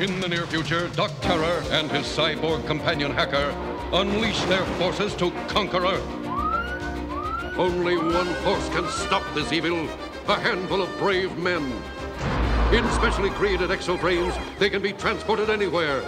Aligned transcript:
In 0.00 0.18
the 0.18 0.28
near 0.28 0.44
future, 0.46 0.88
Doc 0.88 1.12
Terror 1.20 1.62
and 1.70 1.88
his 1.88 2.04
cyborg 2.04 2.66
companion 2.66 3.12
hacker 3.12 3.54
unleash 3.92 4.42
their 4.46 4.64
forces 4.76 5.14
to 5.14 5.30
conquer 5.46 5.86
Earth. 5.86 6.02
Only 7.56 7.96
one 7.96 8.34
force 8.42 8.68
can 8.70 8.88
stop 8.88 9.22
this 9.34 9.52
evil 9.52 9.88
a 10.26 10.34
handful 10.34 10.82
of 10.82 10.98
brave 10.98 11.38
men. 11.38 11.62
In 12.72 12.90
specially 12.90 13.30
created 13.30 13.70
exoframes, 13.70 14.36
they 14.58 14.68
can 14.68 14.82
be 14.82 14.92
transported 14.92 15.48
anywhere 15.48 16.00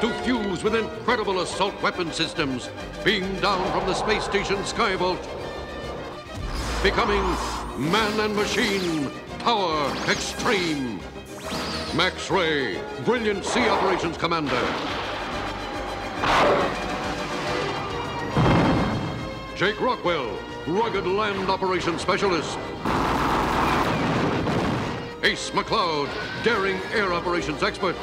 to 0.00 0.12
fuse 0.22 0.64
with 0.64 0.76
incredible 0.76 1.40
assault 1.40 1.74
weapon 1.82 2.10
systems 2.10 2.70
beamed 3.04 3.42
down 3.42 3.70
from 3.70 3.86
the 3.86 3.94
space 3.94 4.24
station 4.24 4.56
Skyvault. 4.58 5.22
Becoming 6.82 7.22
man 7.90 8.18
and 8.20 8.34
machine, 8.34 9.10
power 9.40 9.92
extreme. 10.08 11.00
Max 11.96 12.30
Ray, 12.30 12.78
brilliant 13.06 13.42
Sea 13.42 13.70
Operations 13.70 14.18
Commander. 14.18 14.60
Jake 19.56 19.80
Rockwell, 19.80 20.38
rugged 20.66 21.06
land 21.06 21.48
operations 21.48 22.02
specialist. 22.02 22.58
Ace 25.22 25.50
McCloud, 25.52 26.10
daring 26.44 26.76
air 26.92 27.14
operations 27.14 27.62
expert. 27.62 27.96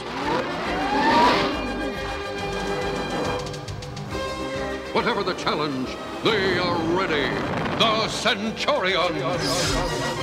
Whatever 4.92 5.22
the 5.22 5.36
challenge, 5.36 5.90
they 6.24 6.58
are 6.58 6.82
ready. 6.98 7.30
The 7.78 8.08
Centurions. 8.08 10.23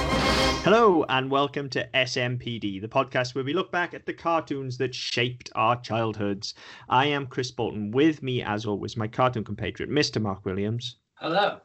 Hello, 0.63 1.05
and 1.09 1.31
welcome 1.31 1.69
to 1.71 1.89
SMPD, 1.95 2.81
the 2.81 2.89
podcast 2.89 3.35
where 3.35 3.43
we 3.43 3.53
look 3.53 3.73
back 3.73 3.95
at 3.95 4.07
the 4.07 4.13
cartoons 4.13 4.79
that 4.79 4.95
shaped 4.95 5.51
our 5.55 5.81
childhoods. 5.81 6.55
I 6.89 7.07
am 7.07 7.27
Chris 7.27 7.51
Bolton. 7.51 7.91
With 7.91 8.23
me, 8.23 8.43
as 8.43 8.67
always, 8.67 8.97
my 8.97 9.09
cartoon 9.09 9.45
compatriot, 9.45 9.91
Mr. 9.91 10.21
Mark 10.21 10.45
Williams. 10.45 10.97
Hello. 11.15 11.61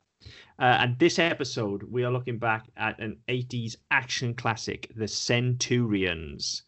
Uh, 0.58 0.78
and 0.80 0.98
this 0.98 1.20
episode, 1.20 1.84
we 1.84 2.04
are 2.04 2.12
looking 2.12 2.40
back 2.40 2.68
at 2.78 3.00
an 3.00 3.18
80s 3.28 3.76
action 3.92 4.34
classic, 4.34 4.92
The 4.96 5.08
Centurions. 5.08 6.64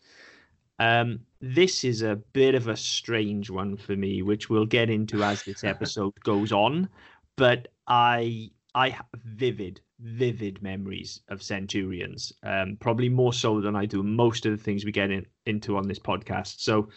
Um, 0.80 1.22
this 1.42 1.84
is 1.84 2.02
a 2.02 2.18
bit 2.34 2.56
of 2.56 2.68
a 2.68 2.78
strange 2.78 3.50
one 3.50 3.78
for 3.78 3.96
me, 3.96 4.22
which 4.22 4.50
we'll 4.50 4.66
get 4.66 4.90
into 4.90 5.24
as 5.24 5.44
this 5.44 5.64
episode 5.64 6.14
goes 6.24 6.52
on. 6.52 6.90
But 7.36 7.70
I 7.88 8.52
I 8.76 8.90
have 8.90 9.06
vivid, 9.16 9.82
vivid 10.00 10.62
memories 10.62 11.22
of 11.30 11.42
Centurions. 11.42 12.32
Um, 12.44 12.78
probably 12.80 13.10
more 13.10 13.34
so 13.34 13.62
than 13.62 13.76
I 13.76 13.86
do 13.86 14.04
most 14.04 14.46
of 14.46 14.52
the 14.52 14.64
things 14.64 14.86
we 14.86 14.92
get 14.92 15.12
in, 15.12 15.26
into 15.46 15.78
on 15.78 15.88
this 15.88 16.00
podcast. 16.00 16.60
So 16.60 16.90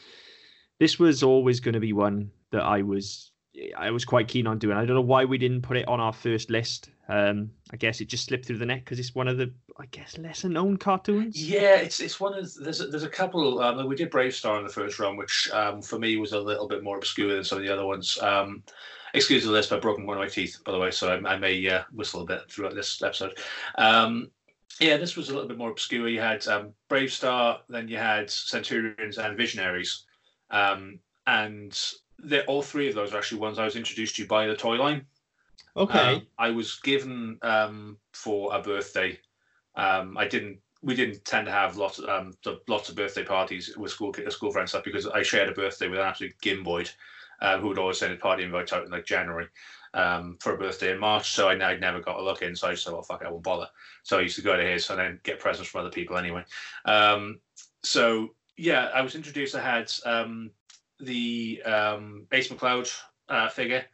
this 0.79 0.99
was 0.99 1.23
always 1.23 1.61
going 1.61 1.75
to 1.75 1.81
be 1.81 1.93
one 1.93 2.31
that 2.51 2.63
I 2.63 2.83
was 2.83 3.33
I 3.77 3.91
was 3.91 4.05
quite 4.05 4.29
keen 4.29 4.47
on 4.47 4.59
doing. 4.59 4.77
I 4.77 4.85
don't 4.85 4.95
know 4.95 5.01
why 5.01 5.25
we 5.25 5.37
didn't 5.37 5.63
put 5.63 5.77
it 5.77 5.89
on 5.89 6.01
our 6.01 6.13
first 6.13 6.51
list. 6.51 6.91
Um, 7.09 7.51
I 7.73 7.77
guess 7.77 8.01
it 8.01 8.07
just 8.07 8.27
slipped 8.27 8.47
through 8.47 8.59
the 8.59 8.67
net 8.67 8.85
because 8.85 9.01
it's 9.01 9.15
one 9.15 9.27
of 9.27 9.39
the, 9.39 9.53
I 9.79 9.87
guess, 9.87 10.17
lesser 10.17 10.49
known 10.49 10.77
cartoons. 10.77 11.43
Yeah, 11.43 11.77
it's 11.77 11.99
it's 11.99 12.21
one 12.21 12.35
of 12.35 12.55
there's 12.55 12.81
a, 12.81 12.87
there's 12.87 13.03
a 13.03 13.09
couple. 13.09 13.61
Um, 13.61 13.89
we 13.89 13.97
did 13.97 14.11
BraveStarr 14.11 14.59
in 14.59 14.65
the 14.65 14.73
first 14.73 14.99
run, 15.01 15.17
which 15.17 15.51
um, 15.53 15.83
for 15.83 15.99
me 15.99 16.17
was 16.17 16.33
a 16.33 16.39
little 16.39 16.69
bit 16.69 16.85
more 16.85 16.97
obscure 16.97 17.35
than 17.35 17.45
some 17.45 17.59
of 17.59 17.65
the 17.65 17.73
other 17.73 17.85
ones. 17.85 18.19
Um, 18.23 18.63
excuse 19.15 19.45
the 19.45 19.51
list, 19.51 19.73
I've 19.73 19.83
broken 19.83 20.07
one 20.07 20.17
of 20.17 20.23
my 20.23 20.29
teeth, 20.29 20.61
by 20.65 20.73
the 20.73 20.79
way, 20.79 20.91
so 20.91 21.09
I, 21.09 21.33
I 21.33 21.37
may 21.37 21.69
uh, 21.69 21.83
whistle 21.93 22.23
a 22.23 22.27
bit 22.27 22.51
throughout 22.51 22.75
this 22.75 23.03
episode. 23.03 23.39
Um, 23.79 24.31
yeah, 24.81 24.97
this 24.97 25.17
was 25.17 25.29
a 25.29 25.35
little 25.35 25.49
bit 25.49 25.59
more 25.59 25.71
obscure. 25.71 26.09
You 26.09 26.21
had 26.21 26.47
um, 26.49 26.73
BraveStarr, 26.89 27.61
then 27.69 27.89
you 27.89 27.99
had 27.99 28.31
Centurions 28.31 29.19
and 29.19 29.37
Visionaries, 29.37 30.05
um, 30.51 30.99
and 31.27 31.79
all 32.47 32.63
three 32.63 32.89
of 32.89 32.95
those 32.95 33.13
are 33.13 33.19
actually 33.19 33.41
ones 33.41 33.59
I 33.59 33.65
was 33.65 33.77
introduced 33.77 34.17
to 34.17 34.27
by 34.27 34.47
the 34.47 34.57
toy 34.57 34.77
line. 34.77 35.07
Okay. 35.77 36.17
Um, 36.17 36.27
I 36.39 36.51
was 36.51 36.81
given 36.83 37.39
um, 37.43 37.99
for 38.13 38.55
a 38.55 38.61
birthday. 38.61 39.19
Um, 39.77 40.17
I 40.17 40.27
didn't. 40.27 40.59
We 40.83 40.95
didn't 40.95 41.27
tend 41.27 41.45
to 41.45 41.53
have 41.53 41.77
lots, 41.77 42.01
um, 42.09 42.33
lots 42.67 42.89
of 42.89 42.97
birthday 42.97 43.23
parties 43.23 43.77
with 43.77 43.93
school 43.93 44.15
school 44.31 44.51
friends 44.51 44.71
stuff 44.71 44.83
because 44.83 45.07
I 45.07 45.23
shared 45.23 45.51
a 45.51 45.53
birthday 45.53 45.89
with 45.89 46.01
an 46.01 46.07
absolute 46.07 46.33
gimboid, 46.43 46.91
uh, 47.41 47.59
who 47.59 47.69
would 47.69 47.79
always 47.79 47.99
send 47.99 48.13
a 48.13 48.17
party 48.17 48.43
invite 48.43 48.73
out 48.73 48.85
in 48.85 48.91
like 48.91 49.07
January 49.07 49.47
um, 49.95 50.37
for 50.41 50.55
a 50.55 50.59
birthday 50.59 50.93
in 50.93 50.99
March. 50.99 51.31
So 51.31 51.49
I, 51.49 51.55
I 51.55 51.77
never 51.77 52.01
got 52.01 52.19
a 52.19 52.23
look 52.23 52.43
in. 52.43 52.55
So 52.55 52.69
I 52.69 52.73
just 52.73 52.85
said, 52.85 52.93
"Well, 52.93 53.03
fuck, 53.03 53.23
I 53.25 53.31
won't 53.31 53.43
bother." 53.43 53.69
So 54.03 54.19
I 54.19 54.23
used 54.23 54.37
to 54.37 54.43
go 54.43 54.57
to 54.57 54.63
his 54.63 54.89
and 54.91 54.99
then 54.99 55.21
get 55.23 55.41
presents 55.41 55.71
from 55.71 55.83
other 55.83 55.91
people 55.91 56.17
anyway. 56.17 56.45
Um, 56.85 57.41
so 57.83 58.35
yeah, 58.57 58.91
I 58.95 59.01
was 59.03 59.15
introduced. 59.15 59.55
I 59.55 59.63
had 59.63 59.93
um, 60.05 60.51
the 60.99 61.63
um, 61.65 62.27
Ace 62.33 62.49
McCloud 62.49 62.93
uh, 63.29 63.49
figure 63.49 63.85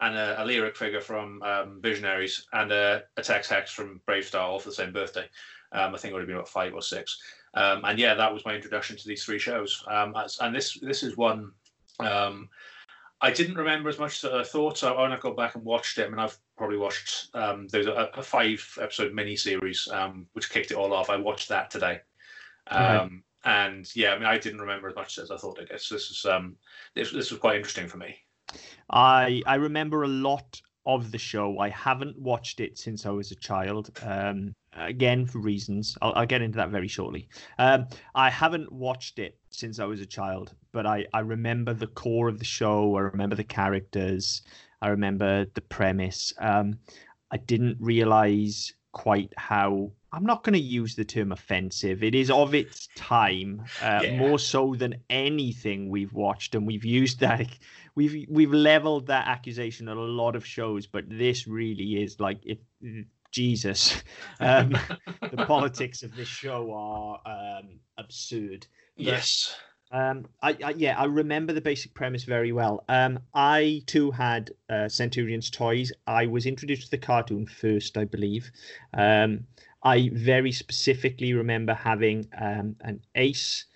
and 0.00 0.16
a, 0.16 0.42
a, 0.42 0.46
Leoric 0.46 0.76
figure 0.76 1.00
from 1.00 1.42
um, 1.42 1.80
Visionaries 1.80 2.46
and 2.52 2.72
a, 2.72 3.02
a 3.16 3.22
Tex 3.22 3.48
Hex 3.48 3.70
from 3.70 4.00
BraveStarr, 4.08 4.40
all 4.40 4.58
for 4.58 4.68
the 4.68 4.74
same 4.74 4.92
birthday. 4.92 5.26
Um, 5.72 5.94
I 5.94 5.98
think 5.98 6.10
it 6.10 6.14
would 6.14 6.20
have 6.20 6.28
been 6.28 6.36
about 6.36 6.48
five 6.48 6.74
or 6.74 6.82
six. 6.82 7.18
Um, 7.54 7.82
and 7.84 7.98
yeah, 7.98 8.14
that 8.14 8.32
was 8.32 8.44
my 8.44 8.54
introduction 8.54 8.96
to 8.96 9.08
these 9.08 9.24
three 9.24 9.38
shows. 9.38 9.84
Um, 9.88 10.14
and 10.40 10.54
this 10.54 10.78
this 10.80 11.02
is 11.02 11.16
one 11.16 11.52
um, 12.00 12.48
I 13.20 13.30
didn't 13.30 13.56
remember 13.56 13.88
as 13.88 13.98
much 13.98 14.22
as 14.24 14.32
I 14.32 14.42
thought. 14.42 14.78
So 14.78 15.00
when 15.00 15.12
I 15.12 15.18
go 15.18 15.32
back 15.32 15.54
and 15.54 15.64
watched 15.64 15.98
it, 15.98 16.06
I 16.06 16.10
mean, 16.10 16.18
I've 16.18 16.36
probably 16.58 16.76
watched 16.76 17.32
there's 17.32 17.86
a, 17.86 18.10
a, 18.14 18.22
five 18.22 18.78
episode 18.80 19.14
mini 19.14 19.36
series 19.36 19.88
which 20.32 20.50
kicked 20.50 20.70
it 20.70 20.76
all 20.76 20.92
off. 20.92 21.10
I 21.10 21.16
watched 21.16 21.48
that 21.48 21.70
today. 21.70 22.00
Right 22.70 23.08
and 23.44 23.94
yeah, 23.94 24.12
I 24.12 24.18
mean, 24.18 24.26
I 24.26 24.38
didn't 24.38 24.60
remember 24.60 24.88
as 24.88 24.94
much 24.94 25.18
as 25.18 25.30
I 25.30 25.36
thought 25.36 25.58
I 25.60 25.64
guess 25.64 25.88
this 25.88 26.10
is 26.10 26.24
um, 26.24 26.56
this 26.94 27.12
this 27.12 27.30
was 27.30 27.40
quite 27.40 27.56
interesting 27.56 27.88
for 27.88 27.98
me. 27.98 28.16
I 28.90 29.42
I 29.46 29.56
remember 29.56 30.02
a 30.02 30.08
lot 30.08 30.60
of 30.86 31.10
the 31.12 31.18
show. 31.18 31.58
I 31.58 31.68
haven't 31.70 32.18
watched 32.18 32.60
it 32.60 32.78
since 32.78 33.06
I 33.06 33.10
was 33.10 33.30
a 33.30 33.36
child. 33.36 33.90
Um, 34.02 34.54
again, 34.74 35.26
for 35.26 35.38
reasons 35.38 35.96
I'll, 36.02 36.12
I'll, 36.14 36.26
get 36.26 36.42
into 36.42 36.56
that 36.56 36.70
very 36.70 36.88
shortly. 36.88 37.28
Um, 37.58 37.86
I 38.14 38.28
haven't 38.28 38.70
watched 38.72 39.18
it 39.18 39.38
since 39.54 39.78
I 39.78 39.84
was 39.84 40.00
a 40.00 40.06
child, 40.06 40.54
but 40.72 40.86
I 40.86 41.06
I 41.12 41.20
remember 41.20 41.74
the 41.74 41.86
core 41.86 42.28
of 42.28 42.38
the 42.38 42.44
show. 42.44 42.96
I 42.96 43.00
remember 43.00 43.36
the 43.36 43.44
characters. 43.44 44.42
I 44.82 44.88
remember 44.88 45.46
the 45.54 45.60
premise. 45.60 46.32
Um, 46.38 46.78
I 47.30 47.38
didn't 47.38 47.78
realize 47.80 48.72
quite 48.92 49.32
how 49.36 49.90
I'm 50.12 50.24
not 50.24 50.44
going 50.44 50.52
to 50.54 50.60
use 50.60 50.94
the 50.94 51.04
term 51.04 51.32
offensive. 51.32 52.04
It 52.04 52.14
is 52.14 52.30
of 52.30 52.54
its 52.54 52.88
time, 52.94 53.64
uh, 53.82 54.00
yeah. 54.04 54.16
more 54.16 54.38
so 54.38 54.74
than 54.76 54.94
anything 55.10 55.88
we've 55.88 56.12
watched, 56.12 56.54
and 56.54 56.66
we've 56.66 56.84
used 56.84 57.20
that. 57.20 57.48
We've 57.96 58.26
we've 58.28 58.52
leveled 58.52 59.08
that 59.08 59.26
accusation 59.26 59.88
at 59.88 59.96
a 59.96 60.00
lot 60.00 60.36
of 60.36 60.46
shows, 60.46 60.86
but 60.86 61.04
this 61.08 61.46
really 61.46 62.02
is 62.02 62.20
like 62.20 62.38
if 62.44 62.58
Jesus, 63.32 64.02
um, 64.40 64.76
the 65.30 65.44
politics 65.48 66.02
of 66.04 66.14
this 66.14 66.28
show 66.28 66.72
are 66.72 67.20
um, 67.26 67.80
absurd. 67.98 68.66
But, 68.96 69.04
yes. 69.04 69.56
Um, 69.90 70.26
I, 70.42 70.56
I, 70.64 70.70
yeah, 70.76 70.98
I 70.98 71.04
remember 71.04 71.52
the 71.52 71.60
basic 71.60 71.94
premise 71.94 72.24
very 72.24 72.50
well. 72.52 72.84
Um, 72.88 73.20
I 73.32 73.82
too 73.86 74.10
had 74.10 74.50
uh, 74.68 74.88
Centurions 74.88 75.50
toys. 75.50 75.92
I 76.06 76.26
was 76.26 76.46
introduced 76.46 76.82
to 76.86 76.90
the 76.90 76.98
cartoon 76.98 77.46
first, 77.46 77.96
I 77.96 78.04
believe. 78.04 78.50
Um, 78.92 79.46
I 79.84 80.10
very 80.12 80.50
specifically 80.50 81.32
remember 81.32 81.74
having 81.74 82.26
um, 82.40 82.74
an 82.80 83.00
Ace 83.14 83.66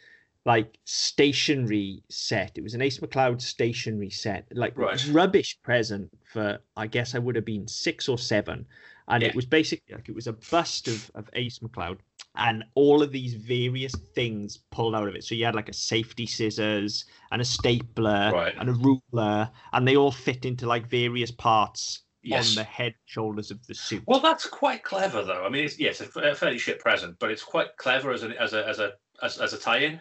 like 0.44 0.78
stationery 0.86 2.02
set. 2.08 2.56
It 2.56 2.62
was 2.62 2.74
an 2.74 2.80
Ace 2.80 2.98
McCloud 2.98 3.42
stationery 3.42 4.08
set, 4.08 4.46
like 4.50 4.76
right. 4.78 5.06
rubbish 5.10 5.58
present 5.62 6.10
for 6.32 6.58
I 6.76 6.86
guess 6.86 7.14
I 7.14 7.18
would 7.18 7.36
have 7.36 7.44
been 7.44 7.68
six 7.68 8.08
or 8.08 8.18
seven. 8.18 8.66
And 9.08 9.22
yeah. 9.22 9.28
it 9.28 9.34
was 9.34 9.46
basically 9.46 9.94
like 9.94 10.08
it 10.08 10.14
was 10.14 10.26
a 10.26 10.32
bust 10.32 10.88
of, 10.88 11.10
of 11.14 11.28
Ace 11.34 11.58
McCloud 11.58 11.98
and 12.38 12.65
all 12.75 13.03
of 13.03 13.12
these 13.12 13.34
various 13.34 13.93
things 14.15 14.59
pulled 14.71 14.94
out 14.94 15.09
of 15.09 15.15
it. 15.15 15.25
So 15.25 15.34
you 15.34 15.44
had 15.44 15.54
like 15.54 15.69
a 15.69 15.75
safety 15.75 16.26
scissors 16.26 17.05
and 17.32 17.43
a 17.43 17.44
stapler 17.44 18.31
right. 18.32 18.55
and 18.58 18.70
a 18.70 18.73
ruler, 18.73 19.50
and 19.73 19.87
they 19.87 19.96
all 19.96 20.12
fit 20.12 20.44
into 20.44 20.67
like 20.67 20.88
various 20.88 21.31
parts 21.31 22.02
yes. 22.23 22.50
on 22.50 22.55
the 22.55 22.64
head 22.64 22.94
shoulders 23.06 23.50
of 23.50 23.64
the 23.67 23.75
suit. 23.75 24.05
Well, 24.06 24.20
that's 24.20 24.46
quite 24.46 24.85
clever, 24.85 25.25
though. 25.25 25.44
I 25.44 25.49
mean, 25.49 25.64
it's, 25.64 25.79
yes, 25.79 26.00
a 26.00 26.35
fairly 26.35 26.58
shit 26.58 26.79
present, 26.79 27.17
but 27.19 27.31
it's 27.31 27.43
quite 27.43 27.76
clever 27.76 28.12
as 28.12 28.23
a 28.23 28.41
as 28.41 28.52
a 28.52 28.67
as 28.67 28.79
a 28.79 28.93
as, 29.23 29.38
as 29.38 29.52
a 29.52 29.58
tie-in. 29.58 30.00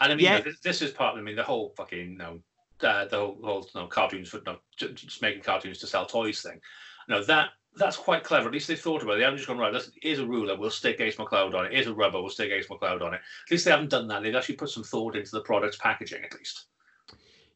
And 0.00 0.12
I 0.12 0.14
mean, 0.14 0.24
yeah. 0.24 0.38
you 0.38 0.44
know, 0.44 0.50
this, 0.50 0.60
this, 0.60 0.82
is 0.82 0.90
part. 0.92 1.16
I 1.16 1.20
mean, 1.20 1.36
the 1.36 1.42
whole 1.42 1.74
fucking 1.76 2.12
you 2.12 2.18
know, 2.18 2.38
uh, 2.82 3.06
the 3.06 3.18
whole, 3.18 3.38
whole 3.42 3.68
you 3.74 3.80
know, 3.80 3.86
cartoons 3.88 4.28
for 4.28 4.40
no, 4.46 4.56
just 4.76 5.20
making 5.20 5.42
cartoons 5.42 5.78
to 5.78 5.86
sell 5.86 6.06
toys 6.06 6.40
thing. 6.40 6.60
No, 7.08 7.22
that 7.24 7.50
that's 7.76 7.96
quite 7.96 8.22
clever. 8.24 8.48
At 8.48 8.52
least 8.52 8.68
they 8.68 8.76
thought 8.76 9.02
about 9.02 9.14
it. 9.14 9.18
They 9.18 9.24
haven't 9.24 9.38
just 9.38 9.48
gone 9.48 9.58
right. 9.58 9.74
Here's 10.02 10.18
a 10.18 10.26
ruler. 10.26 10.56
We'll 10.56 10.70
stick 10.70 11.00
Ace 11.00 11.16
McCloud 11.16 11.54
on 11.54 11.66
it. 11.66 11.72
Here's 11.72 11.86
a 11.86 11.94
rubber. 11.94 12.20
We'll 12.20 12.30
stick 12.30 12.50
Ace 12.50 12.66
McCloud 12.66 13.02
on 13.02 13.14
it. 13.14 13.20
At 13.46 13.50
least 13.50 13.64
they 13.64 13.70
haven't 13.70 13.90
done 13.90 14.06
that. 14.08 14.22
They've 14.22 14.34
actually 14.34 14.56
put 14.56 14.70
some 14.70 14.84
thought 14.84 15.16
into 15.16 15.30
the 15.30 15.40
product's 15.40 15.78
packaging, 15.78 16.22
at 16.24 16.34
least. 16.34 16.66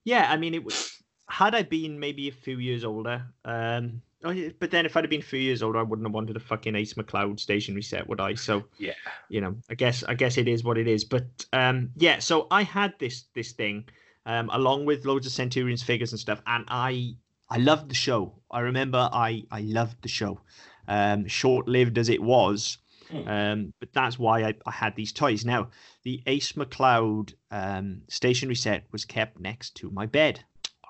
Yeah, 0.05 0.31
I 0.31 0.37
mean, 0.37 0.55
it 0.55 0.65
was. 0.65 1.03
Had 1.29 1.55
I 1.55 1.63
been 1.63 1.99
maybe 1.99 2.29
a 2.29 2.33
few 2.33 2.59
years 2.59 2.85
older, 2.85 3.25
um, 3.45 4.01
Oh, 4.25 4.35
but 4.59 4.71
then 4.71 4.87
if 4.87 4.97
I'd 4.97 5.05
have 5.05 5.11
been 5.11 5.21
a 5.21 5.25
few 5.25 5.39
years 5.39 5.63
older, 5.63 5.79
I 5.79 5.83
wouldn't 5.83 6.07
have 6.09 6.15
wanted 6.15 6.37
a 6.37 6.41
fucking 6.41 6.75
Ace 6.75 6.95
McCloud 6.95 7.39
stationary 7.39 7.83
set, 7.83 8.09
would 8.09 8.21
I? 8.21 8.35
So 8.35 8.65
Yeah. 8.79 8.95
you 9.29 9.41
know, 9.41 9.55
I 9.71 9.75
guess 9.75 10.03
I 10.05 10.15
guess 10.15 10.39
it 10.39 10.49
is 10.49 10.65
what 10.65 10.79
it 10.79 10.89
is. 10.89 11.05
But 11.05 11.27
um, 11.53 11.91
yeah, 11.97 12.19
so 12.19 12.47
I 12.51 12.63
had 12.63 12.95
this 12.99 13.25
this 13.35 13.53
thing 13.53 13.85
um, 14.25 14.49
along 14.53 14.87
with 14.87 15.05
loads 15.05 15.27
of 15.27 15.33
Centurions 15.33 15.83
figures 15.83 16.13
and 16.13 16.19
stuff, 16.19 16.41
and 16.47 16.65
I 16.67 17.15
I 17.49 17.59
loved 17.59 17.89
the 17.89 17.95
show. 17.95 18.35
I 18.51 18.61
remember 18.61 19.09
I 19.13 19.45
I 19.51 19.61
loved 19.61 20.03
the 20.03 20.09
show, 20.09 20.41
um, 20.89 21.27
short 21.27 21.69
lived 21.69 21.99
as 21.99 22.09
it 22.09 22.23
was. 22.23 22.79
Hmm. 23.11 23.29
Um, 23.29 23.73
but 23.79 23.93
that's 23.93 24.19
why 24.19 24.43
I, 24.43 24.55
I 24.67 24.73
had 24.73 24.97
these 24.97 25.13
toys. 25.13 25.45
Now, 25.45 25.69
the 26.03 26.23
Ace 26.27 26.53
McCloud 26.53 27.35
um, 27.53 28.03
stationary 28.09 28.57
set 28.57 28.85
was 28.91 29.05
kept 29.05 29.39
next 29.39 29.77
to 29.77 29.91
my 29.91 30.07
bed 30.07 30.43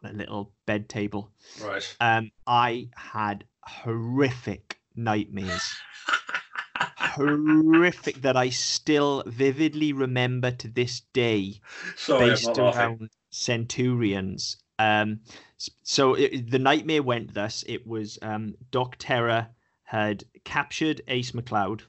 on 0.03 0.11
a 0.11 0.15
little 0.15 0.53
bed 0.65 0.89
table. 0.89 1.31
Right. 1.63 1.97
Um, 2.01 2.31
I 2.47 2.89
had 2.95 3.45
horrific 3.63 4.79
nightmares 4.95 5.75
horrific 7.17 8.23
that 8.23 8.37
I 8.37 8.51
still 8.51 9.23
vividly 9.27 9.93
remember 9.93 10.51
to 10.51 10.69
this 10.69 11.01
day, 11.13 11.61
Sorry, 11.97 12.31
based 12.31 12.59
around 12.59 13.11
Centurions. 13.31 14.59
Um, 14.79 15.21
so 15.83 16.15
it, 16.15 16.51
the 16.51 16.59
nightmare 16.59 17.03
went 17.03 17.35
thus: 17.35 17.65
it 17.67 17.87
was 17.87 18.19
um, 18.23 18.55
Doc 18.71 18.97
Terror 18.99 19.49
had 19.85 20.25
captured 20.45 21.01
Ace 21.09 21.33
McCloud, 21.33 21.83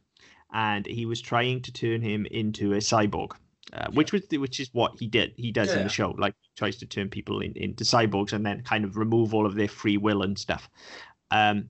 and 0.53 0.85
he 0.85 1.05
was 1.05 1.21
trying 1.21 1.61
to 1.63 1.71
turn 1.71 2.01
him 2.01 2.25
into 2.27 2.73
a 2.73 2.77
cyborg. 2.77 3.31
Uh, 3.73 3.87
which 3.91 4.13
was 4.13 4.21
which 4.31 4.61
is 4.61 4.69
what 4.71 4.93
he 4.97 5.07
did. 5.07 5.33
He 5.35 5.51
does 5.51 5.73
in 5.73 5.79
Yeah. 5.79 5.83
the 5.83 5.89
show, 5.89 6.15
like 6.17 6.33
tries 6.55 6.77
to 6.77 6.85
turn 6.85 7.09
people 7.09 7.41
in, 7.41 7.51
into 7.57 7.83
cyborgs 7.83 8.31
and 8.31 8.45
then 8.45 8.61
kind 8.63 8.85
of 8.85 8.95
remove 8.95 9.33
all 9.33 9.45
of 9.45 9.55
their 9.55 9.67
free 9.67 9.97
will 9.97 10.21
and 10.21 10.39
stuff. 10.39 10.69
Um, 11.31 11.69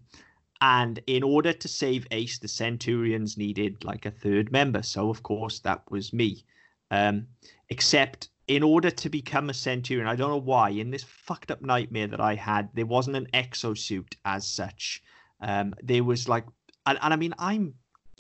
and 0.61 0.99
in 1.07 1.23
order 1.23 1.53
to 1.53 1.67
save 1.67 2.07
Ace, 2.11 2.37
the 2.37 2.47
Centurions 2.47 3.35
needed 3.35 3.83
like 3.83 4.05
a 4.05 4.11
third 4.11 4.51
member. 4.51 4.83
So, 4.83 5.09
of 5.09 5.23
course, 5.23 5.59
that 5.59 5.81
was 5.89 6.13
me. 6.13 6.43
Um, 6.91 7.27
except 7.69 8.29
in 8.47 8.63
order 8.63 8.89
to 8.89 9.09
become 9.09 9.49
a 9.49 9.53
Centurion, 9.53 10.07
I 10.07 10.15
don't 10.15 10.29
know 10.29 10.37
why, 10.37 10.69
in 10.69 10.89
this 10.89 11.03
fucked 11.03 11.51
up 11.51 11.61
nightmare 11.61 12.07
that 12.07 12.21
I 12.21 12.35
had, 12.35 12.69
there 12.73 12.85
wasn't 12.85 13.17
an 13.17 13.27
exosuit 13.33 14.15
as 14.23 14.47
such. 14.47 15.03
Um, 15.41 15.73
there 15.83 16.03
was 16.03 16.29
like, 16.29 16.45
and, 16.85 16.97
and 17.01 17.13
I 17.13 17.17
mean, 17.17 17.33
I'm, 17.37 17.73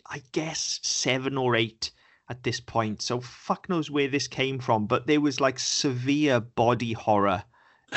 I 0.05 0.21
guess, 0.33 0.79
seven 0.83 1.37
or 1.37 1.55
eight 1.55 1.91
at 2.29 2.43
this 2.43 2.59
point. 2.59 3.01
So, 3.01 3.21
fuck 3.21 3.69
knows 3.69 3.89
where 3.89 4.09
this 4.09 4.27
came 4.27 4.59
from. 4.59 4.85
But 4.85 5.07
there 5.07 5.21
was 5.21 5.39
like 5.39 5.59
severe 5.59 6.41
body 6.41 6.91
horror 6.91 7.43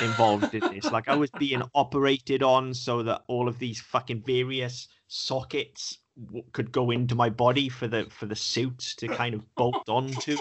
involved 0.00 0.54
in 0.54 0.60
this. 0.72 0.90
Like 0.90 1.08
I 1.08 1.16
was 1.16 1.30
being 1.38 1.62
operated 1.74 2.42
on 2.44 2.74
so 2.74 3.02
that 3.02 3.22
all 3.26 3.48
of 3.48 3.58
these 3.58 3.80
fucking 3.80 4.22
various 4.24 4.86
sockets 5.08 5.98
w- 6.26 6.44
could 6.52 6.70
go 6.70 6.92
into 6.92 7.16
my 7.16 7.28
body 7.28 7.68
for 7.68 7.88
the 7.88 8.06
for 8.10 8.26
the 8.26 8.36
suits 8.36 8.94
to 8.96 9.08
kind 9.08 9.34
of 9.34 9.54
bolt 9.56 9.88
onto, 9.88 10.36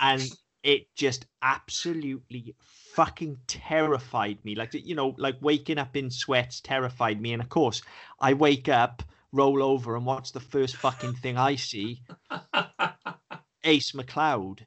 and 0.00 0.22
it 0.62 0.94
just 0.94 1.26
absolutely 1.42 2.54
fucking 2.94 3.38
terrified 3.46 4.44
me. 4.44 4.54
Like 4.54 4.74
you 4.74 4.94
know, 4.94 5.14
like 5.18 5.36
waking 5.40 5.78
up 5.78 5.96
in 5.96 6.10
sweats 6.10 6.60
terrified 6.60 7.20
me. 7.20 7.32
And 7.32 7.42
of 7.42 7.48
course, 7.48 7.82
I 8.20 8.34
wake 8.34 8.68
up, 8.68 9.02
roll 9.32 9.62
over, 9.62 9.96
and 9.96 10.04
what's 10.04 10.30
the 10.30 10.40
first 10.40 10.76
fucking 10.76 11.14
thing 11.14 11.38
I 11.38 11.56
see? 11.56 12.02
Ace 13.64 13.92
McCloud. 13.92 14.60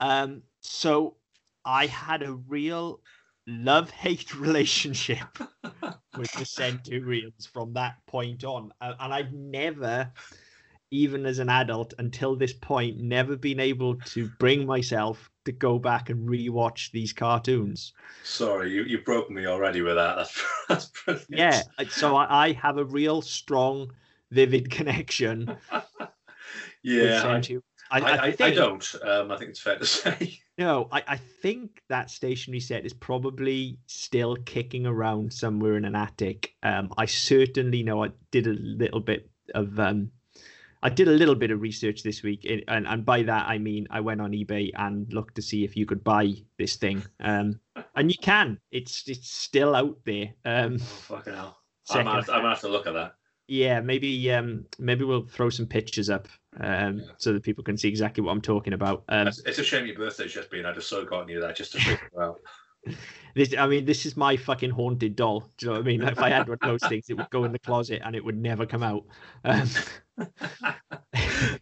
Um, 0.00 0.42
so 0.60 1.16
I 1.64 1.86
had 1.86 2.22
a 2.22 2.32
real 2.32 3.00
love 3.46 3.90
hate 3.90 4.34
relationship 4.38 5.38
with 6.16 6.32
the 6.32 6.44
Centurions 6.44 7.46
from 7.46 7.74
that 7.74 7.96
point 8.06 8.44
on. 8.44 8.72
And 8.80 9.12
I've 9.14 9.32
never, 9.32 10.10
even 10.90 11.26
as 11.26 11.38
an 11.38 11.48
adult 11.48 11.94
until 11.98 12.36
this 12.36 12.52
point, 12.52 12.98
never 12.98 13.36
been 13.36 13.60
able 13.60 13.96
to 13.96 14.28
bring 14.38 14.66
myself 14.66 15.30
to 15.44 15.52
go 15.52 15.78
back 15.78 16.10
and 16.10 16.28
rewatch 16.28 16.90
these 16.90 17.12
cartoons. 17.12 17.92
Sorry, 18.24 18.70
you 18.72 18.82
you 18.84 18.98
broke 18.98 19.30
me 19.30 19.46
already 19.46 19.82
with 19.82 19.96
that. 19.96 20.16
That's 20.16 20.44
that's 20.68 20.86
brilliant. 21.04 21.28
Yeah. 21.30 21.62
So 21.88 22.16
I, 22.16 22.46
I 22.46 22.52
have 22.52 22.78
a 22.78 22.84
real 22.84 23.22
strong, 23.22 23.92
vivid 24.30 24.70
connection 24.70 25.56
yeah. 26.82 27.22
I. 27.24 27.60
I, 27.92 28.00
I, 28.00 28.22
I, 28.26 28.32
think- 28.32 28.54
don't. 28.54 28.94
Um, 29.02 29.32
I 29.32 29.36
think 29.36 29.50
it's 29.50 29.60
fair 29.60 29.78
to 29.78 29.86
say. 29.86 30.38
No, 30.56 30.88
I, 30.92 31.02
I 31.08 31.16
think 31.16 31.82
that 31.88 32.10
stationary 32.10 32.60
set 32.60 32.84
is 32.84 32.92
probably 32.92 33.78
still 33.86 34.36
kicking 34.36 34.86
around 34.86 35.32
somewhere 35.32 35.76
in 35.76 35.84
an 35.84 35.96
attic. 35.96 36.54
Um, 36.62 36.92
I 36.96 37.06
certainly 37.06 37.82
know 37.82 38.04
I 38.04 38.10
did 38.30 38.46
a 38.46 38.52
little 38.52 39.00
bit 39.00 39.28
of 39.54 39.80
um, 39.80 40.10
I 40.82 40.88
did 40.88 41.08
a 41.08 41.12
little 41.12 41.34
bit 41.34 41.50
of 41.50 41.60
research 41.60 42.02
this 42.02 42.22
week, 42.22 42.46
and 42.68 42.86
and 42.86 43.04
by 43.04 43.22
that 43.24 43.46
I 43.48 43.58
mean 43.58 43.86
I 43.90 44.00
went 44.00 44.20
on 44.20 44.32
eBay 44.32 44.70
and 44.74 45.12
looked 45.12 45.34
to 45.36 45.42
see 45.42 45.64
if 45.64 45.76
you 45.76 45.84
could 45.86 46.02
buy 46.02 46.34
this 46.58 46.76
thing. 46.76 47.02
Um, 47.20 47.60
and 47.96 48.10
you 48.10 48.16
can. 48.20 48.58
It's 48.70 49.06
it's 49.08 49.30
still 49.30 49.74
out 49.74 49.98
there. 50.04 50.32
Um, 50.44 50.74
Oh, 50.80 50.84
fucking 50.84 51.34
hell. 51.34 51.58
I'm 51.90 52.04
gonna, 52.04 52.16
have 52.16 52.26
to, 52.26 52.34
I'm 52.34 52.44
have 52.44 52.60
to 52.60 52.68
look 52.68 52.86
at 52.86 52.94
that. 52.94 53.14
yeah, 53.48 53.80
maybe 53.80 54.30
um, 54.32 54.64
maybe 54.78 55.04
we'll 55.04 55.26
throw 55.26 55.50
some 55.50 55.66
pictures 55.66 56.08
up 56.08 56.28
um, 56.60 56.98
Yeah. 57.00 57.04
so 57.18 57.32
that 57.32 57.42
people 57.42 57.64
can 57.64 57.76
see 57.76 57.88
exactly 57.88 58.22
what 58.22 58.30
I'm 58.32 58.40
talking 58.40 58.72
about. 58.72 59.02
Um, 59.08 59.26
It's, 59.28 59.40
it's 59.40 59.58
a 59.58 59.64
shame 59.64 59.86
your 59.86 59.96
birthday's 59.96 60.32
just 60.32 60.50
been. 60.50 60.64
I 60.66 60.72
just 60.72 60.88
so 60.88 61.04
got 61.04 61.28
you 61.28 61.40
that 61.40 61.56
just 61.56 61.72
to 61.72 61.80
you 61.90 62.20
out. 62.20 62.40
This, 63.32 63.54
I 63.56 63.68
mean, 63.68 63.84
this 63.84 64.06
is 64.06 64.16
my 64.16 64.36
fucking 64.36 64.70
haunted 64.70 65.14
doll. 65.14 65.48
Do 65.56 65.66
you 65.66 65.66
know 65.68 65.78
what 65.78 65.82
I 65.82 65.84
mean? 65.84 66.02
If 66.02 66.18
I 66.18 66.30
had 66.30 66.48
one 66.48 66.58
of 66.60 66.68
those 66.68 66.82
things, 66.82 67.04
it 67.08 67.14
would 67.14 67.30
go 67.30 67.44
in 67.44 67.52
the 67.52 67.60
closet 67.60 68.02
and 68.04 68.16
it 68.16 68.24
would 68.24 68.36
never 68.36 68.66
come 68.66 68.82
out. 68.82 69.04
Um, 69.44 69.68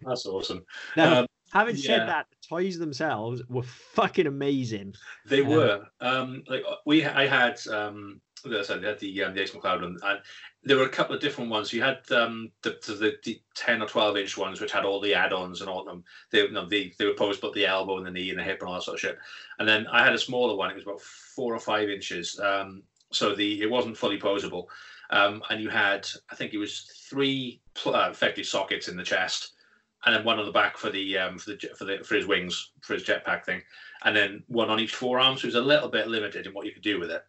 That's 0.02 0.24
awesome. 0.24 0.64
now, 0.96 1.20
Um, 1.20 1.26
having 1.52 1.76
yeah. 1.76 1.82
said 1.82 2.08
that, 2.08 2.26
the 2.30 2.48
toys 2.48 2.78
themselves 2.78 3.42
were 3.50 3.62
fucking 3.62 4.26
amazing. 4.26 4.94
They 5.26 5.42
Yeah. 5.42 5.48
were. 5.48 5.86
Um, 6.00 6.42
like 6.48 6.64
we, 6.86 7.04
I 7.04 7.26
had. 7.26 7.60
Um, 7.68 8.22
I 8.46 8.62
said, 8.62 8.84
I 8.84 8.88
had 8.88 9.00
the 9.00 9.24
um, 9.24 9.34
the 9.34 9.42
Ace 9.42 9.50
McCloud 9.50 9.82
one, 9.82 9.98
and 10.02 10.20
there 10.64 10.76
were 10.76 10.84
a 10.84 10.90
couple 10.90 11.14
of 11.14 11.20
different 11.20 11.50
ones. 11.50 11.72
You 11.72 11.82
had 11.82 11.98
um, 12.10 12.50
the, 12.62 12.70
the 12.86 13.18
the 13.24 13.40
ten 13.54 13.82
or 13.82 13.86
twelve 13.86 14.16
inch 14.16 14.36
ones, 14.36 14.60
which 14.60 14.72
had 14.72 14.84
all 14.84 15.00
the 15.00 15.14
add-ons 15.14 15.60
and 15.60 15.70
all 15.70 15.80
of 15.80 15.86
them. 15.86 16.04
They, 16.30 16.46
they 16.68 16.92
they 16.98 17.06
were 17.06 17.14
posed 17.14 17.40
but 17.40 17.54
the 17.54 17.66
elbow 17.66 17.98
and 17.98 18.06
the 18.06 18.10
knee 18.10 18.30
and 18.30 18.38
the 18.38 18.42
hip 18.42 18.60
and 18.60 18.68
all 18.68 18.74
that 18.74 18.82
sort 18.82 18.96
of 18.96 19.00
shit. 19.00 19.18
And 19.58 19.68
then 19.68 19.86
I 19.86 20.04
had 20.04 20.14
a 20.14 20.18
smaller 20.18 20.56
one. 20.56 20.70
It 20.70 20.74
was 20.74 20.84
about 20.84 21.00
four 21.00 21.54
or 21.54 21.60
five 21.60 21.88
inches. 21.88 22.38
Um, 22.40 22.82
so 23.12 23.34
the 23.34 23.62
it 23.62 23.70
wasn't 23.70 23.96
fully 23.96 24.18
posable. 24.18 24.66
Um, 25.10 25.42
and 25.48 25.62
you 25.62 25.70
had, 25.70 26.06
I 26.30 26.34
think 26.34 26.52
it 26.52 26.58
was 26.58 26.82
three 27.08 27.62
uh, 27.86 28.08
effectively 28.10 28.44
sockets 28.44 28.88
in 28.88 28.96
the 28.96 29.02
chest, 29.02 29.52
and 30.04 30.14
then 30.14 30.22
one 30.22 30.38
on 30.38 30.44
the 30.44 30.52
back 30.52 30.76
for 30.76 30.90
the 30.90 31.16
um, 31.16 31.38
for 31.38 31.52
the 31.52 31.70
for 31.76 31.84
the 31.84 31.98
for 32.04 32.14
his 32.16 32.26
wings 32.26 32.72
for 32.82 32.94
his 32.94 33.04
jetpack 33.04 33.44
thing 33.44 33.62
and 34.04 34.16
then 34.16 34.42
one 34.46 34.70
on 34.70 34.80
each 34.80 34.94
forearm. 34.94 35.36
So 35.36 35.44
it 35.44 35.48
was 35.48 35.54
a 35.54 35.60
little 35.60 35.88
bit 35.88 36.08
limited 36.08 36.46
in 36.46 36.52
what 36.52 36.66
you 36.66 36.72
could 36.72 36.82
do 36.82 37.00
with 37.00 37.10
it. 37.10 37.24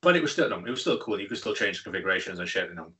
But 0.00 0.16
it 0.16 0.22
was 0.22 0.32
still 0.32 0.48
no, 0.48 0.58
it 0.58 0.70
was 0.70 0.80
still 0.80 0.98
cool. 0.98 1.20
You 1.20 1.28
could 1.28 1.38
still 1.38 1.54
change 1.54 1.78
the 1.78 1.84
configurations 1.84 2.38
and 2.38 2.48
shit. 2.48 2.68
You 2.68 2.76
know, 2.76 2.92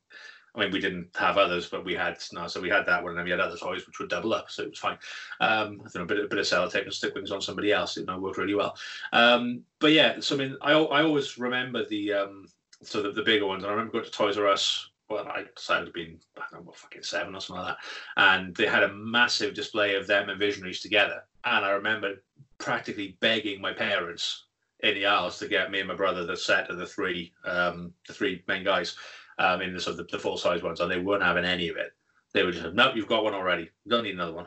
I 0.55 0.61
mean, 0.61 0.73
we 0.73 0.81
didn't 0.81 1.09
have 1.17 1.39
others, 1.39 1.69
but 1.69 1.85
we 1.85 1.95
had 1.95 2.19
no. 2.33 2.49
So 2.49 2.61
we 2.61 2.69
had 2.69 2.87
that 2.87 3.03
one, 3.03 3.11
and 3.11 3.19
then 3.19 3.25
we 3.25 3.31
had 3.31 3.41
other 3.41 3.57
toys 3.57 3.87
which 3.87 3.99
would 3.99 4.11
double 4.11 4.35
up, 4.35 4.51
so 4.51 4.65
it 4.65 4.71
was 4.71 4.79
fine. 4.79 4.99
Um, 5.41 5.81
I 5.95 6.01
a 6.01 6.05
bit, 6.05 6.25
a 6.25 6.29
bit 6.29 6.39
of 6.39 6.47
sellotape 6.47 6.83
and 6.83 6.93
stick 6.93 7.15
wings 7.15 7.31
on 7.31 7.41
somebody 7.41 7.73
else. 7.73 7.97
It 7.97 8.01
you 8.01 8.07
know, 8.07 8.19
worked 8.19 8.39
really 8.39 8.55
well. 8.55 8.77
Um, 9.13 9.63
but 9.79 9.93
yeah, 9.93 10.21
so 10.21 10.35
I 10.35 10.39
mean, 10.39 10.57
I 10.61 10.73
I 10.73 11.03
always 11.03 11.39
remember 11.39 11.87
the 11.87 12.13
um, 12.13 12.47
so 12.83 13.03
the, 13.03 13.13
the 13.13 13.23
bigger 13.23 13.47
ones. 13.47 13.63
And 13.63 13.71
I 13.71 13.75
remember 13.75 13.93
going 13.93 14.05
to 14.05 14.11
Toys 14.11 14.39
R 14.39 14.49
Us. 14.49 14.91
Well, 15.09 15.27
I 15.29 15.45
decided 15.57 15.87
to 15.87 15.93
be 15.93 16.19
I 16.37 16.43
don't 16.51 16.61
know 16.61 16.67
what 16.67 16.77
fucking 16.77 17.03
seven 17.03 17.35
or 17.35 17.41
something 17.41 17.65
like 17.65 17.77
that, 17.77 18.23
and 18.23 18.55
they 18.57 18.67
had 18.67 18.83
a 18.83 18.93
massive 18.93 19.55
display 19.55 19.95
of 19.95 20.07
them 20.07 20.29
and 20.29 20.39
Visionaries 20.39 20.81
together. 20.81 21.23
And 21.45 21.65
I 21.65 21.71
remember 21.71 22.23
practically 22.59 23.17
begging 23.21 23.61
my 23.61 23.73
parents 23.73 24.45
in 24.81 24.95
the 24.95 25.07
aisles 25.07 25.39
to 25.39 25.49
get 25.49 25.71
me 25.71 25.81
and 25.81 25.89
my 25.89 25.95
brother 25.95 26.25
the 26.25 26.37
set 26.37 26.71
of 26.71 26.79
the 26.79 26.87
three 26.87 27.33
um, 27.45 27.93
the 28.07 28.15
three 28.15 28.43
main 28.47 28.65
guys 28.65 28.97
um, 29.39 29.61
in 29.61 29.73
the 29.75 29.81
sort 29.81 29.99
of 29.99 30.07
the, 30.09 30.17
the 30.17 30.23
full 30.23 30.37
size 30.37 30.63
ones, 30.63 30.81
and 30.81 30.91
they 30.91 30.99
weren't 30.99 31.23
having 31.23 31.45
any 31.45 31.69
of 31.69 31.77
it. 31.77 31.93
They 32.35 32.43
were 32.43 32.53
just 32.53 32.75
no, 32.75 32.93
you've 32.95 33.09
got 33.09 33.25
one 33.25 33.35
already. 33.35 33.71
You 33.85 33.91
don't 33.91 34.05
need 34.05 34.15
another 34.15 34.35
one. 34.35 34.47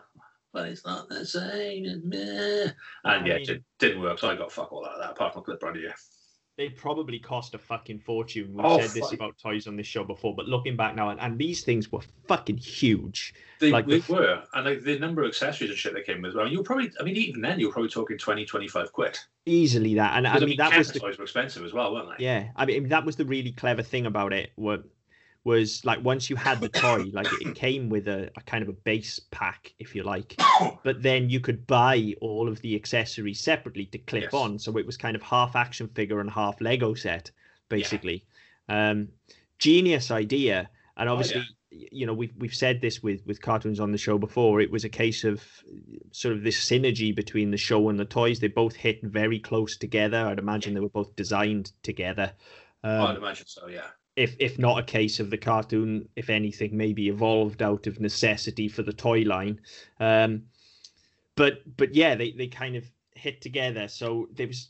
But 0.54 0.68
it's 0.68 0.86
not 0.86 1.08
the 1.08 1.26
same. 1.26 1.86
as 1.86 2.00
meh." 2.04 2.72
And 3.06 3.24
I 3.24 3.26
yeah, 3.26 3.36
mean- 3.38 3.50
it 3.50 3.64
didn't 3.80 4.02
work. 4.02 4.20
So 4.20 4.30
I 4.30 4.36
got 4.36 4.52
fuck 4.52 4.72
all 4.72 4.86
out 4.86 4.94
of 4.96 5.02
that 5.02 5.12
apart 5.12 5.34
from 5.34 5.42
a 5.42 5.46
clip 5.46 5.64
radio. 5.64 5.92
They 6.62 6.70
probably 6.70 7.18
cost 7.18 7.56
a 7.56 7.58
fucking 7.58 8.02
fortune. 8.02 8.54
We've 8.54 8.64
Oh, 8.64 8.80
said 8.80 8.92
this 8.92 9.06
fuck. 9.10 9.14
about 9.14 9.38
toys 9.40 9.66
on 9.66 9.76
this 9.76 9.88
show 9.88 10.04
before, 10.04 10.36
but 10.36 10.46
looking 10.46 10.76
back 10.78 10.94
now, 10.96 11.10
and, 11.10 11.20
and 11.20 11.36
these 11.40 11.64
things 11.64 11.92
were 11.92 12.02
fucking 12.28 12.58
huge. 12.58 13.34
They, 13.60 13.72
Like 13.72 13.88
they 13.88 13.98
the- 13.98 14.14
were, 14.14 14.44
and 14.54 14.66
like 14.66 14.84
the 14.84 15.00
number 15.00 15.24
of 15.24 15.30
accessories 15.30 15.72
and 15.72 15.80
shit 15.80 15.94
that 15.96 16.06
came 16.06 16.22
with. 16.22 16.36
Well, 16.36 16.48
you 16.48 16.60
were 16.60 16.64
probably, 16.64 16.92
I 17.00 17.04
mean, 17.04 17.16
even 17.16 17.42
then 17.42 17.60
you 17.60 17.66
were 17.66 17.74
probably 17.74 17.90
talking 17.90 18.16
20, 18.20 18.46
25 18.46 18.94
quid. 18.94 19.18
Easily 19.48 19.96
that, 19.96 20.16
and 20.16 20.28
I 20.28 20.34
Because, 20.36 20.50
mean 20.50 20.58
that 20.58 20.78
was 20.78 20.92
the 20.92 21.00
toys 21.00 21.18
were 21.18 21.24
expensive 21.24 21.66
as 21.66 21.74
well, 21.74 21.94
weren't 21.96 22.10
they? 22.16 22.24
Yeah, 22.24 22.50
I 22.56 22.68
mean 22.68 22.90
that 22.90 23.06
was 23.06 23.16
the 23.16 23.26
really 23.26 23.54
clever 23.54 23.82
thing 23.82 24.06
about 24.06 24.32
it. 24.32 24.52
What 24.56 24.84
was 25.44 25.84
like 25.84 26.04
once 26.04 26.30
you 26.30 26.36
had 26.36 26.62
the 26.62 26.70
toy, 26.70 27.06
like 27.14 27.28
it 27.42 27.56
came 27.56 27.90
with 27.90 28.08
a, 28.08 28.30
a 28.38 28.42
kind 28.42 28.62
of 28.62 28.70
a 28.70 28.74
base 28.74 29.20
pack, 29.32 29.74
if 29.80 29.96
you 29.96 30.04
like. 30.04 30.40
But 30.84 31.02
then 31.02 31.30
you 31.30 31.40
could 31.40 31.66
buy 31.66 32.14
all 32.22 32.48
of 32.48 32.62
the 32.62 32.76
accessories 32.76 33.40
separately 33.40 33.86
to 33.88 33.98
clip 33.98 34.24
Yes. 34.24 34.34
on, 34.34 34.60
so 34.60 34.78
it 34.78 34.86
was 34.86 34.98
kind 34.98 35.16
of 35.16 35.24
half 35.24 35.56
action 35.56 35.88
figure 35.88 36.20
and 36.20 36.30
half 36.30 36.62
Lego 36.62 36.94
set, 36.94 37.32
basically. 37.70 38.26
Um, 38.70 39.10
genius 39.58 40.12
idea. 40.12 40.70
And 40.98 41.10
obviously, 41.10 41.44
yeah. 41.72 41.88
you 41.92 42.06
know, 42.06 42.14
we've 42.14 42.34
we've 42.38 42.54
said 42.54 42.82
this 42.82 43.02
with 43.02 43.26
with 43.26 43.42
cartoons 43.42 43.80
on 43.80 43.92
the 43.92 43.98
show 43.98 44.18
before. 44.20 44.62
It 44.62 44.70
was 44.70 44.84
a 44.84 44.90
case 44.90 45.24
of 45.24 45.44
sort 46.12 46.36
of 46.36 46.44
this 46.44 46.58
synergy 46.64 47.16
between 47.16 47.50
the 47.50 47.58
show 47.58 47.90
and 47.90 48.00
the 48.00 48.06
toys. 48.06 48.40
They 48.40 48.50
both 48.50 48.76
hit 48.76 49.00
very 49.04 49.40
close 49.40 49.78
together. 49.78 50.18
I'd 50.28 50.40
imagine 50.40 50.74
they 50.74 50.80
were 50.80 50.90
both 50.90 51.16
designed 51.16 51.72
together. 51.82 52.34
Um, 52.84 53.02
I'd 53.02 53.18
imagine 53.18 53.48
so. 53.48 53.68
Yeah. 53.68 53.88
If 54.16 54.36
if 54.40 54.60
not 54.60 54.80
a 54.80 54.84
case 54.84 55.20
of 55.20 55.30
the 55.30 55.38
cartoon, 55.38 56.08
if 56.16 56.30
anything, 56.30 56.76
maybe 56.76 57.08
evolved 57.08 57.62
out 57.62 57.88
of 57.88 58.00
necessity 58.00 58.68
for 58.68 58.84
the 58.84 58.94
toy 58.94 59.22
line. 59.22 59.60
Um, 60.00 60.44
but 61.36 61.62
but 61.78 61.96
yeah, 61.96 62.16
they 62.16 62.32
they 62.32 62.48
kind 62.48 62.76
of 62.76 62.86
hit 63.16 63.42
together. 63.42 63.88
So 63.88 64.28
there 64.34 64.48
was 64.48 64.70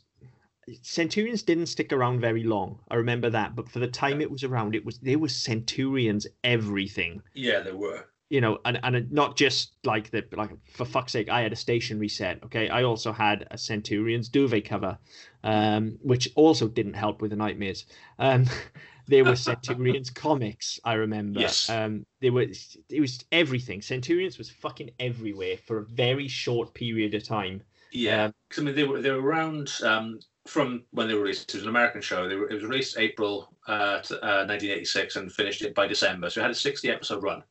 Centurions 0.82 1.42
didn't 1.42 1.66
stick 1.66 1.92
around 1.92 2.20
very 2.20 2.44
long. 2.44 2.78
I 2.88 2.94
remember 2.94 3.30
that, 3.30 3.56
but 3.56 3.68
for 3.68 3.80
the 3.80 3.88
time 3.88 4.20
it 4.20 4.30
was 4.30 4.44
around, 4.44 4.74
it 4.74 4.84
was 4.84 4.98
there 5.00 5.18
was 5.18 5.34
Centurions 5.34 6.26
everything. 6.44 7.22
Yeah, 7.34 7.60
there 7.60 7.76
were. 7.76 8.06
You 8.30 8.40
know, 8.40 8.58
and 8.64 8.78
and 8.82 9.12
not 9.12 9.36
just 9.36 9.72
like 9.84 10.10
the 10.10 10.24
like 10.32 10.50
for 10.72 10.84
fuck's 10.84 11.12
sake, 11.12 11.28
I 11.28 11.42
had 11.42 11.52
a 11.52 11.56
station 11.56 11.98
reset. 11.98 12.42
Okay, 12.44 12.68
I 12.68 12.84
also 12.84 13.12
had 13.12 13.46
a 13.50 13.58
Centurions 13.58 14.28
duvet 14.28 14.64
cover, 14.64 14.96
um, 15.42 15.98
which 16.00 16.30
also 16.36 16.68
didn't 16.68 16.94
help 16.94 17.20
with 17.20 17.30
the 17.32 17.36
nightmares. 17.36 17.84
Um, 18.18 18.46
there 19.08 19.24
were 19.24 19.36
Centurions 19.36 20.10
comics. 20.14 20.78
I 20.84 20.94
remember. 20.94 21.40
Yes. 21.40 21.68
Um, 21.68 22.06
there 22.20 22.32
were 22.32 22.42
it 22.88 23.00
was 23.00 23.24
everything. 23.32 23.82
Centurions 23.82 24.38
was 24.38 24.50
fucking 24.50 24.90
everywhere 25.00 25.56
for 25.66 25.78
a 25.78 25.84
very 25.84 26.28
short 26.28 26.74
period 26.74 27.14
of 27.14 27.24
time. 27.24 27.62
Yeah, 27.92 28.24
Um, 28.24 28.34
'Cause, 28.48 28.58
I 28.60 28.62
mean 28.62 28.74
they 28.74 28.84
were 28.84 29.00
they 29.02 29.10
were 29.10 29.20
around 29.20 29.70
um, 29.84 30.18
from 30.46 30.84
when 30.92 31.08
they 31.08 31.14
were 31.14 31.20
released. 31.22 31.50
It 31.50 31.56
was 31.56 31.64
an 31.64 31.68
American 31.68 32.00
show. 32.00 32.28
They 32.28 32.36
were, 32.36 32.48
it 32.48 32.54
was 32.54 32.64
released 32.64 32.96
April 32.98 33.54
uh, 33.66 34.00
t- 34.00 34.14
uh, 34.14 34.46
1986 34.46 35.16
and 35.16 35.30
finished 35.32 35.62
it 35.62 35.74
by 35.74 35.86
December. 35.86 36.30
So 36.30 36.40
it 36.40 36.44
had 36.44 36.50
a 36.50 36.54
60 36.54 36.88
episode 36.90 37.22
run. 37.22 37.42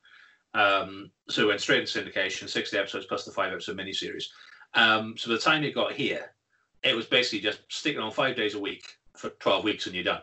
Um, 0.54 1.12
so 1.30 1.44
it 1.44 1.48
went 1.48 1.62
straight 1.62 1.82
into 1.82 2.00
syndication, 2.02 2.50
60 2.50 2.78
episodes 2.78 3.06
plus 3.06 3.24
the 3.24 3.32
five 3.32 3.54
episode 3.54 3.78
miniseries. 3.78 4.26
Um, 4.74 5.16
so 5.18 5.30
by 5.30 5.36
the 5.36 5.42
time 5.42 5.64
it 5.64 5.74
got 5.76 5.94
here, 5.94 6.34
it 6.84 6.96
was 6.96 7.06
basically 7.06 7.40
just 7.40 7.62
sticking 7.70 8.02
on 8.02 8.12
five 8.12 8.36
days 8.36 8.56
a 8.56 8.60
week 8.60 8.84
for 9.16 9.30
12 9.30 9.64
weeks 9.64 9.86
and 9.86 9.96
you're 9.96 10.04
done. 10.04 10.22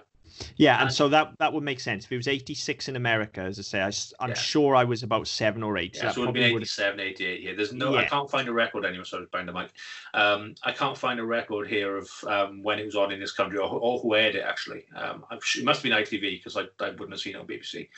Yeah, 0.56 0.80
and 0.82 0.92
so 0.92 1.08
that 1.08 1.32
that 1.38 1.52
would 1.52 1.62
make 1.62 1.80
sense. 1.80 2.04
If 2.04 2.12
it 2.12 2.16
was 2.16 2.28
86 2.28 2.88
in 2.88 2.96
America, 2.96 3.40
as 3.40 3.58
I 3.58 3.62
say, 3.62 3.80
I, 3.80 4.24
am 4.24 4.30
Yeah. 4.30 4.34
sure 4.34 4.76
I 4.76 4.84
was 4.84 5.02
about 5.02 5.26
seven 5.26 5.62
or 5.62 5.78
eight. 5.78 5.96
Yeah, 5.96 6.06
that 6.06 6.14
so 6.14 6.22
it 6.22 6.26
would 6.26 6.36
have 6.36 6.50
been 6.50 6.56
87, 6.56 7.00
88 7.00 7.40
here. 7.40 7.56
There's 7.56 7.72
no, 7.72 7.96
I 7.96 8.04
can't 8.04 8.30
find 8.30 8.48
a 8.48 8.52
record 8.52 8.84
anywhere. 8.84 9.04
Sorry, 9.04 9.26
behind 9.30 9.48
the 9.48 9.52
mic. 9.52 9.70
Um, 10.14 10.54
I 10.62 10.72
can't 10.72 10.96
find 10.96 11.20
a 11.20 11.24
record 11.24 11.68
here 11.68 11.96
of 11.96 12.10
um, 12.26 12.62
when 12.62 12.78
it 12.78 12.84
was 12.84 12.96
on 12.96 13.12
in 13.12 13.20
this 13.20 13.32
country 13.32 13.58
or, 13.58 13.68
or 13.68 13.98
who 14.00 14.14
aired 14.14 14.34
it 14.34 14.44
actually. 14.44 14.84
Um, 14.94 15.24
it 15.30 15.64
must 15.64 15.82
have 15.82 15.82
been 15.82 15.92
ITV 15.92 16.38
because 16.38 16.56
I, 16.56 16.62
I 16.84 16.90
wouldn't 16.90 17.12
have 17.12 17.20
seen 17.20 17.34
it 17.34 17.40
on 17.40 17.46
BBC. 17.46 17.88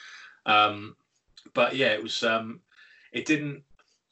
Um, 0.47 0.97
but 1.55 1.77
yeah, 1.77 1.89
it 1.89 2.03
was. 2.03 2.23
Um, 2.23 2.61
it 3.13 3.27
didn't. 3.27 3.63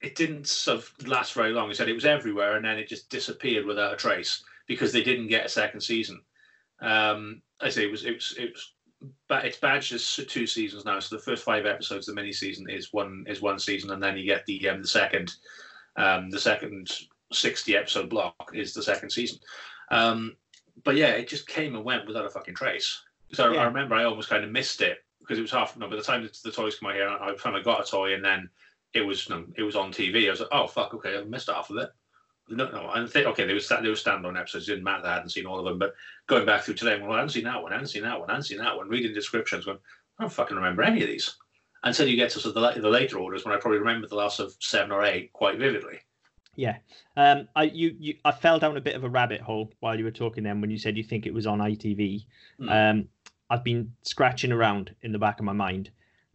It 0.00 0.14
didn't 0.14 0.46
sort 0.46 0.78
of 0.78 1.08
last 1.08 1.32
very 1.32 1.52
long. 1.52 1.68
He 1.68 1.74
said 1.74 1.88
it 1.88 1.94
was 1.94 2.04
everywhere, 2.04 2.56
and 2.56 2.64
then 2.64 2.78
it 2.78 2.88
just 2.88 3.10
disappeared 3.10 3.66
without 3.66 3.92
a 3.92 3.96
trace 3.96 4.42
because 4.66 4.92
they 4.92 5.02
didn't 5.02 5.28
get 5.28 5.46
a 5.46 5.48
second 5.48 5.80
season. 5.80 6.20
Um, 6.80 7.42
I 7.60 7.68
say 7.68 7.84
it 7.84 7.90
was. 7.90 8.04
It 8.04 8.14
was. 8.14 8.34
It 8.38 8.52
was. 8.52 8.74
But 9.28 9.44
it's 9.44 9.58
badged 9.58 9.92
as 9.92 10.16
two 10.28 10.46
seasons 10.46 10.84
now. 10.84 10.98
So 10.98 11.14
the 11.16 11.22
first 11.22 11.44
five 11.44 11.66
episodes, 11.66 12.06
the 12.06 12.14
mini 12.14 12.32
season 12.32 12.68
is 12.68 12.92
one 12.92 13.24
is 13.28 13.40
one 13.40 13.58
season, 13.58 13.92
and 13.92 14.02
then 14.02 14.16
you 14.16 14.24
get 14.24 14.44
the 14.46 14.68
um, 14.68 14.82
the 14.82 14.88
second, 14.88 15.34
um, 15.96 16.30
the 16.30 16.40
second 16.40 16.90
sixty 17.32 17.76
episode 17.76 18.08
block 18.10 18.50
is 18.54 18.74
the 18.74 18.82
second 18.82 19.10
season. 19.10 19.38
Um, 19.90 20.36
but 20.84 20.96
yeah, 20.96 21.10
it 21.10 21.28
just 21.28 21.46
came 21.46 21.76
and 21.76 21.84
went 21.84 22.06
without 22.06 22.26
a 22.26 22.30
fucking 22.30 22.54
trace. 22.54 23.00
So 23.32 23.50
I, 23.50 23.54
Yeah. 23.54 23.60
I 23.60 23.64
remember 23.66 23.94
I 23.94 24.04
almost 24.04 24.30
kind 24.30 24.44
of 24.44 24.50
missed 24.50 24.80
it 24.80 24.98
because 25.20 25.38
it 25.38 25.42
was 25.42 25.50
half. 25.52 25.76
No, 25.76 25.88
by 25.88 25.96
the 25.96 26.02
time 26.02 26.22
the, 26.22 26.40
the 26.42 26.52
toys 26.52 26.76
come 26.76 26.88
out 26.90 26.96
here, 26.96 27.08
I 27.08 27.36
finally 27.36 27.62
got 27.62 27.86
a 27.86 27.90
toy, 27.90 28.14
and 28.14 28.24
then 28.24 28.48
it 28.94 29.02
was 29.02 29.28
no, 29.28 29.44
it 29.56 29.62
was 29.62 29.76
on 29.76 29.92
TV. 29.92 30.26
I 30.26 30.30
was 30.30 30.40
like, 30.40 30.48
oh 30.50 30.66
fuck, 30.66 30.94
okay, 30.94 31.18
I 31.18 31.24
missed 31.24 31.50
half 31.50 31.70
of 31.70 31.76
it. 31.76 31.90
No, 32.50 32.70
no, 32.70 32.88
I 32.88 33.06
think 33.06 33.26
okay, 33.26 33.44
there 33.44 33.54
was 33.54 33.68
there 33.68 33.82
was 33.82 34.02
standalone 34.02 34.38
episodes. 34.38 34.68
It 34.68 34.72
didn't 34.72 34.84
matter. 34.84 35.06
I 35.06 35.14
hadn't 35.14 35.30
seen 35.30 35.46
all 35.46 35.58
of 35.58 35.64
them, 35.64 35.78
but 35.78 35.94
going 36.26 36.46
back 36.46 36.62
through 36.62 36.74
today, 36.74 36.98
well, 37.00 37.12
I 37.12 37.16
hadn't 37.16 37.30
seen 37.30 37.44
that 37.44 37.62
one. 37.62 37.72
I 37.72 37.76
hadn't 37.76 37.88
seen 37.88 38.02
that 38.02 38.18
one. 38.18 38.30
I 38.30 38.34
hadn't 38.34 38.44
seen 38.44 38.58
that 38.58 38.76
one. 38.76 38.88
Reading 38.88 39.12
descriptions, 39.12 39.66
going, 39.66 39.78
I 40.18 40.22
don't 40.22 40.32
fucking 40.32 40.56
remember 40.56 40.82
any 40.82 41.02
of 41.02 41.08
these. 41.08 41.36
Until 41.84 42.08
you 42.08 42.16
get 42.16 42.30
to 42.30 42.40
sort 42.40 42.56
of 42.56 42.74
the, 42.74 42.80
the 42.80 42.88
later 42.88 43.18
orders, 43.18 43.44
when 43.44 43.54
I 43.54 43.58
probably 43.58 43.78
remember 43.78 44.08
the 44.08 44.16
last 44.16 44.40
of 44.40 44.56
seven 44.60 44.90
or 44.90 45.04
eight 45.04 45.32
quite 45.32 45.58
vividly. 45.58 46.00
Yeah. 46.56 46.78
Um, 47.16 47.48
I 47.54 47.64
you, 47.64 47.94
you 48.00 48.14
I 48.24 48.32
fell 48.32 48.58
down 48.58 48.76
a 48.76 48.80
bit 48.80 48.96
of 48.96 49.04
a 49.04 49.08
rabbit 49.08 49.40
hole 49.40 49.72
while 49.78 49.96
you 49.96 50.04
were 50.04 50.10
talking 50.10 50.42
then 50.42 50.60
when 50.60 50.70
you 50.70 50.78
said 50.78 50.96
you 50.96 51.04
think 51.04 51.24
it 51.24 51.32
was 51.32 51.46
on 51.46 51.60
ITV. 51.60 52.26
Hmm. 52.58 52.68
Um, 52.68 53.08
I've 53.48 53.62
been 53.62 53.92
scratching 54.02 54.50
around 54.50 54.94
in 55.02 55.12
the 55.12 55.18
back 55.18 55.38
of 55.38 55.44
my 55.44 55.52
mind. 55.52 55.90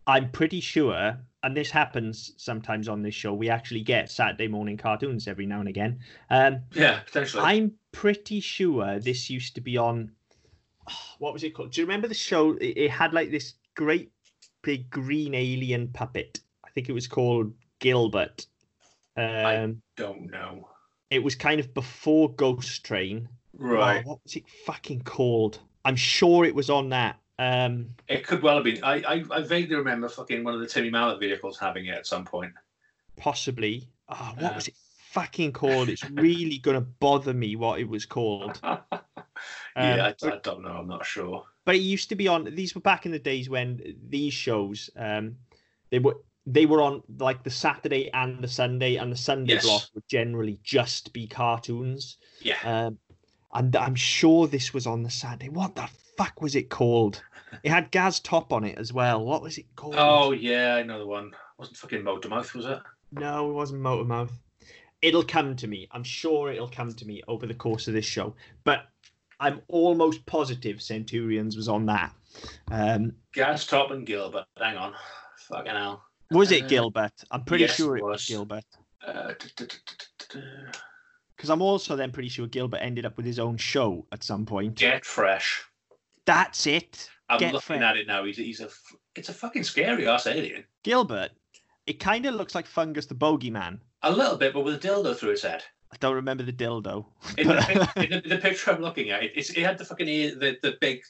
I'm 0.08 0.32
pretty 0.32 0.62
sure, 0.62 1.18
and 1.44 1.56
this 1.56 1.70
happens 1.70 2.34
sometimes 2.38 2.88
on 2.88 3.02
this 3.02 3.14
show, 3.16 3.34
we 3.34 3.50
actually 3.50 3.82
get 3.82 4.10
Saturday 4.10 4.48
morning 4.48 4.78
cartoons 4.78 5.28
every 5.28 5.46
now 5.46 5.60
and 5.60 5.70
again. 5.70 6.00
Um, 6.30 6.62
Yeah, 6.74 7.00
potentially. 7.02 7.44
I'm 7.44 7.74
pretty 7.92 8.40
sure 8.40 9.00
this 9.00 9.30
used 9.30 9.56
to 9.56 9.62
be 9.62 9.78
on. 9.78 10.12
What 11.20 11.34
was 11.34 11.44
it 11.44 11.52
called? 11.54 11.72
Do 11.72 11.82
you 11.82 11.88
remember 11.88 12.08
the 12.08 12.14
show? 12.14 12.52
It, 12.54 12.78
it 12.78 12.92
had 12.92 13.14
like 13.14 13.32
this 13.32 13.54
great 13.76 14.12
big 14.62 14.90
green 14.90 15.34
alien 15.36 15.88
puppet. 15.90 16.40
I 16.66 16.70
think 16.72 16.90
it 16.90 16.94
was 16.94 17.08
called 17.08 17.54
Gilbert. 17.80 18.46
Um, 19.16 19.26
I 19.26 19.76
don't 19.96 20.32
know. 20.32 20.68
it 21.10 21.24
was 21.24 21.36
kind 21.36 21.60
of 21.60 21.74
before 21.74 22.34
Ghost 22.34 22.84
Train. 22.86 23.28
Oh, 23.30 23.66
Right. 23.66 24.06
what 24.06 24.20
was 24.24 24.36
it 24.36 24.44
fucking 24.66 25.02
called? 25.04 25.60
I'm 25.86 25.96
sure 25.96 26.44
it 26.46 26.56
was 26.56 26.70
on 26.70 26.90
that. 26.90 27.20
Um, 27.40 27.90
It 28.08 28.26
could 28.28 28.42
well 28.44 28.56
have 28.56 28.64
been. 28.64 28.84
I, 28.84 29.02
I, 29.02 29.24
I 29.32 29.42
vaguely 29.42 29.76
remember 29.76 30.08
fucking 30.10 30.44
one 30.44 30.54
of 30.54 30.60
the 30.60 30.68
Timmy 30.68 30.90
Mallett 30.90 31.20
vehicles 31.20 31.58
having 31.58 31.86
it 31.88 31.96
at 31.96 32.06
some 32.08 32.26
point. 32.26 32.54
possibly. 33.18 33.90
Oh, 34.10 34.34
what 34.40 34.56
was 34.56 34.68
it 34.68 34.76
fucking 35.12 35.54
called? 35.54 35.90
It's 35.90 36.08
really 36.10 36.58
gonna 36.58 36.82
bother 36.82 37.34
me 37.34 37.56
what 37.56 37.80
it 37.80 37.88
was 37.88 38.06
called. 38.06 38.60
yeah, 38.64 40.12
I, 40.22 40.28
I 40.28 40.40
don't 40.44 40.62
know. 40.62 40.70
I'm 40.72 40.88
not 40.88 41.06
sure. 41.06 41.44
but 41.66 41.76
it 41.76 41.80
used 41.82 42.10
to 42.10 42.16
be 42.16 42.28
on 42.28 42.44
these 42.56 42.76
were 42.76 42.82
back 42.82 43.06
in 43.06 43.12
the 43.12 43.20
days 43.20 43.50
when 43.50 43.96
these 44.10 44.34
shows 44.34 44.90
um 44.98 45.36
they 45.90 46.00
were 46.00 46.18
they 46.46 46.66
were 46.66 46.82
on 46.82 47.02
like 47.20 47.42
the 47.44 47.50
saturday 47.50 48.10
and 48.14 48.44
the 48.44 48.48
sunday 48.48 48.98
and 48.98 49.10
the 49.12 49.16
sunday 49.18 49.54
Yes. 49.54 49.64
block 49.64 49.84
would 49.94 50.08
generally 50.10 50.60
just 50.62 51.14
be 51.14 51.26
cartoons 51.26 52.18
Yeah. 52.42 52.58
um 52.66 52.98
and 53.54 53.76
i'm 53.76 53.96
sure 53.96 54.48
this 54.48 54.74
was 54.74 54.86
on 54.88 55.04
the 55.04 55.10
saturday 55.10 55.50
what 55.50 55.76
the 55.76 55.88
fuck 56.18 56.42
was 56.42 56.56
it 56.56 56.70
called 56.70 57.22
it 57.64 57.70
had 57.70 57.92
gaz 57.92 58.20
top 58.20 58.52
on 58.54 58.64
it 58.64 58.78
as 58.78 58.92
well 58.94 59.24
what 59.24 59.42
was 59.42 59.58
it 59.58 59.66
called 59.76 59.96
Oh 59.98 60.32
yeah, 60.32 60.76
I 60.76 60.84
know 60.84 60.98
the 61.00 61.06
one. 61.06 61.32
Wasn't 61.58 61.78
fucking 61.78 62.02
Motormouth, 62.02 62.54
was 62.56 62.66
it? 62.66 62.80
no 63.12 63.50
it 63.50 63.54
wasn't 63.54 63.82
motormouth 63.82 64.32
it'll 65.04 65.24
come 65.24 65.56
to 65.56 65.68
me 65.68 65.88
i'm 65.92 66.04
sure 66.04 66.52
it'll 66.52 66.68
come 66.68 66.92
to 66.94 67.06
me 67.06 67.22
over 67.28 67.46
the 67.46 67.54
course 67.54 67.88
of 67.88 67.94
this 67.94 68.06
show 68.06 68.34
but 68.64 68.86
i'm 69.40 69.62
almost 69.68 70.26
positive 70.26 70.82
centurions 70.82 71.56
was 71.56 71.68
on 71.70 71.86
that 71.86 72.12
um 72.72 73.14
Gaz 73.34 73.68
Top 73.68 73.92
and 73.92 74.08
Gilbert. 74.08 74.46
Hang 74.58 74.78
on. 74.78 74.94
Fucking 75.38 75.72
hell. 75.72 76.04
Was 76.32 76.52
it 76.52 76.64
Uh, 76.64 76.68
Gilbert? 76.68 77.12
I'm 77.30 77.44
pretty 77.44 77.66
yes, 77.66 77.76
sure 77.76 77.96
it 77.96 78.00
it 78.00 78.04
was 78.06 78.14
was. 78.14 78.26
Gilbert. 78.28 78.64
Uh, 79.06 79.34
Because 81.44 81.52
I'm 81.52 81.62
also 81.62 81.98
then 81.98 82.14
pretty 82.14 82.30
sure 82.30 82.48
Gilbert 82.48 82.78
ended 82.78 83.06
up 83.06 83.18
with 83.18 83.26
his 83.26 83.38
own 83.38 83.58
show 83.58 84.06
at 84.14 84.24
some 84.24 84.46
point. 84.46 84.76
Get 84.76 85.04
fresh. 85.04 85.62
That's 86.24 86.66
it. 86.66 87.10
I'm 87.28 87.38
Get 87.38 87.54
looking 87.54 87.80
fresh. 87.80 87.82
at 87.82 87.98
it 87.98 88.08
now. 88.08 88.24
He's, 88.24 88.38
he's 88.38 88.62
a. 88.62 88.70
It's 89.14 89.28
a 89.28 89.34
fucking 89.34 89.66
scary 89.66 90.08
ass 90.08 90.26
alien. 90.26 90.64
Gilbert. 90.84 91.32
It 91.86 92.00
kind 92.00 92.26
of 92.26 92.36
looks 92.36 92.56
like 92.56 92.66
Fungus 92.66 93.08
the 93.08 93.16
Bogeyman. 93.16 93.80
A 94.04 94.12
little 94.14 94.38
bit, 94.38 94.54
but 94.54 94.62
with 94.62 94.76
a 94.76 94.88
dildo 94.88 95.18
through 95.18 95.32
its 95.32 95.42
head. 95.42 95.66
I 95.92 95.98
don't 96.00 96.16
remember 96.16 96.44
the 96.44 96.54
dildo. 96.54 97.08
In 97.38 97.50
the, 97.50 97.92
in 97.98 98.10
the, 98.10 98.30
the 98.36 98.38
picture 98.38 98.72
I'm 98.72 98.82
looking 98.82 99.10
at, 99.10 99.24
it, 99.24 99.34
it's, 99.36 99.50
it 99.50 99.64
had 99.64 99.78
the 99.78 99.84
fucking 99.84 100.08
ear, 100.08 100.36
the, 100.36 100.58
the 100.62 100.78
big 100.80 101.02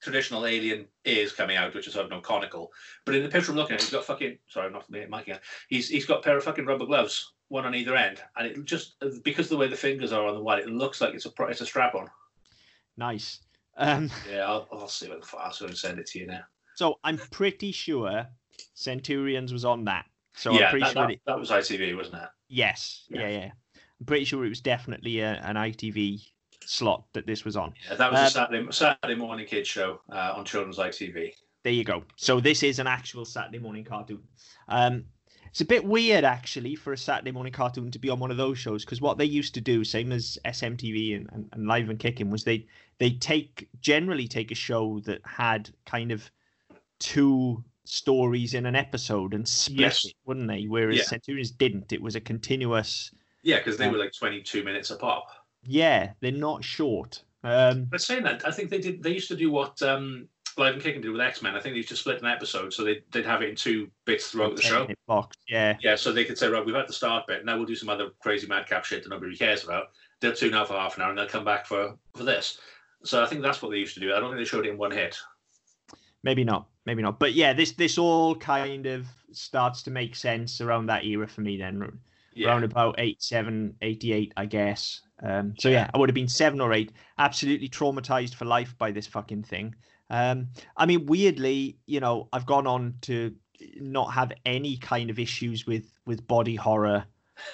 traditional 0.00 0.46
alien 0.46 0.86
ears 1.04 1.32
coming 1.32 1.58
out, 1.58 1.74
which 1.74 1.86
is 1.86 1.92
sort 1.92 2.06
of 2.06 2.10
no 2.10 2.22
conical. 2.22 2.72
But 3.04 3.16
in 3.16 3.22
the 3.22 3.28
picture 3.28 3.52
I'm 3.52 3.58
looking 3.58 3.74
at, 3.74 3.82
he's 3.82 3.90
got 3.90 4.06
fucking. 4.06 4.38
Sorry, 4.48 4.66
I'm 4.66 4.72
not 4.72 4.90
miking 4.90 5.34
it. 5.34 5.40
He's 5.68 5.90
he's 5.90 6.06
got 6.06 6.20
a 6.20 6.22
pair 6.22 6.38
of 6.38 6.44
fucking 6.44 6.64
rubber 6.64 6.86
gloves, 6.86 7.33
one 7.48 7.66
on 7.66 7.74
either 7.74 7.94
end, 7.96 8.20
and 8.36 8.46
it 8.46 8.64
just 8.64 8.96
because 9.22 9.46
of 9.46 9.50
the 9.50 9.56
way 9.56 9.68
the 9.68 9.76
fingers 9.76 10.12
are 10.12 10.26
on 10.26 10.34
the 10.34 10.40
one, 10.40 10.58
it 10.58 10.68
looks 10.68 11.00
like 11.00 11.14
it's 11.14 11.26
a 11.26 11.30
it's 11.48 11.60
a 11.60 11.66
strap 11.66 11.94
on. 11.94 12.08
Nice. 12.96 13.40
Um, 13.76 14.10
Yeah, 14.30 14.46
I'll, 14.46 14.68
I'll 14.72 14.88
see 14.88 15.06
if 15.06 15.12
I 15.12 15.14
can 15.16 15.24
fi- 15.24 15.38
I'll 15.38 15.52
sort 15.52 15.70
of 15.72 15.78
send 15.78 15.98
it 15.98 16.06
to 16.06 16.18
you 16.20 16.26
now. 16.26 16.42
so 16.76 16.98
I'm 17.02 17.18
pretty 17.18 17.72
sure 17.72 18.26
Centurions 18.74 19.52
was 19.52 19.64
on 19.64 19.84
that. 19.86 20.06
So 20.36 20.52
yeah, 20.52 20.66
I'm 20.66 20.70
pretty 20.70 20.84
that, 20.84 20.92
sure 20.92 21.06
that, 21.06 21.12
it, 21.12 21.20
that 21.26 21.38
was 21.38 21.50
ITV, 21.50 21.96
wasn't 21.96 22.22
it? 22.22 22.28
yes, 22.48 23.04
yeah. 23.08 23.20
Yeah. 23.22 23.28
yeah, 23.28 23.50
I'm 24.00 24.06
pretty 24.06 24.24
sure 24.24 24.44
it 24.44 24.48
was 24.48 24.60
definitely 24.60 25.20
a, 25.20 25.40
an 25.44 25.56
ITV 25.56 26.22
slot 26.64 27.04
that 27.14 27.26
this 27.26 27.44
was 27.44 27.56
on. 27.56 27.74
Yeah, 27.88 27.96
that 27.96 28.12
was 28.12 28.20
Um, 28.20 28.26
a 28.26 28.30
Saturday 28.30 28.72
Saturday 28.72 29.14
morning 29.16 29.46
kids 29.46 29.68
show 29.68 30.00
uh, 30.12 30.34
on 30.36 30.44
Children's 30.44 30.78
ITV. 30.78 31.32
There 31.64 31.72
you 31.72 31.84
go. 31.84 32.04
So 32.16 32.40
this 32.40 32.62
is 32.62 32.78
an 32.78 32.86
actual 32.86 33.24
Saturday 33.24 33.58
morning 33.58 33.84
cartoon. 33.84 34.22
Um, 34.68 35.04
it's 35.54 35.60
a 35.60 35.64
bit 35.64 35.84
weird 35.84 36.24
actually 36.24 36.74
for 36.74 36.92
a 36.92 36.98
Saturday 36.98 37.30
morning 37.30 37.52
cartoon 37.52 37.88
to 37.92 37.98
be 38.00 38.10
on 38.10 38.18
one 38.18 38.32
of 38.32 38.36
those 38.36 38.58
shows 38.58 38.84
because 38.84 39.00
what 39.00 39.18
they 39.18 39.24
used 39.24 39.54
to 39.54 39.60
do, 39.60 39.84
same 39.84 40.10
as 40.10 40.36
SMTV 40.44 41.14
and, 41.14 41.28
and, 41.30 41.48
and 41.52 41.68
Live 41.68 41.88
and 41.90 41.98
Kicking, 42.00 42.28
was 42.28 42.42
they 42.42 42.66
they 42.98 43.10
take 43.10 43.68
generally 43.80 44.26
take 44.26 44.50
a 44.50 44.56
show 44.56 44.98
that 45.04 45.20
had 45.24 45.70
kind 45.86 46.10
of 46.10 46.28
two 46.98 47.62
stories 47.84 48.54
in 48.54 48.66
an 48.66 48.74
episode 48.74 49.32
and 49.32 49.46
split 49.46 49.78
Yes. 49.78 50.04
it, 50.06 50.14
wouldn't 50.24 50.48
they? 50.48 50.64
Whereas 50.64 50.96
Yeah. 50.96 51.04
Centurions 51.04 51.52
didn't. 51.52 51.92
It 51.92 52.02
was 52.02 52.16
a 52.16 52.20
continuous. 52.20 53.12
Yeah, 53.44 53.58
because 53.58 53.76
they 53.76 53.84
Yeah. 53.84 53.92
were 53.92 53.98
like 53.98 54.12
22 54.12 54.64
minutes 54.64 54.90
apart. 54.90 55.22
Yeah, 55.62 56.14
they're 56.18 56.32
not 56.32 56.64
short. 56.64 57.22
Um, 57.44 57.84
But 57.84 58.02
saying 58.02 58.24
that, 58.24 58.44
I 58.44 58.50
think 58.50 58.70
they 58.70 58.80
did. 58.80 59.04
They 59.04 59.12
used 59.12 59.28
to 59.28 59.36
do 59.36 59.52
what 59.52 59.80
um, 59.82 60.28
Live 60.56 60.74
and 60.74 60.82
Kicking 60.82 61.00
did 61.00 61.10
with 61.10 61.20
X 61.20 61.42
Men. 61.42 61.54
I 61.54 61.60
think 61.60 61.74
they 61.74 61.78
used 61.78 61.88
to 61.88 61.96
split 61.96 62.20
an 62.20 62.28
episode, 62.28 62.72
so 62.72 62.84
they'd, 62.84 63.02
they'd 63.10 63.26
have 63.26 63.42
it 63.42 63.48
in 63.50 63.56
two 63.56 63.88
bits 64.04 64.30
throughout 64.30 64.56
the 64.56 64.62
show. 64.62 64.88
box. 65.06 65.36
Yeah, 65.48 65.76
Yeah, 65.80 65.96
so 65.96 66.12
they 66.12 66.24
could 66.24 66.38
say, 66.38 66.48
right, 66.48 66.64
we've 66.64 66.74
had 66.74 66.88
the 66.88 66.92
start 66.92 67.26
bit. 67.26 67.44
Now 67.44 67.56
we'll 67.56 67.66
do 67.66 67.74
some 67.74 67.88
other 67.88 68.10
crazy 68.20 68.46
madcap 68.46 68.84
shit 68.84 69.02
that 69.02 69.08
nobody 69.08 69.36
cares 69.36 69.64
about. 69.64 69.88
They'll 70.20 70.32
tune 70.32 70.54
out 70.54 70.68
for 70.68 70.74
half 70.74 70.96
an 70.96 71.02
hour 71.02 71.10
and 71.10 71.18
they'll 71.18 71.26
come 71.26 71.44
back 71.44 71.66
for 71.66 71.96
for 72.16 72.24
this. 72.24 72.58
So 73.04 73.22
I 73.22 73.26
think 73.26 73.42
that's 73.42 73.60
what 73.60 73.70
they 73.70 73.78
used 73.78 73.94
to 73.94 74.00
do. 74.00 74.14
I 74.14 74.20
don't 74.20 74.30
think 74.30 74.40
they 74.40 74.44
showed 74.44 74.66
it 74.66 74.70
in 74.70 74.78
one 74.78 74.90
hit. 74.90 75.18
maybe 76.22 76.44
not, 76.44 76.68
maybe 76.86 77.02
not. 77.02 77.18
But 77.18 77.34
yeah, 77.34 77.52
this 77.52 77.72
this 77.72 77.98
all 77.98 78.34
kind 78.34 78.86
of 78.86 79.06
starts 79.32 79.82
to 79.82 79.90
make 79.90 80.14
sense 80.16 80.60
around 80.60 80.86
that 80.86 81.04
era 81.04 81.26
for 81.26 81.40
me. 81.40 81.56
Then 81.56 81.98
Yeah, 82.34 82.48
around 82.48 82.64
about 82.64 82.94
87, 82.98 83.76
88, 83.82 84.32
I 84.36 84.46
guess. 84.46 85.00
Um, 85.22 85.54
so 85.58 85.68
yeah, 85.68 85.90
I 85.94 85.98
would 85.98 86.08
have 86.08 86.14
been 86.14 86.28
seven 86.28 86.60
or 86.60 86.72
eight, 86.72 86.92
absolutely 87.18 87.68
traumatized 87.68 88.34
for 88.34 88.44
life 88.44 88.76
by 88.78 88.90
this 88.90 89.06
fucking 89.06 89.44
thing. 89.44 89.74
Um, 90.10 90.48
I 90.76 90.86
mean, 90.86 91.06
weirdly, 91.06 91.78
you 91.86 92.00
know, 92.00 92.28
I've 92.32 92.46
gone 92.46 92.66
on 92.66 92.94
to 93.02 93.34
not 93.76 94.12
have 94.12 94.32
any 94.44 94.76
kind 94.76 95.10
of 95.10 95.18
issues 95.18 95.66
with 95.66 95.86
with 96.06 96.26
body 96.26 96.56
horror 96.56 97.04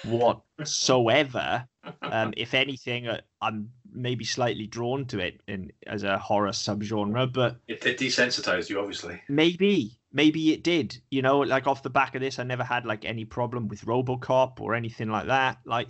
whatsoever. 0.03 1.67
um, 2.01 2.33
if 2.37 2.53
anything, 2.53 3.07
uh, 3.07 3.21
I'm 3.41 3.69
maybe 3.91 4.25
slightly 4.25 4.67
drawn 4.67 5.05
to 5.07 5.19
it 5.19 5.41
in 5.47 5.71
as 5.87 6.03
a 6.03 6.17
horror 6.17 6.51
subgenre, 6.51 7.31
but 7.31 7.57
it, 7.67 7.85
it 7.85 7.97
desensitized 7.97 8.69
you, 8.69 8.79
obviously. 8.79 9.21
maybe 9.29 9.97
maybe 10.13 10.51
it 10.51 10.63
did 10.63 10.99
you 11.09 11.21
know 11.21 11.39
like 11.39 11.67
off 11.67 11.83
the 11.83 11.89
back 11.89 12.15
of 12.15 12.21
this 12.21 12.37
i 12.37 12.43
never 12.43 12.65
had 12.65 12.85
like 12.85 13.05
any 13.05 13.23
problem 13.23 13.69
with 13.69 13.85
robocop 13.85 14.59
or 14.59 14.75
anything 14.75 15.09
like 15.09 15.27
that 15.27 15.57
like 15.65 15.87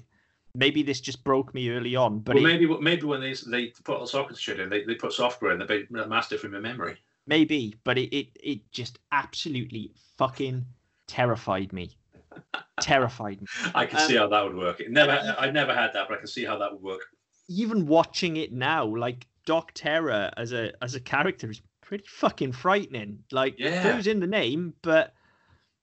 maybe 0.56 0.84
this 0.84 1.02
just 1.02 1.24
broke 1.24 1.54
me 1.54 1.70
early 1.70 1.96
on 1.96 2.20
but 2.20 2.36
well, 2.36 2.44
it, 2.46 2.48
maybe 2.48 2.78
maybe 2.82 3.04
when 3.06 3.22
they 3.22 3.34
they 3.48 3.68
put 3.84 3.96
all 3.96 4.02
the 4.02 4.08
sockets 4.08 4.40
shit 4.40 4.60
in, 4.60 4.70
they, 4.70 4.84
they 4.84 4.96
put 4.96 5.14
software 5.14 5.52
in, 5.52 5.66
they 5.68 5.86
masked 6.08 6.32
it 6.34 6.40
from 6.40 6.52
your 6.54 6.62
memory. 6.62 6.98
maybe 7.28 7.76
but 7.84 7.98
it, 7.98 8.16
it 8.16 8.28
it 8.44 8.72
just 8.72 9.00
absolutely 9.12 9.92
fucking 10.18 10.66
terrified 11.08 11.72
me 11.74 11.96
terrified 12.82 13.42
me 13.42 13.48
I 13.76 13.86
can 13.86 14.00
Um, 14.00 14.08
see 14.08 14.16
how 14.16 14.28
that 14.28 14.44
would 14.44 14.56
work. 14.56 14.80
It 14.80 14.92
never, 14.92 15.36
I've 15.38 15.54
never 15.54 15.74
had 15.74 15.92
that, 15.94 16.08
but 16.08 16.16
I 16.16 16.18
can 16.18 16.28
see 16.28 16.46
how 16.46 16.58
that 16.60 16.72
would 16.72 16.82
work. 16.82 17.02
even 17.50 17.86
watching 17.86 18.38
it 18.38 18.54
now 18.54 18.86
like 18.86 19.28
doc 19.46 19.72
terror 19.74 20.32
as 20.38 20.54
a 20.54 20.72
as 20.84 20.96
a 20.96 21.00
character 21.00 21.50
is 21.50 21.62
pretty 21.82 22.06
fucking 22.08 22.52
frightening 22.54 23.20
like 23.32 23.56
Yeah. 23.58 23.82
who's 23.92 24.08
in 24.08 24.20
the 24.20 24.28
name 24.28 24.74
but 24.82 25.14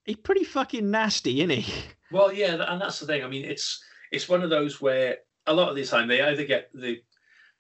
he's 0.04 0.16
pretty 0.16 0.44
fucking 0.44 0.90
nasty 0.90 1.40
isn't 1.42 1.50
he 1.50 1.74
Well, 2.10 2.32
yeah, 2.32 2.54
and 2.72 2.80
that's 2.80 3.00
the 3.00 3.06
thing. 3.06 3.22
I 3.22 3.28
mean, 3.28 3.44
it's 3.44 3.84
it's 4.12 4.28
one 4.28 4.42
of 4.42 4.50
those 4.50 4.80
where 4.80 5.18
a 5.46 5.52
lot 5.52 5.68
of 5.70 5.76
the 5.76 5.84
time 5.84 6.08
they 6.08 6.22
either 6.22 6.44
get 6.44 6.70
the 6.74 7.02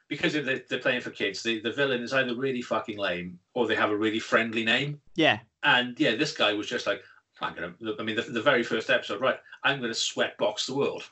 because 0.08 0.34
if 0.34 0.44
they're, 0.46 0.62
they're 0.70 0.78
playing 0.78 1.02
for 1.02 1.10
kids, 1.10 1.42
the, 1.42 1.60
the 1.60 1.72
villain 1.72 2.02
is 2.02 2.14
either 2.14 2.34
really 2.34 2.62
fucking 2.62 2.96
lame 2.98 3.38
or 3.54 3.66
they 3.66 3.74
have 3.74 3.90
a 3.90 3.96
really 3.96 4.18
friendly 4.18 4.64
name. 4.64 5.00
yeah 5.16 5.38
And 5.62 5.98
yeah, 6.00 6.14
this 6.16 6.32
guy 6.32 6.54
was 6.54 6.66
just 6.66 6.86
like, 6.86 7.02
I'm 7.40 7.54
gonna. 7.54 7.74
I 7.98 8.02
mean, 8.02 8.16
the, 8.16 8.22
the 8.22 8.42
very 8.42 8.62
first 8.62 8.88
episode, 8.90 9.20
right? 9.20 9.36
I'm 9.64 9.80
gonna 9.80 9.94
sweat 9.94 10.36
box 10.38 10.66
the 10.66 10.74
world 10.74 11.04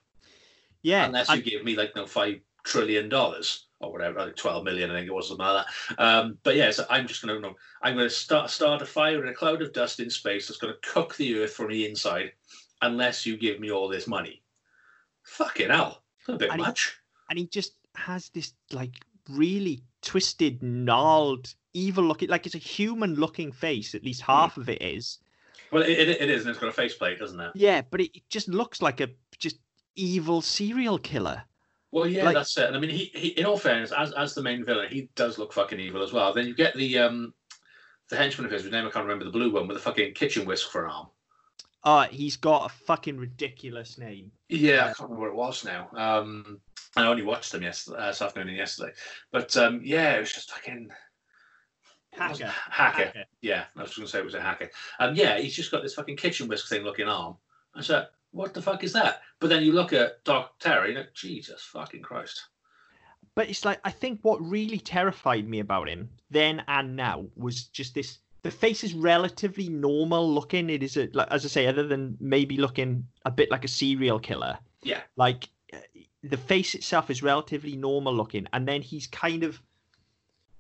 yeah 0.83 1.07
unless 1.07 1.29
I- 1.29 1.35
you 1.35 1.43
give 1.43 1.65
me 1.65 1.77
like 1.77 1.95
no 1.97 2.07
five 2.07 2.41
trillion 2.65 3.09
dollars 3.09 3.67
or 3.81 3.93
whatever, 3.93 4.21
like 4.21 4.37
twelve 4.37 4.65
million, 4.65 4.91
I 4.91 4.95
think 4.95 5.07
it 5.09 5.13
was 5.13 5.29
something 5.29 5.45
like 5.45 5.67
that. 5.89 6.03
Um, 6.03 6.39
but 6.43 6.57
yeah, 6.57 6.71
so 6.71 6.87
I'm 6.89 7.07
just 7.07 7.21
gonna 7.25 7.39
I'm 7.83 7.95
gonna 7.97 8.09
start 8.09 8.49
start 8.51 8.81
a 8.83 8.87
fire 8.87 9.23
in 9.23 9.29
a 9.29 9.35
cloud 9.35 9.61
of 9.63 9.73
dust 9.75 10.01
in 10.01 10.09
space 10.09 10.49
that's 10.49 10.59
gonna 10.59 10.75
cook 10.83 11.15
the 11.17 11.39
earth 11.41 11.53
from 11.53 11.69
the 11.71 11.87
inside, 11.87 12.33
unless 12.83 13.27
you 13.27 13.37
give 13.37 13.61
me 13.61 13.71
all 13.71 13.89
this 13.89 14.07
money. 14.07 14.43
Fucking 15.27 15.71
hell, 15.71 16.03
a 16.29 16.33
bit 16.37 16.51
And 16.51 16.61
he- 16.61 16.67
much. 16.67 16.97
and 17.31 17.39
he 17.39 17.47
just 17.47 17.73
has 17.95 18.29
this 18.31 18.53
like 18.73 18.93
really 19.29 19.83
twisted, 20.03 20.63
gnarled, 20.63 21.55
evil 21.75 22.05
looking 22.05 22.29
like 22.29 22.47
it's 22.47 22.55
a 22.55 22.59
human 22.59 23.15
looking 23.17 23.53
face. 23.53 23.95
At 23.95 24.05
least 24.05 24.23
half 24.23 24.57
of 24.57 24.69
it 24.69 24.81
is. 24.83 25.19
Well, 25.73 25.83
it, 25.83 25.91
it, 25.91 26.09
it 26.21 26.31
is, 26.31 26.43
and 26.43 26.51
it's 26.51 26.61
got 26.61 26.69
a 26.69 26.73
faceplate, 26.73 27.19
doesn't 27.19 27.41
it? 27.41 27.51
Yeah, 27.57 27.83
but 27.91 28.01
it, 28.01 28.17
it 28.17 28.23
just 28.31 28.49
looks 28.49 28.81
like 28.81 29.01
a 29.01 29.09
just 29.39 29.57
evil 29.97 30.41
serial 30.41 30.99
killer. 30.99 31.43
Well, 31.91 32.07
yeah, 32.07 32.25
Like- 32.25 32.35
that's 32.35 32.57
it. 32.57 32.67
And 32.67 32.77
I 32.77 32.79
mean, 32.81 32.91
he, 32.91 33.07
he, 33.15 33.29
in 33.29 33.47
all 33.47 33.59
fairness, 33.59 33.91
as 33.93 34.13
as 34.13 34.35
the 34.35 34.43
main 34.43 34.65
villain, 34.65 34.89
he 34.91 35.09
does 35.17 35.39
look 35.39 35.53
fucking 35.53 35.81
evil 35.81 36.03
as 36.03 36.13
well. 36.13 36.33
Then 36.33 36.47
you 36.47 36.55
get 36.55 36.75
the 36.77 36.99
um, 36.99 37.35
the 38.11 38.17
henchman 38.17 38.45
of 38.47 38.53
his, 38.53 38.63
whose 38.63 38.71
name 38.73 38.87
I 38.87 38.91
can't 38.91 39.05
remember, 39.05 39.25
the 39.25 39.31
blue 39.33 39.51
one 39.53 39.67
with 39.67 39.77
the 39.77 39.83
fucking 39.83 40.15
kitchen 40.15 40.47
whisk 40.47 40.71
for 40.71 40.85
an 40.85 40.93
arm. 40.93 41.07
Uh, 41.87 42.09
he's 42.09 42.37
got 42.37 42.67
a 42.67 42.75
fucking 42.75 43.17
ridiculous 43.17 43.97
name. 43.97 44.33
Yeah, 44.49 44.83
I 44.83 44.87
can't 44.87 45.09
remember 45.09 45.21
what 45.21 45.29
it 45.31 45.37
was 45.37 45.65
now. 45.65 45.89
Um, 45.95 46.61
I 46.97 47.07
only 47.07 47.23
watched 47.23 47.53
them 47.53 47.63
yesterday, 47.63 47.99
uh, 47.99 48.07
this 48.09 48.21
afternoon 48.21 48.49
and 48.49 48.57
yesterday. 48.57 48.93
But 49.31 49.57
um, 49.57 49.81
yeah, 49.85 50.17
it 50.17 50.21
was 50.21 50.33
just 50.33 50.51
fucking 50.51 50.91
it 52.13 52.19
Hacker. 52.19 52.53
hacker. 52.71 53.13
Yeah, 53.41 53.67
I 53.77 53.83
was 53.83 53.95
going 53.95 54.05
to 54.05 54.11
say 54.11 54.19
it 54.19 54.25
was 54.25 54.35
a 54.35 54.41
hacker. 54.41 54.69
Um, 54.99 55.15
yeah, 55.15 55.39
he's 55.39 55.55
just 55.55 55.71
got 55.71 55.85
this 55.85 55.95
fucking 55.95 56.17
kitchen 56.17 56.49
whisk 56.49 56.69
thing 56.69 56.83
looking 56.83 57.07
arm. 57.07 57.37
I 57.77 57.83
said, 57.83 58.09
what 58.33 58.53
the 58.53 58.63
fuck 58.63 58.83
is 58.83 58.93
that? 58.95 59.23
But 59.39 59.49
then 59.49 59.63
you 59.63 59.73
look 59.73 59.93
at 59.93 60.25
Doc 60.25 60.59
Terror, 60.59 60.87
and 60.87 60.97
like, 60.97 61.15
Jesus 61.15 61.63
fucking 61.63 62.03
Christ. 62.03 62.49
But 63.37 63.49
it's 63.49 63.65
like 63.65 63.79
I 63.85 63.93
think 63.93 64.21
what 64.23 64.43
really 64.43 64.79
terrified 64.79 65.47
me 65.47 65.61
about 65.61 65.89
him 65.89 66.09
then 66.31 66.65
and 66.67 66.97
now 66.97 67.27
was 67.37 67.65
just 67.65 67.95
this. 67.95 68.19
The 68.47 68.53
face 68.53 68.85
is 68.85 68.95
relatively 68.95 69.69
normal 69.69 70.33
looking. 70.33 70.71
It 70.71 70.83
is 70.83 70.97
a, 70.97 71.09
like 71.13 71.27
as 71.33 71.45
I 71.45 71.49
say, 71.49 71.67
other 71.67 71.87
than 71.87 72.17
maybe 72.21 72.57
looking 72.57 73.07
a 73.25 73.31
bit 73.31 73.51
like 73.51 73.65
a 73.65 73.69
serial 73.69 74.21
killer. 74.21 74.57
Yeah. 74.83 75.01
Like 75.17 75.49
uh, 75.73 75.79
the 76.23 76.37
face 76.37 76.77
itself 76.77 77.11
is 77.11 77.25
relatively 77.25 77.77
normal 77.77 78.15
looking, 78.15 78.47
and 78.53 78.67
then 78.69 78.83
he's 78.83 79.09
kind 79.09 79.43
of 79.43 79.61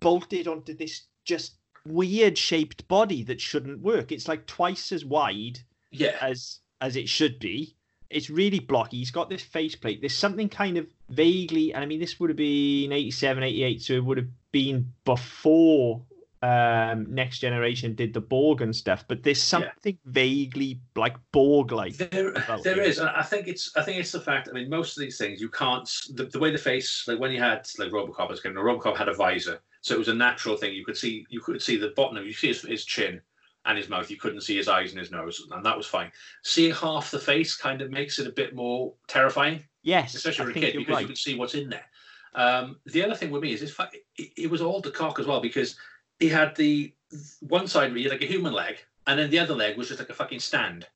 bolted 0.01 0.49
onto 0.49 0.75
this 0.75 1.03
just 1.25 1.55
weird 1.87 2.37
shaped 2.37 2.89
body 2.89 3.23
that 3.23 3.41
shouldn't 3.41 3.81
work. 3.81 4.11
It's 4.11 4.27
like 4.27 4.47
twice 4.47 4.91
as 4.91 5.05
wide 5.05 5.61
Yeah. 5.93 6.17
as 6.21 6.59
as 6.81 6.97
it 6.97 7.09
should 7.09 7.39
be. 7.39 7.77
It's 8.11 8.31
really 8.31 8.59
blocky. 8.61 8.99
He's 8.99 9.11
got 9.13 9.31
this 9.31 9.43
faceplate. 9.43 10.01
There's 10.01 10.15
something 10.15 10.49
kind 10.49 10.77
of 10.77 10.87
vaguely, 11.11 11.73
and 11.73 11.83
I 11.85 11.87
mean, 11.87 12.01
this 12.01 12.19
would 12.19 12.31
have 12.31 12.37
been 12.37 12.91
87, 12.93 13.43
88, 13.43 13.83
so 13.83 13.93
it 13.95 14.05
would 14.05 14.19
have 14.19 14.29
been 14.53 14.93
before 15.05 16.03
um, 16.47 17.07
Next 17.09 17.39
Generation 17.41 17.95
did 17.95 18.15
the 18.15 18.21
Borg 18.21 18.61
and 18.61 18.75
stuff. 18.75 19.05
But 19.09 19.23
there's 19.23 19.43
something 19.43 19.99
vaguely 20.05 20.81
like 20.95 21.17
Borg 21.33 21.73
like. 21.73 21.97
There, 21.97 22.31
about 22.31 22.63
there 22.63 22.81
it. 22.81 22.87
is, 22.87 22.99
and 22.99 23.09
I 23.09 23.23
think 23.23 23.49
it's, 23.49 23.77
I 23.77 23.83
think 23.83 23.99
it's 23.99 24.13
the 24.13 24.21
fact. 24.21 24.49
I 24.49 24.53
mean, 24.53 24.69
most 24.71 24.97
of 24.97 25.01
these 25.01 25.19
things 25.19 25.41
you 25.41 25.49
can't. 25.49 25.89
The, 26.15 26.25
the 26.25 26.39
way 26.39 26.51
the 26.51 26.59
face, 26.59 27.05
like 27.09 27.19
when 27.19 27.33
you 27.33 27.41
had 27.41 27.67
like 27.79 27.91
RoboCop 27.91 28.31
as 28.31 28.41
kind 28.41 28.55
RoboCop 28.55 28.97
had 28.97 29.09
a 29.09 29.15
visor, 29.15 29.61
so 29.81 29.95
it 29.95 29.99
was 29.99 30.09
a 30.09 30.15
natural 30.15 30.57
thing. 30.57 30.75
You 30.75 30.85
could 30.85 30.97
see, 30.97 31.27
you 31.29 31.41
could 31.41 31.61
see 31.63 31.77
the 31.77 31.93
bottom 31.97 32.17
of, 32.17 32.27
you 32.27 32.33
see 32.33 32.49
his, 32.49 32.63
his 32.63 32.85
chin 32.85 33.21
and 33.65 33.77
his 33.77 33.89
mouth. 33.89 34.11
You 34.11 34.17
couldn't 34.17 34.43
see 34.43 34.57
his 34.57 34.69
eyes 34.69 34.91
and 34.91 35.01
his 35.01 35.11
nose, 35.11 35.45
and 35.51 35.65
that 35.65 35.77
was 35.77 35.87
fine. 35.87 36.13
Seeing 36.43 36.75
half 36.75 37.11
the 37.11 37.19
face 37.19 37.57
kind 37.57 37.83
of 37.83 37.91
makes 37.91 38.19
it 38.19 38.27
a 38.27 38.33
bit 38.33 38.55
more 38.55 38.95
terrifying, 39.09 39.65
Yes, 39.83 40.15
especially 40.15 40.45
for 40.47 40.51
a 40.51 40.55
kid, 40.55 40.75
because 40.75 40.89
you 40.89 40.95
right. 40.95 41.07
can 41.07 41.17
see 41.17 41.37
what's 41.37 41.55
in 41.55 41.69
there. 41.71 41.87
Um, 42.35 42.77
the 42.87 43.03
other 43.03 43.15
thing 43.15 43.31
with 43.31 43.43
me 43.43 43.53
is, 43.53 43.73
fa- 43.73 43.91
it, 44.17 44.31
it 44.37 44.51
was 44.51 44.61
all 44.61 44.81
the 44.81 44.91
cock 44.91 45.19
as 45.19 45.27
well 45.27 45.41
because 45.41 45.77
he 46.19 46.29
had 46.29 46.57
the 46.57 46.95
one 47.41 47.67
side 47.67 47.91
where 47.91 47.99
he 47.99 48.05
had 48.05 48.13
like 48.13 48.23
a 48.23 48.27
human 48.27 48.53
leg, 48.53 48.79
and 49.07 49.19
then 49.19 49.31
the 49.31 49.39
other 49.39 49.55
leg 49.55 49.77
was 49.77 49.89
just 49.89 50.01
like 50.01 50.11
a 50.11 50.15
fucking 50.15 50.41
stand 50.41 50.87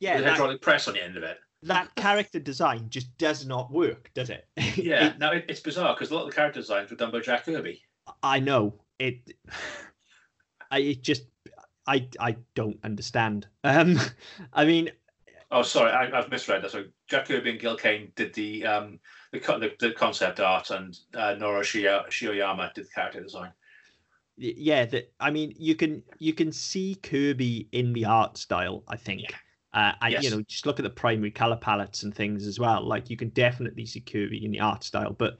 Yeah, 0.00 0.14
with 0.14 0.22
a 0.22 0.24
that, 0.24 0.30
hydraulic 0.32 0.62
press 0.62 0.88
on 0.88 0.94
the 0.94 1.02
end 1.02 1.16
of 1.16 1.22
it. 1.22 1.38
that 1.62 1.94
character 1.96 2.38
design 2.38 2.88
just 2.90 3.16
does 3.18 3.46
not 3.46 3.70
work, 3.72 4.10
does 4.14 4.30
it? 4.30 4.46
Yeah, 4.76 5.08
It- 5.08 5.18
now 5.18 5.32
it, 5.32 5.44
it's 5.48 5.60
bizarre 5.60 5.94
because 5.94 6.10
a 6.10 6.14
lot 6.14 6.22
of 6.24 6.30
the 6.30 6.36
character 6.36 6.60
designs 6.60 6.90
were 6.90 6.96
done 6.96 7.10
by 7.10 7.20
Jack 7.20 7.44
Kirby. 7.46 7.82
I 8.22 8.38
know 8.40 8.74
it. 8.98 9.32
I 10.70 10.78
it 10.80 11.02
just 11.02 11.24
I 11.86 12.08
I 12.20 12.36
don't 12.54 12.78
understand. 12.84 13.46
Um, 13.64 13.98
I 14.52 14.64
mean, 14.64 14.90
Oh, 15.50 15.62
sorry, 15.62 15.90
I, 15.90 16.16
I've 16.18 16.30
misread 16.30 16.62
that. 16.62 16.70
So 16.70 16.84
Jack 17.08 17.26
Kirby 17.26 17.50
and 17.50 17.58
Gil 17.60 17.76
Kane 17.76 18.12
did 18.16 18.34
the 18.34 18.66
um 18.66 19.00
the 19.32 19.38
the, 19.40 19.72
the 19.88 19.92
concept 19.94 20.40
art, 20.40 20.70
and 20.70 20.96
uh, 21.14 21.34
Norio 21.38 21.60
Shio, 21.62 22.06
Shioyama 22.08 22.72
did 22.74 22.84
the 22.84 22.90
character 22.90 23.22
design. 23.22 23.52
Yeah, 24.38 24.84
that 24.86 25.12
I 25.20 25.30
mean, 25.30 25.54
you 25.58 25.74
can 25.74 26.02
you 26.18 26.32
can 26.32 26.52
see 26.52 26.94
Kirby 26.96 27.68
in 27.72 27.92
the 27.92 28.04
art 28.04 28.36
style. 28.38 28.84
I 28.88 28.96
think. 28.96 29.22
Yeah. 29.22 29.36
Uh, 29.74 29.92
and 30.00 30.24
you 30.24 30.30
know, 30.30 30.42
just 30.42 30.64
look 30.64 30.78
at 30.78 30.82
the 30.82 30.90
primary 30.90 31.30
color 31.30 31.56
palettes 31.56 32.02
and 32.02 32.14
things 32.14 32.46
as 32.46 32.58
well. 32.58 32.82
Like 32.82 33.10
you 33.10 33.16
can 33.16 33.28
definitely 33.30 33.84
see 33.84 34.00
Kirby 34.00 34.44
in 34.44 34.50
the 34.50 34.60
art 34.60 34.82
style, 34.82 35.12
but 35.12 35.36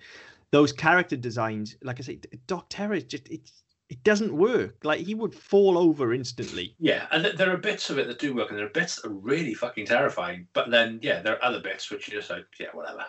those 0.50 0.72
character 0.72 1.16
designs, 1.16 1.76
like 1.82 1.98
I 1.98 2.02
say, 2.02 2.20
Doc 2.46 2.66
Terror, 2.68 2.94
is 2.94 3.04
just 3.04 3.28
it 3.28 3.50
it 3.88 4.02
doesn't 4.04 4.36
work. 4.36 4.84
Like 4.84 5.00
he 5.00 5.14
would 5.14 5.34
fall 5.34 5.78
over 5.78 6.12
instantly. 6.12 6.74
Yeah, 6.78 7.06
and 7.10 7.24
th- 7.24 7.36
there 7.36 7.52
are 7.52 7.56
bits 7.56 7.90
of 7.90 7.98
it 7.98 8.06
that 8.06 8.18
do 8.18 8.34
work, 8.34 8.50
and 8.50 8.58
there 8.58 8.66
are 8.66 8.70
bits 8.70 8.96
that 8.96 9.08
are 9.08 9.12
really 9.12 9.54
fucking 9.54 9.86
terrifying. 9.86 10.46
But 10.52 10.70
then, 10.70 10.98
yeah, 11.02 11.22
there 11.22 11.36
are 11.36 11.44
other 11.44 11.60
bits 11.60 11.90
which 11.90 12.08
you 12.08 12.14
just 12.14 12.30
like, 12.30 12.44
yeah, 12.60 12.68
whatever. 12.72 13.04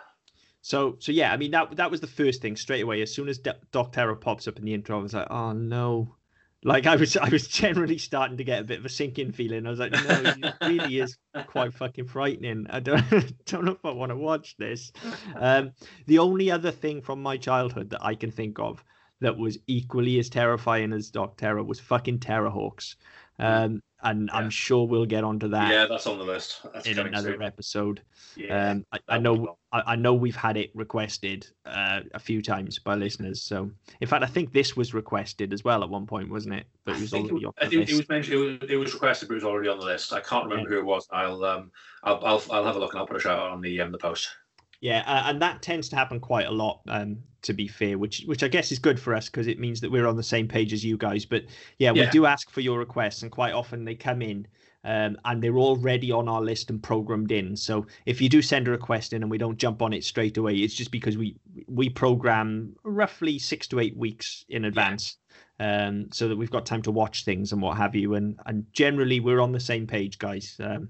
So 0.69 0.97
so 0.99 1.11
yeah, 1.11 1.31
I 1.33 1.37
mean 1.37 1.51
that 1.51 1.75
that 1.77 1.91
was 1.91 2.01
the 2.01 2.07
first 2.07 2.41
thing 2.41 2.55
straight 2.55 2.81
away. 2.81 3.01
As 3.01 3.13
soon 3.13 3.27
as 3.27 3.39
Do- 3.39 3.53
Doc 3.71 3.91
Terror 3.93 4.15
pops 4.15 4.47
up 4.47 4.57
in 4.59 4.65
the 4.65 4.73
intro, 4.73 4.99
I 4.99 5.03
was 5.03 5.13
like, 5.13 5.27
oh 5.31 5.51
no, 5.53 6.15
Like 6.63 6.87
I 6.87 6.95
was, 6.97 7.17
I 7.17 7.29
was 7.29 7.47
generally 7.61 7.97
starting 7.97 8.37
to 8.37 8.43
get 8.45 8.61
a 8.61 8.65
bit 8.65 8.79
of 8.79 8.85
a 8.85 8.89
sinking 8.89 9.31
feeling. 9.33 9.65
I 9.67 9.69
was 9.71 9.79
like, 9.79 9.93
no, 9.93 10.01
it 10.25 10.55
really 10.61 10.99
is 10.99 11.17
quite 11.47 11.73
fucking 11.73 12.07
frightening. 12.07 12.67
I 12.69 12.81
don't, 12.81 13.03
don't 13.45 13.65
know 13.65 13.73
if 13.73 13.85
I 13.85 13.91
want 13.91 14.11
to 14.11 14.17
watch 14.17 14.57
this. 14.57 14.91
Um, 15.35 15.71
the 16.07 16.19
only 16.19 16.51
other 16.51 16.71
thing 16.71 17.01
from 17.01 17.21
my 17.23 17.37
childhood 17.37 17.91
that 17.91 18.03
I 18.05 18.15
can 18.15 18.31
think 18.31 18.59
of 18.59 18.83
that 19.21 19.37
was 19.37 19.59
equally 19.67 20.19
as 20.19 20.29
terrifying 20.29 20.93
as 20.93 21.11
Doc 21.11 21.37
Terror 21.37 21.63
was 21.63 21.79
fucking 21.79 22.19
Terrahawks. 22.19 22.95
Um, 23.39 23.81
and 24.03 24.29
I'm 24.31 24.49
sure 24.49 24.87
we'll 24.87 25.05
get 25.05 25.23
onto 25.23 25.47
that 25.49 25.71
yeah, 25.71 25.85
that's 25.85 26.07
on 26.07 26.17
the 26.17 26.23
list. 26.23 26.61
That's 26.73 26.87
in 26.87 26.99
another 26.99 27.33
soon. 27.33 27.41
episode. 27.41 28.01
Yeah, 28.35 28.71
Um, 28.71 28.85
I, 28.91 28.99
I 29.09 29.17
know. 29.17 29.57
I, 29.71 29.83
I 29.87 29.95
know 29.95 30.13
we've 30.13 30.35
had 30.35 30.57
it 30.57 30.71
requested 30.73 31.47
uh, 31.65 32.01
a 32.13 32.19
few 32.19 32.41
times 32.41 32.79
by 32.79 32.95
listeners. 32.95 33.41
So, 33.43 33.69
in 34.01 34.07
fact, 34.07 34.23
I 34.23 34.27
think 34.27 34.53
this 34.53 34.75
was 34.77 34.93
requested 34.93 35.53
as 35.53 35.63
well 35.63 35.83
at 35.83 35.89
one 35.89 36.05
point, 36.07 36.29
wasn't 36.29 36.55
it? 36.55 36.65
But 36.85 36.95
it 36.95 37.01
was 37.01 37.13
already 37.13 37.45
on 37.45 37.53
I 37.59 37.65
the 37.65 37.69
think 37.71 37.89
it 37.89 37.93
list. 37.93 37.97
was 38.01 38.09
mentioned. 38.09 38.33
It 38.33 38.37
was, 38.61 38.69
it 38.71 38.75
was 38.77 38.93
requested, 38.93 39.27
but 39.27 39.33
it 39.33 39.37
was 39.37 39.43
already 39.43 39.69
on 39.69 39.79
the 39.79 39.85
list. 39.85 40.13
I 40.13 40.21
can't 40.21 40.45
remember 40.47 40.69
who 40.69 40.79
it 40.79 40.85
was. 40.85 41.07
I'll 41.11 41.43
um, 41.43 41.71
I'll, 42.03 42.23
I'll 42.25 42.43
I'll 42.51 42.63
have 42.63 42.75
a 42.75 42.79
look 42.79 42.93
and 42.93 42.99
I'll 43.01 43.07
put 43.07 43.17
a 43.17 43.19
shout 43.19 43.39
out 43.39 43.51
on 43.51 43.61
the 43.61 43.81
um 43.81 43.91
the 43.91 43.97
post. 43.97 44.29
Yeah, 44.81 45.03
uh, 45.05 45.23
and 45.25 45.41
that 45.41 45.61
tends 45.61 45.89
to 45.89 45.95
happen 45.95 46.19
quite 46.19 46.47
a 46.47 46.51
lot. 46.51 46.81
Um, 46.87 47.19
to 47.41 47.53
be 47.53 47.67
fair, 47.67 47.97
which 47.97 48.23
which 48.25 48.43
I 48.43 48.47
guess 48.47 48.71
is 48.71 48.79
good 48.79 48.99
for 48.99 49.15
us 49.15 49.27
because 49.27 49.47
it 49.47 49.59
means 49.59 49.79
that 49.81 49.91
we're 49.91 50.07
on 50.07 50.17
the 50.17 50.23
same 50.23 50.47
page 50.47 50.73
as 50.73 50.83
you 50.83 50.97
guys. 50.97 51.25
But 51.25 51.45
yeah, 51.77 51.91
we 51.91 52.05
do 52.07 52.25
ask 52.25 52.49
for 52.49 52.61
your 52.61 52.79
requests, 52.79 53.21
and 53.23 53.31
quite 53.31 53.53
often 53.53 53.85
they 53.85 53.95
come 53.95 54.21
in. 54.21 54.47
Um, 54.85 55.17
and 55.25 55.43
they're 55.43 55.57
already 55.57 56.09
on 56.09 56.29
our 56.29 56.41
list 56.41 56.69
and 56.69 56.81
programmed 56.81 57.33
in. 57.33 57.57
So 57.57 57.85
if 58.05 58.21
you 58.21 58.29
do 58.29 58.41
send 58.41 58.65
a 58.65 58.71
request 58.71 59.11
in 59.11 59.21
and 59.21 59.29
we 59.29 59.37
don't 59.37 59.57
jump 59.57 59.81
on 59.81 59.91
it 59.91 60.05
straight 60.05 60.37
away, 60.37 60.55
it's 60.55 60.73
just 60.73 60.89
because 60.89 61.17
we 61.17 61.35
we 61.67 61.89
program 61.89 62.73
roughly 62.85 63.39
six 63.39 63.67
to 63.67 63.81
eight 63.81 63.97
weeks 63.97 64.45
in 64.47 64.63
advance, 64.63 65.17
um, 65.59 66.07
so 66.13 66.29
that 66.29 66.37
we've 66.37 66.49
got 66.49 66.65
time 66.65 66.81
to 66.83 66.91
watch 66.91 67.25
things 67.25 67.51
and 67.51 67.61
what 67.61 67.75
have 67.75 67.93
you. 67.93 68.13
And 68.15 68.39
and 68.45 68.65
generally 68.71 69.19
we're 69.19 69.41
on 69.41 69.51
the 69.51 69.59
same 69.59 69.85
page, 69.85 70.17
guys. 70.17 70.55
Um, 70.63 70.89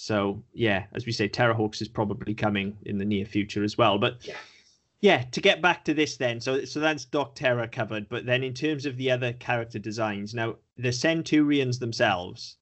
so 0.00 0.42
yeah, 0.54 0.86
as 0.94 1.04
we 1.04 1.12
say, 1.12 1.28
Terrahawks 1.28 1.82
is 1.82 1.88
probably 1.88 2.34
coming 2.34 2.76
in 2.86 2.96
the 2.98 3.04
near 3.04 3.26
future 3.26 3.62
as 3.62 3.76
well. 3.76 3.98
But 3.98 4.26
Yeah. 4.26 4.36
yeah, 5.00 5.22
to 5.32 5.40
get 5.40 5.60
back 5.60 5.84
to 5.84 5.94
this 5.94 6.16
then, 6.16 6.40
so 6.40 6.64
so 6.64 6.80
that's 6.80 7.04
Doc 7.04 7.34
Terror 7.34 7.66
covered. 7.66 8.08
But 8.08 8.24
then 8.24 8.42
in 8.42 8.54
terms 8.54 8.86
of 8.86 8.96
the 8.96 9.10
other 9.10 9.34
character 9.34 9.78
designs, 9.78 10.34
now 10.34 10.56
the 10.78 10.92
Centurions 10.92 11.78
themselves, 11.78 12.56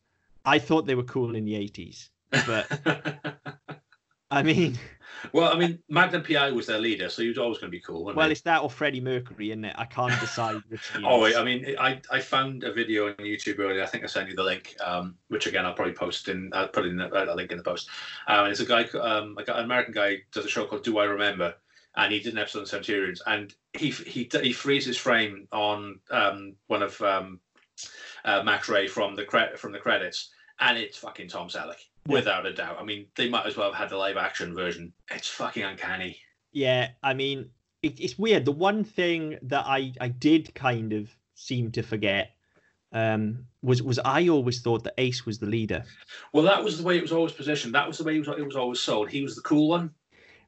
I 0.45 0.59
thought 0.59 0.87
they 0.87 0.97
were 0.97 1.05
cool 1.05 1.37
in 1.37 1.45
the 1.45 1.55
eighties, 1.55 2.11
but 2.31 2.67
I 4.31 4.43
mean, 4.43 4.79
well, 5.33 5.53
I 5.53 5.59
mean, 5.59 5.79
Magnum 5.89 6.23
PI 6.23 6.51
was 6.51 6.67
their 6.67 6.79
leader, 6.79 7.09
so 7.09 7.23
he 7.23 7.29
was 7.29 7.39
always 7.39 7.59
going 7.59 7.71
to 7.71 7.77
be 7.77 7.81
cool. 7.81 8.05
well, 8.05 8.27
he? 8.27 8.33
it's 8.33 8.43
that 8.43 8.63
or 8.63 8.71
Freddie 8.71 9.01
Mercury, 9.01 9.51
isn't 9.51 9.65
it? 9.65 9.75
I 9.79 9.85
can't 9.85 10.19
decide 10.21 10.57
which. 10.69 10.91
Oh, 11.05 11.21
wait, 11.21 11.37
I 11.37 11.45
mean, 11.45 11.77
I, 11.79 12.01
I 12.11 12.21
found 12.21 12.65
a 12.65 12.73
video 12.73 13.09
on 13.09 13.15
YouTube 13.15 13.59
earlier. 13.59 13.83
I 13.83 13.87
think 13.87 14.05
I 14.05 14.07
sent 14.07 14.29
you 14.29 14.37
the 14.37 14.43
link, 14.43 14.77
um, 14.85 15.17
which 15.29 15.47
again 15.47 15.65
I'll 15.65 15.75
probably 15.75 15.95
post 15.95 16.29
in. 16.29 16.51
I'll 16.53 16.69
put 16.69 16.87
in 16.87 16.97
the, 16.97 17.11
uh, 17.11 17.33
a 17.33 17.35
link 17.35 17.51
in 17.51 17.59
the 17.59 17.65
post. 17.65 17.89
Um, 18.27 18.45
and 18.45 18.51
it's 18.51 18.61
a 18.61 18.67
guy, 18.67 18.85
um, 18.99 19.37
an 19.39 19.65
American 19.65 19.95
guy, 19.95 20.19
does 20.33 20.45
a 20.45 20.49
show 20.49 20.67
called 20.67 20.85
Do 20.85 20.99
I 20.99 21.05
Remember, 21.05 21.55
and 21.97 22.13
he 22.13 22.21
did 22.21 22.35
an 22.35 22.39
episode 22.39 22.63
of 22.63 22.69
Centurions, 22.69 23.23
and 23.27 23.55
he 23.73 23.91
he 23.91 24.29
he 24.43 24.53
frees 24.53 24.85
his 24.85 24.97
frame 24.97 25.49
on 25.53 26.01
um, 26.11 26.55
one 26.67 26.83
of 26.83 27.01
um, 27.01 27.41
uh, 28.25 28.43
Max 28.43 28.69
Ray 28.69 28.87
from 28.89 29.15
the 29.17 29.25
cre- 29.25 29.57
from 29.57 29.73
the 29.73 29.79
credits, 29.79 30.31
and 30.61 30.77
it's 30.77 30.99
fucking 30.99 31.29
Tom 31.29 31.49
Selleck. 31.49 31.85
Without 32.09 32.47
a 32.47 32.53
doubt. 32.53 32.79
I 32.81 32.85
mean, 32.85 33.07
they 33.17 33.29
might 33.29 33.47
as 33.47 33.57
well 33.57 33.71
have 33.71 33.79
had 33.79 33.91
the 33.91 33.97
live 33.97 34.17
action 34.17 34.55
version. 34.55 34.93
It's 35.11 35.29
fucking 35.29 35.63
uncanny. 35.63 36.19
Yeah, 36.53 36.89
I 37.03 37.15
mean, 37.15 37.51
it, 37.83 38.01
it's 38.01 38.19
weird. 38.19 38.45
The 38.45 38.53
one 38.53 38.85
thing 38.85 39.39
that 39.43 39.65
I 39.67 39.93
I 40.01 40.09
did 40.09 40.55
kind 40.55 40.93
of 40.93 41.09
seem 41.35 41.71
to 41.73 41.83
forget 41.83 42.33
um, 42.93 43.47
was 43.63 43.83
was 43.83 43.99
I 44.05 44.29
always 44.29 44.61
thought 44.61 44.85
that 44.85 44.95
Ace 44.99 45.27
was 45.27 45.39
the 45.39 45.47
leader. 45.47 45.85
Well, 46.33 46.45
that 46.45 46.65
was 46.65 46.79
the 46.79 46.85
way 46.85 46.97
it 46.97 47.03
was 47.03 47.13
always 47.13 47.33
positioned. 47.33 47.75
That 47.75 47.87
was 47.87 47.99
the 47.99 48.05
way 48.05 48.17
it 48.17 48.27
was, 48.27 48.29
it 48.29 48.47
was 48.47 48.57
always 48.57 48.81
sold. 48.81 49.11
He 49.11 49.23
was 49.23 49.37
the 49.37 49.43
cool 49.43 49.69
one. 49.69 49.91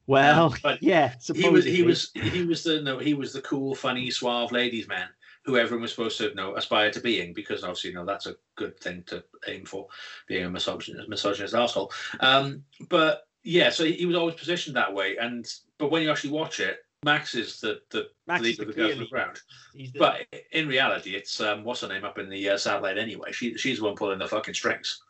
Well, 0.07 0.55
but 0.63 0.81
yeah, 0.81 1.13
he 1.33 1.49
was 1.49 1.63
he 1.63 1.83
was 1.83 2.11
he 2.15 2.43
was 2.43 2.63
the 2.63 2.81
no 2.81 2.97
he 2.97 3.13
was 3.13 3.33
the 3.33 3.41
cool 3.41 3.75
funny 3.75 4.09
suave 4.09 4.51
ladies 4.51 4.87
man 4.87 5.07
who 5.45 5.57
everyone 5.57 5.81
was 5.81 5.91
supposed 5.91 6.17
to 6.19 6.29
you 6.29 6.35
know 6.35 6.55
aspire 6.55 6.91
to 6.91 6.99
being 6.99 7.33
because 7.33 7.63
obviously 7.63 7.89
you 7.89 7.95
know 7.95 8.05
that's 8.05 8.27
a 8.27 8.35
good 8.55 8.79
thing 8.79 9.03
to 9.07 9.23
aim 9.47 9.65
for 9.65 9.87
being 10.27 10.45
a 10.45 10.49
misogynist 10.49 11.09
misogynist 11.09 11.55
asshole. 11.55 11.91
Um 12.19 12.63
but 12.89 13.23
yeah 13.43 13.69
so 13.69 13.83
he, 13.83 13.93
he 13.93 14.05
was 14.05 14.15
always 14.15 14.35
positioned 14.35 14.75
that 14.75 14.93
way 14.93 15.17
and 15.17 15.47
but 15.79 15.89
when 15.89 16.03
you 16.03 16.11
actually 16.11 16.29
watch 16.31 16.59
it 16.59 16.79
max 17.03 17.33
is 17.33 17.59
the 17.59 17.81
the 17.89 18.07
Max 18.27 18.43
leader 18.43 18.63
the 18.65 18.69
of 18.69 18.75
the 18.75 18.81
girls 18.81 18.93
on 18.93 18.99
the 18.99 19.05
ground. 19.07 19.39
the- 19.73 19.91
but 19.97 20.27
in 20.51 20.67
reality 20.67 21.15
it's 21.15 21.41
um 21.41 21.63
what's 21.63 21.81
her 21.81 21.87
name 21.87 22.05
up 22.05 22.19
in 22.19 22.29
the 22.29 22.49
uh, 22.49 22.57
satellite 22.57 22.97
anyway? 22.99 23.31
She 23.31 23.55
she's 23.57 23.79
the 23.79 23.85
one 23.85 23.95
pulling 23.95 24.19
the 24.19 24.27
fucking 24.27 24.53
strings. 24.53 25.01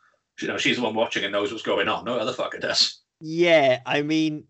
You 0.42 0.48
know 0.48 0.58
she's 0.58 0.78
the 0.78 0.84
one 0.84 0.96
watching 0.96 1.24
and 1.26 1.34
knows 1.34 1.52
what's 1.52 1.64
going 1.64 1.90
on. 1.90 2.06
No 2.06 2.18
other 2.18 2.32
fucker 2.32 2.60
does. 2.62 3.02
Yeah, 3.20 3.82
I 3.86 4.02
mean, 4.02 4.46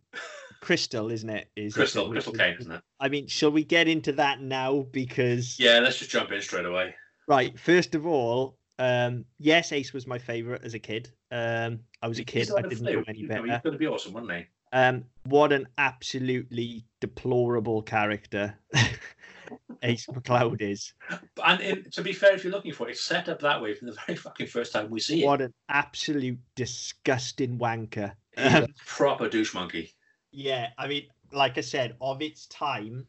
Crystal, 0.62 1.12
isn't 1.12 1.30
it? 1.30 1.50
Is 1.56 1.74
it 1.74 1.76
crystal 1.76 2.06
that- 2.06 2.12
crystal 2.12 2.34
kane 2.34 2.56
isn't 2.60 2.71
it 2.71 2.82
I 3.00 3.10
mean, 3.10 3.28
shall 3.28 3.52
we 3.52 3.63
get 3.63 3.88
into 3.88 4.13
that 4.13 4.41
now? 4.41 4.86
Because 4.91 5.60
yeah 5.60 5.80
let's 5.80 5.97
just 5.97 6.12
jump 6.12 6.32
in 6.32 6.41
straight 6.41 6.65
away 6.65 6.95
right, 7.28 7.58
first 7.60 7.95
of 7.95 8.06
all, 8.06 8.58
um, 8.80 9.26
yes, 9.39 9.71
Ace 9.71 9.93
was 9.93 10.08
my 10.08 10.17
favorite 10.17 10.63
as 10.63 10.74
a 10.74 10.80
kid. 10.80 11.12
Um, 11.32 11.80
I 12.02 12.08
was 12.08 12.19
a 12.19 12.24
kid. 12.24 12.50
I 12.56 12.62
didn't 12.62 12.84
know 12.84 13.04
any 13.08 13.26
better. 13.26 13.45
He's 13.45 13.62
going 13.62 13.74
to 13.74 13.78
be 13.78 13.88
awesome, 13.88 14.13
wasn't 14.13 14.34
he? 14.34 14.45
Um, 14.74 15.06
what 15.24 15.52
an 15.52 15.67
absolutely 15.78 16.86
deplorable 17.00 17.82
character 17.82 18.58
Ace 19.84 20.08
McCloud 20.08 20.62
is. 20.62 20.93
And 21.43 21.62
it, 21.62 21.93
to 21.93 22.02
be 22.02 22.13
fair, 22.13 22.34
if 22.34 22.43
you're 22.43 22.54
looking 22.54 22.74
for 22.74 22.88
it, 22.88 22.91
it's 22.91 23.02
set 23.02 23.28
up 23.28 23.41
that 23.41 23.62
way 23.62 23.74
from 23.74 23.88
the 23.89 23.97
very 24.08 24.17
fucking 24.17 24.47
first 24.47 24.74
time 24.74 24.89
we 24.89 25.00
see 25.00 25.24
it. 25.24 25.26
What 25.26 25.41
an 25.41 25.54
absolute 25.69 26.39
disgusting 26.56 27.58
wanker. 27.58 28.13
Um, 28.38 28.67
proper 28.86 29.28
douche 29.28 29.54
monkey. 29.54 29.93
Yeah, 30.32 30.70
I 30.78 30.88
mean, 30.88 31.08
like 31.32 31.58
I 31.58 31.62
said, 31.62 31.96
of 32.02 32.22
its 32.22 32.46
time, 32.48 33.06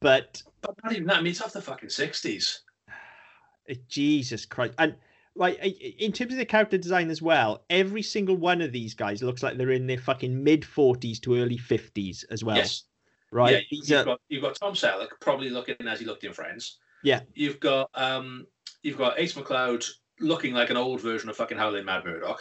but 0.00 0.42
But 0.62 0.74
not 0.84 0.92
even 0.92 1.06
that. 1.06 1.16
I 1.18 1.20
mean, 1.20 1.30
it's 1.32 1.40
off 1.42 1.52
the 1.52 1.60
fucking 1.62 1.90
sixties. 1.90 2.62
Jesus 3.88 4.44
Christ. 4.46 4.74
And 4.78 4.94
i- 5.40 5.50
in 5.98 6.12
terms 6.12 6.32
of 6.32 6.38
the 6.38 6.44
character 6.46 6.78
design 6.78 7.10
as 7.10 7.20
well, 7.20 7.64
every 7.70 8.02
single 8.02 8.36
one 8.36 8.60
of 8.62 8.72
these 8.72 8.94
guys 8.94 9.22
looks 9.22 9.42
like 9.42 9.56
they're 9.56 9.72
in 9.72 9.86
their 9.86 9.98
fucking 9.98 10.42
mid 10.42 10.62
40s 10.62 11.20
to 11.22 11.36
early 11.36 11.58
50s 11.58 12.24
as 12.30 12.42
well. 12.44 12.56
yes. 12.56 12.84
Right? 13.32 13.54
Yeah. 13.54 13.60
These 13.70 13.90
You've 13.90 14.00
are, 14.00 14.04
got 14.04 14.20
you've 14.28 14.42
got 14.42 14.54
Tom 14.54 14.74
Selleck 14.74 15.08
probably 15.20 15.50
looking 15.50 15.76
as 15.86 15.98
he 16.00 16.06
looked 16.06 16.24
in 16.24 16.32
Friends. 16.32 16.78
Yeah. 17.02 17.20
You've 17.34 17.60
got 17.60 17.90
um 17.94 18.46
you've 18.82 18.98
got 18.98 19.18
Ace 19.18 19.34
McCloud 19.34 19.84
looking 20.20 20.54
like 20.54 20.70
an 20.70 20.76
old 20.76 21.00
version 21.00 21.28
of 21.28 21.36
fucking 21.36 21.58
Howling 21.58 21.84
Mad 21.84 22.04
Murdock, 22.04 22.40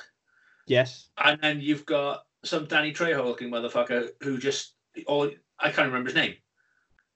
yes. 0.68 1.10
and 1.18 1.42
then 1.42 1.60
you've 1.60 1.86
got 1.86 2.26
some 2.46 2.66
Danny 2.66 2.94
Trejo 2.94 3.26
looking 3.26 3.50
motherfucker 3.50 4.10
who 4.22 4.38
just 4.38 4.74
or 5.08 5.32
I 5.60 5.72
can't 5.72 5.88
remember 5.88 6.10
his 6.10 6.16
name. 6.16 6.36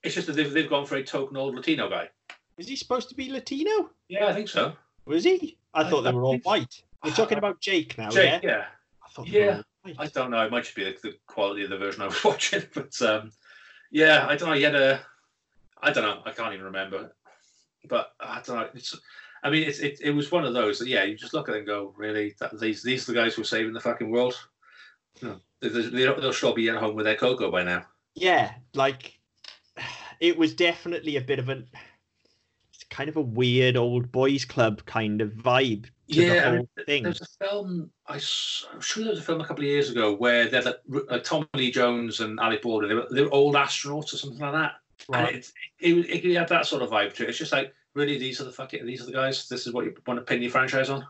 It's 0.03 0.15
just 0.15 0.27
that 0.27 0.33
they've, 0.33 0.51
they've 0.51 0.69
gone 0.69 0.85
for 0.85 0.95
a 0.95 1.03
token 1.03 1.37
old 1.37 1.55
Latino 1.55 1.89
guy. 1.89 2.09
Is 2.57 2.67
he 2.67 2.75
supposed 2.75 3.09
to 3.09 3.15
be 3.15 3.31
Latino? 3.31 3.89
Yeah, 4.07 4.27
I 4.27 4.33
think 4.33 4.49
so. 4.49 4.73
Was 5.05 5.23
he? 5.23 5.57
I, 5.73 5.81
I- 5.81 5.89
thought 5.89 6.01
they 6.01 6.09
I 6.09 6.13
were 6.13 6.23
all 6.23 6.37
white. 6.39 6.83
We're 7.03 7.11
talking 7.11 7.37
about 7.37 7.61
Jake 7.61 7.97
now, 7.97 8.09
Jake, 8.09 8.43
yeah? 8.43 8.49
yeah. 8.49 8.65
I 9.05 9.09
thought 9.11 9.25
they 9.29 9.39
were 9.39 9.45
Yeah, 9.45 9.55
all 9.55 9.63
white. 9.83 9.95
I 9.99 10.07
don't 10.07 10.31
know. 10.31 10.45
It 10.45 10.51
might 10.51 10.63
just 10.63 10.75
be 10.75 10.83
the, 10.83 10.97
the 11.01 11.13
quality 11.27 11.63
of 11.63 11.69
the 11.69 11.77
version 11.77 12.01
I 12.01 12.07
was 12.07 12.23
watching, 12.25 12.63
but 12.73 13.01
um, 13.01 13.31
yeah, 13.91 14.25
I 14.27 14.35
don't 14.35 14.49
know. 14.49 14.55
He 14.55 14.63
had 14.63 14.75
a, 14.75 14.99
I 15.81 15.91
don't 15.93 16.03
know. 16.03 16.21
I 16.25 16.31
can't 16.31 16.53
even 16.53 16.65
remember, 16.65 17.15
but 17.87 18.11
I 18.19 18.41
don't 18.45 18.57
know. 18.57 18.69
It's, 18.73 18.99
I 19.43 19.49
mean, 19.49 19.63
it's, 19.63 19.79
it, 19.79 19.99
it 20.01 20.11
was 20.11 20.29
one 20.31 20.43
of 20.45 20.53
those 20.53 20.79
that 20.79 20.89
yeah, 20.89 21.03
you 21.05 21.15
just 21.15 21.33
look 21.33 21.47
at 21.47 21.55
it 21.55 21.59
and 21.59 21.67
go, 21.67 21.93
really, 21.95 22.35
that, 22.41 22.59
these 22.59 22.83
these 22.83 23.07
are 23.07 23.13
the 23.13 23.19
guys 23.19 23.35
who 23.35 23.41
are 23.43 23.45
saving 23.45 23.71
the 23.71 23.79
fucking 23.79 24.09
world. 24.09 24.35
They, 25.21 25.69
they'll 25.69 26.33
still 26.33 26.53
be 26.53 26.69
at 26.69 26.77
home 26.77 26.95
with 26.95 27.05
their 27.05 27.15
cocoa 27.15 27.51
by 27.51 27.63
now. 27.63 27.85
yeah, 28.15 28.53
like 28.73 29.19
it 30.19 30.37
was 30.37 30.53
definitely 30.53 31.17
a 31.17 31.21
bit 31.21 31.39
of 31.39 31.49
an 31.49 31.67
it's 32.73 32.83
kind 32.85 33.09
of 33.09 33.17
a 33.17 33.21
weird 33.21 33.77
old 33.77 34.11
boys 34.11 34.45
club 34.45 34.85
kind 34.85 35.21
of 35.21 35.31
vibe 35.31 35.83
to 35.83 35.91
Yeah, 36.07 36.33
the 36.33 36.57
whole 36.57 36.69
thing. 36.85 37.03
There's 37.03 37.21
a 37.21 37.45
film 37.45 37.91
I, 38.07 38.15
am 38.15 38.81
sure 38.81 39.03
there 39.03 39.11
was 39.11 39.19
a 39.19 39.23
film 39.23 39.41
a 39.41 39.45
couple 39.45 39.63
of 39.63 39.69
years 39.69 39.89
ago 39.89 40.15
where 40.15 40.47
they're 40.47 40.63
like, 40.63 40.79
uh, 41.09 41.19
Tommy 41.19 41.47
Lee 41.55 41.71
Jones 41.71 42.19
and 42.19 42.39
Ali 42.39 42.57
Baldwin. 42.61 42.89
They 42.89 42.95
were, 42.95 43.07
they 43.11 43.21
were 43.21 43.33
old 43.33 43.55
astronauts 43.55 44.13
or 44.13 44.17
something 44.17 44.39
like 44.39 44.53
that. 44.53 44.71
And 45.13 45.23
Right. 45.23 45.35
it's, 45.35 45.53
it, 45.79 45.93
it, 45.93 46.25
it 46.25 46.35
had 46.35 46.49
that 46.49 46.65
sort 46.65 46.81
of 46.81 46.89
vibe 46.89 47.13
to 47.15 47.23
it. 47.23 47.29
It's 47.29 47.37
just 47.37 47.51
like, 47.51 47.73
really, 47.93 48.17
these 48.17 48.41
are 48.41 48.43
the 48.43 48.51
fucking, 48.51 48.85
these 48.85 49.01
are 49.01 49.05
the 49.05 49.13
guys. 49.13 49.47
This 49.47 49.65
is 49.65 49.73
what 49.73 49.85
you 49.85 49.95
want 50.05 50.19
to 50.19 50.25
pin 50.25 50.41
your 50.41 50.51
franchise 50.51 50.89
on. 50.89 51.05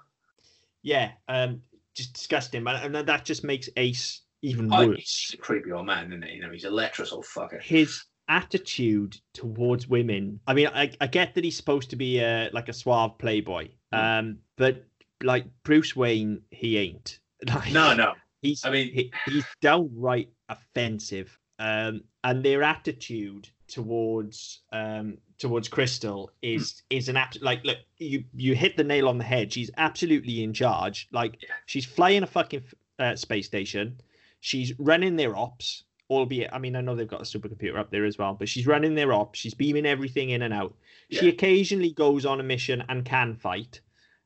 Yeah, 0.83 1.11
um, 1.27 1.61
just 1.99 2.13
disgusting, 2.13 2.65
and 2.67 2.95
and 2.95 3.07
that 3.07 3.25
just 3.25 3.43
makes 3.43 3.69
Ace 3.77 4.21
even 4.41 4.73
Oh, 4.73 4.87
worse. 4.87 4.97
he's 5.27 5.33
a 5.33 5.37
creepy 5.37 5.71
old 5.71 5.85
man, 5.85 6.07
isn't 6.07 6.23
he? 6.25 6.35
You 6.35 6.41
know, 6.41 6.51
he's 6.51 6.63
a 6.65 6.69
lecherous 6.71 7.11
old 7.11 7.25
fucker. 7.25 7.61
His 7.61 8.03
attitude 8.29 9.17
towards 9.33 9.87
women. 9.87 10.39
I 10.47 10.53
mean, 10.53 10.67
I, 10.67 10.91
I 11.01 11.07
get 11.07 11.33
that 11.35 11.43
he's 11.43 11.57
supposed 11.57 11.89
to 11.89 11.95
be 11.95 12.19
a 12.19 12.49
like 12.53 12.69
a 12.69 12.73
suave 12.73 13.17
playboy, 13.17 13.69
Mm. 13.93 14.19
um, 14.19 14.37
but 14.55 14.85
like 15.23 15.45
Bruce 15.63 15.95
Wayne, 15.95 16.41
he 16.51 16.77
ain't. 16.77 17.19
Like, 17.47 17.71
No, 17.71 17.93
no. 17.93 18.13
he's 18.41 18.63
I 18.65 18.69
mean- 18.69 18.93
he, 18.93 19.11
he's 19.25 19.45
downright 19.61 20.29
offensive. 20.49 21.37
Um, 21.57 22.01
and 22.23 22.43
their 22.43 22.63
attitude 22.63 23.49
towards 23.67 24.61
um 24.71 25.17
towards 25.37 25.67
Crystal 25.67 26.31
is 26.41 26.81
is 26.89 27.07
an 27.07 27.15
apt 27.15 27.41
like 27.41 27.63
look 27.63 27.77
you 27.97 28.23
you 28.35 28.55
hit 28.55 28.77
the 28.77 28.83
nail 28.83 29.07
on 29.07 29.17
the 29.17 29.23
head. 29.23 29.53
She's 29.53 29.71
absolutely 29.77 30.43
in 30.43 30.53
charge. 30.53 31.07
Like 31.11 31.37
she's 31.65 31.85
flying 31.85 32.23
a 32.23 32.27
fucking 32.27 32.63
uh, 32.97 33.15
space 33.15 33.45
station. 33.45 34.01
She's 34.39 34.73
running 34.79 35.15
their 35.15 35.35
ops. 35.35 35.83
Albeit, 36.09 36.49
I 36.51 36.57
mean, 36.57 36.75
I 36.75 36.81
know 36.81 36.95
they've 36.95 37.07
got 37.07 37.21
a 37.21 37.23
supercomputer 37.23 37.77
up 37.77 37.91
there 37.91 38.03
as 38.03 38.17
well, 38.17 38.33
but 38.33 38.49
she's 38.49 38.65
running 38.65 38.95
their 38.95 39.13
ops. 39.13 39.37
She's 39.37 39.53
beaming 39.53 39.85
everything 39.85 40.31
in 40.31 40.41
and 40.41 40.51
out. 40.51 40.73
She 41.11 41.29
occasionally 41.29 41.91
goes 41.91 42.25
on 42.25 42.39
a 42.39 42.43
mission 42.43 42.83
and 42.89 43.05
can 43.05 43.35
fight. 43.35 43.79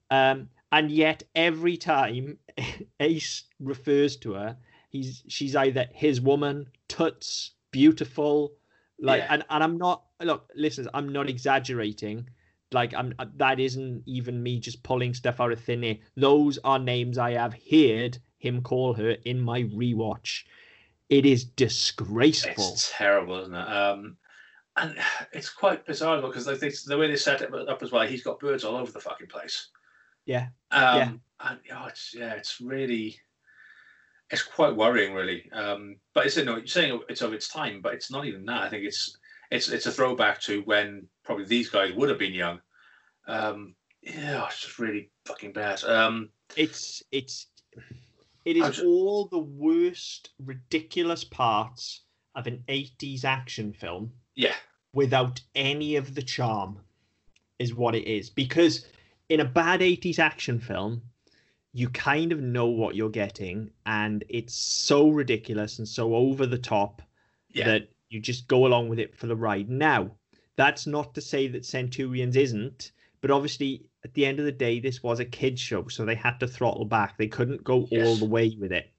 Um, 0.10 0.48
and 0.72 0.90
yet 0.90 1.24
every 1.36 1.76
time 1.76 2.38
Ace 3.02 3.44
refers 3.60 4.16
to 4.18 4.32
her, 4.32 4.58
he's 4.90 5.24
she's 5.28 5.58
either 5.58 5.88
his 5.92 6.22
woman, 6.22 6.68
tuts, 6.88 7.52
beautiful, 7.74 8.54
like 9.00 9.24
Yeah. 9.24 9.34
and, 9.34 9.44
and 9.50 9.64
I'm 9.64 9.78
not 9.78 10.04
look, 10.22 10.50
listen, 10.56 10.88
I'm 10.94 11.10
not 11.12 11.28
exaggerating. 11.28 12.30
Like 12.72 12.94
I'm 12.94 13.14
that 13.36 13.60
isn't 13.60 14.04
even 14.06 14.42
me 14.42 14.60
just 14.60 14.82
pulling 14.84 15.14
stuff 15.14 15.42
out 15.42 15.52
of 15.52 15.60
thin 15.60 15.84
air. 15.84 15.98
Those 16.16 16.58
are 16.64 16.80
names 16.80 17.18
I 17.18 17.32
have 17.34 17.56
heard 17.70 18.18
him 18.38 18.62
call 18.62 18.94
her 18.94 19.12
in 19.26 19.42
my 19.42 19.64
rewatch. 19.64 20.44
It 21.10 21.26
is 21.26 21.44
disgraceful. 21.44 22.74
It's 22.74 22.92
terrible, 22.96 23.42
isn't 23.42 23.54
it? 23.54 23.68
Um, 23.68 24.18
and 24.78 24.98
it's 25.34 25.50
quite 25.50 25.86
bizarre 25.86 26.22
because 26.22 26.48
like 26.48 26.60
they, 26.60 26.72
the 26.88 26.98
way 26.98 27.08
they 27.08 27.16
set 27.16 27.42
it 27.42 27.54
up 27.54 27.84
as 27.84 27.92
well, 27.92 28.08
he's 28.08 28.24
got 28.24 28.40
birds 28.40 28.64
all 28.64 28.78
over 28.78 28.92
the 28.92 29.00
fucking 29.00 29.28
place. 29.28 29.68
Yeah. 30.26 30.48
Um, 30.72 30.98
Yeah. 30.98 31.12
And 31.46 31.60
oh, 31.74 31.86
it's 31.88 32.16
yeah, 32.16 32.34
it's 32.34 32.62
really, 32.62 33.20
it's 34.34 34.42
quite 34.42 34.76
worrying, 34.76 35.14
really. 35.14 35.50
Um, 35.52 35.98
but 36.14 36.26
it's 36.26 36.36
you 36.36 36.44
know, 36.44 36.58
you're 36.58 36.66
saying 36.66 37.00
it's 37.08 37.22
of 37.22 37.34
its 37.34 37.48
time, 37.48 37.82
but 37.82 37.94
it's 37.94 38.12
not 38.12 38.26
even 38.26 38.46
that. 38.46 38.64
I 38.64 38.70
think 38.70 38.84
it's 38.84 39.16
it's 39.52 39.70
it's 39.70 39.86
a 39.86 39.92
throwback 39.92 40.42
to 40.42 40.64
when 40.64 41.08
probably 41.24 41.46
these 41.46 41.70
guys 41.70 41.94
would 41.94 42.10
have 42.10 42.18
been 42.18 42.34
young. 42.34 42.60
Um, 43.28 43.76
yeah, 44.02 44.44
it's 44.48 44.62
just 44.62 44.80
really 44.80 45.12
fucking 45.26 45.54
bad. 45.54 45.84
Um, 45.84 46.30
it's 46.58 47.04
it's 47.12 47.48
it 48.44 48.58
is 48.58 48.78
ju- 48.78 48.88
all 48.88 49.28
the 49.28 49.40
worst 49.40 50.32
ridiculous 50.44 51.24
parts 51.24 52.02
of 52.34 52.48
an 52.48 52.64
80s 52.68 53.24
action 53.24 53.72
film 53.72 54.12
yeah, 54.34 54.56
without 54.94 55.40
any 55.54 55.96
of 55.96 56.16
the 56.16 56.24
charm 56.24 56.80
is 57.60 57.76
what 57.76 57.94
it 57.94 58.08
is 58.08 58.32
because 58.32 58.88
in 59.30 59.40
a 59.40 59.46
bad 59.46 59.82
80s 59.82 60.18
action 60.18 60.60
film 60.60 61.04
you 61.74 61.90
kind 61.90 62.32
of 62.32 62.40
know 62.40 62.68
what 62.68 62.96
you're 62.96 63.10
getting 63.10 63.72
and 63.86 64.24
it's 64.30 64.54
so 64.54 65.10
ridiculous 65.10 65.80
and 65.80 65.88
so 65.88 66.16
over 66.16 66.46
the 66.46 66.58
top 66.58 67.02
yeah, 67.50 67.66
that 67.66 67.90
you 68.10 68.20
just 68.20 68.48
go 68.48 68.66
along 68.68 68.90
with 68.90 69.00
it 69.00 69.16
for 69.16 69.28
the 69.28 69.36
ride. 69.36 69.70
Now, 69.70 70.12
that's 70.56 70.86
not 70.86 71.16
to 71.16 71.22
say 71.22 71.48
that 71.48 71.66
Centurions 71.66 72.36
isn't, 72.36 72.92
but 73.22 73.32
obviously 73.32 73.86
at 74.04 74.14
the 74.14 74.26
end 74.26 74.40
of 74.40 74.46
the 74.46 74.52
day, 74.52 74.80
this 74.80 75.02
was 75.02 75.20
a 75.20 75.26
kids 75.26 75.62
show, 75.62 75.88
so 75.88 76.06
they 76.06 76.16
had 76.16 76.40
to 76.40 76.48
throttle 76.48 76.86
back. 76.86 77.18
They 77.18 77.28
couldn't 77.28 77.64
go 77.64 77.88
all 77.92 78.16
the 78.16 78.26
way 78.26 78.56
with 78.60 78.72
it. 78.72 78.92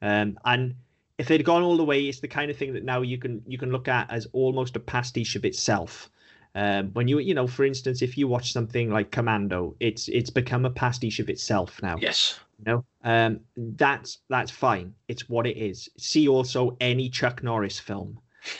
Um, 0.00 0.38
and 0.44 0.74
if 1.18 1.26
they'd 1.26 1.44
gone 1.44 1.62
all 1.62 1.76
the 1.76 1.84
way, 1.84 2.02
it's 2.02 2.20
the 2.20 2.28
kind 2.28 2.50
of 2.50 2.56
thing 2.56 2.74
that 2.74 2.84
now 2.84 3.02
you 3.02 3.18
can 3.18 3.42
you 3.46 3.58
can 3.58 3.72
look 3.72 3.88
at 3.88 4.10
as 4.10 4.26
almost 4.32 4.76
a 4.76 4.80
pastiche 4.80 5.36
of 5.36 5.44
itself. 5.44 6.10
Um, 6.54 6.90
when 6.92 7.08
you 7.08 7.18
you 7.18 7.34
know, 7.34 7.46
for 7.46 7.64
instance, 7.64 8.02
if 8.02 8.18
you 8.18 8.28
watch 8.28 8.52
something 8.52 8.90
like 8.90 9.10
Commando, 9.10 9.74
it's 9.80 10.08
it's 10.08 10.30
become 10.30 10.64
a 10.66 10.70
pastiche 10.70 11.18
of 11.20 11.30
itself 11.30 11.80
now. 11.82 11.96
Yes, 11.98 12.38
you 12.58 12.64
know? 12.72 12.84
Um 13.04 13.40
that's 13.56 14.18
that's 14.28 14.50
fine. 14.50 14.94
It's 15.08 15.28
what 15.28 15.46
it 15.46 15.56
is. 15.56 15.88
See 15.98 16.28
also 16.28 16.76
any 16.80 17.08
chuck 17.08 17.42
norris 17.42 17.78
film. 17.78 18.18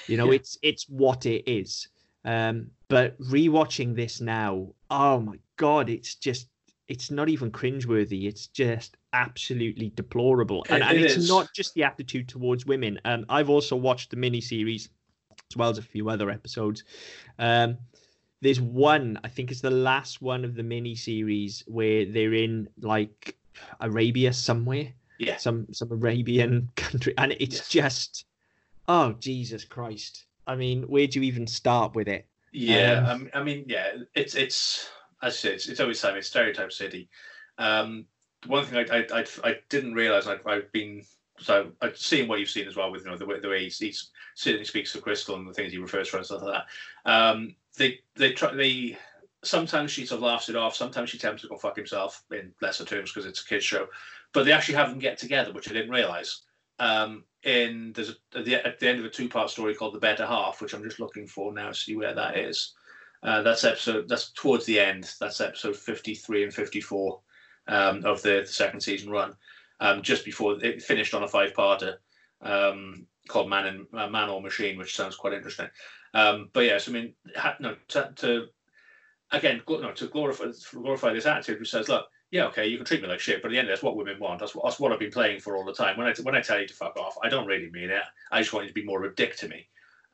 You 0.09 0.17
know 0.17 0.31
Yeah. 0.31 0.37
it's 0.37 0.59
it's 0.63 0.85
what 0.89 1.27
it 1.27 1.45
is. 1.51 1.89
Um 2.25 2.71
but 2.89 3.19
rewatching 3.21 3.95
this 3.95 4.21
now 4.21 4.69
oh 4.91 5.21
my 5.21 5.37
god 5.57 5.89
it's 5.91 6.15
just 6.15 6.49
it's 6.89 7.11
not 7.11 7.29
even 7.29 7.51
cringeworthy. 7.51 8.27
It's 8.27 8.47
just 8.49 8.97
absolutely 9.13 9.91
deplorable. 9.95 10.65
And, 10.69 10.83
It- 10.83 10.89
and 10.89 10.99
it's 10.99 11.29
not 11.29 11.49
just 11.55 11.75
the 11.75 11.85
attitude 11.85 12.29
towards 12.29 12.65
women. 12.65 12.99
Um 13.05 13.27
i've 13.29 13.51
also 13.51 13.77
watched 13.77 14.11
the 14.11 14.17
mini 14.17 14.41
series 14.41 14.89
as 15.53 15.57
well 15.57 15.71
as 15.71 15.79
a 15.79 15.83
few 15.83 16.09
other 16.09 16.31
episodes 16.31 16.85
um 17.39 17.77
there's 18.41 18.61
one 18.61 19.19
i 19.25 19.29
think 19.29 19.51
it's 19.51 19.61
the 19.61 19.71
last 19.71 20.21
one 20.23 20.45
of 20.45 20.55
the 20.55 20.63
mini 20.63 20.95
series 20.95 21.63
where 21.67 22.05
they're 22.07 22.35
in 22.35 22.69
like 22.81 23.37
arabia 23.81 24.33
somewhere 24.33 24.89
yeah. 25.19 25.37
some 25.37 25.67
some 25.73 25.91
arabian 25.93 26.69
country 26.77 27.15
and 27.19 27.33
it's 27.33 27.57
Yes. 27.57 27.69
just 27.69 28.25
oh 28.89 29.13
jesus 29.21 29.65
christ 29.65 30.27
i 30.47 30.55
mean 30.57 30.83
where 30.85 31.07
do 31.07 31.21
you 31.21 31.27
even 31.27 31.47
start 31.47 31.95
with 31.95 32.09
it 32.09 32.27
Yeah, 32.53 33.05
Um, 33.07 33.07
um, 33.07 33.31
I 33.35 33.43
mean, 33.43 33.65
yeah, 33.69 33.93
it's 34.15 34.35
it's 34.35 34.89
as 35.23 35.35
I 35.35 35.37
said, 35.37 35.53
it's, 35.55 35.69
it's 35.69 35.81
always 35.81 36.01
time. 36.01 36.17
It's 36.17 36.29
stereotype 36.29 36.73
city. 36.73 37.09
Um, 37.59 38.07
one 38.47 38.65
thing 38.67 38.79
I 38.91 38.99
I, 38.99 39.21
I, 39.21 39.25
I 39.45 39.53
didn't 39.69 39.95
realize 39.95 40.27
I've, 40.27 40.47
I've 40.47 40.71
been 40.73 41.05
so 41.39 41.73
I've 41.81 41.97
seen 41.97 42.29
what 42.29 42.39
you've 42.39 42.51
seen 42.51 42.69
as 42.69 42.77
well 42.77 42.93
with 42.93 43.05
you 43.05 43.11
know 43.11 43.17
the 43.17 43.27
way 43.27 43.41
the 43.41 43.49
way 43.49 43.65
he's, 43.65 43.79
he's 43.79 44.11
certainly 44.35 44.65
speaks 44.65 44.93
to 44.93 45.01
Crystal 45.01 45.37
and 45.37 45.49
the 45.49 45.53
things 45.53 45.73
he 45.73 45.79
refers 45.79 46.11
to 46.11 46.17
and 46.17 46.27
stuff 46.27 46.43
like 46.43 46.63
that. 47.05 47.11
Um, 47.11 47.55
they 47.77 48.01
they 48.17 48.33
try 48.33 48.55
they 48.55 48.99
sometimes 49.43 49.91
she 49.91 50.07
sort 50.07 50.19
of 50.19 50.25
laughs 50.25 50.49
it 50.49 50.57
off. 50.57 50.77
Sometimes 50.77 51.11
she 51.11 51.19
attempts 51.19 51.43
to 51.43 51.49
go 51.49 51.57
fuck 51.57 51.77
himself 51.77 52.23
in 52.31 52.53
lesser 52.61 52.85
terms 52.85 53.13
because 53.13 53.27
it's 53.27 53.43
a 53.43 53.47
kids 53.47 53.65
show. 53.65 53.89
But 54.33 54.45
they 54.45 54.53
actually 54.53 54.77
have 54.77 54.91
them 54.91 54.99
get 54.99 55.19
together, 55.19 55.53
which 55.53 55.69
I 55.69 55.75
didn't 55.75 55.91
realize. 55.91 56.43
Um, 56.79 57.25
in 57.43 57.93
there's 57.93 58.11
a, 58.11 58.39
at, 58.39 58.45
the, 58.45 58.55
at 58.67 58.79
the 58.79 58.89
end 58.89 59.01
of 59.01 59.05
a 59.05 59.11
two 59.11 59.29
part 59.29 59.51
story 59.51 59.75
called 59.75 59.95
The 59.95 60.01
Better 60.01 60.27
Half, 60.27 60.61
which 60.61 60.75
I'm 60.75 60.85
just 60.85 61.01
looking 61.01 61.27
for 61.27 61.53
now, 61.53 61.69
to 61.69 61.75
see 61.75 61.97
where 61.97 62.15
that 62.15 62.39
is. 62.39 62.75
Uh, 63.23 63.43
that's 63.43 63.65
episode. 63.65 64.09
That's 64.09 64.31
towards 64.33 64.65
the 64.65 64.81
end. 64.81 65.13
That's 65.21 65.41
episode 65.41 65.77
53 65.77 66.45
and 66.45 66.55
54 66.55 67.21
um, 67.69 68.05
of 68.05 68.23
the, 68.23 68.41
the 68.41 68.47
second 68.47 68.81
season 68.81 69.11
run. 69.11 69.35
Um, 69.83 70.01
just 70.03 70.25
before 70.25 70.65
it 70.65 70.81
finished 70.81 71.13
on 71.13 71.25
a 71.25 71.29
five 71.29 71.55
parter 71.55 71.97
um, 72.41 73.07
called 73.29 73.51
Man 73.51 73.67
and 73.67 73.87
uh, 73.93 74.09
Man 74.09 74.29
or 74.29 74.41
Machine, 74.41 74.79
which 74.79 74.95
sounds 74.95 75.17
quite 75.17 75.33
interesting. 75.33 75.69
Um, 76.15 76.51
but 76.53 76.65
yes, 76.65 76.89
I 76.89 76.93
mean, 76.93 77.15
ha, 77.37 77.57
no, 77.59 77.75
to, 77.89 78.13
to 78.17 78.47
again, 79.33 79.61
gl- 79.67 79.83
no, 79.83 79.93
to 79.93 80.07
glorify 80.07 80.45
glorify 80.73 81.13
this 81.13 81.27
attitude, 81.27 81.59
which 81.59 81.71
says, 81.71 81.89
look, 81.89 82.07
yeah, 82.31 82.47
okay, 82.47 82.67
you 82.67 82.77
can 82.77 82.87
treat 82.87 83.03
me 83.03 83.09
like 83.09 83.21
shit, 83.21 83.43
but 83.43 83.49
at 83.49 83.53
the 83.53 83.59
end, 83.59 83.69
that's 83.69 83.83
what 83.83 83.97
women 83.97 84.19
want. 84.21 84.39
That's 84.39 84.55
what, 84.55 84.65
that's 84.65 84.79
what 84.79 84.93
I've 84.93 84.99
been 84.99 85.11
playing 85.11 85.41
for 85.41 85.57
all 85.57 85.65
the 85.65 85.75
time. 85.75 85.99
When 85.99 86.07
I 86.07 86.15
when 86.23 86.35
I 86.35 86.41
tell 86.41 86.61
you 86.61 86.69
to 86.69 86.75
fuck 86.75 86.97
off, 86.97 87.17
I 87.23 87.29
don't 87.29 87.47
really 87.47 87.71
mean 87.71 87.91
it. 87.91 88.03
I 88.31 88.41
just 88.41 88.53
want 88.53 88.65
you 88.65 88.71
to 88.71 88.75
be 88.81 88.85
more 88.85 89.05
of 89.05 89.11
a 89.11 89.15
dick 89.15 89.37
to 89.37 89.49
me. 89.49 89.67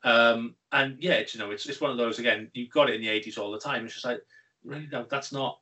Um, 0.03 0.55
and 0.71 0.97
yeah, 0.99 1.13
it's, 1.13 1.33
you 1.33 1.39
know, 1.39 1.51
it's 1.51 1.65
it's 1.65 1.81
one 1.81 1.91
of 1.91 1.97
those 1.97 2.19
again. 2.19 2.49
You've 2.53 2.71
got 2.71 2.89
it 2.89 2.95
in 2.95 3.01
the 3.01 3.07
'80s 3.07 3.37
all 3.37 3.51
the 3.51 3.59
time. 3.59 3.85
It's 3.85 3.93
just 3.93 4.05
like, 4.05 4.21
really, 4.63 4.87
no, 4.91 5.05
that's 5.09 5.31
not. 5.31 5.59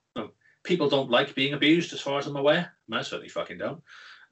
People 0.68 0.90
don't 0.90 1.10
like 1.10 1.34
being 1.34 1.54
abused, 1.54 1.94
as 1.94 2.02
far 2.02 2.20
as 2.20 2.28
I'm 2.28 2.36
aware. 2.36 2.74
I, 2.92 2.98
I 2.98 3.02
certainly 3.02 3.30
fucking 3.30 3.58
don't. 3.58 3.82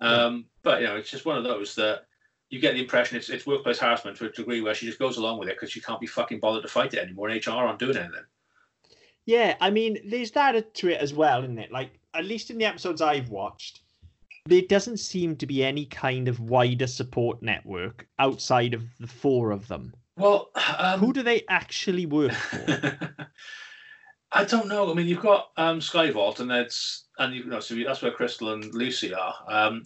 Um, 0.01 0.45
But 0.61 0.81
you 0.81 0.87
know, 0.87 0.97
it's 0.97 1.09
just 1.09 1.25
one 1.25 1.37
of 1.37 1.43
those 1.43 1.73
that 1.75 2.05
you 2.49 2.59
get 2.59 2.73
the 2.73 2.81
impression 2.81 3.17
it's 3.17 3.29
it's 3.29 3.47
workplace 3.47 3.79
harassment 3.79 4.17
to 4.17 4.25
a 4.25 4.29
degree 4.29 4.61
where 4.61 4.75
she 4.75 4.85
just 4.85 4.99
goes 4.99 5.17
along 5.17 5.39
with 5.39 5.49
it 5.49 5.55
because 5.55 5.71
she 5.71 5.81
can't 5.81 5.99
be 5.99 6.07
fucking 6.07 6.39
bothered 6.39 6.61
to 6.63 6.67
fight 6.67 6.93
it 6.93 6.99
anymore. 6.99 7.29
And 7.29 7.45
HR 7.45 7.51
aren't 7.51 7.79
doing 7.79 7.97
anything. 7.97 8.25
Yeah, 9.25 9.55
I 9.59 9.69
mean, 9.71 9.97
there's 10.05 10.31
that 10.31 10.73
to 10.75 10.89
it 10.89 10.99
as 10.99 11.13
well, 11.13 11.43
isn't 11.43 11.57
it? 11.57 11.71
Like, 11.71 11.97
at 12.13 12.25
least 12.25 12.51
in 12.51 12.57
the 12.59 12.65
episodes 12.65 13.01
I've 13.01 13.29
watched, 13.29 13.81
there 14.45 14.61
doesn't 14.61 14.97
seem 14.97 15.35
to 15.37 15.47
be 15.47 15.63
any 15.63 15.85
kind 15.85 16.27
of 16.27 16.39
wider 16.39 16.85
support 16.85 17.41
network 17.41 18.07
outside 18.19 18.75
of 18.75 18.83
the 18.99 19.07
four 19.07 19.51
of 19.51 19.67
them. 19.67 19.93
Well, 20.17 20.51
um, 20.77 20.99
Who 20.99 21.11
do 21.11 21.23
they 21.23 21.43
actually 21.49 22.05
work 22.05 22.31
for? 22.33 23.09
I 24.35 24.43
don't 24.43 24.67
know. 24.67 24.91
I 24.91 24.93
mean, 24.93 25.07
you've 25.07 25.21
got 25.21 25.51
um, 25.55 25.79
Skyvault, 25.79 26.41
and 26.41 26.51
that's 26.51 27.05
and 27.17 27.33
you 27.33 27.45
know, 27.45 27.61
so 27.61 27.73
that's 27.75 28.01
where 28.01 28.11
Crystal 28.11 28.51
and 28.51 28.73
Lucy 28.73 29.13
are. 29.13 29.33
Um, 29.47 29.83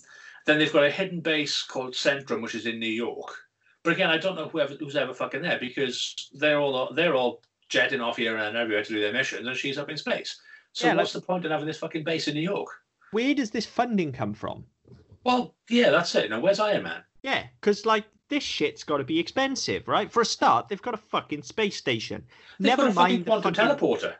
then 0.47 0.57
they've 0.57 0.73
got 0.73 0.83
a 0.83 0.89
hidden 0.89 1.21
base 1.21 1.61
called 1.61 1.93
Centrum, 1.93 2.41
which 2.41 2.55
is 2.55 2.65
in 2.65 2.79
New 2.79 2.89
York. 2.89 3.31
But 3.83 3.93
again, 3.93 4.09
I 4.09 4.17
don't 4.17 4.35
know 4.35 4.47
whoever 4.47 4.73
who's 4.73 4.95
ever 4.95 5.13
fucking 5.13 5.43
there 5.43 5.59
because 5.59 6.15
they're 6.33 6.59
all 6.59 6.91
they're 6.95 7.13
all 7.15 7.43
jetting 7.69 8.01
off 8.01 8.17
here 8.17 8.37
and 8.37 8.57
everywhere 8.57 8.83
to 8.83 8.93
do 8.93 8.99
their 8.99 9.13
missions, 9.13 9.47
and 9.47 9.55
she's 9.55 9.77
up 9.77 9.89
in 9.89 9.97
space. 9.97 10.41
So 10.73 10.87
Yeah, 10.87 10.95
what's 10.95 11.13
the 11.13 11.21
point 11.21 11.45
in 11.45 11.51
having 11.51 11.67
this 11.67 11.77
fucking 11.77 12.03
base 12.03 12.27
in 12.27 12.33
New 12.33 12.41
York? 12.41 12.69
Where 13.11 13.35
does 13.35 13.51
this 13.51 13.67
funding 13.67 14.11
come 14.11 14.33
from? 14.33 14.65
Well, 15.23 15.55
yeah, 15.69 15.91
that's 15.91 16.15
it. 16.15 16.29
Now, 16.29 16.39
where's 16.39 16.59
Iron 16.59 16.83
Man? 16.83 17.03
Yeah, 17.21 17.43
because 17.61 17.85
like 17.85 18.05
this 18.29 18.43
shit's 18.43 18.83
got 18.83 18.97
to 18.97 19.03
be 19.03 19.19
expensive, 19.19 19.87
right? 19.87 20.11
For 20.11 20.21
a 20.21 20.25
start, 20.25 20.69
they've 20.69 20.81
got 20.81 20.95
a 20.95 20.97
fucking 20.97 21.43
space 21.43 21.77
station. 21.77 22.23
They've 22.59 22.69
never 22.69 22.83
got 22.83 22.91
a 22.91 22.93
fucking 22.93 23.25
mind 23.25 23.25
the 23.25 23.41
fucking, 23.41 23.53
teleporter. 23.53 24.15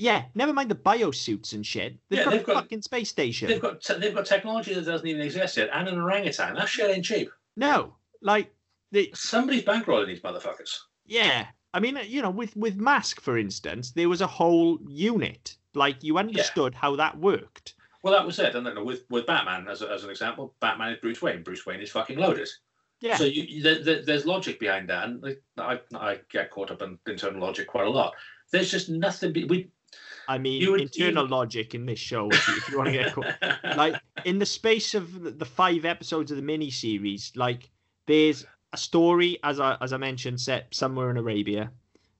Yeah, 0.00 0.24
never 0.34 0.52
mind 0.52 0.70
the 0.70 0.74
biosuits 0.74 1.52
and 1.52 1.64
shit. 1.66 1.96
They've 2.08 2.18
Yeah, 2.18 2.24
got 2.24 2.30
they've 2.30 2.40
a 2.42 2.44
got- 2.44 2.54
fucking 2.54 2.82
space 2.82 3.08
station. 3.10 3.48
They've 3.48 3.60
got 3.60 3.80
te- 3.82 3.98
they've 3.98 4.14
got 4.14 4.26
technology 4.26 4.74
that 4.74 4.84
doesn't 4.84 5.06
even 5.06 5.22
exist 5.22 5.56
yet, 5.56 5.70
and 5.72 5.88
an 5.88 5.98
orangutan. 6.00 6.54
That 6.54 6.68
shit 6.68 6.90
ain't 6.90 7.04
cheap. 7.04 7.30
No, 7.56 7.96
like 8.20 8.52
the 8.92 9.10
Somebody's 9.14 9.62
bankrolling 9.64 10.06
these 10.06 10.20
motherfuckers. 10.20 10.78
Yeah, 11.06 11.46
I 11.74 11.80
mean, 11.80 11.96
uh, 11.96 12.00
you 12.00 12.22
know, 12.22 12.30
with 12.30 12.54
with 12.56 12.76
Mask, 12.76 13.20
for 13.20 13.36
instance, 13.38 13.90
there 13.92 14.08
was 14.08 14.20
a 14.20 14.26
whole 14.26 14.78
unit. 14.86 15.56
Like 15.74 16.02
you 16.02 16.18
understood 16.18 16.74
how 16.74 16.96
that 16.96 17.18
worked. 17.18 17.74
Well, 18.02 18.12
that 18.12 18.26
was 18.26 18.38
it. 18.38 18.46
I 18.54 18.60
don't. 18.60 18.84
With 18.84 19.04
with 19.10 19.26
Batman 19.26 19.68
as, 19.68 19.80
a, 19.82 19.90
as 19.90 20.04
an 20.04 20.10
example, 20.10 20.54
Batman 20.60 20.92
is 20.92 20.98
Bruce 21.00 21.22
Wayne. 21.22 21.42
Bruce 21.42 21.64
Wayne 21.64 21.80
is 21.80 21.90
fucking 21.90 22.18
loaded. 22.18 22.48
Yeah. 23.00 23.16
So 23.16 23.24
you, 23.24 23.42
you, 23.42 23.62
there, 23.62 23.82
there- 23.82 24.04
there's 24.04 24.26
logic 24.26 24.60
behind 24.60 24.88
that, 24.88 25.04
and 25.08 25.36
I, 25.58 25.80
I 25.94 26.20
get 26.30 26.50
caught 26.50 26.70
up 26.70 26.82
in 26.82 26.98
internal 27.06 27.40
logic 27.40 27.66
quite 27.68 27.86
a 27.86 27.90
lot. 27.90 28.12
There's 28.52 28.70
just 28.70 28.88
nothing. 28.90 29.32
Be, 29.32 29.44
we 29.44 29.70
I 30.28 30.38
mean, 30.38 30.70
would- 30.70 30.80
internal 30.80 31.24
you- 31.24 31.30
logic 31.30 31.74
in 31.74 31.86
this 31.86 31.98
show, 31.98 32.28
if 32.30 32.48
you, 32.48 32.54
if 32.56 32.68
you 32.70 32.76
want 32.78 32.88
to 32.88 32.92
get 32.92 33.12
caught. 33.14 33.34
like 33.76 34.00
in 34.24 34.38
the 34.38 34.46
space 34.46 34.94
of 34.94 35.38
the- 35.38 35.44
five 35.44 35.84
episodes 35.84 36.30
of 36.30 36.36
the 36.36 36.42
mini 36.42 36.70
series, 36.70 37.32
like 37.36 37.70
there's 38.06 38.46
a 38.72 38.76
story, 38.76 39.38
as 39.42 39.60
I 39.60 39.76
as 39.80 39.92
I 39.92 39.96
mentioned, 39.98 40.40
set 40.40 40.74
somewhere 40.74 41.10
in 41.10 41.16
Arabia 41.16 41.70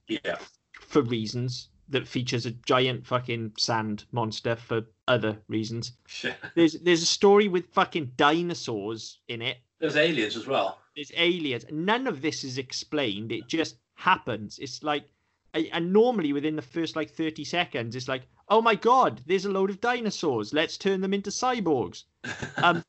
yeah, 0.07 0.37
for 0.79 1.01
reasons 1.01 1.69
that 1.89 2.07
features 2.07 2.45
a 2.45 2.51
giant 2.51 3.05
fucking 3.05 3.53
sand 3.57 4.05
monster 4.11 4.55
for 4.55 4.81
other 5.07 5.37
reasons. 5.47 5.93
There's 6.55 6.73
there's 6.79 7.01
a 7.01 7.05
story 7.07 7.47
with 7.49 7.67
fucking 7.73 8.11
dinosaurs 8.15 9.19
in 9.27 9.41
it. 9.41 9.57
there's 9.79 9.97
aliens 9.97 10.37
as 10.37 10.47
well. 10.47 10.79
There's 10.95 11.11
aliens. 11.17 11.65
None 11.71 12.07
of 12.07 12.21
this 12.21 12.43
is 12.43 12.57
explained. 12.57 13.31
It 13.31 13.47
just 13.47 13.77
happens. 13.95 14.59
It's 14.59 14.83
like, 14.83 15.05
and 15.53 15.93
normally 15.93 16.33
within 16.33 16.55
the 16.55 16.61
first 16.61 16.95
like 16.95 17.09
30 17.09 17.43
seconds, 17.43 17.95
it's 17.95 18.07
like, 18.07 18.23
oh 18.49 18.61
my 18.61 18.75
god, 18.75 19.21
there's 19.25 19.45
a 19.45 19.51
load 19.51 19.69
of 19.69 19.81
dinosaurs. 19.81 20.53
Let's 20.53 20.77
turn 20.77 21.01
them 21.01 21.13
into 21.13 21.29
cyborgs. 21.29 22.03
Um, 22.57 22.83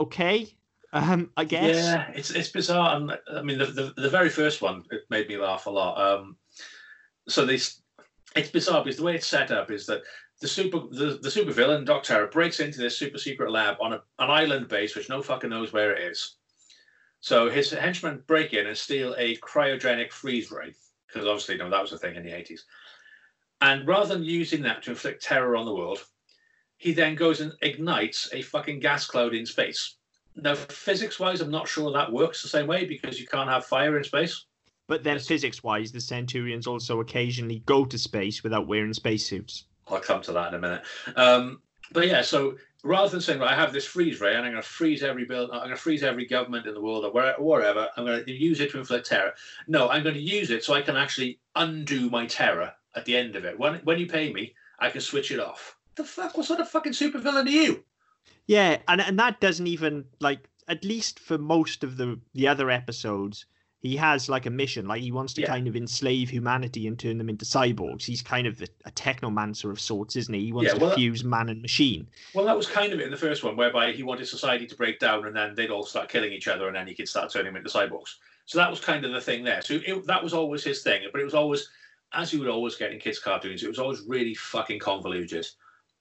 okay. 0.00 0.48
Um, 0.92 1.30
I 1.36 1.44
guess. 1.44 1.76
Yeah, 1.76 2.10
it's 2.14 2.30
it's 2.30 2.48
bizarre. 2.48 2.96
And 2.96 3.16
I 3.32 3.42
mean, 3.42 3.58
the, 3.58 3.66
the 3.66 3.94
the 3.96 4.10
very 4.10 4.28
first 4.28 4.60
one 4.60 4.82
it 4.90 5.02
made 5.10 5.28
me 5.28 5.36
laugh 5.36 5.66
a 5.66 5.70
lot. 5.70 5.98
Um, 6.00 6.36
so 7.28 7.46
this, 7.46 7.80
it's 8.34 8.50
bizarre 8.50 8.82
because 8.82 8.96
the 8.96 9.04
way 9.04 9.14
it's 9.14 9.26
set 9.26 9.50
up 9.50 9.70
is 9.70 9.86
that 9.86 10.02
the 10.40 10.48
super 10.48 10.80
the, 10.90 11.20
the 11.22 11.30
super 11.30 11.52
villain 11.52 11.84
doctor 11.84 12.26
breaks 12.26 12.60
into 12.60 12.80
this 12.80 12.98
super 12.98 13.18
secret 13.18 13.50
lab 13.50 13.76
on 13.80 13.92
a, 13.92 14.02
an 14.18 14.30
island 14.30 14.68
base 14.68 14.96
which 14.96 15.08
no 15.08 15.22
fucking 15.22 15.50
knows 15.50 15.72
where 15.72 15.94
it 15.94 16.02
is. 16.02 16.36
So 17.20 17.48
his 17.48 17.70
henchmen 17.70 18.24
break 18.26 18.52
in 18.52 18.66
and 18.66 18.76
steal 18.76 19.14
a 19.16 19.36
cryogenic 19.36 20.10
freeze 20.10 20.50
ray 20.50 20.74
because 21.12 21.28
obviously, 21.28 21.56
you 21.56 21.60
know, 21.60 21.70
that 21.70 21.82
was 21.82 21.92
a 21.92 21.98
thing 21.98 22.16
in 22.16 22.22
the 22.22 22.36
eighties. 22.36 22.64
And 23.60 23.86
rather 23.86 24.14
than 24.14 24.24
using 24.24 24.62
that 24.62 24.82
to 24.82 24.90
inflict 24.90 25.22
terror 25.22 25.54
on 25.56 25.66
the 25.66 25.74
world, 25.74 26.04
he 26.78 26.92
then 26.92 27.14
goes 27.14 27.40
and 27.40 27.52
ignites 27.62 28.28
a 28.32 28.42
fucking 28.42 28.80
gas 28.80 29.06
cloud 29.06 29.34
in 29.34 29.46
space. 29.46 29.96
Now, 30.34 30.54
physics 30.54 31.20
wise, 31.20 31.40
I'm 31.40 31.50
not 31.50 31.68
sure 31.68 31.92
that 31.92 32.12
works 32.12 32.42
the 32.42 32.48
same 32.48 32.66
way 32.66 32.86
because 32.86 33.20
you 33.20 33.26
can't 33.26 33.50
have 33.50 33.66
fire 33.66 33.96
in 33.98 34.04
space. 34.04 34.46
But 34.88 35.04
then 35.04 35.18
physics 35.18 35.62
wise, 35.62 35.92
the 35.92 36.00
Centurions 36.00 36.66
also 36.66 37.00
occasionally 37.00 37.62
go 37.66 37.84
to 37.84 37.98
space 37.98 38.42
without 38.42 38.66
wearing 38.66 38.92
spacesuits. 38.94 39.66
I'll 39.88 40.00
come 40.00 40.22
to 40.22 40.32
that 40.32 40.48
in 40.48 40.54
a 40.54 40.58
minute. 40.58 40.82
Um, 41.16 41.62
but 41.92 42.08
yeah, 42.08 42.22
so 42.22 42.56
rather 42.82 43.10
than 43.10 43.20
saying, 43.20 43.42
I 43.42 43.54
have 43.54 43.72
this 43.72 43.86
freeze 43.86 44.20
ray 44.20 44.34
and 44.34 44.44
I'm 44.44 44.52
going 44.52 44.62
to 44.62 44.68
freeze 44.68 45.02
every 45.02 45.24
build, 45.24 45.50
I'm 45.50 45.58
going 45.58 45.70
to 45.70 45.76
freeze 45.76 46.02
every 46.02 46.26
government 46.26 46.66
in 46.66 46.74
the 46.74 46.80
world 46.80 47.04
or 47.04 47.12
wherever, 47.42 47.88
I'm 47.96 48.04
going 48.04 48.24
to 48.24 48.32
use 48.32 48.60
it 48.60 48.70
to 48.72 48.78
inflict 48.78 49.06
terror. 49.06 49.32
No, 49.68 49.88
I'm 49.88 50.02
going 50.02 50.14
to 50.14 50.20
use 50.20 50.50
it 50.50 50.64
so 50.64 50.74
I 50.74 50.82
can 50.82 50.96
actually 50.96 51.38
undo 51.54 52.10
my 52.10 52.26
terror 52.26 52.72
at 52.94 53.04
the 53.04 53.16
end 53.16 53.36
of 53.36 53.44
it. 53.44 53.58
When 53.58 53.76
when 53.84 53.98
you 53.98 54.06
pay 54.06 54.32
me, 54.32 54.54
I 54.78 54.90
can 54.90 55.00
switch 55.00 55.30
it 55.30 55.40
off. 55.40 55.76
The 55.94 56.04
fuck? 56.04 56.36
What 56.36 56.46
sort 56.46 56.60
of 56.60 56.68
fucking 56.68 56.92
supervillain 56.92 57.46
are 57.46 57.50
you? 57.50 57.84
Yeah, 58.46 58.78
and 58.88 59.00
and 59.00 59.18
that 59.18 59.40
doesn't 59.40 59.66
even 59.66 60.06
like 60.20 60.48
at 60.68 60.84
least 60.84 61.18
for 61.18 61.38
most 61.38 61.84
of 61.84 61.96
the 61.96 62.20
the 62.34 62.48
other 62.48 62.70
episodes, 62.70 63.46
he 63.82 63.96
has 63.96 64.28
like 64.28 64.46
a 64.46 64.50
mission. 64.50 64.86
Like 64.86 65.02
he 65.02 65.10
wants 65.10 65.34
to 65.34 65.40
Yeah. 65.40 65.48
kind 65.48 65.66
of 65.66 65.74
enslave 65.74 66.30
humanity 66.30 66.86
and 66.86 66.96
turn 66.96 67.18
them 67.18 67.28
into 67.28 67.44
cyborgs. 67.44 68.04
He's 68.04 68.22
kind 68.22 68.46
of 68.46 68.62
a, 68.62 68.68
a 68.84 68.92
technomancer 68.92 69.70
of 69.70 69.80
sorts, 69.80 70.14
isn't 70.14 70.32
he? 70.32 70.44
He 70.46 70.52
wants 70.52 70.68
Yeah, 70.68 70.74
to 70.74 70.80
well, 70.80 70.88
that- 70.90 70.96
fuse 70.96 71.24
man 71.24 71.48
and 71.48 71.60
machine. 71.60 72.06
Well, 72.32 72.44
that 72.46 72.56
was 72.56 72.68
kind 72.68 72.92
of 72.92 73.00
it 73.00 73.04
in 73.04 73.10
the 73.10 73.16
first 73.16 73.42
one, 73.42 73.56
whereby 73.56 73.90
he 73.90 74.04
wanted 74.04 74.26
society 74.28 74.66
to 74.66 74.76
break 74.76 75.00
down 75.00 75.26
and 75.26 75.34
then 75.34 75.56
they'd 75.56 75.70
all 75.70 75.84
start 75.84 76.08
killing 76.08 76.32
each 76.32 76.46
other 76.46 76.68
and 76.68 76.76
then 76.76 76.86
he 76.86 76.94
could 76.94 77.08
start 77.08 77.32
turning 77.32 77.52
them 77.52 77.56
into 77.56 77.76
cyborgs. 77.76 78.14
So 78.46 78.56
that 78.58 78.70
was 78.70 78.78
kind 78.80 79.04
of 79.04 79.12
the 79.12 79.20
thing 79.20 79.42
there. 79.42 79.62
So 79.62 79.80
it, 79.84 80.06
that 80.06 80.22
was 80.22 80.32
always 80.32 80.62
his 80.62 80.82
thing, 80.82 81.02
but 81.10 81.20
it 81.20 81.24
was 81.24 81.34
always, 81.34 81.68
as 82.12 82.32
you 82.32 82.38
would 82.38 82.48
always 82.48 82.76
get 82.76 82.92
in 82.92 83.00
kids' 83.00 83.18
cartoons, 83.18 83.64
it 83.64 83.68
was 83.68 83.78
always 83.80 84.00
really 84.06 84.34
fucking 84.34 84.78
convoluted. 84.78 85.46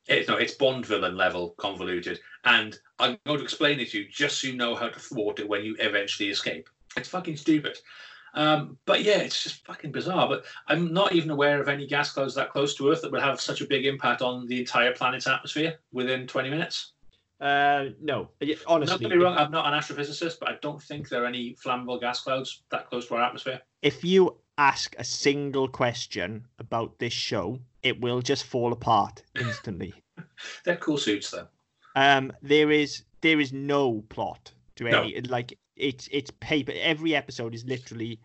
It's 0.08 0.28
no, 0.30 0.38
it's 0.38 0.54
Bond 0.56 0.86
villain 0.86 1.16
level 1.16 1.52
convoluted, 1.58 2.20
and 2.44 2.78
I'm 3.00 3.18
going 3.26 3.38
to 3.38 3.44
explain 3.44 3.80
it 3.80 3.90
to 3.92 4.00
you 4.00 4.08
just 4.10 4.40
so 4.42 4.48
you 4.48 4.56
know 4.56 4.74
how 4.76 4.90
to 4.90 5.00
thwart 5.00 5.40
it 5.40 5.48
when 5.48 5.64
you 5.64 5.76
eventually 5.80 6.30
escape. 6.30 6.68
It's 6.98 7.10
fucking 7.10 7.38
stupid. 7.38 7.78
Um, 8.34 8.78
but 8.86 9.04
yeah, 9.04 9.18
it's 9.18 9.44
just 9.44 9.66
fucking 9.66 9.92
bizarre. 9.92 10.28
But 10.28 10.46
I'm 10.68 10.94
not 10.94 11.14
even 11.14 11.30
aware 11.32 11.62
of 11.62 11.68
any 11.68 11.86
gas 11.86 12.14
clouds 12.14 12.36
that 12.36 12.52
close 12.52 12.76
to 12.76 12.90
Earth 12.90 13.02
that 13.02 13.12
would 13.12 13.22
have 13.22 13.42
such 13.42 13.62
a 13.62 13.68
big 13.68 13.86
impact 13.86 14.22
on 14.22 14.48
the 14.48 14.60
entire 14.60 14.94
planet's 14.94 15.28
atmosphere 15.28 15.80
within 15.92 16.28
20 16.28 16.50
minutes. 16.50 16.94
Uh, 17.42 17.86
no, 18.00 18.30
honestly, 18.68 18.86
Don't 18.94 19.02
get 19.02 19.10
me 19.10 19.24
wrong, 19.24 19.36
I'm 19.36 19.50
not 19.50 19.66
an 19.66 19.74
astrophysicist, 19.78 20.40
but 20.40 20.48
I 20.50 20.58
don't 20.62 20.82
think 20.82 21.10
there 21.10 21.24
are 21.24 21.26
any 21.26 21.56
flammable 21.56 22.00
gas 22.00 22.22
clouds 22.22 22.62
that 22.70 22.88
close 22.88 23.08
to 23.08 23.16
our 23.16 23.24
atmosphere. 23.24 23.60
if 23.82 24.04
you 24.04 24.38
ask 24.60 24.96
a 25.00 25.04
single 25.04 25.68
question 25.68 26.46
about 26.60 27.00
this 27.00 27.14
show, 27.14 27.58
it 27.82 28.00
will 28.00 28.22
just 28.22 28.44
fall 28.44 28.72
apart 28.74 29.24
instantly. 29.40 29.92
They're 30.64 30.76
cool 30.78 31.00
suits, 31.00 31.32
though. 31.32 31.48
Um, 31.96 32.32
there 32.44 32.70
is 32.70 33.04
there 33.22 33.40
is 33.40 33.52
no 33.52 34.04
plot 34.10 34.52
to 34.76 34.84
No. 34.84 35.02
any 35.02 35.22
like 35.22 35.58
it's 35.76 36.08
it's 36.12 36.32
paper. 36.40 36.74
Every 36.76 37.16
episode 37.16 37.54
is 37.56 37.66
literally 37.66 38.20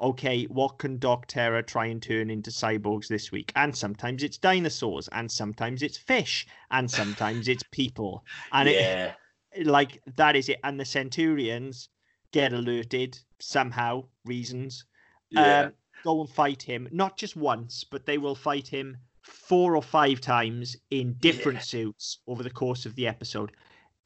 okay. 0.00 0.44
What 0.44 0.78
can 0.78 0.98
Doc 0.98 1.26
Terror 1.26 1.62
try 1.62 1.86
and 1.86 2.02
turn 2.02 2.30
into 2.30 2.50
cyborgs 2.50 3.08
this 3.08 3.30
week? 3.32 3.52
And 3.56 3.76
sometimes 3.76 4.22
it's 4.22 4.38
dinosaurs, 4.38 5.08
and 5.08 5.30
sometimes 5.30 5.82
it's 5.82 5.98
fish, 5.98 6.46
and 6.70 6.90
sometimes 6.90 7.48
it's 7.48 7.64
people, 7.70 8.24
and 8.52 8.68
yeah. 8.68 9.14
it 9.52 9.66
like 9.66 10.02
that 10.16 10.36
is 10.36 10.48
it. 10.48 10.60
And 10.64 10.78
the 10.78 10.84
Centurions 10.84 11.88
get 12.32 12.52
alerted 12.52 13.18
somehow, 13.40 14.04
reasons, 14.24 14.84
yeah. 15.30 15.60
um, 15.60 15.72
go 16.04 16.20
and 16.20 16.30
fight 16.30 16.62
him, 16.62 16.88
not 16.92 17.16
just 17.16 17.36
once, 17.36 17.84
but 17.84 18.06
they 18.06 18.18
will 18.18 18.34
fight 18.36 18.68
him 18.68 18.96
four 19.22 19.76
or 19.76 19.82
five 19.82 20.20
times 20.20 20.76
in 20.90 21.14
different 21.14 21.58
Yeah. 21.58 21.62
suits 21.64 22.18
over 22.26 22.42
the 22.42 22.50
course 22.50 22.86
of 22.86 22.94
the 22.94 23.06
episode. 23.06 23.52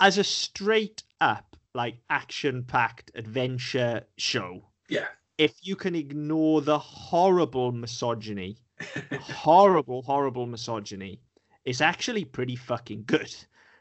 As 0.00 0.18
a 0.18 0.24
straight 0.24 1.02
up, 1.20 1.53
like 1.74 1.96
action 2.10 2.62
packed 2.64 3.10
adventure 3.14 4.04
show, 4.16 4.64
yeah. 4.88 5.06
if 5.38 5.54
you 5.62 5.76
can 5.76 5.94
ignore 5.94 6.60
the 6.62 6.78
horrible 6.78 7.72
misogyny, 7.72 8.58
horrible, 9.12 10.02
horrible 10.02 10.46
misogyny, 10.46 11.20
it's 11.64 11.80
actually 11.80 12.24
pretty 12.24 12.56
fucking 12.56 13.04
good. 13.06 13.34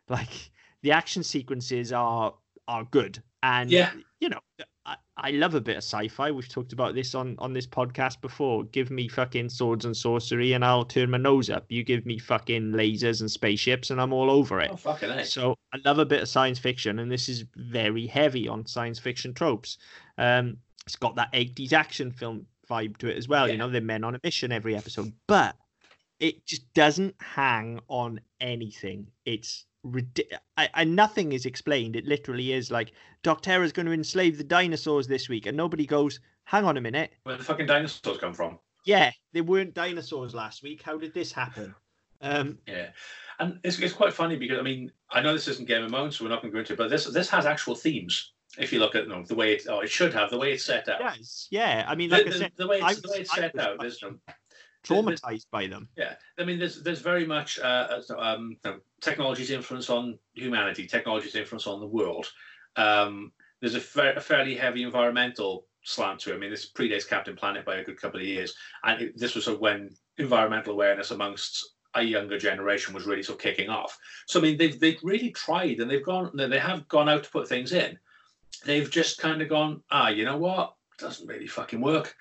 Like 0.10 0.52
the 0.82 0.92
action 0.92 1.24
sequences 1.24 1.94
are 1.94 2.34
are 2.68 2.84
good, 2.86 3.22
and 3.42 3.70
Yeah. 3.72 3.94
you 4.20 4.30
know, 4.30 4.42
I, 4.86 4.96
I 5.16 5.32
love 5.32 5.56
a 5.56 5.62
bit 5.62 5.78
of 5.78 5.84
sci-fi. 5.84 6.32
We've 6.32 6.48
talked 6.48 6.74
about 6.74 6.96
this 6.96 7.16
on 7.16 7.36
on 7.40 7.54
this 7.54 7.68
podcast 7.68 8.20
before. 8.22 8.64
Give 8.66 8.92
me 8.92 9.08
fucking 9.08 9.50
swords 9.50 9.86
and 9.86 9.96
sorcery, 9.96 10.54
and 10.54 10.66
I'll 10.66 10.86
turn 10.86 11.12
my 11.12 11.18
nose 11.18 11.50
up. 11.50 11.66
You 11.70 11.84
give 11.84 12.06
me 12.06 12.20
fucking 12.20 12.72
lasers 12.72 13.22
and 13.22 13.32
spaceships, 13.32 13.92
and 13.92 14.02
I'm 14.02 14.12
all 14.12 14.30
over 14.30 14.60
it. 14.60 14.72
Oh, 14.72 14.76
fucking. 14.76 15.24
So 15.26 15.56
I 15.74 15.78
love 15.86 16.00
a 16.00 16.06
bit 16.06 16.22
of 16.22 16.30
science 16.30 16.60
fiction, 16.60 17.00
and 17.00 17.12
this 17.12 17.30
is 17.30 17.46
very 17.56 18.08
heavy 18.08 18.48
on 18.48 18.66
science 18.66 19.00
fiction 19.00 19.34
tropes. 19.34 19.78
Um, 20.18 20.58
it's 20.86 20.98
got 20.98 21.16
that 21.16 21.32
80s 21.32 21.72
action 21.72 22.12
film 22.12 22.46
vibe 22.70 22.98
to 22.98 23.08
it 23.08 23.18
as 23.18 23.28
well. 23.28 23.48
You 23.48 23.58
know, 23.58 23.70
they're 23.70 23.82
men 23.82 24.04
on 24.04 24.16
a 24.16 24.20
mission 24.24 24.52
every 24.52 24.76
episode, 24.76 25.14
but 25.28 25.56
it 26.20 26.46
just 26.46 26.74
doesn't 26.74 27.16
hang 27.22 27.80
on 27.88 28.20
anything. 28.42 29.08
It's. 29.26 29.66
And 30.76 30.96
nothing 30.96 31.34
is 31.34 31.46
explained. 31.46 31.96
It 31.96 32.06
literally 32.06 32.54
is 32.54 32.72
like 32.72 32.94
Doc 33.22 33.42
Terror's 33.42 33.72
going 33.72 33.86
to 33.86 33.92
enslave 33.92 34.38
the 34.38 34.44
dinosaurs 34.44 35.08
this 35.08 35.30
week, 35.30 35.46
and 35.46 35.58
nobody 35.58 35.86
goes, 35.86 36.20
"Hang 36.46 36.66
on 36.66 36.78
a 36.78 36.82
minute, 36.82 37.12
Where 37.24 37.38
the 37.38 37.44
fucking 37.44 37.66
dinosaurs 37.66 38.18
come 38.18 38.34
from? 38.34 38.60
yeah, 38.86 39.12
they 39.34 39.42
weren't 39.42 39.74
dinosaurs 39.74 40.34
last 40.34 40.64
week. 40.64 40.82
How 40.82 40.98
did 40.98 41.14
this 41.14 41.32
happen?" 41.32 41.76
Um, 42.22 42.58
Yeah. 42.68 42.90
And 43.40 43.60
it's, 43.64 43.80
it's 43.80 43.94
quite 43.94 44.14
funny 44.14 44.38
because, 44.38 44.60
I 44.60 44.62
mean, 44.62 44.92
I 45.10 45.20
know 45.22 45.34
this 45.34 45.48
isn't 45.48 45.68
Game 45.68 45.84
of 45.84 45.90
Thrones, 45.90 46.18
so 46.18 46.24
we're 46.24 46.30
not 46.30 46.42
going 46.42 46.52
to 46.52 46.56
go 46.56 46.60
into 46.60 46.74
it, 46.74 46.78
but 46.78 46.90
this 46.90 47.06
this 47.06 47.30
has 47.30 47.46
actual 47.46 47.76
themes. 47.76 48.32
If 48.58 48.72
you 48.72 48.80
look 48.80 48.94
at 48.94 49.08
the 49.28 49.36
way 49.36 49.54
it, 49.54 49.64
oh, 49.68 49.80
it 49.80 49.90
should 49.90 50.14
have, 50.14 50.30
the 50.30 50.38
way 50.38 50.54
it's 50.54 50.64
set 50.64 50.88
out. 50.88 51.00
yes, 51.02 51.48
yeah. 51.50 51.84
I 51.88 51.96
mean, 51.96 52.12
The, 52.12 52.18
like 52.18 52.28
I 52.28 52.32
said, 52.38 52.52
the 52.56 52.68
way 52.68 52.80
I 52.82 52.92
it's, 52.92 53.02
the 53.02 53.10
way 53.10 53.18
it's 53.18 53.34
set 53.34 53.58
out, 53.60 53.78
fucking 53.78 54.00
no, 54.04 54.34
traumatized 54.84 55.46
by 55.52 55.68
them. 55.68 55.88
Yeah, 55.96 56.16
I 56.38 56.44
mean, 56.44 56.60
there's 56.60 56.82
there's 56.84 57.02
very 57.02 57.26
much 57.26 57.60
uh, 57.60 58.02
um, 58.18 58.58
technology's 59.02 59.52
influence 59.52 59.90
on 59.90 60.18
humanity, 60.34 60.88
technology's 60.88 61.36
influence 61.36 61.68
on 61.68 61.80
the 61.80 61.88
world. 61.88 62.32
Um, 62.76 63.32
there's 63.62 63.76
a, 63.76 63.80
fa- 63.80 64.16
a 64.18 64.22
fairly 64.22 64.56
heavy 64.56 64.84
environmental 64.84 65.66
slant 65.84 66.20
to 66.22 66.32
it. 66.32 66.36
I 66.36 66.38
mean, 66.38 66.50
this 66.50 66.70
predates 66.70 67.08
Captain 67.08 67.36
Planet 67.36 67.66
by 67.66 67.78
a 67.78 67.84
good 67.84 68.00
couple 68.00 68.20
of 68.20 68.26
years, 68.26 68.56
and 68.84 69.02
it, 69.02 69.18
this 69.18 69.36
was 69.36 69.46
sort 69.46 69.56
of 69.56 69.62
when 69.62 69.90
environmental 70.18 70.74
awareness 70.74 71.12
amongst 71.12 71.74
a 71.96 72.02
younger 72.02 72.38
generation 72.38 72.94
was 72.94 73.06
really 73.06 73.24
sort 73.24 73.38
of 73.38 73.44
kicking 73.44 73.70
off. 73.70 73.98
So 74.28 74.40
I 74.40 74.44
mean, 74.44 74.58
they've 74.58 74.80
they've 74.80 75.00
really 75.04 75.32
tried, 75.32 75.80
and 75.80 75.90
they've 75.90 76.04
gone, 76.06 76.32
they 76.34 76.60
have 76.60 76.88
gone 76.88 77.10
out 77.10 77.24
to 77.24 77.32
put 77.32 77.48
things 77.48 77.72
in. 77.72 77.98
They've 78.66 78.90
just 78.90 79.20
kind 79.20 79.42
of 79.42 79.50
gone, 79.50 79.82
ah, 79.92 80.10
you 80.10 80.26
know 80.26 80.38
what, 80.38 80.76
doesn't 80.98 81.28
really 81.28 81.48
fucking 81.48 81.82
work. 81.82 82.16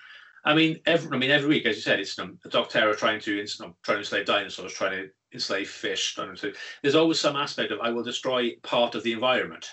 I 0.45 0.53
mean, 0.53 0.79
every 0.85 1.15
I 1.15 1.17
mean, 1.17 1.31
every 1.31 1.49
week, 1.49 1.65
as 1.65 1.77
you 1.77 1.81
said, 1.81 1.99
it's 1.99 2.17
um, 2.19 2.37
Doc 2.49 2.69
Terror 2.69 2.93
trying 2.93 3.19
to 3.21 3.45
um, 3.61 3.75
trying 3.81 3.97
to 3.97 3.99
enslave 3.99 4.25
dinosaurs, 4.25 4.73
trying 4.73 4.91
to 4.91 5.09
enslave 5.33 5.69
fish. 5.69 6.15
Trying 6.15 6.35
to, 6.35 6.53
there's 6.81 6.95
always 6.95 7.19
some 7.19 7.35
aspect 7.35 7.71
of 7.71 7.79
I 7.79 7.91
will 7.91 8.03
destroy 8.03 8.51
part 8.61 8.95
of 8.95 9.03
the 9.03 9.13
environment, 9.13 9.69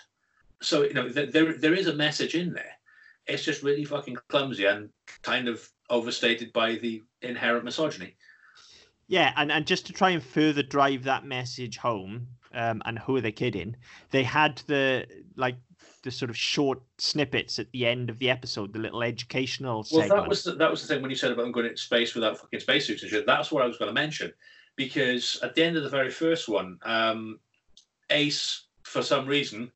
so 0.63 0.83
you 0.85 0.95
know 0.95 1.09
th- 1.09 1.33
there 1.33 1.59
there 1.59 1.75
is 1.75 1.89
a 1.89 1.95
message 1.95 2.35
in 2.35 2.53
there. 2.53 2.73
It's 3.27 3.45
just 3.45 3.63
really 3.63 3.85
fucking 3.85 4.17
clumsy 4.29 4.67
and 4.67 4.91
kind 5.23 5.49
of 5.49 5.69
overstated 5.89 6.53
by 6.53 6.77
the 6.77 7.03
inherent 7.23 7.65
misogyny. 7.65 8.15
Yeah, 9.09 9.33
and, 9.37 9.51
and 9.51 9.67
just 9.67 9.87
to 9.87 9.93
try 9.93 10.11
and 10.11 10.23
further 10.23 10.63
drive 10.63 11.03
that 11.03 11.25
message 11.25 11.77
home, 11.79 12.29
um, 12.55 12.81
and 12.85 12.97
who 12.97 13.17
are 13.17 13.21
they 13.21 13.33
kidding? 13.33 13.75
They 14.13 14.23
had 14.23 14.63
the 14.69 15.07
like 15.37 15.57
the 16.03 16.11
sort 16.11 16.31
of 16.31 16.37
short 16.37 16.81
snippets 16.99 17.59
at 17.59 17.71
the 17.73 17.87
end 17.87 18.11
of 18.11 18.19
the 18.19 18.31
episode, 18.31 18.73
the 18.73 18.79
little 18.79 19.03
educational 19.03 19.87
Well, 19.91 20.03
segment. 20.03 20.09
that 20.11 20.29
was 20.29 20.45
the, 20.45 20.53
that 20.53 20.71
was 20.71 20.83
the 20.83 20.89
thing 20.89 21.03
when 21.03 21.11
you 21.11 21.17
said 21.17 21.33
about 21.33 21.43
them 21.43 21.53
going 21.53 21.67
into 21.67 21.79
space 21.79 22.15
without 22.15 22.39
fucking 22.39 22.61
spacesuits 22.61 23.03
and 23.03 23.11
shit. 23.11 23.27
That's 23.27 23.53
what 23.53 23.63
I 23.63 23.67
was 23.67 23.77
going 23.77 23.89
to 23.91 24.01
mention, 24.01 24.33
because 24.77 25.39
at 25.43 25.55
the 25.55 25.63
end 25.63 25.77
of 25.77 25.83
the 25.83 25.89
very 25.89 26.11
first 26.11 26.49
one, 26.49 26.79
um, 26.83 27.39
Ace, 28.11 28.65
for 28.83 29.03
some 29.03 29.27
reason, 29.27 29.71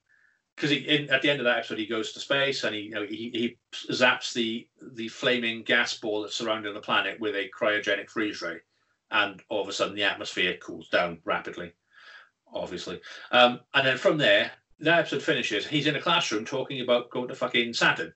because 0.56 0.72
at 0.72 1.20
the 1.22 1.30
end 1.30 1.40
of 1.40 1.44
that 1.44 1.58
episode 1.58 1.78
he 1.78 1.86
goes 1.86 2.12
to 2.12 2.20
space 2.20 2.64
and 2.64 2.74
he 2.74 2.82
you 2.82 2.90
know 2.90 3.04
he, 3.04 3.30
he 3.34 3.56
zaps 3.92 4.32
the 4.32 4.66
the 4.92 5.08
flaming 5.08 5.62
gas 5.62 5.98
ball 5.98 6.22
that's 6.22 6.36
surrounding 6.36 6.72
the 6.74 6.80
planet 6.80 7.18
with 7.20 7.34
a 7.34 7.50
cryogenic 7.56 8.08
freeze 8.08 8.40
ray, 8.40 8.58
and 9.10 9.42
all 9.48 9.60
of 9.60 9.68
a 9.68 9.72
sudden 9.72 9.94
the 9.94 10.02
atmosphere 10.02 10.56
cools 10.62 10.88
down 10.88 11.18
rapidly, 11.24 11.72
obviously. 12.52 13.00
Um, 13.30 13.60
and 13.74 13.86
then 13.86 13.98
from 13.98 14.16
there, 14.16 14.52
that 14.80 15.00
episode 15.00 15.22
finishes. 15.22 15.66
He's 15.66 15.86
in 15.86 15.96
a 15.96 16.00
classroom 16.00 16.44
talking 16.44 16.80
about 16.80 17.10
going 17.10 17.28
to 17.28 17.34
fucking 17.34 17.74
Saturn 17.74 18.12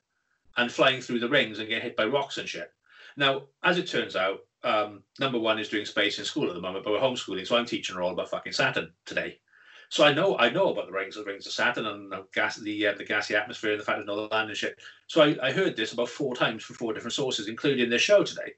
and 0.56 0.72
flying 0.72 1.00
through 1.00 1.20
the 1.20 1.28
rings 1.28 1.58
and 1.58 1.68
getting 1.68 1.84
hit 1.84 1.96
by 1.96 2.04
rocks 2.04 2.38
and 2.38 2.48
shit. 2.48 2.72
Now, 3.16 3.44
as 3.62 3.78
it 3.78 3.88
turns 3.88 4.16
out, 4.16 4.40
um, 4.64 5.02
number 5.20 5.38
one 5.38 5.58
is 5.58 5.68
doing 5.68 5.84
space 5.84 6.18
in 6.18 6.24
school 6.24 6.48
at 6.48 6.54
the 6.54 6.60
moment, 6.60 6.84
but 6.84 6.92
we're 6.92 7.00
homeschooling, 7.00 7.46
so 7.46 7.56
I'm 7.56 7.66
teaching 7.66 7.96
her 7.96 8.02
all 8.02 8.12
about 8.12 8.30
fucking 8.30 8.52
Saturn 8.52 8.92
today. 9.06 9.38
So 9.90 10.04
I 10.04 10.12
know 10.12 10.36
I 10.36 10.50
know 10.50 10.70
about 10.70 10.86
the 10.86 10.92
rings, 10.92 11.14
the 11.14 11.24
rings 11.24 11.46
of 11.46 11.52
Saturn, 11.52 11.86
and 11.86 12.12
the 12.12 12.26
gas, 12.34 12.56
the 12.56 12.88
uh, 12.88 12.94
the 12.94 13.04
gassy 13.04 13.34
atmosphere, 13.34 13.72
and 13.72 13.80
the 13.80 13.84
fact 13.84 13.98
there's 13.98 14.06
no 14.06 14.28
land 14.30 14.50
and 14.50 14.56
shit. 14.56 14.78
So 15.06 15.22
I, 15.22 15.36
I 15.42 15.52
heard 15.52 15.76
this 15.76 15.92
about 15.92 16.10
four 16.10 16.34
times 16.34 16.62
from 16.62 16.76
four 16.76 16.92
different 16.92 17.14
sources, 17.14 17.48
including 17.48 17.88
this 17.88 18.02
show 18.02 18.22
today. 18.22 18.52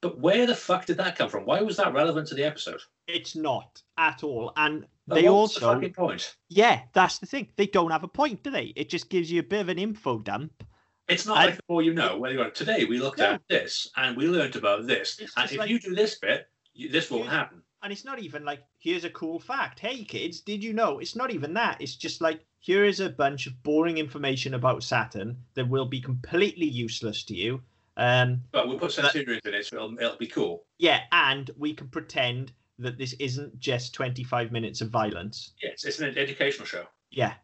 But 0.00 0.20
where 0.20 0.46
the 0.46 0.54
fuck 0.54 0.86
did 0.86 0.98
that 0.98 1.16
come 1.16 1.28
from? 1.28 1.44
Why 1.44 1.60
was 1.62 1.76
that 1.78 1.92
relevant 1.92 2.28
to 2.28 2.36
the 2.36 2.44
episode? 2.44 2.80
It's 3.08 3.34
not 3.34 3.82
at 3.96 4.22
all, 4.22 4.52
and 4.56 4.86
they 5.14 5.22
the 5.22 5.28
also 5.28 5.60
fucking 5.74 5.92
point. 5.94 6.36
yeah, 6.48 6.82
that's 6.92 7.18
the 7.18 7.26
thing. 7.26 7.48
They 7.56 7.66
don't 7.66 7.90
have 7.90 8.04
a 8.04 8.08
point, 8.08 8.42
do 8.42 8.50
they? 8.50 8.72
It 8.76 8.88
just 8.88 9.08
gives 9.10 9.30
you 9.30 9.40
a 9.40 9.44
bit 9.44 9.60
of 9.60 9.68
an 9.68 9.78
info 9.78 10.18
dump. 10.18 10.64
It's 11.08 11.26
not 11.26 11.38
I- 11.38 11.46
like 11.46 11.56
the 11.56 11.62
more 11.68 11.82
you 11.82 11.94
know. 11.94 12.18
Where 12.18 12.30
you 12.30 12.36
go 12.38 12.50
today, 12.50 12.84
we 12.84 12.98
looked 12.98 13.18
No. 13.18 13.32
at 13.32 13.42
this 13.48 13.90
and 13.96 14.16
we 14.16 14.26
learned 14.28 14.56
about 14.56 14.86
this, 14.86 15.18
It's 15.18 15.32
and 15.36 15.50
if 15.50 15.56
like- 15.58 15.70
you 15.70 15.78
do 15.80 15.94
this 15.94 16.18
bit, 16.18 16.48
you, 16.74 16.88
this 16.90 17.10
won't 17.10 17.24
Yeah. 17.26 17.30
happen. 17.30 17.62
And 17.82 17.92
it's 17.92 18.04
not 18.04 18.18
even 18.18 18.44
like, 18.44 18.60
here's 18.78 19.04
a 19.04 19.10
cool 19.10 19.38
fact. 19.38 19.78
Hey, 19.78 20.02
kids, 20.04 20.40
did 20.40 20.64
you 20.64 20.72
know? 20.72 20.98
It's 20.98 21.14
not 21.14 21.30
even 21.30 21.54
that. 21.54 21.80
It's 21.80 21.94
just 21.94 22.20
like, 22.20 22.40
here 22.58 22.84
is 22.84 22.98
a 22.98 23.08
bunch 23.08 23.46
of 23.46 23.62
boring 23.62 23.98
information 23.98 24.54
about 24.54 24.82
Saturn 24.82 25.36
that 25.54 25.68
will 25.68 25.86
be 25.86 26.00
completely 26.00 26.66
useless 26.66 27.22
to 27.24 27.34
you. 27.36 27.62
Um, 27.96 28.42
But 28.50 28.66
we'll 28.68 28.78
put 28.80 28.92
Centurions 28.92 29.42
in 29.46 29.54
it, 29.54 29.64
so 29.66 29.76
it'll, 29.76 29.98
it'll 29.98 30.16
be 30.16 30.26
cool. 30.26 30.64
yeah, 30.78 31.02
and 31.12 31.50
we 31.56 31.72
can 31.72 31.88
pretend 31.88 32.52
that 32.78 32.98
this 32.98 33.12
isn't 33.14 33.58
just 33.58 33.94
25 33.94 34.52
minutes 34.52 34.80
of 34.80 34.90
violence. 34.90 35.52
Yes, 35.62 35.84
it's 35.84 35.98
an 36.00 36.16
educational 36.16 36.66
show. 36.66 36.84
Yeah. 37.10 37.34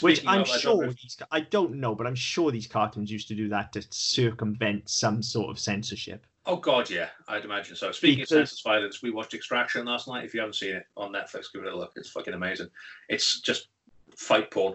Which 0.00 0.26
I'm 0.26 0.40
of, 0.40 0.48
I 0.48 0.50
don't 0.50 0.60
sure 0.60 0.86
these, 0.88 1.16
I 1.30 1.40
don't 1.40 1.74
know, 1.76 1.94
but 1.94 2.06
I'm 2.06 2.14
sure 2.16 2.50
these 2.50 2.66
cartoons 2.66 3.10
used 3.12 3.28
to 3.28 3.34
do 3.34 3.48
that 3.50 3.72
to 3.74 3.82
circumvent 3.90 4.88
some 4.88 5.22
sort 5.22 5.50
of 5.50 5.58
censorship. 5.58 6.26
Oh 6.46 6.56
God, 6.56 6.90
yeah, 6.90 7.08
I'd 7.28 7.44
imagine 7.44 7.76
so. 7.76 7.92
Speaking 7.92 8.16
Because- 8.16 8.32
of 8.32 8.38
senseless 8.48 8.62
violence, 8.62 9.02
we 9.02 9.10
watched 9.10 9.34
Extraction 9.34 9.86
last 9.86 10.08
night. 10.08 10.24
If 10.24 10.34
you 10.34 10.40
haven't 10.40 10.54
seen 10.54 10.74
it 10.76 10.86
on 10.96 11.12
Netflix, 11.12 11.52
give 11.52 11.62
it 11.64 11.72
a 11.72 11.76
look. 11.76 11.92
It's 11.96 12.10
fucking 12.10 12.34
amazing. 12.34 12.68
It's 13.08 13.40
just 13.40 13.68
fight 14.16 14.50
porn. 14.50 14.74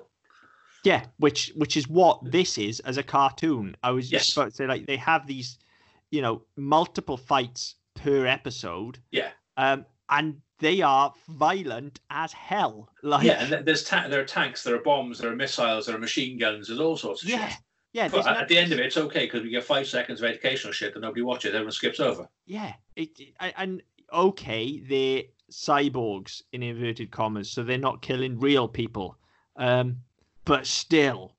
Yeah, 0.85 1.05
which 1.17 1.51
which 1.55 1.75
is 1.75 1.89
what 1.89 2.19
this 2.31 2.57
is 2.57 2.79
as 2.81 2.97
a 2.97 3.03
cartoon. 3.03 3.75
I 3.83 3.91
was 3.91 4.09
just 4.09 4.29
Yes. 4.29 4.37
about 4.37 4.49
to 4.51 4.55
say 4.55 4.67
like 4.67 4.85
they 4.87 4.95
have 4.97 5.27
these, 5.27 5.57
you 6.11 6.21
know, 6.21 6.43
multiple 6.55 7.17
fights 7.17 7.75
per 7.95 8.25
episode. 8.25 8.99
Yeah. 9.11 9.31
Um, 9.59 9.85
and 10.09 10.41
they 10.59 10.81
are 10.81 11.13
violent 11.27 11.99
as 12.09 12.31
hell. 12.33 12.89
Like 13.03 13.25
yeah, 13.25 13.43
and 13.55 13.65
there's 13.65 13.83
ta- 13.83 14.07
there 14.07 14.21
are 14.21 14.25
tanks, 14.25 14.63
there 14.63 14.75
are 14.75 14.81
bombs, 14.81 15.19
there 15.19 15.31
are 15.31 15.35
missiles, 15.35 15.85
there 15.85 15.95
are 15.95 15.99
machine 15.99 16.37
guns, 16.37 16.67
there's 16.67 16.79
all 16.79 16.97
sorts 16.97 17.23
of 17.23 17.29
yeah, 17.29 17.47
shit. 17.49 17.57
yeah. 17.93 18.07
But 18.07 18.27
at 18.27 18.39
no- 18.41 18.45
the 18.47 18.57
end 18.57 18.71
of 18.73 18.79
it, 18.79 18.85
it's 18.87 18.97
okay 18.97 19.25
because 19.25 19.43
we 19.43 19.49
get 19.49 19.63
five 19.63 19.87
seconds 19.87 20.21
of 20.21 20.25
educational 20.29 20.73
shit 20.73 20.93
that 20.93 21.01
nobody 21.01 21.21
watches. 21.21 21.53
Everyone 21.53 21.71
skips 21.71 21.99
over. 21.99 22.27
Yeah, 22.45 22.73
it, 22.95 23.09
it- 23.19 23.33
and- 23.39 23.53
and 23.57 23.81
okay, 24.11 24.79
they're 24.79 25.23
cyborgs 25.51 26.41
in 26.53 26.63
inverted 26.63 27.11
commas, 27.11 27.51
so 27.51 27.63
they're 27.63 27.77
not 27.77 28.01
killing 28.01 28.39
real 28.39 28.67
people. 28.67 29.17
Um, 29.55 29.97
but 30.45 30.65
still, 30.65 31.35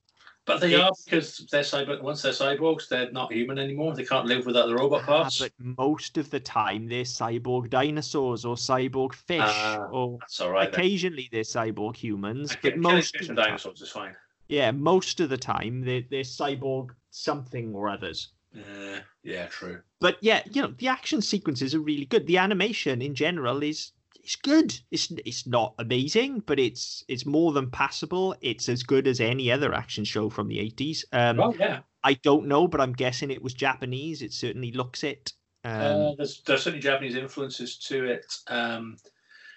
But 0.51 0.61
they 0.61 0.75
are 0.75 0.91
because 1.05 1.47
they're 1.51 1.63
cyber. 1.63 2.01
Once 2.03 2.23
they're 2.23 2.33
cyborgs, 2.33 2.89
they're 2.89 3.11
not 3.13 3.33
human 3.33 3.59
anymore. 3.59 3.95
They 3.95 4.05
can't 4.05 4.27
live 4.27 4.47
without 4.47 4.67
the 4.67 4.75
robot 4.75 5.03
ah, 5.05 5.07
parts. 5.07 5.39
but 5.39 5.53
most 5.59 6.19
of 6.19 6.31
the 6.31 6.41
time 6.41 6.89
they're 6.89 7.05
cyborg 7.05 7.71
dinosaurs 7.71 8.45
or 8.45 8.57
cyborg 8.57 9.13
fish, 9.15 9.41
Ah, 9.43 9.87
or 9.93 10.19
That's 10.21 10.41
all 10.41 10.51
right. 10.51 10.71
then. 10.71 10.81
occasionally 10.81 11.29
they're 11.31 11.43
cyborg 11.43 11.97
humans. 11.97 12.53
Okay, 12.53 12.71
But 12.71 12.79
most 12.79 13.17
fish 13.17 13.29
and 13.29 13.39
the 13.39 13.43
time, 13.43 13.51
dinosaurs 13.51 13.81
is 13.81 13.91
fine. 13.91 14.15
yeah, 14.49 14.71
most 14.73 15.21
of 15.21 15.29
the 15.29 15.39
time 15.39 15.83
they're 15.83 16.03
they're 16.11 16.23
cyborg 16.23 16.91
something 17.11 17.75
or 17.75 17.89
others. 17.89 18.29
Uh, 18.57 18.99
yeah, 19.23 19.47
true. 19.47 19.81
but 20.01 20.17
yeah, 20.21 20.43
you 20.53 20.61
know, 20.63 20.75
the 20.79 20.89
action 20.89 21.23
sequences 21.23 21.73
are 21.75 21.81
really 21.81 22.07
good. 22.07 22.27
The 22.27 22.39
animation 22.39 23.01
in 23.01 23.15
general 23.15 23.63
is 23.63 23.93
is 24.25 24.37
good. 24.37 24.79
It's 24.91 25.11
it's 25.25 25.47
not 25.47 25.75
amazing, 25.79 26.41
but 26.47 26.59
it's 26.59 27.05
it's 27.09 27.27
more 27.27 27.53
than 27.53 27.71
passable. 27.71 28.35
It's 28.41 28.69
as 28.69 28.83
good 28.83 29.07
as 29.07 29.21
any 29.21 29.51
other 29.51 29.75
action 29.75 30.05
show 30.05 30.31
from 30.31 30.49
the 30.49 30.59
eighties. 30.59 31.05
Um, 31.13 31.37
well, 31.37 31.55
yeah. 31.59 31.81
I 32.03 32.15
don't 32.15 32.47
know, 32.47 32.67
but 32.67 32.81
I'm 32.81 32.93
guessing 32.93 33.31
it 33.31 33.43
was 33.43 33.55
Japanese. 33.55 34.23
It 34.23 34.33
certainly 34.33 34.73
looks 34.73 35.05
it. 35.05 35.33
Um, 35.65 35.73
uh, 35.73 36.15
there's 36.17 36.41
there's 36.43 36.63
certainly 36.63 36.81
Japanese 36.83 37.17
influences 37.17 37.77
to 37.89 38.05
it. 38.07 38.27
Um, 38.49 38.97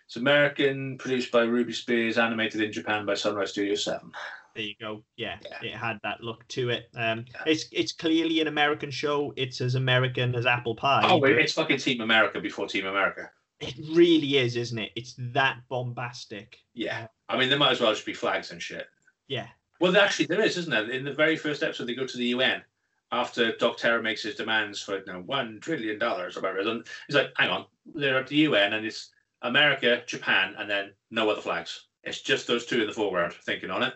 it's 0.06 0.18
American, 0.18 0.98
produced 0.98 1.32
by 1.32 1.44
Ruby 1.44 1.72
Spears, 1.74 2.18
animated 2.18 2.62
in 2.62 2.72
Japan 2.72 3.06
by 3.06 3.14
Sunrise 3.14 3.52
Studio 3.52 3.76
Seven. 3.76 4.12
there 4.54 4.66
you 4.66 4.76
go. 4.80 5.04
Yeah, 5.16 5.38
Yeah. 5.62 5.70
it 5.72 5.76
had 5.76 6.00
that 6.04 6.22
look 6.22 6.46
to 6.50 6.70
it. 6.70 6.90
Um, 6.96 7.26
Yeah. 7.34 7.42
it's 7.48 7.66
it's 7.72 7.92
clearly 7.94 8.42
an 8.42 8.48
American 8.48 8.92
show. 8.92 9.34
It's 9.38 9.62
as 9.62 9.76
American 9.76 10.36
as 10.36 10.46
apple 10.46 10.76
pie. 10.76 11.02
Oh, 11.06 11.18
wait, 11.18 11.34
but 11.34 11.42
it's 11.42 11.54
fucking 11.54 11.78
Team 11.78 12.02
America 12.02 12.40
before 12.42 12.68
Team 12.68 12.86
America. 12.86 13.32
It 13.68 13.76
really 13.92 14.38
is, 14.38 14.56
isn't 14.56 14.78
it? 14.78 14.92
It's 14.96 15.16
that 15.18 15.58
bombastic. 15.70 16.58
Yeah, 16.74 17.08
I 17.30 17.38
mean, 17.38 17.50
there 17.50 17.60
might 17.60 17.72
as 17.72 17.82
well 17.82 17.94
just 17.94 18.06
be 18.06 18.14
flags 18.14 18.52
and 18.52 18.62
shit. 18.62 18.88
Yeah, 19.28 19.48
Well, 19.80 19.96
actually, 19.98 20.26
there 20.26 20.42
is, 20.42 20.58
isn't 20.58 20.72
there? 20.72 20.90
In 20.90 21.04
the 21.06 21.14
very 21.14 21.38
first 21.38 21.64
episode, 21.64 21.88
they 21.88 21.96
go 21.96 22.06
to 22.06 22.18
the 22.18 22.28
UN 22.28 22.62
after 23.12 23.56
Doc 23.56 23.78
Terror 23.78 24.02
makes 24.02 24.24
his 24.24 24.36
demands 24.36 24.82
for 24.82 24.98
you 24.98 25.06
know, 25.06 25.22
one 25.26 25.60
trillion 25.62 26.00
dollars 26.00 26.36
or 26.36 26.42
whatever. 26.42 26.70
And 26.70 26.86
he's 27.08 27.16
like, 27.16 27.32
"Hang 27.38 27.50
on, 27.50 27.66
they're 27.94 28.20
at 28.20 28.28
the 28.28 28.36
UN, 28.38 28.74
and 28.74 28.86
it's 28.86 29.12
America, 29.42 30.04
Japan, 30.06 30.56
and 30.58 30.70
then 30.70 30.94
no 31.12 31.30
other 31.30 31.42
flags. 31.42 31.88
It's 32.04 32.22
just 32.22 32.48
those 32.48 32.66
two 32.66 32.82
in 32.82 32.88
the 32.88 32.94
foreground." 32.94 33.34
Thinking 33.34 33.70
on 33.70 33.84
it, 33.84 33.94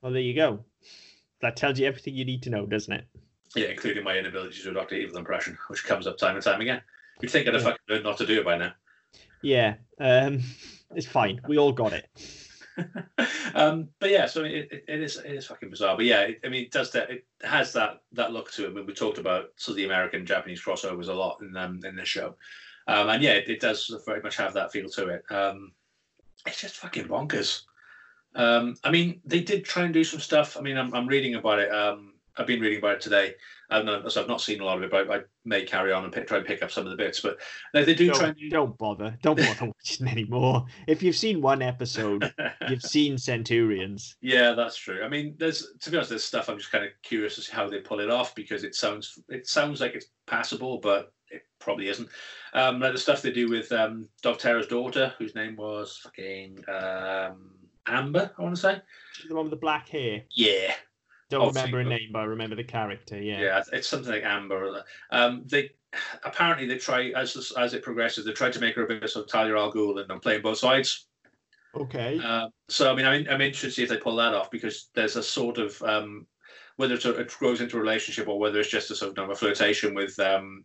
well, 0.00 0.12
there 0.12 0.22
you 0.22 0.34
go. 0.34 0.64
That 1.40 1.56
tells 1.56 1.78
you 1.78 1.86
everything 1.86 2.14
you 2.14 2.24
need 2.24 2.42
to 2.44 2.50
know, 2.50 2.66
doesn't 2.66 2.92
it? 2.92 3.06
yeah, 3.54 3.66
including 3.66 4.04
my 4.04 4.16
inability 4.16 4.56
to 4.56 4.64
do 4.64 4.70
a 4.70 4.74
Doctor 4.74 4.96
Evil 4.96 5.18
impression, 5.18 5.56
which 5.68 5.84
comes 5.84 6.06
up 6.06 6.18
time 6.18 6.34
and 6.34 6.44
time 6.44 6.60
again. 6.60 6.82
You'd 7.20 7.30
think 7.30 7.46
I'd 7.46 7.54
have 7.54 7.62
Yeah. 7.62 7.70
fucking 7.70 7.84
learned 7.88 8.04
not 8.04 8.18
to 8.18 8.26
do 8.26 8.40
it 8.40 8.44
by 8.44 8.56
now. 8.56 8.72
Yeah, 9.42 9.74
um, 10.00 10.40
it's 10.94 11.06
fine. 11.06 11.40
We 11.46 11.58
all 11.58 11.72
got 11.72 11.92
it. 11.92 12.08
um, 13.54 13.88
but 14.00 14.10
yeah, 14.10 14.26
so 14.26 14.42
it, 14.42 14.68
it, 14.72 14.84
it 14.88 15.00
is 15.00 15.16
it 15.18 15.32
is 15.32 15.46
fucking 15.46 15.70
bizarre. 15.70 15.96
But 15.96 16.06
yeah, 16.06 16.22
it, 16.22 16.40
I 16.44 16.48
mean, 16.48 16.64
it 16.64 16.72
does 16.72 16.90
that. 16.92 17.10
It 17.10 17.24
has 17.42 17.72
that 17.74 18.00
that 18.12 18.32
look 18.32 18.50
to 18.52 18.64
it. 18.64 18.70
I 18.70 18.72
mean, 18.72 18.86
we 18.86 18.94
talked 18.94 19.18
about 19.18 19.46
so 19.56 19.72
the 19.72 19.84
American 19.84 20.26
Japanese 20.26 20.62
crossovers 20.62 21.08
a 21.08 21.12
lot 21.12 21.38
in 21.40 21.56
um, 21.56 21.80
in 21.84 21.94
this 21.94 22.08
show, 22.08 22.34
um, 22.88 23.08
and 23.10 23.22
yeah, 23.22 23.32
it, 23.32 23.48
it 23.48 23.60
does 23.60 23.94
very 24.06 24.20
much 24.22 24.36
have 24.36 24.54
that 24.54 24.72
feel 24.72 24.88
to 24.88 25.08
it. 25.08 25.24
Um, 25.30 25.72
it's 26.46 26.60
just 26.60 26.76
fucking 26.76 27.06
bonkers. 27.06 27.62
Um, 28.34 28.76
I 28.82 28.90
mean, 28.90 29.20
they 29.24 29.40
did 29.40 29.64
try 29.64 29.84
and 29.84 29.94
do 29.94 30.02
some 30.02 30.20
stuff. 30.20 30.56
I 30.56 30.60
mean, 30.60 30.76
I'm, 30.76 30.92
I'm 30.94 31.06
reading 31.06 31.36
about 31.36 31.60
it. 31.60 31.72
Um, 31.72 32.14
I've 32.36 32.48
been 32.48 32.60
reading 32.60 32.78
about 32.78 32.96
it 32.96 33.00
today. 33.00 33.34
I've 33.70 33.84
not, 33.84 34.10
so 34.12 34.22
I've 34.22 34.28
not 34.28 34.40
seen 34.40 34.60
a 34.60 34.64
lot 34.64 34.76
of 34.76 34.84
it, 34.84 34.90
but 34.90 35.10
I, 35.10 35.16
I 35.16 35.20
may 35.44 35.64
carry 35.64 35.92
on 35.92 36.04
and 36.04 36.12
pick, 36.12 36.26
try 36.26 36.38
and 36.38 36.46
pick 36.46 36.62
up 36.62 36.70
some 36.70 36.84
of 36.84 36.90
the 36.90 36.96
bits. 36.96 37.20
But 37.20 37.38
they, 37.72 37.84
they 37.84 37.94
do 37.94 38.10
try 38.12 38.28
and 38.28 38.36
Don't, 38.36 38.50
don't 38.50 38.78
bother. 38.78 39.18
Don't 39.22 39.38
bother 39.38 39.72
watching 39.84 40.08
anymore. 40.08 40.66
If 40.86 41.02
you've 41.02 41.16
seen 41.16 41.40
one 41.40 41.62
episode, 41.62 42.32
you've 42.68 42.82
seen 42.82 43.16
Centurions. 43.16 44.16
Yeah, 44.20 44.52
that's 44.52 44.76
true. 44.76 45.02
I 45.02 45.08
mean, 45.08 45.34
there's 45.38 45.66
to 45.80 45.90
be 45.90 45.96
honest, 45.96 46.10
there's 46.10 46.24
stuff 46.24 46.48
I'm 46.48 46.58
just 46.58 46.72
kind 46.72 46.84
of 46.84 46.90
curious 47.02 47.36
to 47.36 47.42
see 47.42 47.52
how 47.52 47.68
they 47.68 47.80
pull 47.80 48.00
it 48.00 48.10
off 48.10 48.34
because 48.34 48.64
it 48.64 48.74
sounds 48.74 49.18
it 49.28 49.46
sounds 49.46 49.80
like 49.80 49.94
it's 49.94 50.06
passable, 50.26 50.78
but 50.78 51.12
it 51.30 51.42
probably 51.58 51.88
isn't. 51.88 52.08
Um, 52.52 52.80
like 52.80 52.92
the 52.92 52.98
stuff 52.98 53.22
they 53.22 53.32
do 53.32 53.48
with 53.48 53.72
um, 53.72 54.08
daughter, 54.22 55.14
whose 55.18 55.34
name 55.34 55.56
was 55.56 55.98
fucking 56.02 56.58
um, 56.68 57.50
Amber, 57.86 58.30
I 58.38 58.42
want 58.42 58.54
to 58.54 58.60
say. 58.60 58.80
The 59.28 59.34
one 59.34 59.44
with 59.44 59.50
the 59.50 59.56
black 59.56 59.88
hair. 59.88 60.22
Yeah, 60.30 60.74
Don't 61.30 61.42
Oh, 61.42 61.48
remember 61.48 61.80
a 61.80 61.84
name, 61.84 62.10
but 62.12 62.20
I 62.20 62.24
remember 62.24 62.56
the 62.56 62.64
character. 62.64 63.20
Yeah. 63.20 63.40
yeah, 63.40 63.62
it's 63.72 63.88
something 63.88 64.12
like 64.12 64.24
Amber. 64.24 64.84
Um, 65.10 65.44
they 65.46 65.70
apparently 66.24 66.66
they 66.66 66.78
try 66.78 67.10
as 67.16 67.52
as 67.56 67.74
it 67.74 67.82
progresses, 67.82 68.24
they 68.24 68.32
try 68.32 68.50
to 68.50 68.60
make 68.60 68.74
her 68.76 68.84
a 68.84 68.88
bit 68.88 69.16
of 69.16 69.28
Talia 69.28 69.56
al 69.56 69.72
Ghul 69.72 70.00
and 70.00 70.10
I'm 70.10 70.20
playing 70.20 70.42
both 70.42 70.58
sides. 70.58 71.06
Okay. 71.74 72.20
Uh, 72.22 72.48
so 72.68 72.92
I 72.92 72.94
mean, 72.94 73.06
I'm, 73.06 73.26
I'm 73.28 73.40
interested 73.40 73.68
to 73.68 73.72
see 73.72 73.82
if 73.82 73.88
they 73.88 73.96
pull 73.96 74.16
that 74.16 74.34
off 74.34 74.50
because 74.50 74.90
there's 74.94 75.16
a 75.16 75.22
sort 75.22 75.58
of 75.58 75.80
um, 75.82 76.26
whether 76.76 76.94
it's 76.94 77.04
a, 77.04 77.18
it 77.18 77.32
grows 77.38 77.60
into 77.60 77.76
a 77.76 77.80
relationship 77.80 78.28
or 78.28 78.38
whether 78.38 78.60
it's 78.60 78.70
just 78.70 78.90
a 78.90 78.96
sort 78.96 79.18
of 79.18 79.30
a 79.30 79.34
flirtation 79.34 79.94
with 79.94 80.18
um, 80.20 80.64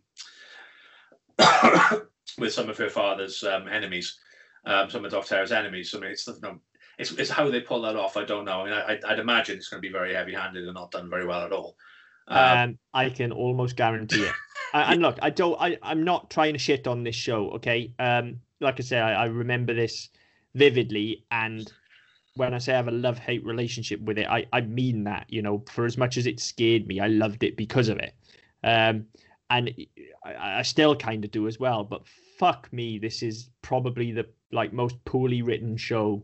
with 2.38 2.52
some 2.52 2.68
of 2.68 2.78
her 2.78 2.90
father's 2.90 3.42
um, 3.44 3.68
enemies, 3.68 4.18
um, 4.66 4.90
some 4.90 5.04
of 5.04 5.10
Doctor's 5.10 5.52
enemies. 5.52 5.94
I 5.94 6.00
mean, 6.00 6.10
it's, 6.10 6.26
you 6.26 6.38
know, 6.42 6.60
it's 7.00 7.12
it's 7.12 7.30
how 7.30 7.50
they 7.50 7.60
pull 7.60 7.82
that 7.82 7.96
off. 7.96 8.16
I 8.16 8.24
don't 8.24 8.44
know. 8.44 8.60
I 8.60 8.64
mean, 8.64 8.72
I, 8.74 9.12
I'd 9.12 9.18
imagine 9.18 9.56
it's 9.56 9.68
going 9.68 9.82
to 9.82 9.88
be 9.88 9.92
very 9.92 10.14
heavy-handed 10.14 10.64
and 10.64 10.74
not 10.74 10.90
done 10.90 11.08
very 11.08 11.26
well 11.26 11.42
at 11.42 11.52
all. 11.52 11.76
Um, 12.28 12.58
Um, 12.58 12.78
I 12.92 13.08
can 13.08 13.32
almost 13.32 13.74
guarantee 13.74 14.22
it. 14.22 14.34
I, 14.74 14.92
and 14.92 15.02
look, 15.02 15.18
I 15.22 15.30
don't. 15.30 15.60
I, 15.60 15.78
I'm 15.82 16.04
not 16.04 16.30
trying 16.30 16.52
to 16.52 16.58
shit 16.58 16.86
on 16.86 17.02
this 17.02 17.16
show. 17.16 17.50
Okay. 17.52 17.92
Um, 17.98 18.40
like 18.60 18.78
I 18.78 18.82
say, 18.82 18.98
I, 18.98 19.22
I 19.22 19.24
remember 19.26 19.74
this 19.74 20.10
vividly, 20.54 21.24
and 21.30 21.72
when 22.34 22.52
I 22.52 22.58
say 22.58 22.74
I 22.74 22.76
have 22.76 22.88
a 22.88 22.92
love-hate 22.92 23.44
relationship 23.44 24.00
with 24.02 24.18
it, 24.18 24.26
I 24.28 24.46
I 24.52 24.60
mean 24.60 25.04
that. 25.04 25.24
You 25.28 25.40
know, 25.40 25.64
for 25.70 25.86
as 25.86 25.96
much 25.96 26.18
as 26.18 26.26
it 26.26 26.38
scared 26.38 26.86
me, 26.86 27.00
I 27.00 27.06
loved 27.06 27.42
it 27.44 27.56
because 27.56 27.88
of 27.88 27.98
it. 27.98 28.14
Um, 28.62 29.06
and 29.48 29.74
I, 30.24 30.58
I 30.58 30.62
still 30.62 30.94
kind 30.94 31.24
of 31.24 31.30
do 31.30 31.48
as 31.48 31.58
well. 31.58 31.82
But 31.82 32.02
fuck 32.38 32.70
me, 32.72 32.98
this 32.98 33.22
is 33.22 33.48
probably 33.62 34.12
the 34.12 34.26
like 34.52 34.72
most 34.72 35.02
poorly 35.04 35.42
written 35.42 35.76
show 35.76 36.22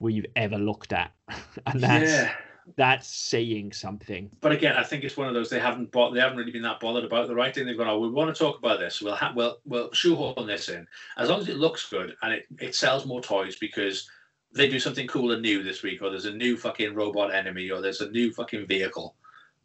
we've 0.00 0.26
ever 0.36 0.56
looked 0.56 0.92
at, 0.92 1.12
and 1.66 1.80
that's 1.80 2.10
yeah. 2.10 2.32
that's 2.76 3.08
saying 3.08 3.72
something. 3.72 4.30
but 4.40 4.52
again, 4.52 4.76
I 4.76 4.82
think 4.82 5.04
it's 5.04 5.16
one 5.16 5.28
of 5.28 5.34
those 5.34 5.50
they 5.50 5.60
haven't 5.60 5.90
bought, 5.90 6.14
they 6.14 6.20
haven't 6.20 6.38
really 6.38 6.52
been 6.52 6.62
that 6.62 6.80
bothered 6.80 7.04
about 7.04 7.28
the 7.28 7.34
writing. 7.34 7.66
They've 7.66 7.76
gone, 7.76 7.88
oh, 7.88 7.98
we 7.98 8.10
want 8.10 8.34
to 8.34 8.38
talk 8.38 8.58
about 8.58 8.78
this. 8.78 9.02
We'll 9.02 9.14
ha- 9.14 9.32
we'll 9.34 9.58
we'll 9.64 9.92
shoehorn 9.92 10.46
this 10.46 10.68
in 10.68 10.86
as 11.16 11.28
long 11.28 11.40
as 11.40 11.48
it 11.48 11.56
looks 11.56 11.88
good 11.88 12.16
and 12.22 12.32
it, 12.32 12.46
it 12.60 12.74
sells 12.74 13.06
more 13.06 13.20
toys 13.20 13.56
because 13.56 14.08
they 14.52 14.68
do 14.68 14.80
something 14.80 15.06
cool 15.06 15.32
and 15.32 15.42
new 15.42 15.62
this 15.62 15.82
week, 15.82 16.02
or 16.02 16.10
there's 16.10 16.24
a 16.24 16.32
new 16.34 16.56
fucking 16.56 16.94
robot 16.94 17.34
enemy, 17.34 17.70
or 17.70 17.80
there's 17.80 18.00
a 18.00 18.10
new 18.10 18.32
fucking 18.32 18.66
vehicle. 18.66 19.14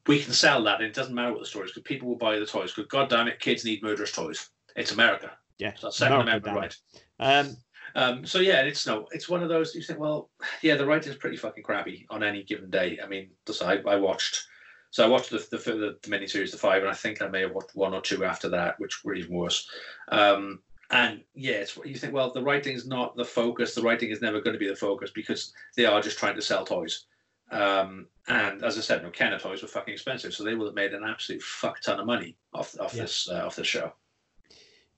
We 0.08 0.22
can 0.22 0.34
sell 0.34 0.64
that, 0.64 0.82
and 0.82 0.86
it 0.86 0.94
doesn't 0.94 1.16
matter 1.16 1.32
what 1.32 1.40
the 1.40 1.46
story 1.46 1.66
is 1.66 1.72
because 1.72 1.88
people 1.88 2.10
will 2.10 2.18
buy 2.18 2.38
the 2.38 2.46
toys. 2.46 2.74
Because 2.74 2.90
god 2.90 3.10
damn 3.10 3.28
it, 3.28 3.40
kids 3.40 3.64
need 3.64 3.82
murderous 3.82 4.12
toys. 4.12 4.50
It's 4.76 4.92
America. 4.92 5.32
Yeah, 5.60 5.74
So 5.76 5.88
that's 5.88 5.98
Second 5.98 6.22
America, 6.22 6.50
Amendment 6.50 6.78
right. 7.20 7.40
Um, 7.40 7.58
Um, 7.96 8.26
so 8.26 8.40
yeah, 8.40 8.62
it's 8.62 8.88
no, 8.88 9.08
it's 9.12 9.30
one 9.30 9.44
of 9.44 9.50
those. 9.50 9.76
You 9.76 9.82
think, 9.84 10.00
well, 10.00 10.30
yeah, 10.62 10.76
the 10.76 10.86
writing's 10.86 11.16
pretty 11.16 11.38
fucking 11.38 11.64
crappy 11.64 12.06
on 12.10 12.24
any 12.24 12.44
given 12.44 12.70
day. 12.70 13.00
I 13.04 13.08
mean, 13.08 13.30
I, 13.62 13.80
I 13.88 13.96
watched, 13.98 14.48
so 14.92 15.04
I 15.04 15.08
watched 15.08 15.30
the 15.30 15.46
the, 15.52 15.58
the 15.58 15.98
the 16.02 16.10
miniseries, 16.10 16.52
the 16.52 16.58
five, 16.58 16.82
and 16.82 16.90
I 16.92 16.96
think 16.96 17.22
I 17.22 17.28
may 17.28 17.42
have 17.42 17.54
watched 17.54 17.76
one 17.76 17.94
or 17.94 18.02
two 18.02 18.26
after 18.26 18.50
that, 18.50 18.80
which 18.80 19.04
were 19.04 19.14
even 19.16 19.36
worse. 19.36 19.70
Um, 20.10 20.60
and 20.90 21.22
yeah, 21.34 21.54
it's 21.56 21.78
you 21.86 21.96
think, 21.96 22.14
well, 22.14 22.32
the 22.32 22.42
writing's 22.44 22.86
not 22.88 23.16
the 23.16 23.26
focus. 23.26 23.74
The 23.76 23.82
writing 23.82 24.10
is 24.10 24.22
never 24.22 24.42
going 24.42 24.54
to 24.54 24.60
be 24.60 24.68
the 24.70 24.76
focus 24.76 25.12
because 25.14 25.54
they 25.76 25.86
are 25.86 26.02
just 26.02 26.18
trying 26.20 26.36
to 26.36 26.42
sell 26.42 26.66
toys. 26.66 27.06
Um, 27.52 28.08
and 28.28 28.64
as 28.64 28.78
I 28.78 28.82
said, 28.82 29.04
no, 29.04 29.10
Kenner 29.12 29.38
toys 29.40 29.62
were 29.62 29.68
fucking 29.68 29.94
expensive, 29.94 30.34
so 30.34 30.44
they 30.44 30.56
would 30.56 30.66
have 30.66 30.76
made 30.76 30.94
an 30.94 31.04
absolute 31.04 31.42
fuck 31.42 31.80
ton 31.82 32.00
of 32.00 32.06
money 32.06 32.36
off 32.54 32.76
off 32.80 32.94
Yeah. 32.96 33.04
this 33.04 33.30
uh, 33.30 33.46
off 33.46 33.56
this 33.56 33.68
show. 33.68 33.94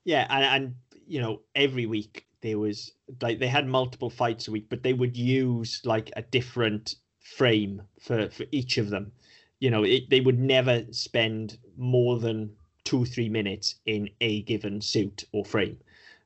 yeah, 0.04 0.26
and, 0.30 0.44
and 0.64 0.74
you 1.06 1.20
know, 1.20 1.42
every 1.54 1.86
week 1.86 2.25
there 2.46 2.58
was 2.60 2.92
like 3.20 3.40
they 3.40 3.48
had 3.48 3.66
multiple 3.66 4.08
fights 4.08 4.46
a 4.46 4.52
week, 4.52 4.66
but 4.68 4.84
they 4.84 4.92
would 4.92 5.16
use 5.16 5.80
like 5.84 6.12
a 6.16 6.22
different 6.22 6.94
frame 7.20 7.82
for 8.00 8.28
for 8.30 8.44
each 8.52 8.78
of 8.78 8.88
them. 8.88 9.10
You 9.58 9.70
know, 9.70 9.82
it, 9.82 10.08
they 10.10 10.20
would 10.20 10.38
never 10.38 10.84
spend 10.92 11.58
more 11.76 12.20
than 12.20 12.52
two 12.84 13.04
three 13.04 13.28
minutes 13.28 13.74
in 13.86 14.10
a 14.20 14.42
given 14.42 14.80
suit 14.80 15.24
or 15.32 15.44
frame. 15.44 15.76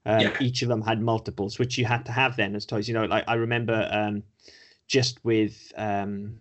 Um, 0.05 0.21
Yeah. 0.21 0.37
Each 0.41 0.61
of 0.61 0.69
them 0.69 0.83
had 0.83 1.01
multiples, 1.01 1.59
which 1.59 1.79
you 1.79 1.87
had 1.87 2.05
to 2.05 2.13
have 2.13 2.37
then 2.37 2.55
as 2.55 2.67
toys. 2.67 2.87
You 2.87 2.95
know, 2.95 3.07
like 3.07 3.25
I 3.27 3.35
remember 3.35 3.89
um, 3.91 4.23
just 4.89 5.25
with 5.25 5.73
um, 5.79 6.39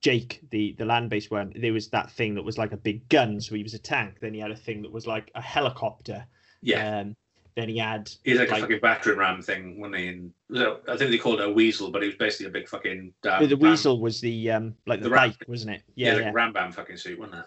Jake, 0.00 0.40
the 0.50 0.74
the 0.78 0.84
land 0.84 1.10
based 1.10 1.30
one, 1.30 1.52
there 1.54 1.72
was 1.72 1.90
that 1.90 2.10
thing 2.10 2.34
that 2.34 2.44
was 2.44 2.58
like 2.58 2.72
a 2.72 2.76
big 2.76 3.08
gun, 3.08 3.40
so 3.40 3.54
he 3.54 3.62
was 3.62 3.74
a 3.74 3.78
tank. 3.78 4.16
Then 4.20 4.34
he 4.34 4.40
had 4.40 4.50
a 4.50 4.56
thing 4.56 4.82
that 4.82 4.90
was 4.90 5.06
like 5.06 5.30
a 5.36 5.40
helicopter. 5.40 6.26
Yeah, 6.60 7.00
Um, 7.00 7.16
then 7.54 7.68
he 7.68 7.78
had 7.78 8.10
He's 8.24 8.38
like, 8.38 8.50
like- 8.50 8.58
a 8.58 8.62
fucking 8.62 8.80
battering 8.80 9.18
ram 9.18 9.42
thing, 9.42 9.80
wasn't 9.80 9.96
he? 9.98 10.08
And, 10.08 10.32
I 10.88 10.96
think 10.96 11.10
they 11.10 11.18
called 11.18 11.40
it 11.40 11.48
a 11.48 11.52
weasel, 11.52 11.90
but 11.90 12.02
he 12.02 12.08
was 12.08 12.16
basically 12.16 12.46
a 12.46 12.50
big 12.50 12.68
fucking. 12.68 13.12
Um, 13.24 13.48
the 13.48 13.56
ram- 13.56 13.70
weasel 13.70 14.00
was 14.00 14.20
the 14.20 14.50
um 14.50 14.74
like 14.86 15.00
the, 15.00 15.08
the 15.08 15.14
ram- 15.14 15.30
bike, 15.30 15.44
wasn't 15.48 15.76
it? 15.76 15.82
yeah, 15.94 16.08
Yeah, 16.08 16.14
like 16.14 16.22
yeah, 16.24 16.30
a 16.30 16.34
ram 16.34 16.52
bam 16.52 16.72
fucking 16.72 16.96
suit, 16.96 17.18
wasn't 17.18 17.38
it? 17.38 17.44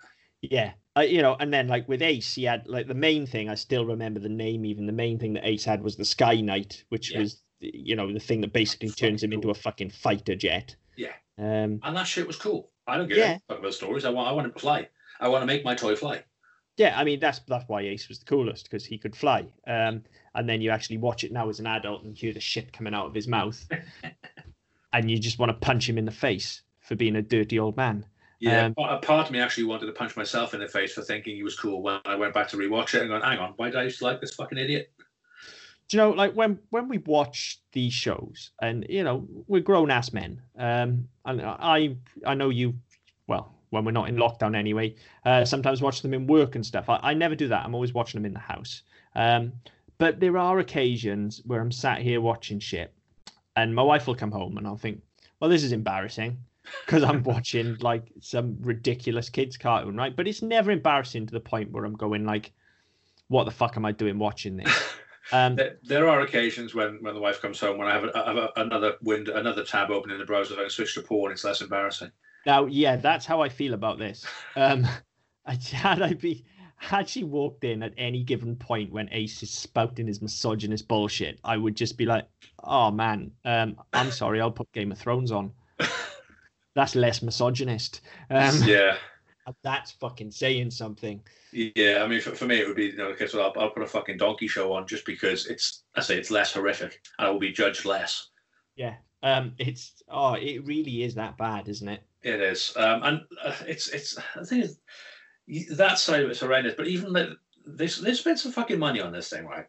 yeah. 0.51 0.71
Uh, 0.97 1.01
you 1.01 1.21
know, 1.21 1.35
and 1.39 1.53
then 1.53 1.67
like 1.67 1.87
with 1.89 2.01
Ace, 2.01 2.33
he 2.35 2.43
had 2.45 2.65
like 2.67 2.87
the 2.87 2.93
main 2.93 3.25
thing. 3.27 3.49
I 3.49 3.55
still 3.55 3.85
remember 3.85 4.19
the 4.19 4.29
name. 4.29 4.63
Even 4.65 4.85
the 4.85 4.93
main 4.93 5.19
thing 5.19 5.33
that 5.33 5.45
Ace 5.45 5.65
had 5.65 5.83
was 5.83 5.95
the 5.97 6.05
Sky 6.05 6.39
Knight, 6.41 6.83
which 6.89 7.11
Yeah. 7.11 7.19
was 7.19 7.41
you 7.59 7.95
know 7.95 8.11
the 8.11 8.19
thing 8.19 8.41
that 8.41 8.53
basically 8.53 8.87
That's 8.89 8.99
turns 8.99 9.23
him 9.23 9.29
fucking 9.31 9.39
into 9.39 9.49
a 9.49 9.53
fucking 9.55 9.89
fighter 9.89 10.35
jet. 10.35 10.75
Yeah. 10.95 11.13
Um. 11.37 11.79
And 11.83 11.95
that 11.97 12.03
shit 12.07 12.25
was 12.27 12.37
cool. 12.37 12.71
I 12.87 12.97
don't 12.97 13.07
give 13.09 13.17
Yeah. 13.17 13.35
a 13.35 13.39
fuck 13.49 13.59
about 13.59 13.73
stories. 13.73 14.05
I 14.05 14.09
want, 14.09 14.29
I 14.29 14.31
want 14.31 14.53
to 14.53 14.59
fly. 14.59 14.87
I 15.19 15.27
want 15.27 15.41
to 15.41 15.45
make 15.47 15.65
my 15.65 15.75
toy 15.75 15.95
fly. 15.95 16.23
Yeah, 16.77 16.99
I 16.99 17.03
mean 17.03 17.19
that's 17.19 17.39
that's 17.47 17.67
why 17.67 17.81
Ace 17.81 18.09
was 18.09 18.19
the 18.19 18.25
coolest 18.25 18.65
because 18.65 18.85
he 18.85 18.97
could 18.97 19.15
fly. 19.15 19.45
Um, 19.65 20.03
and 20.33 20.49
then 20.49 20.61
you 20.61 20.69
actually 20.71 20.97
watch 20.97 21.23
it 21.23 21.31
now 21.31 21.49
as 21.49 21.59
an 21.59 21.67
adult 21.67 22.03
and 22.03 22.17
hear 22.17 22.33
the 22.33 22.41
shit 22.41 22.73
coming 22.73 22.93
out 22.93 23.05
of 23.07 23.13
his 23.13 23.27
mouth, 23.27 23.65
and 24.93 25.09
you 25.09 25.17
just 25.17 25.39
want 25.39 25.49
to 25.49 25.65
punch 25.65 25.87
him 25.87 25.97
in 25.97 26.05
the 26.05 26.11
face 26.11 26.61
for 26.81 26.95
being 26.95 27.15
a 27.15 27.21
dirty 27.21 27.59
old 27.59 27.77
man. 27.77 28.05
Yeah, 28.39 28.65
Um, 28.65 28.73
a 28.77 28.97
part 28.97 29.27
of 29.27 29.31
me 29.31 29.39
actually 29.39 29.63
wanted 29.63 29.85
to 29.85 29.93
punch 29.93 30.17
myself 30.17 30.53
in 30.53 30.59
the 30.59 30.67
face 30.67 30.93
for 30.93 31.01
thinking 31.01 31.35
he 31.35 31.43
was 31.43 31.57
cool 31.57 31.81
when 31.81 31.99
I 32.03 32.15
went 32.15 32.33
back 32.33 32.49
to 32.49 32.57
rewatch 32.57 32.93
it 32.93 33.01
and 33.01 33.09
going, 33.09 33.21
hang 33.21 33.39
on, 33.39 33.53
why 33.55 33.67
did 33.67 33.77
I 33.77 33.83
used 33.83 33.99
to 33.99 34.05
like 34.05 34.19
this 34.19 34.35
fucking 34.35 34.57
idiot? 34.57 34.91
Do 35.87 35.97
you 35.97 36.03
know, 36.03 36.09
like 36.11 36.33
when 36.33 36.59
when 36.71 36.89
we 36.89 36.97
watch 36.97 37.61
these 37.71 37.93
shows, 37.93 38.51
and 38.61 38.85
you 38.89 39.03
know, 39.03 39.27
we're 39.47 39.61
grown 39.61 39.91
ass 39.91 40.11
men. 40.11 40.41
Um, 40.57 41.07
and 41.25 41.41
I 41.41 41.95
I 42.25 42.33
know 42.33 42.49
you, 42.49 42.75
well, 43.27 43.54
when 43.75 43.85
we're 43.85 43.91
not 43.91 44.09
in 44.09 44.15
lockdown 44.15 44.55
anyway. 44.55 44.95
Uh, 45.25 45.45
sometimes 45.45 45.81
watch 45.81 46.01
them 46.01 46.13
in 46.13 46.25
work 46.25 46.55
and 46.55 46.65
stuff. 46.65 46.89
I, 46.89 46.99
I 47.03 47.13
never 47.13 47.35
do 47.35 47.47
that. 47.49 47.63
I'm 47.63 47.75
always 47.75 47.93
watching 47.93 48.19
them 48.19 48.25
in 48.25 48.33
the 48.33 48.39
house. 48.39 48.81
Um, 49.15 49.53
but 49.97 50.19
there 50.19 50.37
are 50.37 50.59
occasions 50.59 51.41
where 51.45 51.61
I'm 51.61 51.71
sat 51.71 52.01
here 52.01 52.19
watching 52.19 52.59
shit, 52.59 52.93
and 53.55 53.73
my 53.73 53.83
wife 53.83 54.07
will 54.07 54.15
come 54.15 54.31
home, 54.31 54.57
and 54.57 54.67
I'll 54.67 54.77
think, 54.77 55.01
well, 55.39 55.49
this 55.49 55.63
is 55.63 55.71
embarrassing 55.71 56.37
because 56.85 57.03
I'm 57.03 57.23
watching 57.23 57.77
like 57.79 58.11
some 58.19 58.57
ridiculous 58.61 59.29
kids 59.29 59.57
cartoon, 59.57 59.95
right? 59.95 60.15
But 60.15 60.27
it's 60.27 60.41
never 60.41 60.71
embarrassing 60.71 61.27
to 61.27 61.33
the 61.33 61.39
point 61.39 61.71
where 61.71 61.85
I'm 61.85 61.95
going 61.95 62.25
like, 62.25 62.51
what 63.27 63.45
the 63.45 63.51
fuck 63.51 63.77
am 63.77 63.85
I 63.85 63.91
doing 63.91 64.19
watching 64.19 64.57
this? 64.57 64.93
Um, 65.31 65.55
There, 65.55 65.77
there 65.81 66.07
are 66.07 66.21
occasions 66.21 66.75
when, 66.75 66.99
when 67.01 67.15
the 67.15 67.19
wife 67.19 67.41
comes 67.41 67.59
home 67.59 67.77
when 67.77 67.87
I 67.87 67.93
have, 67.93 68.03
a, 68.03 68.15
I 68.15 68.27
have 68.27 68.37
a, 68.37 68.49
another 68.57 68.93
window, 69.01 69.35
another 69.35 69.63
tab 69.63 69.89
open 69.89 70.11
in 70.11 70.19
the 70.19 70.25
browser. 70.25 70.53
If 70.53 70.59
I 70.59 70.67
switch 70.67 70.93
to 70.95 71.01
porn, 71.01 71.31
it's 71.31 71.43
less 71.43 71.61
embarrassing. 71.61 72.11
Now, 72.45 72.65
yeah, 72.65 72.95
that's 72.95 73.25
how 73.25 73.41
I 73.41 73.49
feel 73.49 73.73
about 73.73 73.97
this. 73.97 74.25
Um, 74.55 74.87
I, 75.45 75.57
had 75.71 76.01
I 76.01 76.13
be 76.13 76.43
had 76.77 77.07
she 77.07 77.23
walked 77.23 77.63
in 77.63 77.83
at 77.83 77.93
any 77.97 78.23
given 78.23 78.55
point 78.55 78.91
when 78.91 79.09
Ace 79.11 79.41
is 79.43 79.51
spouting 79.51 80.07
his 80.07 80.21
misogynist 80.21 80.87
bullshit, 80.87 81.39
I 81.43 81.57
would 81.57 81.75
just 81.75 81.97
be 81.97 82.05
like, 82.05 82.27
"Oh 82.63 82.91
man, 82.91 83.31
um, 83.45 83.77
I'm 83.93 84.11
sorry, 84.11 84.41
I'll 84.41 84.51
put 84.51 84.71
Game 84.71 84.91
of 84.91 84.97
Thrones 84.97 85.31
on. 85.31 85.51
That's 86.75 86.95
less 86.95 87.21
misogynist. 87.21 88.01
Um, 88.29 88.61
yeah. 88.65 88.97
That's 89.63 89.91
fucking 89.91 90.31
saying 90.31 90.71
something. 90.71 91.21
Yeah, 91.51 92.01
I 92.03 92.07
mean, 92.07 92.19
for, 92.19 92.31
for 92.31 92.45
me, 92.45 92.59
it 92.59 92.67
would 92.67 92.75
be, 92.75 92.87
you 92.87 92.97
know, 92.97 93.09
okay, 93.09 93.27
so 93.27 93.41
I'll, 93.41 93.53
I'll 93.61 93.69
put 93.69 93.83
a 93.83 93.87
fucking 93.87 94.17
donkey 94.17 94.47
show 94.47 94.73
on 94.73 94.87
just 94.87 95.05
because 95.05 95.45
it's, 95.45 95.83
I 95.95 96.01
say, 96.01 96.17
it's 96.17 96.31
less 96.31 96.53
horrific 96.53 96.99
and 97.19 97.27
I 97.27 97.29
will 97.29 97.39
be 97.39 97.51
judged 97.51 97.85
less. 97.85 98.29
Yeah. 98.75 98.95
Um, 99.21 99.53
it's 99.57 100.03
oh, 100.09 100.33
it 100.33 100.65
really 100.65 101.03
is 101.03 101.15
that 101.15 101.37
bad, 101.37 101.67
isn't 101.67 101.87
it? 101.87 102.01
It 102.25 102.41
is, 102.41 102.73
um, 102.75 103.03
and 103.03 103.21
uh, 103.43 103.53
it's 103.67 103.87
it's. 103.89 104.17
I 104.35 104.43
think 104.43 104.71
y- 105.47 105.65
that 105.73 105.99
side 105.99 106.23
of 106.23 106.31
it's 106.31 106.39
horrendous. 106.39 106.73
But 106.75 106.87
even 106.87 107.13
the, 107.13 107.35
they 107.67 107.85
they 107.85 108.13
spent 108.15 108.39
some 108.39 108.51
fucking 108.51 108.79
money 108.79 108.99
on 108.99 109.11
this 109.11 109.29
thing, 109.29 109.45
right? 109.45 109.67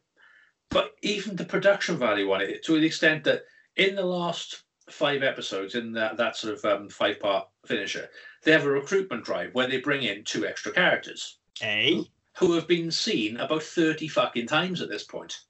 But 0.70 0.92
even 1.02 1.36
the 1.36 1.44
production 1.44 1.98
value 1.98 2.32
on 2.32 2.40
it, 2.40 2.64
to 2.64 2.80
the 2.80 2.86
extent 2.86 3.24
that 3.24 3.42
in 3.76 3.94
the 3.94 4.06
last 4.06 4.62
five 4.88 5.22
episodes, 5.22 5.74
in 5.74 5.92
that 5.92 6.16
that 6.16 6.34
sort 6.36 6.54
of 6.54 6.64
um, 6.64 6.88
five 6.88 7.20
part 7.20 7.46
finisher, 7.66 8.08
they 8.42 8.52
have 8.52 8.64
a 8.64 8.70
recruitment 8.70 9.22
drive 9.24 9.50
where 9.52 9.66
they 9.68 9.80
bring 9.82 10.02
in 10.04 10.24
two 10.24 10.46
extra 10.46 10.72
characters 10.72 11.38
Eh? 11.60 12.00
who 12.38 12.52
have 12.54 12.66
been 12.66 12.90
seen 12.90 13.36
about 13.36 13.62
thirty 13.62 14.08
fucking 14.08 14.46
times 14.46 14.80
at 14.80 14.88
this 14.88 15.04
point. 15.04 15.40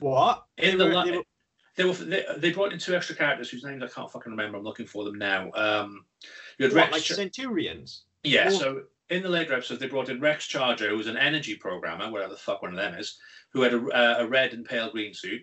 What? 0.00 0.44
In 0.58 0.76
They 0.76 0.84
the 0.84 0.86
were- 0.90 0.92
la- 0.92 1.22
they 1.78 1.84
were- 1.84 1.92
they 1.94 2.24
they, 2.36 2.52
brought 2.52 2.72
in 2.72 2.78
two 2.78 2.94
extra 2.94 3.14
characters 3.14 3.48
whose 3.50 3.64
names 3.64 3.82
I 3.82 3.86
can't 3.88 4.10
fucking 4.10 4.32
remember. 4.32 4.58
I'm 4.58 4.64
looking 4.64 4.86
for 4.86 5.04
them 5.04 5.16
now. 5.16 5.50
Um, 5.54 6.04
you 6.58 6.64
had 6.66 6.74
What, 6.74 6.90
Rex 6.90 6.92
like 6.92 7.02
Centurions? 7.16 8.04
yeah, 8.24 8.48
Oh. 8.52 8.58
so 8.58 8.82
in 9.10 9.22
the 9.22 9.28
later 9.28 9.54
episodes, 9.54 9.80
they 9.80 9.86
brought 9.86 10.08
in 10.10 10.20
Rex 10.20 10.46
Charger, 10.48 10.88
who 10.90 10.96
was 10.98 11.06
an 11.06 11.16
energy 11.16 11.54
programmer, 11.54 12.10
whatever 12.10 12.32
the 12.32 12.38
fuck 12.38 12.60
one 12.62 12.72
of 12.72 12.76
them 12.76 12.94
is, 12.94 13.18
who 13.52 13.62
had 13.62 13.72
a, 13.72 13.78
uh, 13.78 14.16
a 14.18 14.26
red 14.26 14.52
and 14.52 14.66
pale 14.66 14.90
green 14.90 15.14
suit, 15.14 15.42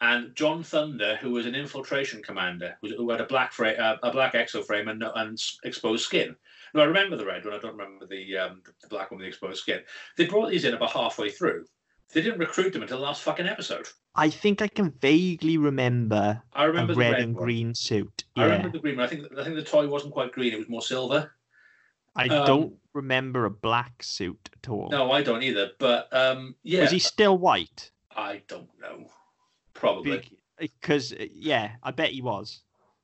and 0.00 0.34
John 0.36 0.62
Thunder, 0.62 1.16
who 1.16 1.30
was 1.30 1.46
an 1.46 1.54
infiltration 1.54 2.22
commander, 2.22 2.76
who, 2.82 2.88
who 2.96 3.10
had 3.10 3.20
a 3.20 3.26
black 3.26 3.52
fra- 3.52 3.70
uh, 3.72 3.96
a 4.02 4.10
black 4.12 4.34
exoframe 4.34 4.90
and, 4.90 5.02
and 5.14 5.38
exposed 5.64 6.04
skin. 6.04 6.36
Now 6.74 6.82
I 6.82 6.86
remember 6.86 7.16
the 7.16 7.24
red 7.24 7.44
one. 7.44 7.54
I 7.54 7.58
don't 7.58 7.76
remember 7.76 8.06
the 8.06 8.36
um, 8.36 8.62
the 8.82 8.88
black 8.88 9.10
one 9.10 9.18
with 9.18 9.24
the 9.24 9.28
exposed 9.28 9.62
skin. 9.62 9.80
They 10.16 10.26
brought 10.26 10.50
these 10.50 10.64
in 10.66 10.74
about 10.74 10.90
halfway 10.90 11.30
through, 11.30 11.64
They 12.12 12.22
didn't 12.22 12.38
recruit 12.38 12.72
them 12.72 12.82
until 12.82 12.98
the 12.98 13.04
last 13.04 13.22
fucking 13.22 13.46
episode. 13.46 13.88
I 14.14 14.30
think 14.30 14.62
I 14.62 14.68
can 14.68 14.90
vaguely 14.90 15.58
remember, 15.58 16.42
I 16.52 16.64
remember 16.64 16.92
a 16.92 16.94
the 16.94 17.00
red, 17.00 17.12
red 17.12 17.22
and 17.22 17.34
one. 17.36 17.44
green 17.44 17.74
suit. 17.74 18.24
I 18.36 18.40
Yeah, 18.40 18.46
remember 18.46 18.70
the 18.70 18.78
green 18.78 18.96
one. 18.96 19.04
I 19.06 19.08
think 19.08 19.26
I 19.38 19.44
think 19.44 19.56
the 19.56 19.62
toy 19.62 19.86
wasn't 19.86 20.12
quite 20.12 20.32
green; 20.32 20.52
it 20.52 20.58
was 20.58 20.68
more 20.68 20.82
silver. 20.82 21.32
I 22.16 22.26
um, 22.28 22.46
don't 22.46 22.74
remember 22.94 23.44
a 23.44 23.50
black 23.50 24.02
suit 24.02 24.50
at 24.56 24.68
all. 24.68 24.88
No, 24.90 25.12
I 25.12 25.22
don't 25.22 25.42
either. 25.42 25.70
But 25.78 26.12
um, 26.12 26.56
yeah, 26.62 26.80
Was 26.80 26.90
he 26.90 26.98
still 26.98 27.38
white? 27.38 27.90
I 28.16 28.42
don't 28.48 28.68
know. 28.80 29.06
Probably. 29.74 30.22
Because 30.58 31.14
yeah, 31.32 31.72
I 31.82 31.92
bet 31.92 32.10
he 32.10 32.22
was. 32.22 32.62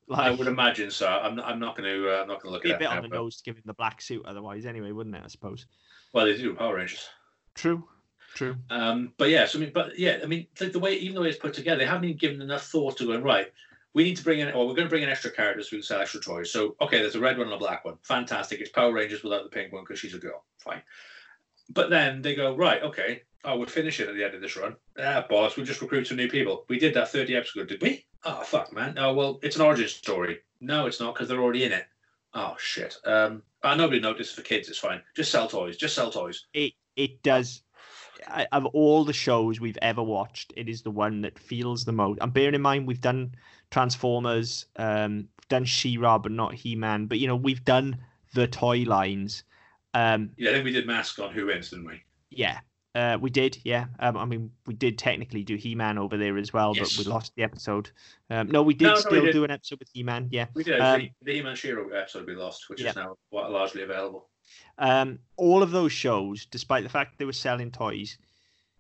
Like, 0.09 0.27
I 0.27 0.31
would 0.33 0.49
imagine 0.49 0.91
so. 0.91 1.07
I'm 1.07 1.37
not, 1.37 1.47
I'm 1.47 1.61
not 1.61 1.77
going 1.77 1.89
to 1.89 2.11
uh, 2.11 2.23
I'm 2.23 2.29
not 2.29 2.43
going 2.43 2.51
to 2.51 2.51
look 2.51 2.65
at 2.67 2.73
a 2.73 2.79
bit 2.79 2.81
that. 2.81 2.91
on 2.91 2.97
now, 2.97 3.03
the 3.03 3.09
but- 3.09 3.17
nose 3.17 3.37
to 3.37 3.45
give 3.45 3.57
him 3.57 3.63
the 3.67 3.75
black 3.75 4.03
suit, 4.03 4.25
otherwise, 4.27 4.67
anyway, 4.67 4.91
wouldn't 4.91 5.15
it? 5.15 5.23
I 5.25 5.29
suppose. 5.29 5.67
Well, 6.13 6.27
they 6.27 6.37
do 6.37 6.55
Power 6.55 6.75
Rangers. 6.77 7.09
True. 7.55 7.85
True. 8.35 8.57
Um, 8.69 9.13
but 9.17 9.31
yeah, 9.31 9.47
so 9.47 9.59
I 9.59 9.63
mean, 9.63 9.71
but 9.73 9.99
yeah, 9.99 10.19
I 10.23 10.27
mean, 10.27 10.47
the, 10.59 10.67
the 10.67 10.79
way 10.79 10.95
even 10.95 11.15
the 11.15 11.21
way 11.21 11.29
it's 11.29 11.39
put 11.39 11.55
together, 11.55 11.79
they 11.79 11.87
haven't 11.87 12.05
even 12.05 12.17
given 12.17 12.43
enough 12.43 12.67
thought 12.67 12.97
to 12.99 13.07
going 13.07 13.23
right. 13.23 13.53
We 13.93 14.03
need 14.03 14.17
to 14.17 14.25
bring 14.25 14.41
in, 14.41 14.49
or 14.49 14.67
we're 14.67 14.75
going 14.75 14.89
to 14.89 14.91
bring 14.91 15.05
in 15.05 15.09
extra 15.09 15.31
characters. 15.31 15.71
So 15.71 15.77
we 15.77 15.79
can 15.79 15.87
sell 15.87 16.01
extra 16.01 16.21
toys. 16.21 16.51
So 16.51 16.75
okay, 16.81 16.99
there's 16.99 17.15
a 17.15 17.21
red 17.21 17.39
one 17.39 17.47
and 17.47 17.55
a 17.55 17.59
black 17.59 17.85
one. 17.85 17.97
Fantastic. 18.03 18.61
It's 18.61 18.71
Power 18.71 18.93
Rangers 18.93 19.23
without 19.23 19.45
the 19.45 19.51
pink 19.51 19.73
one 19.73 19.85
because 19.85 20.01
she's 20.01 20.15
a 20.15 20.19
girl. 20.19 20.45
Fine. 20.59 20.83
But 21.71 21.91
then 21.91 22.21
they 22.21 22.35
go 22.35 22.57
right. 22.57 22.83
Okay, 22.83 23.23
oh, 23.45 23.57
we'll 23.57 23.67
finish 23.67 24.01
it 24.01 24.09
at 24.09 24.17
the 24.17 24.25
end 24.25 24.35
of 24.35 24.41
this 24.41 24.57
run. 24.57 24.77
Ah, 24.99 25.25
boss, 25.29 25.57
we'll 25.57 25.67
just 25.67 25.81
recruit 25.81 26.07
some 26.07 26.17
new 26.17 26.29
people. 26.29 26.65
We 26.69 26.79
did 26.79 26.95
that 26.95 27.11
30 27.11 27.37
episodes 27.37 27.57
ago, 27.57 27.67
did 27.67 27.83
we? 27.83 28.05
Oh 28.25 28.43
fuck, 28.43 28.73
man. 28.73 28.97
Oh 28.99 29.13
well, 29.13 29.39
it's 29.43 29.57
an 29.57 29.63
origin 29.63 29.89
story. 29.89 30.41
No, 30.61 30.87
it's 30.87 31.01
not 31.01 31.15
because 31.15 31.29
they're 31.29 31.43
already 31.43 31.65
in 31.65 31.73
it. 31.73 31.85
Oh 32.33 32.57
shit. 32.59 32.97
Um, 33.05 33.43
uh, 33.63 33.75
nobody 33.75 34.01
noticed 34.01 34.35
for 34.35 34.43
kids. 34.43 34.69
It's 34.69 34.79
fine. 34.79 35.03
Just 35.15 35.31
sell 35.31 35.47
toys. 35.47 35.77
Just 35.77 35.95
sell 35.95 36.11
toys. 36.11 36.47
It 36.53 36.73
it 36.97 37.23
does. 37.23 37.63
I- 38.29 38.47
Of 38.53 38.67
all 38.67 39.05
the 39.05 39.13
shows 39.13 39.61
we've 39.61 39.79
ever 39.83 40.03
watched, 40.03 40.53
it 40.57 40.69
is 40.69 40.83
the 40.83 40.91
one 40.91 41.21
that 41.23 41.39
feels 41.39 41.85
the 41.85 41.93
most. 41.93 42.19
And 42.21 42.33
bearing 42.33 42.55
in 42.55 42.63
mind, 42.63 42.87
we've 42.87 43.01
done 43.01 43.35
Transformers, 43.71 44.67
um, 44.77 45.29
done 45.49 45.65
She-Ra, 45.65 46.19
but 46.19 46.33
not 46.33 46.55
He-Man. 46.55 47.07
But 47.07 47.19
you 47.19 47.27
know, 47.27 47.37
we've 47.37 47.65
done 47.65 47.99
the 48.35 48.47
toy 48.47 48.79
lines. 48.85 49.45
Um, 49.93 50.31
Yeah, 50.37 50.51
I 50.51 50.53
think 50.55 50.65
we 50.65 50.73
did 50.73 50.87
mask 50.87 51.19
on 51.19 51.33
Who 51.33 51.47
Wins, 51.47 51.71
didn't 51.71 51.87
we? 51.87 52.03
yeah, 52.31 52.61
uh, 52.95 53.19
we 53.21 53.31
did. 53.31 53.59
Yeah, 53.65 53.87
um, 54.01 54.17
I 54.17 54.25
mean, 54.25 54.51
we 54.67 54.75
did 54.75 54.99
technically 54.99 55.45
do 55.45 55.55
He-Man 55.57 55.99
over 55.99 56.17
there 56.17 56.37
as 56.39 56.53
well, 56.53 56.73
Yes. 56.75 56.97
but 56.97 57.05
we 57.07 57.13
lost 57.13 57.33
the 57.37 57.43
episode. 57.43 57.91
Um, 58.31 58.49
no, 58.49 58.63
we 58.63 58.75
did 58.75 58.85
No, 58.87 58.91
no, 58.91 58.95
we 58.97 59.01
still 59.03 59.25
did. 59.27 59.33
do 59.33 59.45
an 59.45 59.51
episode 59.51 59.79
with 59.81 59.89
He-Man. 59.93 60.29
Yeah. 60.33 60.47
We 60.55 60.65
did. 60.65 60.81
Um, 60.81 61.01
the 61.01 61.11
the 61.23 61.33
He-Man 61.35 61.55
She-Ra 61.57 61.85
episode 61.97 62.27
we 62.27 62.35
lost, 62.35 62.69
which 62.71 62.81
Yeah. 62.81 62.91
is 62.91 62.97
now 62.97 63.17
wa- 63.31 63.47
largely 63.49 63.83
available. 63.83 64.29
Um, 64.79 65.19
all 65.37 65.63
of 65.63 65.71
those 65.71 65.93
shows, 65.93 66.47
despite 66.47 66.83
the 66.83 66.89
fact 66.89 67.19
they 67.19 67.25
were 67.25 67.33
selling 67.33 67.71
toys, 67.71 68.19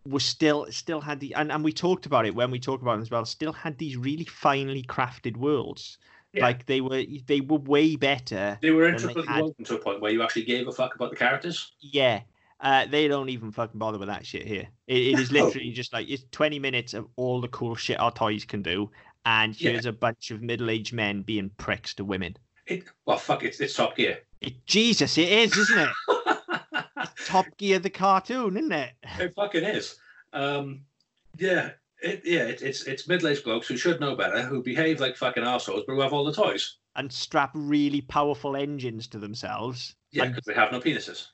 were 0.07 0.21
still 0.21 0.67
still 0.71 1.01
had 1.01 1.21
the 1.21 1.35
and, 1.35 1.51
and 1.51 1.65
we 1.65 1.73
talked 1.73 2.07
about 2.07 2.27
it 2.27 2.35
when 2.35 2.51
we 2.51 2.59
talked 2.59 2.83
about 2.83 2.93
them 2.93 3.03
as 3.03 3.11
well. 3.11 3.25
Still 3.25 3.53
had 3.53 3.79
these 3.79 3.97
really 3.97 4.25
finely 4.25 4.83
crafted 4.83 5.37
worlds. 5.37 5.99
Yeah. 6.33 6.43
Like 6.43 6.67
they 6.67 6.81
were 6.81 7.05
they 7.27 7.41
were 7.41 7.59
way 7.59 7.97
better. 7.97 8.59
They 8.61 8.73
were 8.73 8.89
intricately 8.89 9.41
woven 9.41 9.65
to 9.65 9.77
a 9.77 9.79
point 9.79 10.01
where 10.01 10.11
you 10.11 10.23
actually 10.23 10.45
gave 10.45 10.67
a 10.67 10.73
fuck 10.73 10.95
about 10.95 11.11
the 11.11 11.17
characters. 11.17 11.73
Yeah. 11.81 12.23
Uh, 12.61 12.87
they 12.87 13.09
don't 13.09 13.29
even 13.29 13.53
fucking 13.53 13.79
bother 13.79 13.99
with 13.99 14.09
that 14.09 14.25
shit 14.25 14.47
here. 14.47 14.67
It, 14.87 14.97
it 14.97 15.19
is 15.19 15.31
literally 15.33 15.71
just 15.71 15.93
like 15.93 16.09
it's 16.09 16.25
20 16.31 16.59
minutes 16.59 16.95
of 16.95 17.07
all 17.17 17.41
the 17.41 17.49
cool 17.49 17.75
shit 17.75 18.01
our 18.01 18.12
toys 18.12 18.45
can 18.45 18.62
do, 18.62 18.91
and 19.27 19.61
Yeah. 19.61 19.73
here's 19.73 19.87
a 19.87 19.93
bunch 19.93 20.31
of 20.31 20.41
middle-aged 20.41 20.93
men 20.93 21.23
being 21.23 21.51
pricks 21.59 21.93
to 21.95 22.05
women. 22.05 22.37
It, 22.67 22.85
well, 23.05 23.19
fuck, 23.19 23.43
it's, 23.43 23.61
it's 23.61 23.75
Top 23.75 23.97
Gear. 23.97 24.21
It, 24.45 24.66
Jesus, 24.66 25.16
it 25.16 25.28
is, 25.28 25.57
isn't 25.57 25.78
it? 25.78 26.84
Top 27.26 27.47
Gear 27.57 27.78
the 27.78 27.90
cartoon, 27.90 28.57
isn't 28.57 28.72
it? 28.72 28.92
it 29.18 29.34
fucking 29.34 29.64
is. 29.64 29.97
Um, 30.32 30.82
yeah, 31.38 31.70
it, 32.03 32.22
yeah, 32.24 32.42
it, 32.45 32.61
it's 32.61 32.84
it's 32.84 33.09
middle-aged 33.09 33.45
blokes 33.45 33.68
who 33.68 33.76
should 33.76 34.01
know 34.01 34.14
better, 34.16 34.42
who 34.42 34.62
behave 34.62 35.01
like 35.01 35.16
fucking 35.16 35.42
assholes, 35.45 35.84
but 35.86 35.95
who 35.95 36.01
have 36.01 36.12
all 36.12 36.24
the 36.24 36.32
toys. 36.32 36.76
and 36.97 37.11
strap 37.12 37.51
really 37.55 38.03
powerful 38.03 38.55
engines 38.57 39.07
to 39.09 39.18
themselves. 39.18 39.97
Yeah, 40.12 40.24
And 40.24 40.38
they 40.47 40.55
have 40.55 40.70
no 40.72 40.80
penises. 40.80 41.28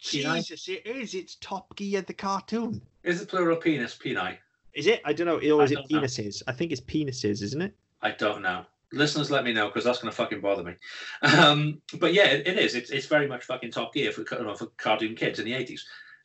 Peni? 0.00 0.34
Jesus, 0.34 0.68
it 0.68 0.86
is. 0.86 1.14
It's 1.14 1.36
Top 1.40 1.74
Gear 1.76 2.02
the 2.02 2.14
cartoon. 2.14 2.80
Is 3.02 3.20
the 3.20 3.26
plural 3.26 3.56
penis 3.56 3.96
peni? 3.96 4.36
Is 4.74 4.86
it? 4.86 5.00
I 5.04 5.12
don't 5.12 5.26
know. 5.26 5.36
Or 5.36 5.64
is 5.64 5.72
it 5.72 5.74
don't 5.76 5.90
know. 5.90 6.00
penises? 6.00 6.42
I 6.46 6.52
think 6.52 6.72
it's 6.72 6.80
penises, 6.80 7.42
isn't 7.42 7.62
it? 7.62 7.74
I 8.02 8.10
don't 8.12 8.42
know. 8.42 8.64
Listeners, 8.94 9.30
let 9.30 9.44
me 9.44 9.52
know 9.52 9.66
because 9.66 9.84
that's 9.84 10.00
going 10.00 10.10
to 10.10 10.16
fucking 10.16 10.40
bother 10.40 10.62
me. 10.64 10.74
Um, 11.22 11.80
but 11.98 12.14
yeah, 12.14 12.26
it, 12.26 12.46
it 12.46 12.58
is. 12.58 12.74
It's, 12.74 12.90
it's 12.90 13.06
very 13.06 13.26
much 13.26 13.44
fucking 13.44 13.70
Top 13.70 13.92
Gear 13.92 14.12
for, 14.12 14.22
you 14.22 14.44
know, 14.44 14.54
for 14.54 14.66
cartoon 14.76 15.14
kids 15.14 15.38
in 15.38 15.44
the 15.44 15.52
80s. 15.52 15.80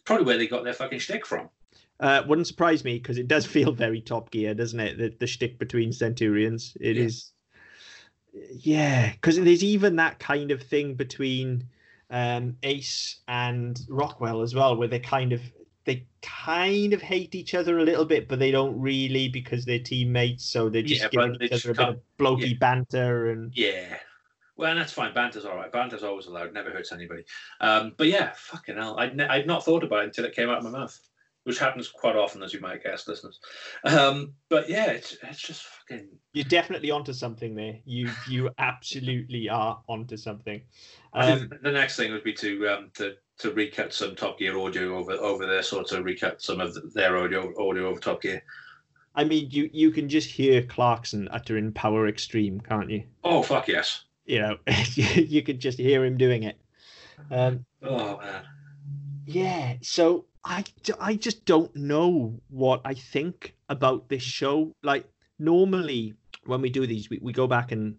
Probably 0.06 0.26
where 0.26 0.38
they 0.38 0.48
got 0.48 0.64
their 0.64 0.74
fucking 0.74 1.00
shtick 1.00 1.26
from. 1.26 1.50
Uh, 2.00 2.24
wouldn't 2.28 2.48
surprise 2.48 2.84
me 2.84 2.98
because 2.98 3.18
it 3.18 3.28
does 3.28 3.46
feel 3.56 3.72
very 3.72 4.02
Top 4.02 4.32
Gear, 4.32 4.54
doesn't 4.54 4.80
it? 4.80 4.98
The 4.98 5.14
the 5.20 5.28
shtick 5.28 5.60
between 5.60 5.92
Centurions. 5.92 6.76
It 6.80 6.96
Yeah. 6.98 7.04
is. 7.04 7.32
Yeah, 8.52 9.12
because 9.12 9.38
there's 9.38 9.64
even 9.64 9.96
that 9.98 10.20
kind 10.20 10.52
of 10.52 10.62
thing 10.62 10.94
between 10.94 11.66
um, 12.12 12.56
Ace 12.64 13.20
and 13.28 13.80
Rockwell 13.90 14.42
as 14.42 14.54
well, 14.54 14.76
where 14.76 14.88
they're 14.88 15.00
kind 15.00 15.34
of 15.34 15.42
they 15.90 16.06
kind 16.22 16.94
of 16.94 17.02
hate 17.02 17.34
each 17.34 17.56
other 17.56 17.80
a 17.80 17.84
little 17.84 18.06
bit, 18.06 18.28
but 18.28 18.38
they 18.38 18.52
don't 18.52 18.80
really 18.80 19.28
because 19.28 19.66
they're 19.66 19.80
teammates. 19.80 20.46
So 20.46 20.70
they're 20.70 20.84
just 20.84 21.02
Yeah, 21.02 21.10
giving 21.10 21.42
each 21.42 21.52
other 21.52 21.72
a 21.72 21.74
bit 21.74 21.88
of 21.88 22.02
blokey 22.20 22.52
yeah. 22.52 22.58
banter 22.60 23.32
and 23.32 23.52
Yeah. 23.58 23.98
Well, 24.56 24.76
that's 24.76 24.94
fine. 24.94 25.16
Banter's 25.16 25.46
all 25.46 25.56
right. 25.56 25.72
Banter's 25.72 26.04
always 26.04 26.28
allowed. 26.28 26.54
Never 26.54 26.70
hurts 26.70 26.92
anybody. 26.92 27.24
Um, 27.60 27.94
but 27.98 28.06
yeah, 28.06 28.34
fucking 28.36 28.76
hell. 28.76 29.00
I'd, 29.00 29.16
ne- 29.16 29.28
I'd 29.28 29.48
not 29.48 29.66
thought 29.66 29.84
about 29.84 30.04
it 30.04 30.06
until 30.06 30.26
it 30.26 30.36
came 30.36 30.50
out 30.50 30.60
of 30.60 30.64
my 30.66 30.70
mouth, 30.70 31.00
which 31.46 31.58
happens 31.58 31.88
quite 31.88 32.16
often, 32.16 32.44
as 32.44 32.54
you 32.54 32.60
might 32.60 32.84
guess, 32.84 33.08
listeners. 33.08 33.40
Um, 33.84 34.34
but 34.48 34.70
yeah, 34.70 34.92
it's, 34.92 35.18
it's 35.24 35.40
just 35.40 35.64
fucking. 35.64 36.10
You're 36.34 36.44
definitely 36.44 36.92
onto 36.92 37.14
something 37.14 37.56
there. 37.56 37.80
You 37.86 38.12
you 38.28 38.52
absolutely 38.60 39.50
are 39.50 39.82
onto 39.88 40.18
something. 40.18 40.62
Um, 41.14 41.50
the 41.64 41.72
next 41.72 41.96
thing 41.96 42.12
would 42.12 42.24
be 42.24 42.34
to 42.34 42.68
um, 42.68 42.92
to 42.96 43.16
to 43.40 43.52
recut 43.54 43.94
some 43.94 44.16
Top 44.16 44.38
Gear 44.38 44.58
audio 44.58 44.98
over 44.98 45.14
over 45.14 45.46
there, 45.48 45.64
sort 45.64 45.92
of 45.92 46.06
recut 46.06 46.42
some 46.42 46.60
of 46.62 46.78
their 46.94 47.18
audio 47.18 47.52
audio 47.60 47.88
over 47.88 48.00
Top 48.00 48.22
Gear. 48.22 48.44
I 49.16 49.24
mean, 49.24 49.50
you 49.52 49.70
you 49.74 49.92
can 49.92 50.08
just 50.08 50.30
hear 50.30 50.62
Clarkson 50.64 51.28
uttering 51.32 51.72
"Power 51.74 52.10
Xtreme," 52.12 52.64
can't 52.66 52.90
you? 52.90 53.04
Oh 53.24 53.42
fuck 53.42 53.68
yes! 53.68 54.04
You 54.26 54.40
know, 54.40 54.58
you 54.96 55.42
could 55.42 55.60
just 55.60 55.80
hear 55.80 56.06
him 56.06 56.18
doing 56.18 56.44
it. 56.44 56.58
Um, 57.32 57.66
Oh 57.82 58.18
man. 58.18 58.44
yeah. 59.26 59.76
So 59.82 60.26
I 60.46 60.64
I 61.00 61.16
just 61.16 61.46
don't 61.46 61.76
know 61.76 62.40
what 62.50 62.82
I 62.86 62.94
think 62.94 63.56
about 63.68 64.10
this 64.10 64.24
show. 64.24 64.74
Like 64.84 65.06
normally 65.38 66.14
when 66.46 66.62
we 66.62 66.70
do 66.70 66.86
these, 66.88 67.10
we, 67.10 67.20
we 67.22 67.34
go 67.34 67.48
back 67.48 67.72
and 67.72 67.96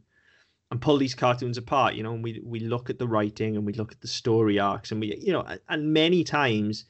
and 0.70 0.80
pull 0.80 0.98
these 0.98 1.14
cartoons 1.14 1.58
apart, 1.58 1.94
you 1.94 2.02
know, 2.02 2.12
and 2.12 2.22
we 2.22 2.40
we 2.44 2.60
look 2.60 2.90
at 2.90 2.98
the 2.98 3.08
writing 3.08 3.56
and 3.56 3.66
we 3.66 3.72
look 3.72 3.92
at 3.92 4.00
the 4.00 4.08
story 4.08 4.58
arcs 4.58 4.92
and 4.92 5.00
we 5.00 5.16
you 5.16 5.32
know, 5.32 5.44
and- 5.68 5.92
many 5.92 6.22
times 6.24 6.84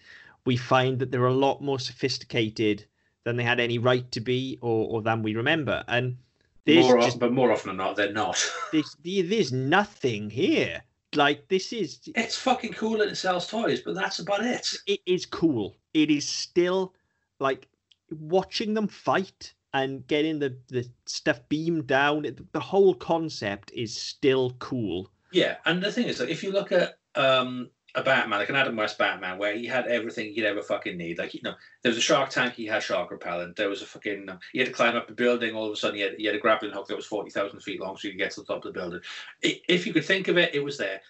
we 0.45 0.57
find 0.57 0.99
that 0.99 1.11
they're 1.11 1.27
a 1.27 1.33
lot 1.35 1.63
more 1.63 1.79
sophisticated 1.79 2.85
than 3.25 3.37
they 3.37 3.43
had 3.43 3.61
any 3.61 3.79
right 3.79 4.11
to 4.13 4.21
be 4.21 4.59
or, 4.63 4.89
or 4.89 5.03
than 5.03 5.23
we 5.23 5.35
remember. 5.35 5.85
And 5.89 6.17
there's 6.65 6.87
More 6.87 7.01
just 7.01 7.19
but 7.19 7.33
more 7.33 7.53
often 7.53 7.69
than 7.69 7.77
not, 7.77 7.97
they're 7.97 8.13
not. 8.13 8.51
there's, 8.73 8.97
there's 9.03 9.53
nothing 9.53 10.31
here. 10.31 10.83
Like 11.15 11.49
this 11.49 11.73
is 11.73 12.01
it's 12.15 12.37
fucking 12.37 12.75
cool 12.75 13.01
and 13.01 13.11
it 13.11 13.17
sells 13.17 13.49
toys, 13.49 13.81
but 13.81 13.95
that's 13.95 14.21
about 14.21 14.45
it. 14.45 14.73
it 14.87 15.01
is 15.07 15.27
cool. 15.27 15.77
It 15.93 16.09
is 16.11 16.29
still 16.29 16.95
like 17.41 17.67
watching 18.11 18.75
them 18.75 18.87
fight 18.87 19.55
and 19.73 20.07
getting 20.07 20.39
the 20.39 20.57
the 20.69 20.89
stuff 21.07 21.41
beamed 21.49 21.87
down. 21.87 22.27
The 22.53 22.61
whole 22.61 22.95
concept 22.95 23.73
is 23.75 23.97
still 23.97 24.53
cool. 24.59 25.11
Yeah, 25.33 25.57
and 25.65 25.83
the 25.83 25.93
thing 25.93 26.07
is, 26.07 26.21
like, 26.21 26.29
if 26.29 26.43
you 26.43 26.51
look 26.51 26.73
at 26.73 26.99
um, 27.15 27.71
a 27.95 28.03
Batman, 28.03 28.41
like 28.41 28.49
an 28.49 28.57
Adam 28.57 28.77
West 28.77 28.99
Batman, 28.99 29.39
where 29.39 29.57
he 29.57 29.67
had 29.67 29.87
everything 29.87 30.33
you'd 30.35 30.47
ever 30.47 30.63
fucking 30.63 30.97
need, 30.97 31.19
like 31.19 31.35
you 31.35 31.41
know, 31.43 31.55
there 31.83 31.91
was 31.91 31.99
a 31.99 32.03
shark 32.03 32.31
tank, 32.31 32.55
he 32.55 32.67
had 32.67 32.83
shark 32.83 33.11
repellent. 33.11 33.57
There 33.57 33.69
was 33.69 33.83
a 33.83 33.87
fucking, 33.87 34.29
um, 34.29 34.41
he 34.53 34.59
had 34.59 34.69
to 34.69 34.75
climb 34.75 34.97
up 34.97 35.09
a 35.09 35.13
building. 35.13 35.55
All 35.55 35.67
of 35.67 35.73
a 35.73 35.77
sudden, 35.77 35.97
he 35.97 36.03
had, 36.03 36.15
he 36.19 36.25
had 36.25 36.35
a 36.35 36.41
grappling 36.41 36.73
hook 36.73 36.89
that 36.89 36.97
was 36.97 37.07
forty 37.07 37.31
thousand 37.31 37.61
feet 37.61 37.81
long, 37.81 37.97
so 37.97 38.09
you 38.09 38.15
could 38.15 38.19
get 38.19 38.33
to 38.33 38.41
the 38.41 38.47
top 38.47 38.65
of 38.65 38.73
the 38.73 38.79
building. 38.79 39.01
I 39.45 39.61
if 39.69 39.87
you 39.87 39.93
could 39.93 40.05
think 40.05 40.29
of 40.29 40.37
it, 40.37 40.55
it 40.55 40.65
was 40.65 40.79
there. 40.79 41.01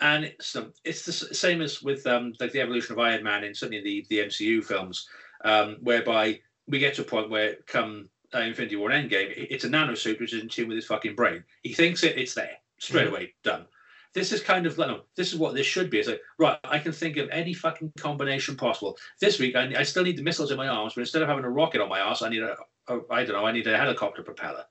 And 0.00 0.24
it's 0.24 0.54
um, 0.54 0.72
it's 0.84 1.04
the 1.04 1.12
same 1.12 1.60
as 1.60 1.82
with 1.82 2.06
um, 2.06 2.32
like 2.38 2.52
the 2.52 2.60
evolution 2.60 2.92
of 2.92 3.00
Iron 3.00 3.24
Man 3.24 3.42
in 3.42 3.54
certainly 3.54 3.82
the 3.82 4.06
the 4.08 4.26
MCU 4.26 4.64
films, 4.64 5.08
um, 5.44 5.76
whereby 5.80 6.40
we 6.68 6.78
get 6.78 6.94
to 6.94 7.02
a 7.02 7.04
point 7.04 7.30
where 7.30 7.56
come 7.66 8.08
uh, 8.34 8.40
Infinity 8.40 8.76
War 8.76 8.90
and 8.90 9.10
Endgame, 9.10 9.32
it's 9.50 9.64
a 9.64 9.68
nanosuit 9.68 10.20
which 10.20 10.34
is 10.34 10.42
in 10.42 10.48
tune 10.48 10.68
with 10.68 10.76
his 10.76 10.86
fucking 10.86 11.14
brain. 11.14 11.42
He 11.62 11.72
thinks 11.72 12.04
it, 12.04 12.18
it's 12.18 12.34
there 12.34 12.58
straight 12.78 13.06
Mhm. 13.06 13.10
away, 13.10 13.34
done. 13.42 13.66
This 14.12 14.32
is 14.32 14.42
kind 14.42 14.66
of 14.66 14.76
like, 14.78 14.88
no, 14.88 15.02
this 15.16 15.32
is 15.32 15.38
what 15.38 15.54
this 15.54 15.66
should 15.66 15.90
be. 15.90 15.98
It's 15.98 16.08
like, 16.08 16.20
right, 16.38 16.58
I 16.64 16.78
can 16.78 16.92
think 16.92 17.16
of 17.16 17.28
any 17.30 17.54
fucking 17.54 17.92
combination 17.98 18.56
possible. 18.56 18.98
This 19.20 19.38
week, 19.38 19.56
I, 19.56 19.72
I 19.76 19.82
still 19.82 20.02
need 20.02 20.16
the 20.16 20.22
missiles 20.22 20.50
in 20.50 20.56
my 20.56 20.68
arms, 20.68 20.94
but 20.94 21.00
instead 21.00 21.22
of 21.22 21.28
having 21.28 21.44
a 21.44 21.50
rocket 21.50 21.80
on 21.80 21.88
my 21.88 22.00
ass, 22.00 22.22
I 22.22 22.28
need 22.28 22.42
a, 22.42 22.56
a 22.88 23.00
I 23.10 23.24
don't 23.24 23.36
know, 23.36 23.46
I 23.46 23.52
need 23.52 23.66
a 23.66 23.76
helicopter 23.76 24.22
propeller, 24.22 24.64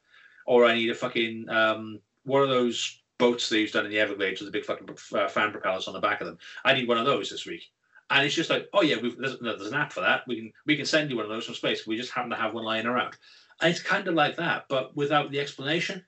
or 0.45 0.66
I 0.66 0.76
need 0.76 0.89
a 0.89 0.95
fucking 0.95 1.50
um, 1.50 2.00
one 2.24 2.41
of 2.43 2.50
those 2.50 3.02
boats 3.18 3.50
they 3.50 3.60
used 3.62 3.74
down 3.74 3.86
in 3.86 3.91
the 3.91 4.00
Everglades 4.00 4.39
with 4.41 4.52
the 4.52 4.58
big 4.58 4.66
fucking 4.66 4.89
uh, 5.14 5.28
fan 5.28 5.52
propellers 5.52 5.88
on 5.88 5.93
the 5.93 6.00
back 6.00 6.22
of 6.22 6.28
them. 6.28 6.38
I 6.64 6.74
need 6.74 6.88
one 6.88 6.98
of 7.00 7.06
those 7.06 7.30
this 7.30 7.45
week. 7.45 7.64
And 8.10 8.26
it's 8.26 8.36
just 8.36 8.49
like, 8.49 8.70
oh 8.74 8.82
yeah, 8.82 8.97
there's, 9.01 9.41
no, 9.41 9.58
there's 9.58 9.72
an 9.72 9.78
app 9.78 9.91
for 9.91 10.01
that. 10.01 10.22
We 10.28 10.38
can 10.38 10.53
we 10.66 10.78
can 10.78 10.86
send 10.86 11.10
you 11.10 11.18
one 11.18 11.26
of 11.26 11.32
those 11.32 11.45
from 11.45 11.55
space. 11.55 11.86
We 11.86 11.97
just 11.97 12.12
happen 12.12 12.30
to 12.30 12.38
have 12.38 12.53
one 12.53 12.64
lying 12.64 12.86
around. 12.86 13.18
And 13.62 13.72
it's 13.72 13.82
kind 13.82 14.08
of 14.08 14.14
like 14.14 14.38
that, 14.38 14.66
but 14.70 14.95
without 14.95 15.32
the 15.32 15.39
explanation. 15.39 16.05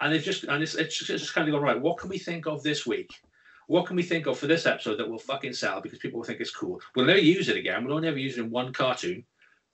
And 0.00 0.12
they've 0.12 0.22
just 0.22 0.44
and 0.44 0.62
it's, 0.62 0.74
it's 0.74 0.98
just, 0.98 1.10
it's 1.10 1.22
just 1.22 1.34
kind 1.34 1.48
of 1.48 1.52
go 1.52 1.60
right. 1.60 1.80
What 1.80 1.98
can 1.98 2.08
we 2.08 2.18
think 2.18 2.46
of 2.46 2.62
this 2.62 2.86
week? 2.86 3.10
What 3.66 3.86
can 3.86 3.96
we 3.96 4.02
think 4.02 4.26
of 4.26 4.38
for 4.38 4.46
this 4.46 4.66
episode 4.66 4.96
that 4.98 5.08
will 5.08 5.18
fucking 5.18 5.54
sell 5.54 5.80
because 5.80 5.98
people 5.98 6.18
will 6.18 6.26
think 6.26 6.40
it's 6.40 6.54
cool? 6.54 6.80
We'll 6.94 7.06
never 7.06 7.20
use 7.20 7.48
it 7.48 7.56
again. 7.56 7.84
We'll 7.84 7.96
only 7.96 8.08
ever 8.08 8.18
use 8.18 8.36
it 8.36 8.42
in 8.42 8.50
one 8.50 8.72
cartoon, 8.72 9.24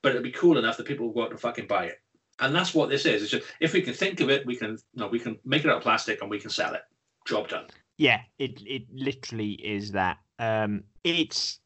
but 0.01 0.09
it'll 0.09 0.23
be 0.23 0.31
cool 0.31 0.57
enough 0.57 0.77
that 0.77 0.87
people 0.87 1.07
will 1.07 1.13
go 1.13 1.23
out 1.23 1.31
and 1.31 1.39
fucking 1.39 1.67
buy 1.67 1.85
it. 1.85 2.01
And 2.39 2.55
that's 2.55 2.73
what 2.73 2.89
this 2.89 3.05
is. 3.05 3.21
It's 3.21 3.31
just 3.31 3.47
if 3.59 3.73
we 3.73 3.81
can 3.81 3.93
think 3.93 4.19
of 4.19 4.29
it, 4.29 4.45
we 4.45 4.55
can 4.55 4.77
no, 4.95 5.07
we 5.07 5.19
can 5.19 5.37
make 5.45 5.63
it 5.63 5.69
out 5.69 5.77
of 5.77 5.83
plastic 5.83 6.21
and 6.21 6.29
we 6.29 6.39
can 6.39 6.49
sell 6.49 6.73
it. 6.73 6.81
Job 7.27 7.49
done. 7.49 7.65
Yeah, 7.97 8.21
it 8.39 8.61
it 8.65 8.83
literally 8.91 9.51
is 9.51 9.91
that. 9.91 10.17
Um, 10.41 10.83
it's 11.03 11.59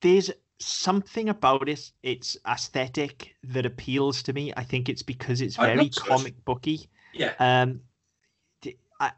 there's 0.00 0.30
something 0.60 1.28
about 1.28 1.68
it. 1.68 1.90
It's 2.02 2.36
aesthetic 2.46 3.34
that 3.44 3.66
appeals 3.66 4.22
to 4.24 4.32
me. 4.32 4.52
I 4.56 4.62
think 4.62 4.88
it's 4.88 5.02
because 5.02 5.40
it's 5.40 5.56
very 5.56 5.88
comic 5.90 6.44
booky. 6.44 6.88
Yeah. 7.12 7.32
Um, 7.38 7.80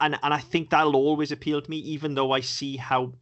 and 0.00 0.18
and 0.22 0.32
I 0.32 0.38
think 0.38 0.70
that'll 0.70 0.96
always 0.96 1.32
appeal 1.32 1.60
to 1.60 1.70
me, 1.70 1.76
even 1.78 2.14
though 2.14 2.32
I 2.32 2.40
see 2.40 2.76
how, 2.76 3.12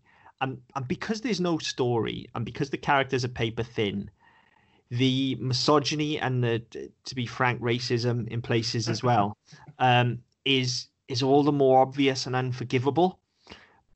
and 0.41 0.61
and 0.77 0.87
because 0.87 1.23
there's 1.23 1.41
no 1.41 1.59
story, 1.59 2.29
and 2.35 2.45
because 2.45 2.71
the 2.71 2.79
characters 2.79 3.25
are 3.25 3.29
paper 3.29 3.63
thin, 3.63 4.11
the 4.91 5.37
misogyny 5.41 6.19
and 6.19 6.45
the, 6.45 6.63
to 7.05 7.15
be 7.15 7.27
frank, 7.27 7.61
racism 7.61 8.29
in 8.29 8.43
places 8.43 8.89
as 8.89 9.03
well, 9.03 9.37
um, 9.79 10.19
is 10.45 10.89
is 11.09 11.23
all 11.23 11.43
the 11.43 11.53
more 11.53 11.81
obvious 11.81 12.27
and 12.27 12.37
unforgivable. 12.37 13.20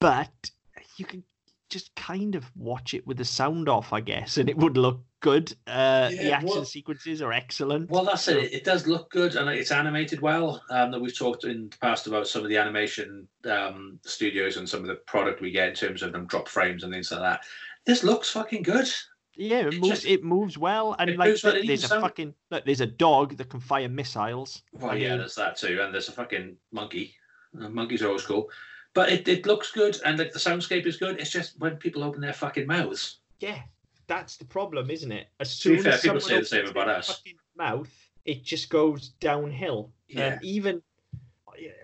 But 0.05 0.51
you 0.99 1.07
can 1.07 1.25
just 1.71 1.95
kind 1.97 2.35
of 2.35 2.45
watch 2.57 2.93
it 2.93 3.07
with 3.07 3.17
the 3.17 3.25
sound 3.25 3.71
off, 3.71 3.95
I 3.95 4.01
guess, 4.03 4.37
and 4.37 4.51
it 4.51 4.57
would 4.59 4.77
look 4.77 5.03
good. 5.21 5.51
Uh, 5.67 6.11
the 6.11 6.31
action 6.31 6.51
well- 6.51 6.65
sequences 6.67 7.23
are 7.23 7.33
excellent. 7.33 7.89
Well, 7.89 8.05
that's 8.05 8.29
it. 8.29 8.53
It 8.53 8.65
does 8.65 8.87
look 8.87 9.11
good 9.11 9.35
and 9.35 9.49
it's 9.49 9.73
animated 9.73 10.21
well. 10.21 10.63
Um, 10.69 10.91
that 10.91 11.01
we've 11.01 11.17
talked 11.17 11.45
in 11.45 11.71
the 11.71 11.77
past 11.79 12.07
about 12.07 12.29
some 12.29 12.43
of 12.43 12.51
the 12.51 12.59
animation 12.59 13.27
um, 13.51 13.99
studios 14.05 14.59
and 14.59 14.69
some 14.69 14.81
of 14.81 14.89
the 14.89 14.97
product 15.07 15.41
we 15.41 15.51
get 15.51 15.71
in 15.71 15.75
terms 15.75 16.03
of 16.03 16.13
them 16.13 16.27
drop 16.27 16.49
frames 16.49 16.85
and 16.85 16.93
things 16.93 17.11
like 17.11 17.21
that. 17.21 17.41
This 17.87 18.05
looks 18.05 18.29
fucking 18.31 18.63
good. 18.63 18.89
Yeah, 19.37 19.61
it 19.61 19.69
It 19.75 19.81
moves. 19.81 19.89
just- 19.89 20.07
it 20.07 20.23
moves 20.23 20.59
well, 20.59 20.95
and 20.99 21.09
it 21.09 21.19
like 21.19 21.43
well, 21.43 21.55
there's 21.65 21.85
a 21.85 21.89
sound- 21.89 22.03
fucking 22.03 22.35
look. 22.51 22.67
There's 22.67 22.83
a 22.83 22.87
dog 22.87 23.39
that 23.39 23.49
can 23.49 23.59
fire 23.61 23.89
missiles. 23.89 24.61
Well, 24.73 24.91
I 24.91 24.97
yeah, 24.97 25.09
mean- 25.09 25.19
there's 25.21 25.35
that 25.37 25.57
too, 25.57 25.81
and 25.81 25.95
there's 25.95 26.11
a 26.11 26.13
fucking 26.13 26.57
monkey. 26.73 27.15
Uh, 27.59 27.71
monkeys 27.71 28.03
are 28.03 28.09
always 28.09 28.25
cool, 28.27 28.51
but 28.95 29.11
it, 29.11 29.29
it 29.29 29.47
looks 29.47 29.71
good 29.73 29.99
and 30.05 30.19
like 30.19 30.33
the 30.33 30.39
soundscape 30.39 30.87
is 30.87 30.97
good. 30.97 31.21
It's 31.21 31.31
just 31.31 31.59
when 31.59 31.77
people 31.77 32.03
open 32.05 32.21
their 32.21 32.33
fucking 32.33 32.67
mouths. 32.67 33.19
Yeah, 33.41 33.59
that's 34.07 34.37
the 34.37 34.45
problem, 34.45 34.91
isn't 34.91 35.13
it? 35.13 35.29
As 35.41 35.51
soon 35.51 35.83
fair, 35.83 35.93
as 35.93 36.01
people 36.01 36.21
say 36.21 36.39
the 36.39 36.45
same 36.45 36.67
about 36.67 36.89
us. 36.89 37.09
fucking 37.09 37.35
Mouth, 37.57 37.91
it 38.25 38.45
just 38.45 38.69
goes 38.69 39.11
downhill. 39.21 39.91
Yeah. 40.09 40.35
Um, 40.35 40.39
even 40.43 40.83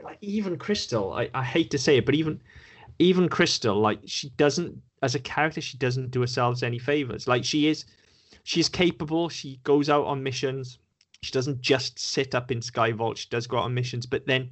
like 0.02 0.18
even 0.20 0.56
Crystal, 0.56 1.12
I, 1.12 1.30
I 1.34 1.44
hate 1.44 1.70
to 1.72 1.78
say 1.78 1.98
it, 1.98 2.06
but 2.06 2.14
even 2.14 2.40
even 2.98 3.28
Crystal, 3.28 3.78
like 3.78 4.00
she 4.04 4.30
doesn't 4.30 4.80
as 5.02 5.14
a 5.14 5.20
character, 5.20 5.60
she 5.60 5.78
doesn't 5.78 6.10
do 6.10 6.20
herself 6.20 6.62
any 6.62 6.78
favors. 6.78 7.26
Like 7.26 7.44
she 7.44 7.68
is, 7.68 7.84
she's 8.44 8.68
capable. 8.68 9.28
She 9.28 9.60
goes 9.64 9.88
out 9.88 10.06
on 10.06 10.22
missions. 10.22 10.78
She 11.22 11.32
doesn't 11.32 11.60
just 11.60 11.98
sit 11.98 12.34
up 12.34 12.50
in 12.50 12.60
Skyvault. 12.60 13.16
She 13.16 13.28
does 13.30 13.46
go 13.46 13.58
out 13.58 13.64
on 13.64 13.74
missions, 13.74 14.06
but 14.06 14.26
then 14.26 14.50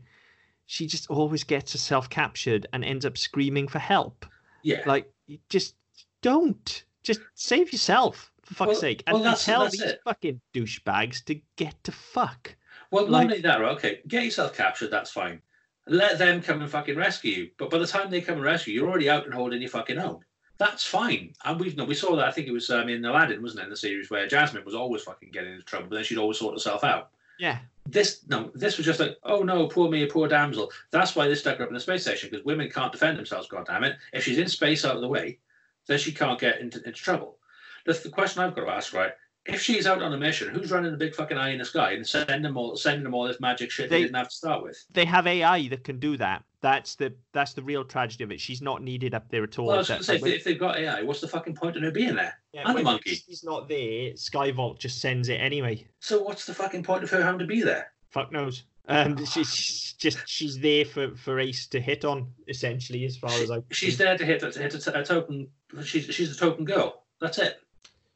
she 0.71 0.87
just 0.87 1.09
always 1.11 1.45
gets 1.45 1.73
herself 1.73 2.11
captured 2.11 2.67
and 2.75 2.85
ends 2.85 3.07
up 3.07 3.17
screaming 3.17 3.67
for 3.67 3.79
help. 3.79 4.27
Yeah. 4.63 4.83
Like, 4.85 5.11
just 5.49 5.75
don't. 6.23 6.85
Just 7.03 7.21
save 7.35 7.73
yourself, 7.73 8.31
for 8.43 8.53
fuck's 8.55 8.69
Well- 8.73 8.81
sake. 8.81 9.03
And, 9.07 9.15
well, 9.15 9.23
and 9.23 9.27
that's- 9.29 9.47
tell 9.47 9.61
that's 9.63 9.73
these 9.79 9.93
it. 9.93 10.01
fucking 10.05 10.41
douchebags 10.53 11.25
to 11.25 11.41
get 11.57 11.83
to 11.85 11.93
fuck. 11.93 12.55
Well, 12.91 13.05
not 13.05 13.11
Like- 13.13 13.25
only 13.25 13.41
that, 13.41 13.63
okay, 13.63 14.01
get 14.09 14.25
yourself 14.25 14.55
captured, 14.55 14.91
that's 14.91 15.11
fine. 15.11 15.41
Let 15.87 16.19
them 16.19 16.43
come 16.43 16.61
and 16.61 16.71
fucking 16.71 16.97
rescue 16.97 17.33
you. 17.33 17.51
But 17.57 17.71
by 17.71 17.79
the 17.79 17.87
time 17.87 18.11
they 18.11 18.21
come 18.21 18.35
and 18.35 18.45
rescue 18.45 18.75
you, 18.75 18.81
you're 18.81 18.91
already 18.91 19.09
out 19.09 19.25
and 19.25 19.33
holding 19.33 19.63
your 19.63 19.71
fucking 19.71 19.99
own. 19.99 20.23
That's 20.59 20.85
fine. 20.85 21.33
And 21.47 21.59
we've 21.59 21.77
no, 21.79 21.85
we 21.85 21.95
saw 21.95 22.15
that. 22.17 22.27
I 22.27 22.31
think 22.31 22.47
it 22.47 22.53
was 22.53 22.69
um, 22.69 22.91
in 22.91 23.03
Aladdin, 23.07 23.41
wasn't 23.41 23.61
it, 23.61 23.65
in 23.65 23.71
the 23.71 23.77
series 23.77 24.11
where 24.11 24.27
Jasmine 24.27 24.67
was 24.67 24.75
always 24.75 25.01
fucking 25.03 25.31
getting 25.31 25.53
into 25.53 25.65
trouble, 25.65 25.87
but 25.89 25.95
then 25.97 26.05
she'd 26.05 26.19
always 26.19 26.37
sort 26.39 26.53
herself 26.55 26.85
out. 26.85 27.11
Yeah. 27.39 27.59
This 27.91 28.21
no, 28.29 28.51
this 28.55 28.77
was 28.77 28.85
just 28.85 29.01
like, 29.01 29.17
oh 29.23 29.43
no, 29.43 29.67
poor 29.67 29.91
me, 29.91 30.05
poor 30.05 30.29
damsel. 30.29 30.71
That's 30.91 31.17
why 31.17 31.27
they 31.27 31.35
stuck 31.35 31.57
her 31.57 31.65
up 31.65 31.71
in 31.71 31.75
the 31.75 31.81
space 31.81 32.03
station 32.03 32.29
because 32.31 32.45
women 32.45 32.71
can't 32.71 32.93
defend 32.93 33.17
themselves. 33.17 33.49
God 33.49 33.67
damn 33.67 33.85
it! 33.85 33.97
If 34.13 34.25
she's 34.25 34.37
in 34.37 34.49
space 34.49 34.85
out 34.85 34.97
of 34.97 35.01
the 35.01 35.09
way, 35.09 35.39
then 35.87 35.99
she 35.99 36.13
can't 36.13 36.39
get 36.39 36.61
into, 36.61 36.79
into 36.79 36.93
trouble. 36.93 37.39
That's 37.87 38.03
the 38.03 38.11
question 38.11 38.43
I've 38.43 38.55
got 38.55 38.67
to 38.67 38.71
ask, 38.71 38.93
right? 38.93 39.13
If 39.49 39.63
she's 39.63 39.87
out 39.87 40.03
on 40.03 40.13
a 40.13 40.19
mission, 40.19 40.51
who's 40.51 40.71
running 40.71 40.91
the 40.93 40.99
big 40.99 41.15
fucking 41.15 41.39
eye 41.39 41.51
in 41.51 41.59
the 41.59 41.65
sky 41.65 41.93
and 41.93 42.07
sending 42.07 42.43
them 42.43 42.59
all, 42.59 42.77
sending 42.77 43.03
them 43.03 43.15
all 43.15 43.27
this 43.27 43.41
magic 43.41 43.71
shit 43.71 43.89
they, 43.89 43.97
They- 43.97 44.03
didn't 44.03 44.17
have 44.17 44.29
to 44.29 44.35
start 44.35 44.63
with? 44.63 44.85
They 44.93 45.07
have 45.07 45.27
AI 45.27 45.69
that 45.69 45.85
can 45.85 45.99
do 45.99 46.19
that. 46.19 46.45
That's 46.61 46.97
the 46.97 47.15
that's 47.33 47.55
the 47.55 47.63
real 47.63 47.85
tragedy 47.85 48.25
of 48.25 48.33
it. 48.33 48.41
She's 48.41 48.61
not 48.61 48.83
needed 48.83 49.15
up 49.15 49.31
there 49.31 49.45
at 49.45 49.59
all. 49.59 49.67
Well, 49.67 49.77
I 49.77 49.79
was 49.79 49.89
going 49.89 50.01
to 50.01 50.05
say, 50.05 50.17
if, 50.17 50.23
they, 50.23 50.39
they've 50.39 50.59
got 50.59 50.77
AI, 50.77 51.03
what's 51.03 51.21
the 51.21 51.29
fucking 51.29 51.55
point 51.55 51.77
in 51.77 51.85
her 51.85 51.91
being 51.93 52.17
there? 52.17 52.35
yeah, 52.53 52.69
and 52.69 52.77
the 52.77 52.83
monkey. 52.83 53.15
She's 53.15 53.45
not 53.45 53.69
there. 53.69 54.13
Skyvault 54.13 54.79
just 54.79 55.01
sends 55.01 55.29
it 55.29 55.37
anyway. 55.37 55.87
So 56.01 56.21
what's 56.23 56.47
the 56.47 56.55
fucking 56.55 56.83
point 56.83 57.05
of 57.05 57.11
her 57.11 57.23
having 57.23 57.39
to 57.39 57.47
be 57.47 57.63
there? 57.63 57.93
Fuck 58.11 58.33
knows. 58.33 58.65
Um, 58.89 59.25
she's 59.25 59.95
just 59.99 60.19
she's 60.29 60.59
there 60.59 60.85
for 60.85 61.15
for 61.15 61.39
Ace 61.39 61.69
to 61.69 61.81
hit 61.81 62.05
on 62.05 62.33
essentially, 62.49 63.05
as 63.05 63.17
far 63.17 63.31
as 63.31 63.51
I. 63.51 63.63
She's 63.71 63.97
there 63.97 64.19
to 64.19 64.25
hit, 64.25 64.41
to 64.41 64.59
hit 64.61 64.87
a, 64.87 65.01
a 65.01 65.05
token. 65.05 65.49
She's 65.85 66.07
she's 66.07 66.37
the 66.37 66.45
token 66.45 66.65
girl. 66.65 67.05
That's 67.21 67.39
it. 67.39 67.61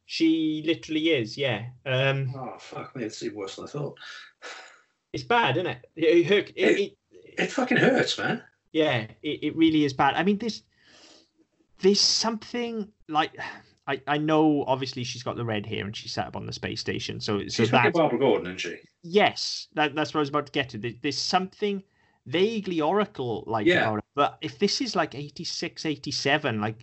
She 0.06 0.62
literally 0.66 1.10
is. 1.10 1.36
Yeah. 1.38 1.66
Um, 1.86 2.32
Oh 2.36 2.56
fuck 2.58 2.94
me, 2.96 3.04
it's 3.04 3.22
even 3.22 3.38
worse 3.38 3.56
than 3.56 3.64
I 3.66 3.68
thought. 3.68 3.98
it's 5.12 5.24
bad, 5.24 5.56
isn't 5.56 5.66
it? 5.66 5.78
It, 5.96 6.30
it, 6.30 6.52
it, 6.56 6.78
it, 6.80 6.98
It 7.38 7.52
fucking 7.52 7.78
hurts, 7.78 8.18
man. 8.18 8.42
yeah, 8.72 9.06
it, 9.22 9.38
it 9.42 9.56
really 9.56 9.84
is 9.84 9.92
bad. 9.92 10.14
I 10.14 10.22
mean, 10.22 10.38
there's 10.38 10.62
there's 11.80 12.00
something 12.00 12.88
like 13.08 13.32
I, 13.88 14.00
I 14.06 14.18
know 14.18 14.64
obviously 14.66 15.02
she's 15.04 15.22
got 15.22 15.36
the 15.36 15.44
red 15.44 15.66
hair 15.66 15.84
and 15.84 15.96
she 15.96 16.08
sat 16.08 16.26
up 16.28 16.36
on 16.36 16.46
the 16.46 16.52
space 16.52 16.80
station, 16.80 17.20
so 17.20 17.40
so 17.48 17.62
She's 17.64 17.70
that 17.72 17.92
Barbara 17.92 18.18
Gordon, 18.18 18.46
isn't 18.46 18.58
she? 18.60 18.76
yes, 19.02 19.68
that, 19.74 19.94
that's 19.94 20.14
what 20.14 20.18
I 20.18 20.22
was 20.22 20.28
about 20.28 20.46
to 20.46 20.52
get 20.52 20.68
to. 20.70 20.78
There, 20.78 20.92
there's 21.02 21.18
something 21.18 21.82
vaguely 22.26 22.80
Oracle 22.80 23.42
like 23.46 23.66
Yeah. 23.66 23.80
about 23.82 23.98
it. 23.98 24.04
But 24.14 24.38
if 24.42 24.58
this 24.58 24.80
is 24.80 24.94
like 24.94 25.14
86, 25.16 25.84
87, 25.86 26.60
like 26.60 26.76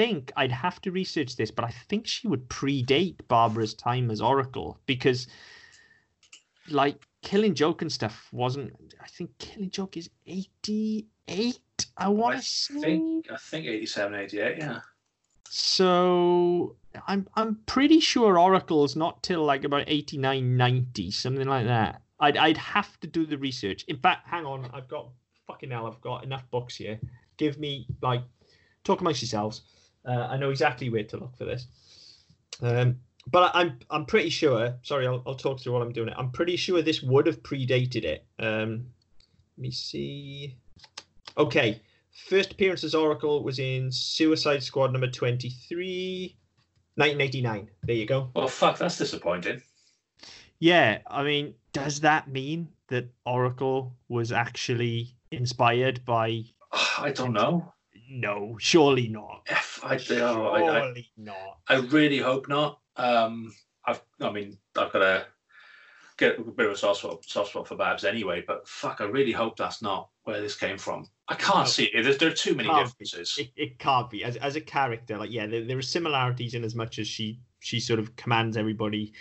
think 0.00 0.32
I'd 0.34 0.50
have 0.50 0.80
to 0.80 0.90
research 0.90 1.36
this, 1.36 1.50
but 1.50 1.62
I 1.62 1.68
think 1.68 2.06
she 2.06 2.26
would 2.26 2.48
predate 2.48 3.16
Barbara's 3.28 3.74
time 3.74 4.10
as 4.10 4.22
Oracle 4.22 4.80
because 4.86 5.26
like 6.70 7.06
Killing 7.20 7.54
Joke 7.54 7.82
and 7.82 7.92
stuff 7.92 8.26
wasn't 8.32 8.72
I 8.98 9.06
think 9.08 9.36
Killing 9.36 9.68
Joke 9.68 9.98
is 9.98 10.08
88, 10.26 11.58
I 11.98 12.08
want 12.08 12.38
to 12.38 12.42
say. 12.42 12.80
think 12.80 13.30
I 13.30 13.36
think 13.36 13.66
87, 13.66 14.14
88, 14.14 14.56
yeah. 14.56 14.80
So 15.50 16.76
I'm 17.06 17.28
I'm 17.34 17.56
pretty 17.66 18.00
sure 18.00 18.38
Oracle's 18.38 18.96
not 18.96 19.22
till 19.22 19.44
like 19.44 19.64
about 19.64 19.84
89, 19.86 20.56
90, 20.56 21.10
something 21.10 21.46
like 21.46 21.66
that. 21.66 22.00
I'd 22.20 22.38
I'd 22.38 22.56
have 22.56 22.98
to 23.00 23.06
do 23.06 23.26
the 23.26 23.36
research. 23.36 23.84
In 23.86 23.98
fact, 23.98 24.26
hang 24.26 24.46
on, 24.46 24.70
I've 24.72 24.88
got 24.88 25.10
fucking 25.46 25.70
hell, 25.70 25.86
I've 25.86 26.00
got 26.00 26.24
enough 26.24 26.50
books 26.50 26.76
here. 26.76 26.98
Give 27.36 27.58
me 27.58 27.86
like 28.00 28.22
talk 28.82 29.02
amongst 29.02 29.20
yourselves. 29.20 29.60
Uh, 30.10 30.26
I 30.28 30.36
know 30.36 30.50
exactly 30.50 30.90
where 30.90 31.04
to 31.04 31.16
look 31.16 31.36
for 31.36 31.44
this. 31.44 31.66
Um, 32.62 32.96
but 33.30 33.54
I- 33.54 33.60
I'm 33.60 33.78
I'm 33.90 34.06
pretty 34.06 34.30
sure. 34.30 34.74
Sorry, 34.82 35.06
I'll 35.06 35.22
I'll 35.26 35.36
talk 35.36 35.60
through 35.60 35.74
while 35.74 35.82
I'm 35.82 35.92
doing 35.92 36.08
it. 36.08 36.14
I'm 36.18 36.30
pretty 36.32 36.56
sure 36.56 36.82
this 36.82 37.00
would 37.02 37.26
have 37.26 37.42
predated 37.42 38.04
it. 38.04 38.26
Um, 38.38 38.86
let 39.56 39.62
me 39.62 39.70
see. 39.70 40.56
Okay, 41.38 41.80
first 42.28 42.52
appearance 42.52 42.82
as 42.82 42.94
Oracle 42.94 43.44
was 43.44 43.58
in 43.60 43.92
Suicide 43.92 44.62
Squad 44.64 44.92
number 44.92 45.06
23, 45.08 46.36
1989. 46.96 47.68
There 47.84 47.94
you 47.96 48.06
go. 48.06 48.30
Oh 48.34 48.48
fuck, 48.48 48.78
that's 48.78 48.98
disappointing. 48.98 49.62
Yeah, 50.58 50.98
I 51.06 51.22
mean, 51.22 51.54
does 51.72 52.00
that 52.00 52.28
mean 52.28 52.68
that 52.88 53.08
Oracle 53.24 53.96
was 54.08 54.32
actually 54.32 55.14
inspired 55.30 56.04
by? 56.04 56.44
I 56.98 57.12
don't 57.12 57.32
know. 57.32 57.72
No, 58.10 58.56
surely 58.58 59.08
not. 59.08 59.42
If 59.46 59.80
I, 59.84 59.98
oh, 60.16 60.46
I, 60.48 60.80
I, 60.80 61.06
not. 61.16 61.58
I 61.68 61.76
really 61.76 62.18
hope 62.18 62.48
not. 62.48 62.80
Um, 62.96 63.54
I've, 63.84 64.02
I 64.20 64.30
mean, 64.30 64.58
I've 64.76 64.92
got 64.92 64.98
to 64.98 65.26
get 66.16 66.38
a 66.38 66.42
bit 66.42 66.66
of 66.66 66.72
a 66.72 66.76
soft 66.76 67.00
spot, 67.00 67.24
soft 67.24 67.50
spot 67.50 67.68
for 67.68 67.76
Babs 67.76 68.04
anyway. 68.04 68.42
But 68.46 68.68
fuck, 68.68 69.00
I 69.00 69.04
really 69.04 69.32
hope 69.32 69.56
that's 69.56 69.80
not 69.80 70.08
where 70.24 70.40
this 70.40 70.56
came 70.56 70.76
from. 70.76 71.08
I 71.28 71.34
can't 71.36 71.60
No. 71.60 71.64
see 71.64 71.84
it. 71.84 72.02
There's, 72.02 72.18
there 72.18 72.30
are 72.30 72.34
too 72.34 72.54
many 72.54 72.68
differences. 72.68 73.36
It, 73.38 73.52
it 73.56 73.78
can't 73.78 74.10
be 74.10 74.24
as 74.24 74.36
as 74.36 74.56
a 74.56 74.60
character. 74.60 75.16
Like, 75.16 75.30
yeah, 75.30 75.46
there, 75.46 75.64
there 75.64 75.78
are 75.78 75.82
similarities 75.82 76.54
in 76.54 76.64
as 76.64 76.74
much 76.74 76.98
as 76.98 77.06
she 77.06 77.38
she 77.60 77.78
sort 77.78 78.00
of 78.00 78.16
commands 78.16 78.56
everybody, 78.56 79.12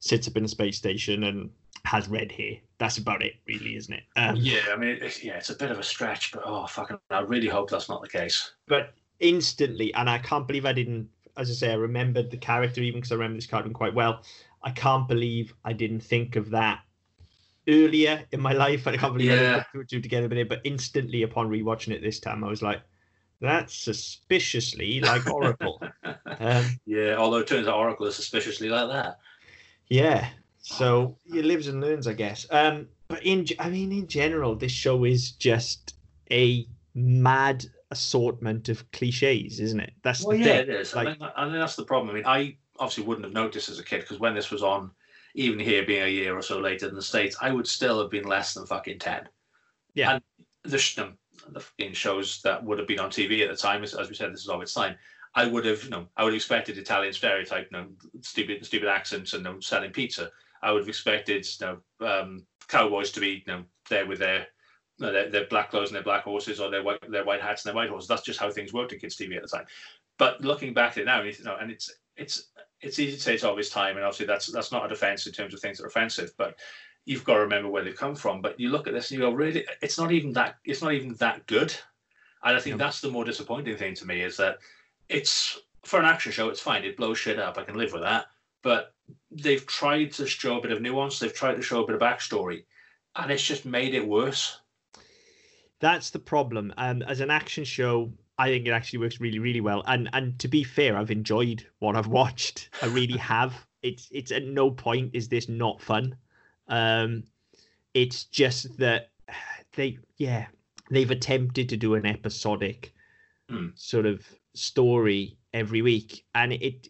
sits 0.00 0.26
up 0.26 0.36
in 0.36 0.44
a 0.44 0.48
space 0.48 0.76
station 0.76 1.24
and 1.24 1.50
has 1.84 2.08
red 2.08 2.32
hair. 2.32 2.56
That's 2.78 2.98
about 2.98 3.22
it, 3.22 3.34
really, 3.46 3.76
isn't 3.76 3.94
it? 3.94 4.02
Um, 4.16 4.36
yeah, 4.36 4.60
I 4.72 4.76
mean, 4.76 4.98
it's, 5.00 5.22
yeah, 5.22 5.34
it's 5.34 5.50
a 5.50 5.56
bit 5.56 5.70
of 5.70 5.78
a 5.78 5.82
stretch, 5.82 6.32
but 6.32 6.42
oh 6.44 6.66
fucking, 6.66 6.98
I 7.10 7.20
really 7.20 7.48
hope 7.48 7.70
that's 7.70 7.88
not 7.88 8.02
the 8.02 8.08
case. 8.08 8.52
but 8.66 8.94
instantly, 9.20 9.92
and 9.94 10.08
I 10.10 10.18
can't 10.18 10.46
believe 10.46 10.66
I 10.66 10.72
didn't. 10.72 11.08
As 11.36 11.48
I 11.50 11.54
say, 11.54 11.70
I 11.72 11.76
remembered 11.76 12.30
the 12.30 12.36
character 12.36 12.82
even 12.82 13.00
because 13.00 13.12
I 13.12 13.14
remember 13.14 13.36
this 13.36 13.46
cartoon 13.46 13.72
quite 13.72 13.94
well. 13.94 14.22
I 14.62 14.70
can't 14.70 15.08
believe 15.08 15.54
I 15.64 15.72
didn't 15.72 16.00
think 16.00 16.36
of 16.36 16.50
that 16.50 16.80
earlier 17.68 18.24
in 18.32 18.40
my 18.40 18.52
life. 18.52 18.86
I 18.86 18.96
can't 18.96 19.14
believe 19.14 19.30
I 19.30 19.34
Yeah. 19.34 19.52
didn't 19.54 19.66
put 19.74 19.88
two 19.88 20.00
together, 20.00 20.28
but, 20.28 20.48
but 20.48 20.60
instantly 20.64 21.22
upon 21.22 21.48
rewatching 21.48 21.92
it 21.92 22.02
this 22.02 22.20
time, 22.20 22.44
I 22.44 22.48
was 22.48 22.62
like, 22.62 22.82
"That's 23.40 23.74
suspiciously 23.74 25.00
like 25.00 25.28
Oracle." 25.30 25.80
um, 26.40 26.64
Yeah, 26.86 27.16
although 27.16 27.38
it 27.38 27.46
turns 27.46 27.68
out 27.68 27.76
Oracle 27.76 28.06
is 28.06 28.16
suspiciously 28.16 28.68
like 28.68 28.88
that. 28.88 29.18
Yeah. 29.88 30.28
So 30.62 31.18
he 31.24 31.42
lives 31.42 31.66
and 31.66 31.80
learns, 31.80 32.06
I 32.06 32.12
guess. 32.12 32.46
Um, 32.50 32.88
but 33.08 33.24
in, 33.24 33.46
I 33.58 33.68
mean, 33.68 33.92
in 33.92 34.06
general, 34.06 34.54
this 34.54 34.72
show 34.72 35.04
is 35.04 35.32
just 35.32 35.94
a 36.30 36.66
mad 36.94 37.66
assortment 37.90 38.68
of 38.68 38.90
cliches, 38.92 39.60
isn't 39.60 39.80
it? 39.80 39.92
That's 40.02 40.24
Well, 40.24 40.36
the 40.38 40.44
yeah, 40.44 40.58
thing. 40.58 40.60
it 40.60 40.68
is. 40.70 40.94
Like- 40.94 41.08
I, 41.08 41.10
think, 41.10 41.22
I 41.36 41.44
think 41.44 41.54
that's 41.54 41.76
the 41.76 41.84
problem. 41.84 42.10
I 42.10 42.14
mean, 42.14 42.26
I 42.26 42.56
obviously 42.78 43.04
wouldn't 43.04 43.24
have 43.24 43.34
noticed 43.34 43.68
as 43.68 43.78
a 43.78 43.84
kid 43.84 44.00
because 44.02 44.18
when 44.18 44.34
this 44.34 44.50
was 44.50 44.62
on, 44.62 44.90
even 45.34 45.58
here 45.58 45.84
being 45.84 46.04
a 46.04 46.08
year 46.08 46.36
or 46.36 46.42
so 46.42 46.58
later 46.58 46.88
in 46.88 46.94
the 46.94 47.02
States, 47.02 47.36
I 47.40 47.50
would 47.50 47.66
still 47.66 48.00
have 48.00 48.10
been 48.10 48.24
less 48.24 48.54
than 48.54 48.66
fucking 48.66 48.98
10. 48.98 49.28
Yeah. 49.94 50.14
And 50.14 50.22
the, 50.64 50.94
um, 50.98 51.18
the 51.52 51.60
fucking 51.60 51.94
shows 51.94 52.40
that 52.42 52.62
would 52.64 52.78
have 52.78 52.88
been 52.88 53.00
on 53.00 53.10
TV 53.10 53.42
at 53.42 53.50
the 53.50 53.56
time, 53.56 53.82
as, 53.82 53.94
as 53.94 54.08
we 54.08 54.14
said, 54.14 54.32
this 54.32 54.42
is 54.42 54.48
of 54.48 54.62
its 54.62 54.74
time. 54.74 54.94
I 55.34 55.46
would 55.46 55.64
have, 55.64 55.82
you 55.84 55.90
know, 55.90 56.06
I 56.16 56.24
would 56.24 56.32
have 56.32 56.36
expected 56.36 56.76
Italian 56.78 57.12
stereotype, 57.12 57.68
you 57.72 57.78
know, 57.78 57.86
stupid, 58.20 58.64
stupid 58.64 58.88
accents 58.88 59.32
and 59.32 59.44
you 59.44 59.52
know, 59.52 59.60
selling 59.60 59.90
pizza. 59.90 60.30
I 60.62 60.72
would 60.72 60.82
have 60.82 60.88
expected, 60.88 61.46
you 61.60 61.66
know, 61.66 62.06
um, 62.06 62.46
cowboys 62.68 63.10
to 63.12 63.20
be, 63.20 63.42
you 63.46 63.52
know, 63.52 63.64
there 63.88 64.06
with 64.06 64.20
their, 64.20 64.46
you 64.98 65.06
know, 65.06 65.12
their, 65.12 65.28
their 65.28 65.46
black 65.46 65.70
clothes 65.70 65.88
and 65.88 65.96
their 65.96 66.02
black 66.04 66.24
horses, 66.24 66.60
or 66.60 66.70
their 66.70 66.82
white, 66.82 66.98
their 67.10 67.24
white 67.24 67.40
hats 67.40 67.64
and 67.64 67.70
their 67.70 67.76
white 67.76 67.90
horses. 67.90 68.08
That's 68.08 68.22
just 68.22 68.38
how 68.38 68.50
things 68.50 68.72
worked 68.72 68.92
in 68.92 69.00
kids' 69.00 69.16
TV 69.16 69.36
at 69.36 69.42
the 69.42 69.48
time. 69.48 69.66
But 70.18 70.40
looking 70.42 70.74
back 70.74 70.92
at 70.92 70.98
it 70.98 71.06
now, 71.06 71.22
you 71.22 71.34
know, 71.44 71.56
and 71.60 71.70
it's 71.70 71.92
it's 72.16 72.50
it's 72.80 72.98
easy 72.98 73.16
to 73.16 73.22
say 73.22 73.34
it's 73.34 73.44
of 73.44 73.58
its 73.58 73.70
time, 73.70 73.96
and 73.96 74.04
obviously 74.04 74.26
that's 74.26 74.46
that's 74.46 74.72
not 74.72 74.86
a 74.86 74.88
defense 74.88 75.26
in 75.26 75.32
terms 75.32 75.54
of 75.54 75.60
things 75.60 75.78
that 75.78 75.84
are 75.84 75.88
offensive, 75.88 76.32
but 76.36 76.58
you've 77.04 77.24
got 77.24 77.34
to 77.34 77.40
remember 77.40 77.68
where 77.68 77.82
they've 77.82 77.96
come 77.96 78.14
from. 78.14 78.40
But 78.40 78.60
you 78.60 78.68
look 78.68 78.86
at 78.86 78.92
this 78.92 79.10
and 79.10 79.18
you 79.18 79.26
go, 79.26 79.32
really, 79.32 79.66
it's 79.80 79.98
not 79.98 80.12
even 80.12 80.32
that 80.34 80.56
it's 80.64 80.82
not 80.82 80.92
even 80.92 81.14
that 81.14 81.46
good. 81.46 81.74
And 82.44 82.56
I 82.56 82.60
think 82.60 82.74
Yeah. 82.74 82.84
that's 82.84 83.00
the 83.00 83.10
more 83.10 83.24
disappointing 83.24 83.76
thing 83.76 83.94
to 83.94 84.06
me 84.06 84.22
is 84.22 84.36
that 84.36 84.58
it's 85.08 85.58
for 85.84 85.98
an 85.98 86.04
action 86.04 86.32
show, 86.32 86.48
it's 86.48 86.60
fine. 86.60 86.84
It 86.84 86.96
blows 86.96 87.18
shit 87.18 87.38
up. 87.38 87.58
I 87.58 87.64
can 87.64 87.76
live 87.76 87.92
with 87.92 88.02
that. 88.02 88.26
But 88.62 88.94
they've 89.30 89.66
tried 89.66 90.12
to 90.12 90.26
show 90.26 90.58
a 90.58 90.62
bit 90.62 90.72
of 90.72 90.80
nuance. 90.80 91.18
They've 91.18 91.34
tried 91.34 91.54
to 91.56 91.62
show 91.62 91.82
a 91.82 91.86
bit 91.86 91.96
of 91.96 92.00
backstory, 92.00 92.64
and 93.16 93.30
it's 93.30 93.42
just 93.44 93.64
made 93.64 93.94
it 93.94 94.06
worse. 94.06 94.58
That's 95.80 96.10
the 96.10 96.18
problem. 96.20 96.72
Um, 96.76 97.02
as 97.02 97.20
an 97.20 97.30
action 97.30 97.64
show, 97.64 98.12
I 98.38 98.48
think 98.48 98.66
it 98.66 98.70
actually 98.70 99.00
works 99.00 99.20
really, 99.20 99.38
really 99.40 99.60
well. 99.60 99.82
And 99.86 100.08
and 100.12 100.38
to 100.38 100.48
be 100.48 100.62
fair, 100.64 100.96
I've 100.96 101.10
enjoyed 101.10 101.66
what 101.80 101.96
I've 101.96 102.06
watched. 102.20 102.68
I 102.82 102.86
really 102.86 103.18
have. 103.18 103.54
It's 103.82 104.08
it's 104.12 104.30
at 104.32 104.44
no 104.44 104.70
point 104.70 105.10
is 105.12 105.28
this 105.28 105.48
not 105.48 105.80
fun. 105.80 106.16
Um, 106.68 107.24
it's 107.94 108.24
just 108.24 108.78
that 108.78 109.10
they 109.76 109.98
yeah 110.18 110.46
they've 110.90 111.10
attempted 111.10 111.68
to 111.70 111.76
do 111.76 111.94
an 111.94 112.06
episodic 112.06 112.92
Hmm. 113.48 113.68
sort 113.74 114.06
of 114.06 114.24
story 114.54 115.36
every 115.52 115.82
week, 115.82 116.24
and 116.34 116.52
it 116.52 116.88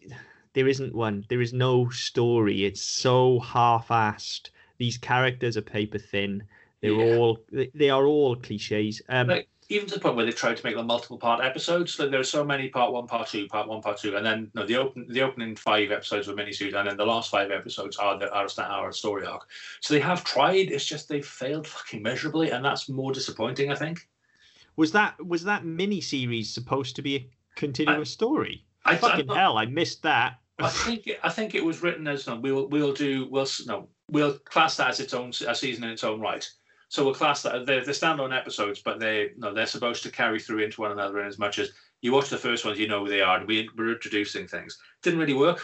there 0.53 0.67
isn't 0.67 0.93
one. 0.93 1.25
There 1.29 1.41
is 1.41 1.53
no 1.53 1.89
story. 1.89 2.65
It's 2.65 2.81
so 2.81 3.39
half-assed. 3.39 4.49
These 4.77 4.97
characters 4.97 5.57
are 5.57 5.61
paper 5.61 5.97
thin. 5.97 6.43
They're 6.81 6.91
Yeah. 6.91 7.15
all 7.17 7.39
they, 7.51 7.89
are 7.89 8.05
all 8.05 8.35
cliches. 8.35 9.01
Um, 9.09 9.27
Like, 9.27 9.47
even 9.69 9.87
to 9.87 9.93
the 9.95 9.99
point 10.01 10.15
where 10.17 10.25
they 10.25 10.31
tried 10.31 10.57
to 10.57 10.65
make 10.65 10.75
them 10.75 10.85
multiple 10.87 11.17
part 11.17 11.43
episodes. 11.43 11.97
Like 11.97 12.11
there 12.11 12.19
are 12.19 12.23
so 12.25 12.43
many 12.43 12.67
part 12.67 12.91
one, 12.91 13.07
part 13.07 13.29
two, 13.29 13.47
part 13.47 13.67
one, 13.69 13.81
part 13.81 13.97
two, 13.97 14.15
and 14.17 14.25
then 14.25 14.51
no, 14.53 14.65
the 14.65 14.75
open 14.75 15.05
the 15.09 15.21
opening 15.21 15.55
five 15.55 15.89
episodes 15.91 16.27
were 16.27 16.33
miniseries, 16.33 16.75
and 16.75 16.87
then 16.89 16.97
the 16.97 17.05
last 17.05 17.31
five 17.31 17.49
episodes 17.49 17.95
are 17.97 18.19
the 18.19 18.31
are 18.33 18.45
a, 18.45 18.49
sta- 18.49 18.63
are 18.67 18.89
a 18.89 18.93
story 18.93 19.25
arc. 19.25 19.47
So 19.79 19.93
they 19.93 20.01
have 20.01 20.23
tried. 20.25 20.69
It's 20.69 20.85
just 20.85 21.07
they 21.07 21.21
failed 21.21 21.65
fucking 21.65 22.03
miserably, 22.03 22.51
and 22.51 22.63
that's 22.63 22.89
more 22.89 23.13
disappointing. 23.13 23.71
I 23.71 23.75
think. 23.75 24.07
was 24.75 24.91
that 24.91 25.25
was 25.25 25.45
that 25.45 25.63
mini 25.65 26.01
series 26.01 26.53
supposed 26.53 26.97
to 26.97 27.01
be 27.01 27.15
a 27.15 27.25
continuous 27.55 28.11
story? 28.11 28.65
I, 28.85 28.97
Fucking 28.97 29.29
I, 29.31 29.39
hell, 29.39 29.57
I 29.57 29.65
missed 29.65 30.03
that. 30.03 30.39
I 30.59 30.69
think 30.69 31.09
I 31.23 31.29
think 31.29 31.55
it 31.55 31.65
was 31.65 31.81
written 31.81 32.07
as 32.07 32.27
no, 32.27 32.35
we'll 32.35 32.67
we'll 32.67 32.93
do 32.93 33.27
we'll 33.29 33.47
no 33.65 33.89
we'll 34.09 34.37
class 34.39 34.77
that 34.77 34.89
as 34.89 34.99
its 34.99 35.13
own 35.13 35.31
a 35.47 35.55
season 35.55 35.83
in 35.83 35.89
its 35.89 36.03
own 36.03 36.19
right. 36.19 36.47
So 36.89 37.03
we'll 37.03 37.15
class 37.15 37.41
that 37.41 37.65
they're, 37.65 37.83
they're 37.83 37.93
standalone 37.93 38.37
episodes, 38.37 38.81
but 38.83 38.99
they 38.99 39.31
no 39.37 39.53
they're 39.53 39.65
supposed 39.65 40.03
to 40.03 40.11
carry 40.11 40.39
through 40.39 40.59
into 40.59 40.81
one 40.81 40.91
another 40.91 41.21
in 41.21 41.27
as 41.27 41.39
much 41.39 41.57
as 41.57 41.71
you 42.01 42.11
watch 42.11 42.29
the 42.29 42.37
first 42.37 42.65
ones, 42.65 42.77
you 42.77 42.87
know 42.87 43.03
who 43.03 43.09
they 43.09 43.21
are. 43.21 43.37
And 43.39 43.47
we, 43.47 43.69
we're 43.77 43.93
introducing 43.93 44.45
things. 44.45 44.77
Didn't 45.01 45.19
really 45.19 45.33
work, 45.33 45.61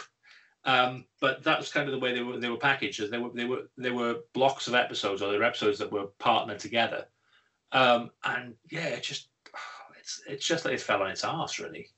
um, 0.64 1.04
but 1.20 1.44
that 1.44 1.58
was 1.58 1.70
kind 1.70 1.86
of 1.86 1.92
the 1.92 2.00
way 2.00 2.12
they 2.12 2.22
were 2.22 2.38
they 2.38 2.48
were 2.48 2.56
packaged. 2.56 3.10
They 3.10 3.18
were 3.18 3.30
they 3.32 3.44
were 3.44 3.70
they 3.78 3.90
were 3.90 4.20
blocks 4.34 4.66
of 4.66 4.74
episodes, 4.74 5.22
or 5.22 5.30
they 5.30 5.38
were 5.38 5.44
episodes 5.44 5.78
that 5.78 5.92
were 5.92 6.08
partnered 6.18 6.58
together. 6.58 7.06
Um, 7.72 8.10
and 8.24 8.54
yeah, 8.70 8.86
it 8.86 9.02
just 9.02 9.28
it's 9.98 10.22
it's 10.26 10.46
just 10.46 10.64
like 10.64 10.74
it 10.74 10.80
fell 10.80 11.02
on 11.02 11.10
its 11.10 11.24
ass 11.24 11.58
really. 11.60 11.90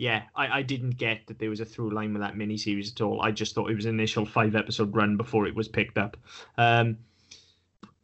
Yeah, 0.00 0.22
I, 0.34 0.60
I 0.60 0.62
didn't 0.62 0.96
get 0.96 1.26
that 1.26 1.38
there 1.38 1.50
was 1.50 1.60
a 1.60 1.64
through 1.66 1.90
line 1.90 2.14
with 2.14 2.22
that 2.22 2.34
mini 2.34 2.56
series 2.56 2.90
at 2.90 3.02
all. 3.02 3.20
I 3.20 3.32
just 3.32 3.54
thought 3.54 3.70
it 3.70 3.74
was 3.74 3.84
an 3.84 3.90
initial 4.00 4.24
five 4.24 4.56
episode 4.56 4.96
run 4.96 5.18
before 5.18 5.46
it 5.46 5.54
was 5.54 5.68
picked 5.68 5.98
up. 5.98 6.16
Um, 6.56 6.96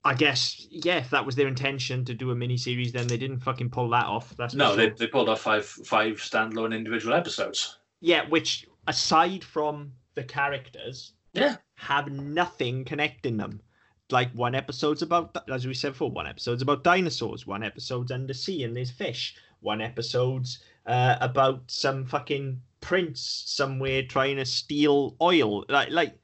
I 0.05 0.13
guess 0.13 0.67
yeah, 0.71 0.99
if 0.99 1.09
that 1.09 1.25
was 1.25 1.37
their 1.37 1.49
intention 1.49 2.05
to 2.05 2.13
do 2.13 2.31
a 2.33 2.35
mini 2.35 2.59
series, 2.59 2.93
then 2.93 3.07
they 3.07 3.17
didn't 3.17 3.41
fucking 3.41 3.71
pull 3.71 3.89
that 3.91 4.05
off. 4.05 4.35
That's 4.37 4.55
No, 4.55 4.69
sure. 4.75 4.77
they, 4.77 4.89
they 4.91 5.07
pulled 5.07 5.31
off 5.31 5.41
five 5.41 5.65
five 5.65 6.17
standalone 6.17 6.75
individual 6.77 7.15
episodes. 7.15 7.79
yeah, 8.01 8.29
which 8.29 8.67
aside 8.87 9.43
from 9.43 9.93
the 10.15 10.23
characters, 10.23 11.13
Yeah. 11.33 11.57
have 11.77 12.13
nothing 12.13 12.85
connecting 12.85 13.39
them. 13.39 13.63
Like 14.11 14.31
one 14.33 14.55
episode's 14.55 15.01
about, 15.01 15.35
as 15.51 15.67
we 15.67 15.73
said 15.73 15.93
before, 15.93 16.11
one 16.11 16.27
episode's 16.27 16.61
about 16.63 16.85
dinosaurs, 16.85 17.47
one 17.47 17.63
episode's 17.65 18.13
undersea 18.13 18.65
and 18.65 18.77
there's 18.77 18.91
fish, 18.91 19.35
one 19.61 19.81
episode's 19.81 20.59
uh, 20.87 21.17
about 21.21 21.63
some 21.67 22.07
fucking 22.07 22.61
prince 22.81 23.43
somewhere 23.47 24.03
trying 24.03 24.37
to 24.37 24.45
steal 24.45 25.17
oil. 25.21 25.65
Like, 25.69 25.91
like, 25.91 26.15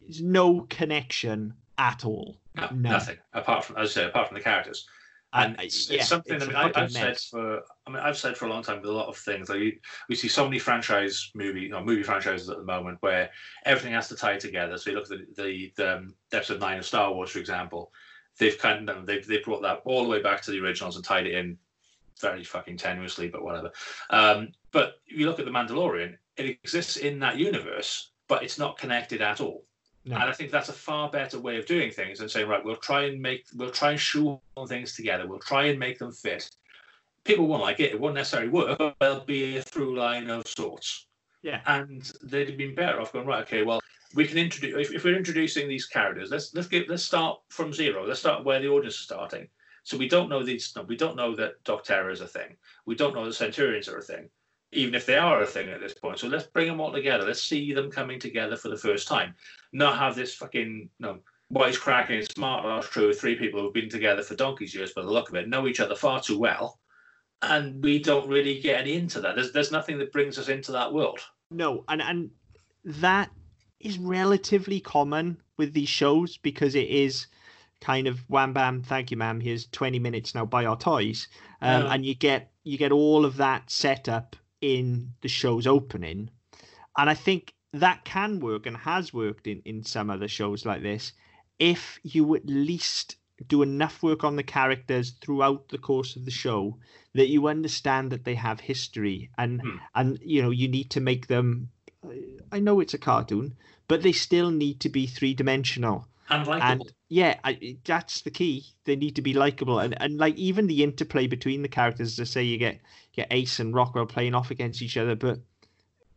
there's 0.00 0.22
no 0.22 0.60
connection 0.70 1.54
at 1.76 2.04
all. 2.04 2.40
No, 2.54 2.68
No. 2.72 2.90
nothing 2.90 3.18
apart 3.32 3.64
from 3.64 3.76
as 3.76 3.90
I 3.90 3.92
say, 3.92 4.04
apart 4.06 4.28
from 4.28 4.36
the 4.36 4.42
characters. 4.42 4.86
And 5.34 5.56
I- 5.58 5.64
it's, 5.64 5.90
yeah, 5.90 5.98
it's 5.98 6.08
something 6.08 6.36
it's 6.36 6.46
that 6.46 6.56
I, 6.56 6.72
I've 6.74 6.90
said 6.90 7.18
for. 7.18 7.60
I 7.86 7.90
mean, 7.90 8.00
I've 8.00 8.16
said 8.16 8.36
for 8.36 8.46
a 8.46 8.48
long 8.48 8.62
time 8.62 8.80
with 8.80 8.88
a 8.88 8.92
lot 8.92 9.08
of 9.08 9.16
things. 9.16 9.48
Like 9.50 9.58
you, 9.60 9.78
we 10.08 10.14
see 10.14 10.28
so 10.28 10.44
many 10.44 10.58
franchise 10.58 11.30
movie, 11.34 11.70
or 11.70 11.84
movie 11.84 12.02
franchises 12.02 12.48
at 12.48 12.56
the 12.56 12.64
moment 12.64 12.96
where 13.00 13.30
everything 13.66 13.92
has 13.92 14.08
to 14.08 14.16
tie 14.16 14.38
together. 14.38 14.78
So 14.78 14.90
you 14.90 14.96
look 14.96 15.10
at 15.12 15.18
the 15.18 15.42
the, 15.42 15.72
the 15.76 15.96
um, 15.96 16.14
episode 16.32 16.60
nine 16.60 16.78
of 16.78 16.86
Star 16.86 17.12
Wars, 17.12 17.30
for 17.30 17.40
example. 17.40 17.92
They've 18.38 18.56
kind 18.58 18.88
of 18.88 19.04
they've 19.04 19.26
they 19.26 19.38
brought 19.38 19.62
that 19.62 19.82
all 19.84 20.02
the 20.02 20.08
way 20.08 20.22
back 20.22 20.40
to 20.42 20.50
the 20.50 20.60
originals 20.60 20.96
and 20.96 21.04
tied 21.04 21.26
it 21.26 21.34
in 21.34 21.58
very 22.20 22.44
fucking 22.44 22.76
tenuously, 22.76 23.30
but 23.30 23.42
whatever. 23.42 23.70
Um, 24.10 24.48
but 24.72 25.00
if 25.06 25.18
you 25.18 25.26
look 25.26 25.38
at 25.38 25.44
the 25.44 25.50
Mandalorian, 25.50 26.16
it 26.36 26.46
exists 26.46 26.96
in 26.96 27.18
that 27.20 27.36
universe, 27.36 28.10
but 28.28 28.42
it's 28.42 28.58
not 28.58 28.78
connected 28.78 29.22
at 29.22 29.40
all. 29.40 29.64
No. 30.04 30.14
And 30.14 30.24
I 30.24 30.32
think 30.32 30.50
that's 30.50 30.68
a 30.68 30.74
far 30.74 31.10
better 31.10 31.38
way 31.38 31.58
of 31.58 31.66
doing 31.66 31.90
things 31.90 32.18
than 32.18 32.28
saying, 32.28 32.48
right, 32.48 32.64
we'll 32.64 32.76
try 32.76 33.04
and 33.04 33.20
make, 33.20 33.46
we'll 33.54 33.70
try 33.70 33.90
and 33.90 34.00
shoehorn 34.00 34.40
things 34.66 34.94
together. 34.94 35.26
We'll 35.26 35.38
try 35.40 35.64
and 35.64 35.78
make 35.78 35.98
them 35.98 36.12
fit. 36.12 36.48
People 37.24 37.46
won't 37.46 37.62
like 37.62 37.80
it. 37.80 37.92
It 37.92 38.00
won't 38.00 38.14
necessarily 38.14 38.48
work, 38.48 38.78
but 38.78 38.96
there'll 39.00 39.20
be 39.20 39.58
a 39.58 39.62
through 39.62 39.98
line 39.98 40.30
of 40.30 40.46
sorts. 40.46 41.06
Yeah. 41.42 41.60
And 41.66 42.10
they'd 42.22 42.48
have 42.48 42.56
been 42.56 42.74
better 42.74 43.00
off 43.00 43.12
going, 43.12 43.26
right, 43.26 43.42
okay, 43.42 43.64
well, 43.64 43.80
we 44.14 44.26
can 44.26 44.38
introduce, 44.38 44.88
if, 44.88 44.94
if 44.94 45.04
we're 45.04 45.16
introducing 45.16 45.68
these 45.68 45.86
characters, 45.86 46.30
let's, 46.30 46.54
let's 46.54 46.68
give, 46.68 46.88
let's 46.88 47.04
start 47.04 47.40
from 47.50 47.74
zero. 47.74 48.06
Let's 48.06 48.20
start 48.20 48.44
where 48.44 48.60
the 48.60 48.68
audience 48.68 48.94
is 48.94 49.00
starting. 49.00 49.48
So 49.88 49.96
we 49.96 50.08
don't 50.08 50.28
know 50.28 50.42
these, 50.42 50.72
no, 50.76 50.82
we 50.82 50.96
don't 50.96 51.16
know 51.16 51.34
that 51.36 51.64
Doc 51.64 51.84
Terror 51.84 52.10
is 52.10 52.20
a 52.20 52.26
thing. 52.26 52.56
We 52.84 52.94
don't 52.94 53.14
know 53.14 53.24
the 53.24 53.32
Centurions 53.32 53.88
are 53.88 53.98
a 53.98 54.02
thing 54.02 54.28
even 54.72 54.94
if 54.94 55.06
they 55.06 55.16
are 55.16 55.42
a 55.42 55.46
thing 55.46 55.68
at 55.70 55.80
this 55.80 55.94
point. 55.94 56.18
So 56.18 56.28
let's 56.28 56.46
bring 56.46 56.68
them 56.68 56.80
all 56.80 56.92
together. 56.92 57.24
Let's 57.24 57.42
see 57.42 57.72
them 57.72 57.90
coming 57.90 58.20
together 58.20 58.56
for 58.56 58.68
the 58.68 58.76
first 58.76 59.08
time. 59.08 59.34
Not 59.72 59.98
have 59.98 60.14
this 60.14 60.34
fucking 60.34 60.90
you 60.98 61.06
know, 61.06 61.20
wisecracking, 61.52 62.30
smart 62.32 62.64
ass 62.66 62.86
crew 62.86 63.08
of 63.08 63.18
three 63.18 63.36
people 63.36 63.60
who've 63.60 63.72
been 63.72 63.88
together 63.88 64.22
for 64.22 64.34
donkey's 64.34 64.74
years 64.74 64.92
by 64.92 65.02
the 65.02 65.10
look 65.10 65.30
of 65.30 65.34
it, 65.36 65.48
know 65.48 65.66
each 65.66 65.80
other 65.80 65.96
far 65.96 66.20
too 66.20 66.38
well. 66.38 66.78
And 67.40 67.82
we 67.82 67.98
don't 67.98 68.28
really 68.28 68.60
get 68.60 68.80
any 68.80 68.94
into 68.94 69.20
that. 69.20 69.36
There's 69.36 69.52
there's 69.52 69.72
nothing 69.72 69.98
that 69.98 70.12
brings 70.12 70.38
us 70.38 70.48
into 70.48 70.72
that 70.72 70.92
world. 70.92 71.20
No, 71.50 71.84
and 71.88 72.02
and 72.02 72.30
that 72.84 73.30
is 73.78 73.96
relatively 73.98 74.80
common 74.80 75.40
with 75.56 75.72
these 75.72 75.88
shows 75.88 76.36
because 76.36 76.74
it 76.74 76.88
is 76.88 77.28
kind 77.80 78.06
of 78.06 78.18
wham 78.28 78.52
bam, 78.52 78.82
thank 78.82 79.10
you, 79.10 79.16
ma'am. 79.16 79.40
Here's 79.40 79.66
twenty 79.66 79.98
minutes 79.98 80.34
now. 80.34 80.44
Buy 80.44 80.64
our 80.66 80.76
toys, 80.76 81.28
um, 81.62 81.84
Yeah. 81.84 81.92
and 81.94 82.04
you 82.06 82.14
get 82.14 82.52
you 82.64 82.78
get 82.78 82.92
all 82.92 83.24
of 83.24 83.36
that 83.36 83.70
set 83.70 84.08
up 84.08 84.36
in 84.60 85.12
the 85.22 85.28
show's 85.28 85.66
opening, 85.66 86.30
and 86.96 87.08
I 87.10 87.14
think 87.14 87.54
that 87.72 88.04
can 88.04 88.40
work 88.40 88.66
and 88.66 88.76
has 88.76 89.12
worked 89.12 89.46
in 89.46 89.62
in 89.64 89.84
some 89.84 90.10
other 90.10 90.28
shows 90.28 90.64
like 90.64 90.82
this 90.82 91.12
if 91.58 91.98
you 92.02 92.34
at 92.36 92.46
least 92.46 93.16
do 93.48 93.62
enough 93.62 94.02
work 94.02 94.24
on 94.24 94.36
the 94.36 94.42
characters 94.42 95.10
throughout 95.20 95.68
the 95.68 95.78
course 95.78 96.16
of 96.16 96.24
the 96.24 96.30
show 96.30 96.78
that 97.14 97.28
you 97.28 97.46
understand 97.48 98.10
that 98.10 98.24
they 98.24 98.34
have 98.34 98.58
history 98.60 99.28
and 99.38 99.60
Hmm. 99.60 99.76
and 99.94 100.18
you 100.22 100.40
know 100.42 100.50
you 100.50 100.66
need 100.68 100.90
to 100.90 101.00
make 101.00 101.26
them 101.26 101.68
I 102.52 102.58
know 102.60 102.80
it's 102.80 102.94
a 102.94 102.98
cartoon 102.98 103.56
but 103.86 104.02
they 104.02 104.12
still 104.12 104.50
need 104.50 104.80
to 104.80 104.88
be 104.88 105.06
three 105.06 105.34
dimensional 105.34 106.08
And 106.30 106.46
likable. 106.46 106.84
and 106.84 106.92
yeah 107.08 107.38
I, 107.44 107.76
that's 107.84 108.20
the 108.22 108.30
key 108.30 108.66
they 108.84 108.96
need 108.96 109.16
to 109.16 109.22
be 109.22 109.32
likable 109.34 109.78
and 109.78 110.00
and 110.02 110.18
like 110.18 110.36
even 110.36 110.66
the 110.66 110.82
interplay 110.82 111.26
between 111.26 111.62
the 111.62 111.68
characters 111.68 112.16
to 112.16 112.26
say 112.26 112.42
you 112.42 112.58
get 112.58 112.80
get 113.12 113.28
ace 113.30 113.58
and 113.60 113.74
rockwell 113.74 114.06
playing 114.06 114.34
off 114.34 114.50
against 114.50 114.82
each 114.82 114.96
other 114.96 115.14
but 115.14 115.38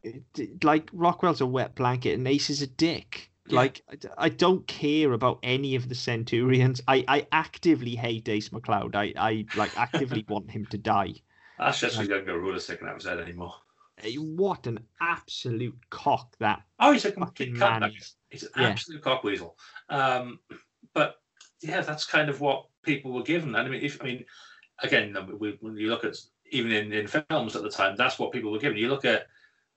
it- 0.04 0.64
like 0.64 0.90
rockwell's 0.94 1.42
a 1.42 1.46
wet 1.46 1.76
blanket 1.76 2.14
and 2.18 2.28
ace 2.28 2.50
is 2.50 2.62
a 2.62 2.68
dick 2.68 3.30
Yeah. 3.48 3.62
like 3.62 3.82
I 4.18 4.30
don't 4.30 4.66
care 4.68 5.14
about 5.14 5.40
any 5.44 5.76
of 5.76 5.90
the 5.90 5.96
centurions 5.96 6.82
i 6.88 7.04
i 7.08 7.28
actively 7.32 7.96
hate 7.96 8.28
ace 8.30 8.50
McCloud 8.50 8.96
i 8.96 9.14
i 9.18 9.46
like 9.54 9.72
actively 9.78 10.26
want 10.30 10.52
him 10.52 10.66
to 10.68 10.78
die 10.78 11.16
That's 11.58 11.80
just 11.80 12.00
we 12.00 12.08
don't 12.08 12.26
go 12.26 12.34
ruler 12.36 12.60
sticking 12.60 12.88
out 12.88 12.96
his 12.96 13.06
head 13.06 13.20
anymore. 13.20 13.54
Eh, 14.04 14.16
what 14.16 14.68
an 14.68 14.80
absolute 15.00 15.78
cock 15.90 16.36
that 16.40 16.64
Oh, 16.80 16.92
he's 16.92 17.06
a 17.06 17.12
complete 17.12 17.54
man 17.54 17.82
cunt. 17.82 18.14
He's 18.30 18.44
an 18.44 18.50
Yeah. 18.56 18.70
absolute 18.70 19.04
cockweasel. 19.04 19.54
Um, 19.90 20.40
but 20.94 21.16
yeah, 21.62 21.82
that's 21.82 22.06
kind 22.06 22.30
of 22.30 22.42
what 22.42 22.66
people 22.84 23.12
were 23.12 23.24
given. 23.24 23.56
And 23.56 23.68
I 23.68 23.70
mean, 23.70 23.82
if 23.84 24.02
I 24.02 24.06
mean, 24.06 24.26
again, 24.82 25.16
we, 25.40 25.58
when 25.62 25.78
you 25.78 25.90
look 25.90 26.04
at 26.04 26.16
even 26.52 26.72
in, 26.72 26.92
in 26.92 27.08
films 27.08 27.56
at 27.56 27.64
the 27.64 27.70
time, 27.70 27.96
that's 27.96 28.20
what 28.20 28.32
people 28.32 28.52
were 28.52 28.60
given. 28.60 28.78
You 28.78 28.90
look 28.90 29.06
at, 29.06 29.28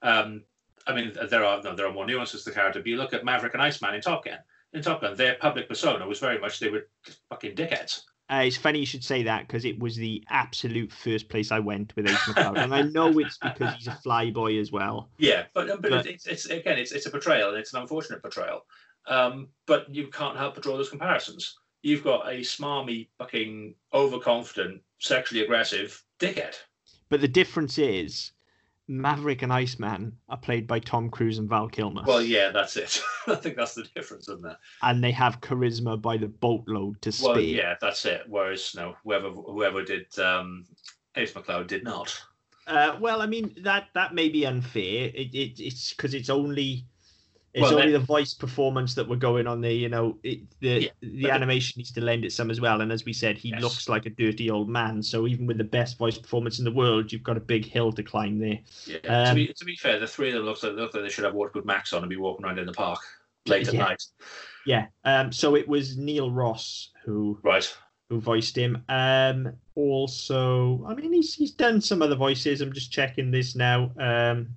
um, 0.03 0.43
I 0.87 0.95
mean, 0.95 1.13
there 1.31 1.45
are 1.45 1.63
no, 1.63 1.75
there 1.75 1.87
are 1.87 1.93
more 1.93 2.07
nuances 2.07 2.45
to 2.45 2.51
the 2.51 2.55
character. 2.55 2.81
But 2.81 2.89
you 2.89 2.97
look 2.97 3.13
at 3.13 3.25
Maverick 3.25 3.55
and 3.55 3.63
Iceman 3.63 3.95
in 3.95 4.01
Top 4.01 4.25
Gun. 4.25 4.39
In 4.73 4.83
Top 4.83 5.01
Gun, 5.01 5.15
their 5.17 5.37
public 5.37 5.69
persona 5.69 6.07
was 6.07 6.19
very 6.19 6.39
much 6.39 6.59
they 6.59 6.69
were 6.69 6.89
just 7.05 7.21
fucking 7.29 7.55
dickheads. 7.55 8.03
Uh, 8.31 8.43
it's 8.47 8.57
funny 8.57 8.79
you 8.79 8.87
should 8.87 9.05
say 9.05 9.23
that 9.23 9.47
because 9.47 9.67
it 9.67 9.79
was 9.79 9.97
the 9.97 10.25
absolute 10.31 10.91
first 10.91 11.29
place 11.29 11.53
I 11.53 11.59
went 11.59 11.95
with 11.95 12.09
Ace 12.09 12.17
McCloud, 12.17 12.57
and 12.59 12.75
I 12.75 12.81
know 12.83 13.19
it's 13.19 13.37
because 13.37 13.75
he's 13.75 13.87
a 13.87 13.99
flyboy 14.05 14.59
as 14.59 14.73
well. 14.73 15.11
Yeah, 15.19 15.45
but 15.53 15.69
but, 15.83 15.91
But- 15.91 16.07
it's, 16.07 16.27
it's 16.27 16.47
again, 16.47 16.79
it's 16.79 16.91
it's 16.91 17.05
a 17.05 17.11
portrayal, 17.11 17.51
and 17.51 17.59
it's 17.59 17.75
an 17.75 17.83
unfortunate 17.83 18.23
portrayal. 18.23 18.65
Um, 19.07 19.49
but 19.67 19.93
you 19.95 20.09
can't 20.09 20.37
help 20.37 20.55
but 20.55 20.63
draw 20.63 20.77
those 20.77 20.91
comparisons. 20.91 21.59
You've 21.83 22.05
got 22.05 22.27
a 22.27 22.39
smarmy, 22.41 23.09
fucking 23.19 23.75
overconfident, 23.93 24.83
sexually 24.99 25.45
aggressive 25.45 26.03
dickhead. 26.19 26.55
But 27.11 27.21
the 27.21 27.29
difference 27.29 27.77
is, 27.77 28.33
Maverick 28.89 29.43
and 29.43 29.53
Iceman 29.53 30.17
are 30.29 30.37
played 30.37 30.67
by 30.67 30.79
Tom 30.79 31.11
Cruise 31.11 31.39
and 31.39 31.49
Val 31.49 31.69
Kilmer, 31.69 32.03
Well, 32.07 32.23
yeah, 32.23 32.51
that's 32.51 32.77
it. 32.77 33.01
I 33.27 33.35
think 33.35 33.57
that's 33.57 33.75
the 33.75 33.85
difference, 33.95 34.29
isn't 34.29 34.47
it? 34.47 34.57
and 34.83 35.03
they 35.03 35.13
have 35.13 35.41
charisma 35.41 36.01
by 36.01 36.17
the 36.17 36.29
boatload 36.29 37.01
to. 37.03 37.13
Well, 37.23 37.41
yeah, 37.41 37.77
that's 37.81 38.05
it. 38.05 38.23
Whereas, 38.29 38.75
no, 38.75 38.97
whoever 39.05 39.31
whoever 39.31 39.83
did 39.83 40.19
um, 40.19 40.67
Ace 41.17 41.33
McCloud 41.33 41.67
did 41.67 41.85
not. 41.85 42.19
Uh, 42.67 42.97
well, 43.01 43.21
I 43.23 43.27
mean 43.27 43.55
that 43.63 43.89
that 43.95 44.15
may 44.15 44.29
be 44.29 44.47
unfair. 44.47 45.11
It, 45.15 45.35
it 45.35 45.61
it's 45.61 45.93
because 45.95 46.15
it's 46.15 46.31
only 46.31 46.87
it's 47.55 47.63
Well, 47.63 47.75
only 47.75 47.93
then- 47.93 48.01
the 48.01 48.07
voice 48.07 48.35
performance 48.35 48.95
that 48.97 49.09
we're 49.09 49.15
going 49.17 49.47
on 49.47 49.61
there. 49.61 49.71
You 49.71 49.89
know, 49.89 50.19
it, 50.25 50.41
the 50.61 50.81
Yeah, 50.83 50.89
the 51.01 51.31
animation 51.31 51.79
needs 51.79 51.93
to 51.93 52.01
lend 52.01 52.25
it 52.25 52.33
some 52.33 52.51
as 52.51 52.61
well. 52.61 52.81
And 52.81 52.91
as 52.93 53.05
we 53.05 53.13
said, 53.13 53.39
he 53.39 53.51
Yes. 53.51 53.63
looks 53.63 53.89
like 53.89 54.07
a 54.07 54.11
dirty 54.11 54.51
old 54.51 54.69
man. 54.69 55.03
So 55.03 55.27
even 55.29 55.47
with 55.47 55.59
the 55.59 55.65
best 55.65 55.97
voice 55.97 56.19
performance 56.19 56.59
in 56.59 56.65
the 56.65 56.73
world, 56.73 57.13
you've 57.13 57.23
got 57.23 57.37
a 57.37 57.41
big 57.41 57.65
hill 57.65 57.93
to 57.93 58.03
climb 58.03 58.39
there. 58.41 58.59
Yeah. 58.87 58.99
to, 58.99 59.31
Um, 59.31 59.35
be, 59.37 59.47
to 59.55 59.65
be 59.65 59.77
fair, 59.77 60.01
the 60.01 60.07
three 60.09 60.29
of 60.31 60.35
them 60.35 60.45
look 60.47 60.63
like, 60.63 60.73
look 60.75 60.93
like 60.95 61.05
they 61.05 61.09
should 61.09 61.25
have 61.25 61.35
Waterwood 61.35 61.65
Max 61.65 61.93
on 61.93 62.03
and 62.03 62.11
be 62.11 62.17
walking 62.17 62.45
around 62.45 62.59
in 62.59 62.67
the 62.67 62.73
park 62.73 62.99
late 63.47 63.69
at 63.69 63.75
night. 63.75 64.03
Yeah. 64.67 64.87
Um. 65.05 65.31
So 65.31 65.55
it 65.55 65.69
was 65.69 65.97
Neil 65.97 66.31
Ross 66.33 66.91
who 67.05 67.39
Right. 67.45 67.73
who 68.09 68.21
voiced 68.21 68.57
him. 68.57 68.83
Um. 68.89 69.53
Also, 69.77 70.85
I 70.89 70.95
mean, 70.95 71.13
he's 71.13 71.35
he's 71.35 71.53
done 71.53 71.81
some 71.81 72.03
other 72.03 72.17
voices. 72.17 72.61
I'm 72.61 72.73
just 72.73 72.91
checking 72.91 73.31
this 73.31 73.55
now. 73.55 73.93
Um. 73.99 74.49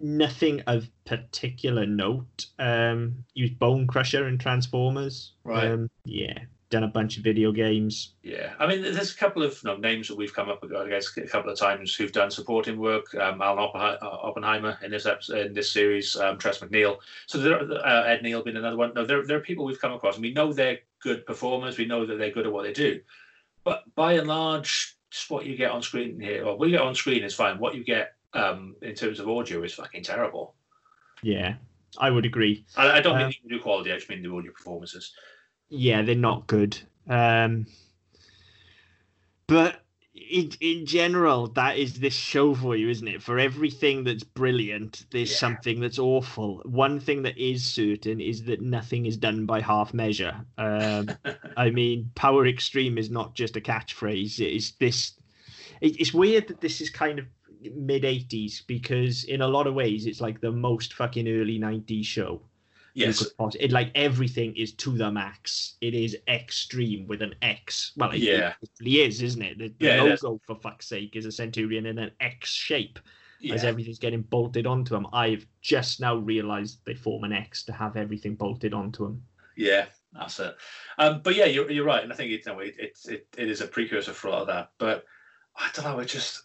Nothing 0.00 0.62
of 0.66 0.88
particular 1.04 1.86
note. 1.86 2.46
Um. 2.58 3.24
Used 3.34 3.58
Bone 3.58 3.86
Crusher 3.86 4.28
in 4.28 4.38
Transformers. 4.38 5.32
Right. 5.44 5.70
Um, 5.70 5.90
yeah. 6.04 6.38
Done 6.70 6.84
a 6.84 6.88
bunch 6.88 7.18
of 7.18 7.22
video 7.22 7.52
games. 7.52 8.14
Yeah, 8.22 8.54
I 8.58 8.66
mean, 8.66 8.80
there's 8.80 9.12
a 9.12 9.16
couple 9.16 9.42
of 9.42 9.62
no, 9.62 9.76
names 9.76 10.08
that 10.08 10.16
we've 10.16 10.32
come 10.32 10.48
up 10.48 10.62
against 10.62 11.18
a 11.18 11.26
couple 11.26 11.52
of 11.52 11.58
times 11.58 11.94
who've 11.94 12.12
done 12.12 12.30
supporting 12.30 12.78
work. 12.78 13.14
Um, 13.14 13.42
Alan 13.42 13.68
uh, 13.74 13.96
Oppenheimer 14.00 14.78
in 14.82 14.90
this 14.90 15.04
episode, 15.04 15.48
in 15.48 15.52
this 15.52 15.70
series, 15.70 16.16
um, 16.16 16.38
Tress 16.38 16.60
MacNeille. 16.60 16.96
So 17.26 17.36
there, 17.36 17.60
uh, 17.60 18.04
Ed 18.04 18.22
Neal 18.22 18.42
being 18.42 18.56
another 18.56 18.78
one. 18.78 18.94
No, 18.94 19.04
there, 19.04 19.26
there 19.26 19.36
are 19.36 19.40
people 19.40 19.66
we've 19.66 19.82
come 19.82 19.92
across, 19.92 20.14
and 20.14 20.22
we 20.22 20.32
know 20.32 20.50
they're 20.50 20.78
good 21.02 21.26
performers. 21.26 21.76
We 21.76 21.84
know 21.84 22.06
that 22.06 22.16
they're 22.16 22.30
good 22.30 22.46
at 22.46 22.52
what 22.54 22.62
they 22.62 22.72
do. 22.72 23.02
But 23.64 23.82
by 23.94 24.14
and 24.14 24.26
large, 24.26 24.96
just 25.10 25.30
what 25.30 25.44
you 25.44 25.58
get 25.58 25.72
on 25.72 25.82
screen 25.82 26.18
here, 26.18 26.46
or 26.46 26.56
what 26.56 26.70
you 26.70 26.78
get 26.78 26.86
on 26.86 26.94
screen 26.94 27.22
is 27.22 27.34
fine. 27.34 27.58
What 27.58 27.74
you 27.74 27.84
get 27.84 28.14
um, 28.34 28.76
in 28.82 28.94
terms 28.94 29.20
of 29.20 29.28
audio 29.28 29.62
is 29.62 29.74
fucking 29.74 30.02
terrible. 30.02 30.54
Yeah. 31.22 31.54
I 31.98 32.10
would 32.10 32.24
agree. 32.24 32.64
I, 32.76 32.90
I 32.98 33.00
don't 33.00 33.16
Um, 33.20 33.28
mean 33.28 33.34
the 33.44 33.54
audio 33.56 33.62
quality. 33.62 33.92
I 33.92 33.96
just 33.96 34.08
mean 34.08 34.22
the 34.22 34.32
audio 34.32 34.52
performances. 34.52 35.12
yeah, 35.68 36.02
they're 36.02 36.14
not 36.14 36.46
good. 36.46 36.78
Um, 37.08 37.66
but 39.46 39.82
in 40.14 40.50
in 40.60 40.86
general, 40.86 41.48
that 41.48 41.76
is 41.76 41.98
this 42.00 42.14
show 42.14 42.54
for 42.54 42.76
you, 42.76 42.88
isn't 42.88 43.08
it? 43.08 43.22
For 43.22 43.38
everything 43.38 44.04
that's 44.04 44.22
brilliant, 44.24 45.04
there's 45.10 45.30
Yeah. 45.30 45.36
something 45.36 45.80
that's 45.80 45.98
awful. 45.98 46.62
One 46.64 47.00
thing 47.00 47.22
that 47.22 47.36
is 47.36 47.64
certain 47.64 48.20
is 48.20 48.44
that 48.44 48.60
nothing 48.62 49.06
is 49.06 49.16
done 49.16 49.46
by 49.46 49.60
half 49.60 49.92
measure. 49.92 50.34
Um, 50.58 51.10
I 51.56 51.70
mean, 51.70 52.10
Power 52.14 52.44
Xtreme 52.46 52.98
is 52.98 53.10
not 53.10 53.34
just 53.34 53.56
a 53.56 53.60
catchphrase. 53.60 54.38
It 54.40 54.54
is 54.54 54.72
this. 54.80 55.12
It, 55.80 56.00
it's 56.00 56.14
weird 56.14 56.48
that 56.48 56.60
this 56.60 56.80
is 56.80 56.88
kind 56.90 57.18
of 57.18 57.26
mid 57.74 58.02
80s 58.02 58.66
because 58.66 59.24
in 59.24 59.42
a 59.42 59.48
lot 59.48 59.66
of 59.66 59.74
ways 59.74 60.06
it's 60.06 60.20
like 60.20 60.40
the 60.40 60.52
most 60.52 60.94
fucking 60.94 61.28
early 61.28 61.58
90s 61.58 62.04
show 62.04 62.42
yes. 62.94 63.26
poss- 63.38 63.54
It 63.56 63.72
like 63.72 63.90
everything 63.94 64.54
is 64.56 64.72
to 64.74 64.96
the 64.96 65.10
max. 65.10 65.76
It 65.80 65.94
is 65.94 66.16
extreme 66.28 67.06
with 67.06 67.22
an 67.22 67.34
X. 67.42 67.92
Well, 67.96 68.10
it, 68.10 68.18
Yeah. 68.18 68.54
it 68.60 68.70
really 68.80 69.00
is, 69.00 69.22
isn't 69.22 69.42
it? 69.42 69.58
The, 69.58 69.68
the 69.78 69.86
Yeah, 69.86 70.04
it 70.04 70.22
logo, 70.22 70.40
for 70.46 70.56
fuck's 70.56 70.88
sake, 70.88 71.16
is 71.16 71.24
a 71.26 71.32
Centurion 71.32 71.86
in 71.86 71.98
an 71.98 72.10
X 72.20 72.50
shape 72.50 72.98
Yeah. 73.40 73.54
as 73.54 73.64
everything's 73.64 73.98
getting 73.98 74.22
bolted 74.22 74.66
onto 74.66 74.94
them. 74.94 75.06
I've 75.12 75.46
just 75.62 76.00
now 76.00 76.16
realised 76.16 76.80
they 76.84 76.94
form 76.94 77.24
an 77.24 77.32
X 77.32 77.62
to 77.64 77.72
have 77.72 77.96
everything 77.96 78.34
bolted 78.34 78.74
onto 78.74 79.04
them. 79.04 79.22
Yeah, 79.56 79.86
that's 80.12 80.38
it. 80.40 80.54
Um, 80.98 81.20
but 81.22 81.34
yeah, 81.34 81.44
you're, 81.46 81.70
you're 81.70 81.84
right, 81.84 82.02
and 82.02 82.12
I 82.12 82.16
think 82.16 82.30
it, 82.32 82.46
it, 82.46 82.74
it 82.78 82.98
it 83.08 83.26
it 83.36 83.48
is 83.50 83.60
a 83.60 83.66
precursor 83.66 84.12
for 84.14 84.28
a 84.28 84.30
lot 84.30 84.40
of 84.42 84.46
that. 84.48 84.70
But 84.78 85.04
I 85.56 85.68
don't 85.74 85.84
know, 85.84 85.98
it 85.98 86.06
just 86.06 86.42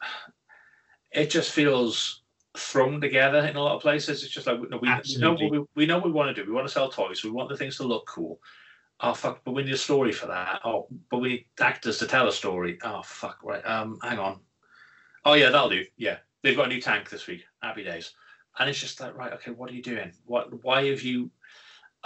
it 1.18 1.32
just 1.32 1.52
feels 1.52 2.22
thrown 2.56 3.02
together 3.02 3.40
in 3.40 3.56
a 3.56 3.62
lot 3.62 3.76
of 3.76 3.82
places. 3.82 4.24
It's 4.24 4.32
just 4.32 4.48
like 4.48 4.60
we, 4.60 4.68
we, 4.68 4.78
we 4.80 5.18
know 5.18 5.32
what 5.34 5.52
we, 5.52 5.66
we 5.76 5.86
know 5.86 5.98
what 5.98 6.06
we 6.06 6.12
want 6.12 6.34
to 6.34 6.42
do. 6.42 6.48
We 6.48 6.56
want 6.56 6.68
to 6.68 6.74
sell 6.74 6.90
toys. 6.90 7.24
We 7.24 7.32
want 7.32 7.50
the 7.50 7.58
things 7.58 7.78
to 7.78 7.84
look 7.84 8.06
cool. 8.08 8.40
Oh 9.00 9.14
fuck! 9.14 9.42
But 9.44 9.54
we 9.54 9.64
need 9.64 9.74
a 9.74 9.78
story 9.78 10.12
for 10.12 10.28
that. 10.28 10.62
Oh, 10.64 10.88
but 11.10 11.20
we 11.20 11.30
need 11.30 11.46
actors 11.60 11.98
to 12.00 12.08
tell 12.08 12.28
a 12.28 12.32
story. 12.32 12.78
Oh 12.84 13.02
fuck! 13.04 13.40
Right. 13.44 13.66
Um, 13.66 13.98
hang 14.02 14.20
on. 14.20 14.40
Oh 15.26 15.34
yeah, 15.34 15.50
that'll 15.50 15.70
do. 15.70 15.84
Yeah, 15.98 16.18
they've 16.44 16.56
got 16.56 16.68
a 16.68 16.70
new 16.70 16.82
tank 16.82 17.10
this 17.10 17.28
week. 17.28 17.44
Happy 17.62 17.84
days. 17.84 18.14
And 18.60 18.70
it's 18.70 18.80
just 18.80 19.00
like, 19.00 19.16
right, 19.16 19.34
okay, 19.34 19.52
what 19.52 19.70
are 19.70 19.74
you 19.74 19.84
doing? 19.84 20.12
What? 20.26 20.64
Why 20.64 20.86
have 20.86 21.02
you? 21.02 21.30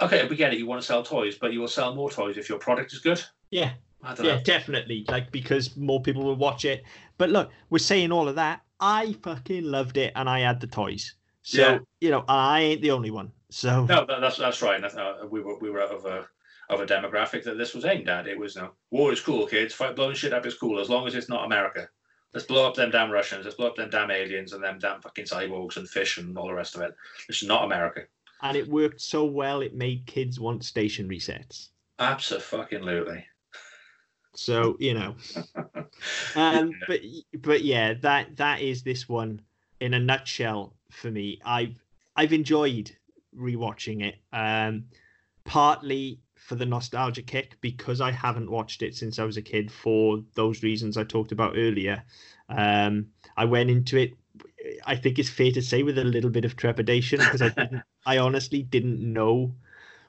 Okay, 0.00 0.26
we 0.26 0.36
get 0.36 0.52
it. 0.52 0.58
You 0.58 0.66
want 0.66 0.82
to 0.82 0.86
sell 0.86 1.02
toys, 1.02 1.36
but 1.36 1.52
you 1.52 1.60
will 1.60 1.68
sell 1.68 1.94
more 1.94 2.10
toys 2.10 2.36
if 2.36 2.48
your 2.48 2.58
product 2.58 2.92
is 2.92 2.98
good. 2.98 3.22
Yeah, 3.50 3.72
I 4.02 4.14
don't 4.14 4.26
yeah, 4.26 4.36
know. 4.36 4.42
definitely. 4.42 5.04
Like 5.08 5.30
because 5.32 5.76
more 5.76 6.02
people 6.02 6.24
will 6.24 6.36
watch 6.36 6.64
it. 6.66 6.82
But 7.16 7.30
look, 7.30 7.50
we're 7.70 7.78
saying 7.78 8.12
all 8.12 8.28
of 8.28 8.34
that. 8.34 8.60
I 8.82 9.14
fucking 9.22 9.64
loved 9.64 9.96
it, 9.96 10.12
and 10.16 10.28
I 10.28 10.40
had 10.40 10.60
the 10.60 10.66
toys. 10.66 11.14
So 11.42 11.58
Yeah. 11.60 11.78
you 12.00 12.10
know, 12.10 12.24
I 12.28 12.60
ain't 12.60 12.82
the 12.82 12.90
only 12.90 13.10
one. 13.10 13.32
So 13.50 13.84
No, 13.86 14.04
that, 14.04 14.20
that's 14.20 14.36
that's 14.36 14.60
right. 14.60 14.80
That's, 14.80 14.96
uh, 14.96 15.26
we 15.30 15.40
were 15.40 15.56
we 15.58 15.70
were 15.70 15.80
out 15.82 15.92
of 15.92 16.04
a 16.04 16.26
of 16.68 16.80
a 16.80 16.86
demographic 16.86 17.44
that 17.44 17.58
this 17.58 17.74
was 17.74 17.84
aimed 17.84 18.08
at. 18.08 18.26
It 18.26 18.38
was, 18.38 18.56
you 18.56 18.62
know, 18.62 18.72
war 18.90 19.12
is 19.12 19.20
cool, 19.20 19.46
kids. 19.46 19.72
Fight 19.74 19.94
blowing 19.96 20.14
shit 20.16 20.32
up 20.32 20.46
is 20.46 20.54
cool 20.54 20.80
as 20.80 20.88
long 20.90 21.06
as 21.06 21.14
it's 21.14 21.28
not 21.28 21.44
America. 21.44 21.88
Let's 22.34 22.46
blow 22.46 22.66
up 22.66 22.74
them 22.74 22.90
damn 22.90 23.10
Russians. 23.10 23.44
Let's 23.44 23.56
blow 23.56 23.66
up 23.68 23.76
them 23.76 23.90
damn 23.90 24.10
aliens 24.10 24.52
and 24.52 24.64
them 24.64 24.78
damn 24.78 25.00
fucking 25.02 25.26
cyborgs 25.26 25.76
and 25.76 25.88
fish 25.88 26.16
and 26.18 26.36
all 26.38 26.46
the 26.48 26.54
rest 26.54 26.74
of 26.74 26.80
it. 26.82 26.94
It's 27.28 27.42
not 27.44 27.64
America. 27.64 28.02
and 28.42 28.56
it 28.56 28.66
worked 28.66 29.00
so 29.00 29.24
well, 29.24 29.60
it 29.60 29.74
made 29.74 30.06
kids 30.06 30.40
want 30.40 30.64
stationary 30.64 31.20
sets. 31.20 31.70
Absolutely. 31.98 33.24
So 34.34 34.76
you 34.78 34.94
know, 34.94 35.14
um, 36.36 36.74
but 36.86 37.00
but 37.38 37.62
yeah, 37.62 37.94
that 37.94 38.36
that 38.36 38.60
is 38.60 38.82
this 38.82 39.08
one 39.08 39.40
in 39.80 39.94
a 39.94 40.00
nutshell 40.00 40.74
for 40.90 41.10
me. 41.10 41.40
I've 41.44 41.82
I've 42.16 42.32
enjoyed 42.32 42.90
rewatching 43.36 44.02
it, 44.02 44.16
um, 44.32 44.84
partly 45.44 46.20
for 46.36 46.56
the 46.56 46.66
nostalgia 46.66 47.22
kick 47.22 47.56
because 47.60 48.00
I 48.00 48.10
haven't 48.10 48.50
watched 48.50 48.82
it 48.82 48.96
since 48.96 49.18
I 49.18 49.24
was 49.24 49.36
a 49.36 49.42
kid 49.42 49.70
for 49.70 50.22
those 50.34 50.62
reasons 50.62 50.96
I 50.96 51.04
talked 51.04 51.32
about 51.32 51.54
earlier. 51.56 52.02
Um, 52.48 53.06
I 53.36 53.44
went 53.44 53.70
into 53.70 53.96
it. 53.96 54.14
I 54.84 54.96
think 54.96 55.18
it's 55.18 55.30
fair 55.30 55.52
to 55.52 55.62
say 55.62 55.82
with 55.82 55.98
a 55.98 56.04
little 56.04 56.30
bit 56.30 56.44
of 56.44 56.56
trepidation 56.56 57.20
because 57.20 57.42
I 57.42 57.50
didn't, 57.50 57.82
I 58.06 58.18
honestly 58.18 58.62
didn't 58.62 59.00
know 59.00 59.54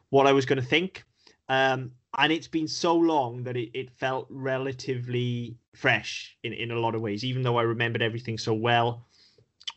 what 0.09 0.27
I 0.27 0.33
was 0.33 0.45
going 0.45 0.59
to 0.59 0.65
think. 0.65 1.03
Um, 1.49 1.91
and 2.17 2.31
it's 2.31 2.47
been 2.47 2.67
so 2.67 2.95
long 2.95 3.43
that 3.43 3.57
it, 3.57 3.71
it 3.73 3.91
felt 3.91 4.27
relatively 4.29 5.57
fresh 5.75 6.37
in, 6.43 6.53
in 6.53 6.71
a 6.71 6.79
lot 6.79 6.95
of 6.95 7.01
ways, 7.01 7.23
even 7.23 7.41
though 7.41 7.57
I 7.57 7.63
remembered 7.63 8.01
everything 8.01 8.37
so 8.37 8.53
well. 8.53 9.05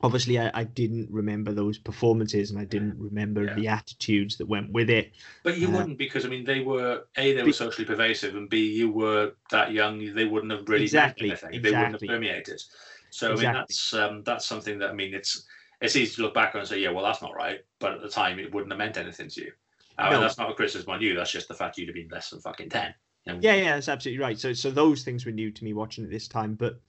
Obviously, 0.03 0.39
I, 0.39 0.51
I 0.53 0.65
didn't 0.65 1.09
remember 1.11 1.53
those 1.53 1.79
performances 1.79 2.51
and 2.51 2.61
I 2.61 2.65
didn't 2.65 2.99
remember 2.99 3.45
Yeah. 3.45 3.55
the 3.55 3.69
attitudes 3.69 4.37
that 4.37 4.47
went 4.47 4.71
with 4.71 4.91
it. 4.91 5.13
But 5.43 5.57
you 5.59 5.69
Uh, 5.69 5.73
wouldn't 5.73 5.97
because 5.99 6.27
I 6.27 6.29
mean 6.29 6.45
they 6.45 6.61
were 6.61 7.05
a 7.17 7.33
they 7.33 7.43
were 7.43 7.53
socially 7.53 7.87
pervasive 7.87 8.35
and 8.37 8.49
b 8.51 8.73
you 8.73 8.91
were 8.91 9.33
that 9.51 9.73
young 9.73 10.15
they 10.15 10.27
wouldn't 10.27 10.53
have 10.53 10.69
really 10.69 10.83
Exactly, 10.83 11.29
anything 11.31 11.51
they 11.51 11.71
wouldn't 11.71 11.93
have 11.93 12.03
exactly. 12.03 12.09
permeated. 12.09 12.63
So 13.11 13.33
I 13.33 13.37
mean 13.37 13.53
that's 13.53 13.95
um, 13.95 14.23
that's 14.25 14.45
something 14.45 14.79
that 14.81 14.91
I 14.91 14.93
mean 14.93 15.15
it's 15.15 15.47
it's 15.81 15.97
easy 15.97 16.17
to 16.17 16.23
look 16.23 16.35
back 16.35 16.55
on 16.55 16.61
and 16.61 16.69
say 16.69 16.81
yeah 16.81 16.91
well 16.91 17.05
that's 17.05 17.23
not 17.23 17.35
right 17.35 17.61
but 17.79 17.93
at 17.95 18.03
the 18.03 18.09
time 18.09 18.39
it 18.39 18.53
wouldn't 18.53 18.73
have 18.73 18.79
meant 18.79 18.99
anything 18.99 19.29
to 19.31 19.41
you. 19.45 19.53
I 19.99 20.05
mean, 20.05 20.13
No. 20.15 20.21
that's 20.21 20.39
not 20.39 20.51
a 20.51 20.55
criticism 20.55 20.91
on 20.91 21.01
you. 21.01 21.15
That's 21.15 21.31
just 21.33 21.49
the 21.49 21.55
fact 21.55 21.79
you'd 21.79 21.89
have 21.89 21.95
been 21.95 22.09
less 22.09 22.31
than 22.31 22.41
fucking 22.41 22.69
ten. 22.71 22.95
You 23.25 23.33
know? 23.33 23.39
Yeah, 23.43 23.55
yeah, 23.55 23.75
that's 23.75 23.89
absolutely 23.89 24.23
right. 24.23 24.39
So, 24.39 24.53
so 24.53 24.71
those 24.71 25.03
things 25.03 25.25
were 25.27 25.33
new 25.33 25.51
to 25.51 25.65
me 25.65 25.73
watching 25.73 26.05
it 26.05 26.11
this 26.11 26.29
time, 26.29 26.55
but 26.55 26.81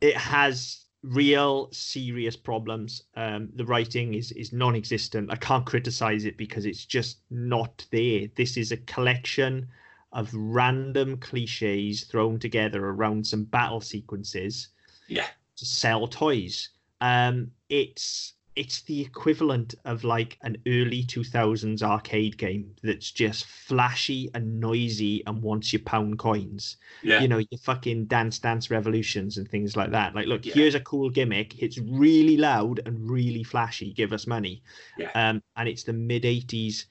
it 0.00 0.16
has 0.16 0.84
real 1.02 1.68
serious 1.72 2.36
problems. 2.36 3.04
Um, 3.16 3.50
the 3.54 3.64
writing 3.64 4.14
is 4.14 4.32
is 4.32 4.52
non-existent. 4.52 5.30
I 5.32 5.36
can't 5.36 5.66
criticize 5.66 6.24
it 6.24 6.36
because 6.36 6.64
it's 6.66 6.84
just 6.84 7.18
not 7.30 7.84
there. 7.90 8.28
This 8.36 8.56
is 8.56 8.72
a 8.72 8.76
collection 8.78 9.68
of 10.12 10.32
random 10.32 11.18
cliches 11.18 12.04
thrown 12.04 12.38
together 12.38 12.86
around 12.86 13.26
some 13.26 13.44
battle 13.44 13.80
sequences 13.80 14.68
Yeah. 15.06 15.26
to 15.56 15.64
sell 15.66 16.08
toys. 16.08 16.70
Um, 17.02 17.50
it's 17.68 18.32
it's 18.58 18.82
the 18.82 19.00
equivalent 19.00 19.76
of 19.84 20.02
like 20.02 20.36
an 20.42 20.56
early 20.66 21.04
2000s 21.04 21.80
arcade 21.80 22.36
game 22.36 22.74
that's 22.82 23.12
just 23.12 23.46
flashy 23.46 24.28
and 24.34 24.58
noisy 24.58 25.22
and 25.26 25.40
wants 25.40 25.72
your 25.72 25.82
pound 25.82 26.18
coins. 26.18 26.76
Yeah. 27.02 27.20
you 27.20 27.28
know 27.28 27.38
your 27.38 27.58
fucking 27.62 28.06
dance 28.06 28.40
dance 28.40 28.68
revolutions 28.70 29.38
and 29.38 29.48
things 29.48 29.76
like 29.76 29.92
that. 29.92 30.14
Like 30.16 30.26
look 30.26 30.44
Yeah. 30.44 30.54
here's 30.54 30.74
a 30.74 30.80
cool 30.80 31.08
gimmick. 31.08 31.62
It's 31.62 31.78
really 31.78 32.36
loud 32.36 32.80
and 32.84 33.08
really 33.08 33.44
flashy. 33.44 33.92
Give 33.92 34.12
us 34.12 34.26
money. 34.26 34.62
Yeah. 34.98 35.10
um 35.14 35.40
and 35.56 35.68
it's 35.68 35.84
the 35.84 35.92
mid 35.92 36.24
80s 36.24 36.86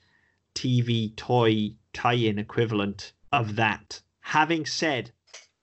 tv 0.56 1.16
toy 1.18 1.74
tie-in 1.94 2.40
equivalent 2.40 3.12
of 3.34 3.58
that. 3.58 4.02
Having 4.22 4.66
said 4.68 5.12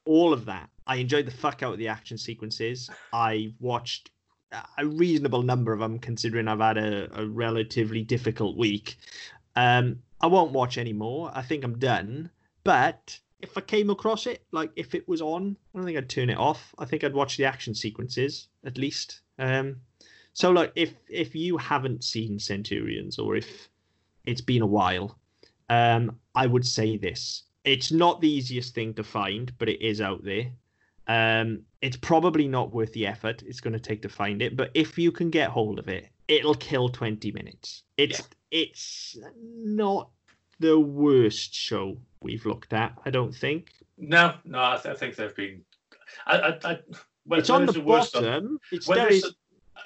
all 0.05 0.35
of 0.35 0.45
that 0.45 0.69
i 0.87 0.97
enjoyed 0.97 1.25
the 1.27 1.31
fuck 1.31 1.63
out 1.63 1.73
of 1.73 1.79
the 1.79 1.89
action 1.89 2.19
sequences. 2.19 2.91
I 3.11 3.55
watched 3.59 4.11
a 4.79 4.87
reasonable 4.87 5.43
number 5.43 5.73
of 5.73 5.81
them 5.81 5.99
considering 5.99 6.49
i've 6.49 6.61
had 6.61 6.79
a, 6.79 7.09
a 7.21 7.27
relatively 7.27 8.03
difficult 8.03 8.57
week 8.57 8.97
um 9.57 9.99
i 10.21 10.27
won't 10.27 10.53
watch 10.53 10.79
anymore 10.79 11.31
i 11.35 11.43
think 11.43 11.65
i'm 11.65 11.79
done 11.79 12.31
but 12.65 13.19
if 13.45 13.59
I 13.59 13.61
came 13.61 13.91
across 13.91 14.27
it, 14.27 14.43
like 14.53 14.71
if 14.75 14.95
it 14.95 15.07
was 15.07 15.21
on, 15.21 15.55
I 15.75 15.79
don't 15.79 15.87
think 15.87 15.99
I'd 15.99 16.09
turn 16.09 16.31
it 16.31 16.39
off. 16.39 16.75
I 16.79 16.87
think 16.87 17.05
I'd 17.05 17.13
watch 17.13 17.37
the 17.37 17.45
action 17.45 17.75
sequences 17.75 18.49
at 18.65 18.79
least. 18.79 19.21
Um, 19.39 19.77
so 20.33 20.51
like 20.51 20.73
if 20.75 20.95
if 21.09 21.35
you 21.35 21.59
haven't 21.59 22.05
seen 22.05 22.39
Centurions 22.39 23.19
or 23.19 23.37
if 23.37 23.69
it's 24.25 24.41
been 24.41 24.63
a 24.63 24.67
while, 24.67 25.19
um, 25.69 26.19
I 26.35 26.47
would 26.47 26.67
say 26.67 26.97
this: 26.97 27.43
it's 27.65 27.93
not 27.93 28.21
the 28.21 28.31
easiest 28.31 28.75
thing 28.75 28.95
to 28.95 29.05
find, 29.05 29.53
but 29.59 29.69
it 29.69 29.83
is 29.83 30.01
out 30.01 30.25
there. 30.25 30.51
Um, 31.07 31.63
it's 31.83 31.97
probably 31.99 32.49
not 32.49 32.73
worth 32.73 32.93
the 32.95 33.07
effort 33.07 33.43
it's 33.47 33.61
going 33.61 33.75
to 33.75 33.79
take 33.79 34.03
to 34.03 34.09
find 34.09 34.41
it, 34.41 34.57
but 34.57 34.71
if 34.75 34.99
you 34.99 35.13
can 35.13 35.31
get 35.31 35.51
hold 35.51 35.79
of 35.79 35.89
it, 35.89 36.09
it'll 36.29 36.55
kill 36.55 36.89
twenty 36.89 37.31
minutes. 37.33 37.83
It's 37.99 38.23
it's 38.51 39.17
not 39.57 40.11
the 40.61 40.79
worst 40.79 41.55
show 41.55 41.99
we've 42.23 42.47
looked 42.47 42.73
at. 42.73 42.97
I 43.05 43.11
don't 43.11 43.35
think 43.35 43.73
No, 43.99 44.35
no, 44.45 44.59
I, 44.59 44.79
th- 44.83 44.95
I 44.95 44.99
think 44.99 45.17
they've 45.17 45.35
been. 45.37 45.63
I, 46.27 46.39
I, 46.39 46.59
I 46.65 46.79
whether, 47.27 47.41
it's 47.41 47.51
on 47.51 47.67
the 47.67 47.81
worst 47.81 48.17
or- 48.17 48.23
bottom. 48.23 48.59
It's 48.73 48.87
Whether 48.87 49.03
very, 49.03 49.17
it's, 49.17 49.35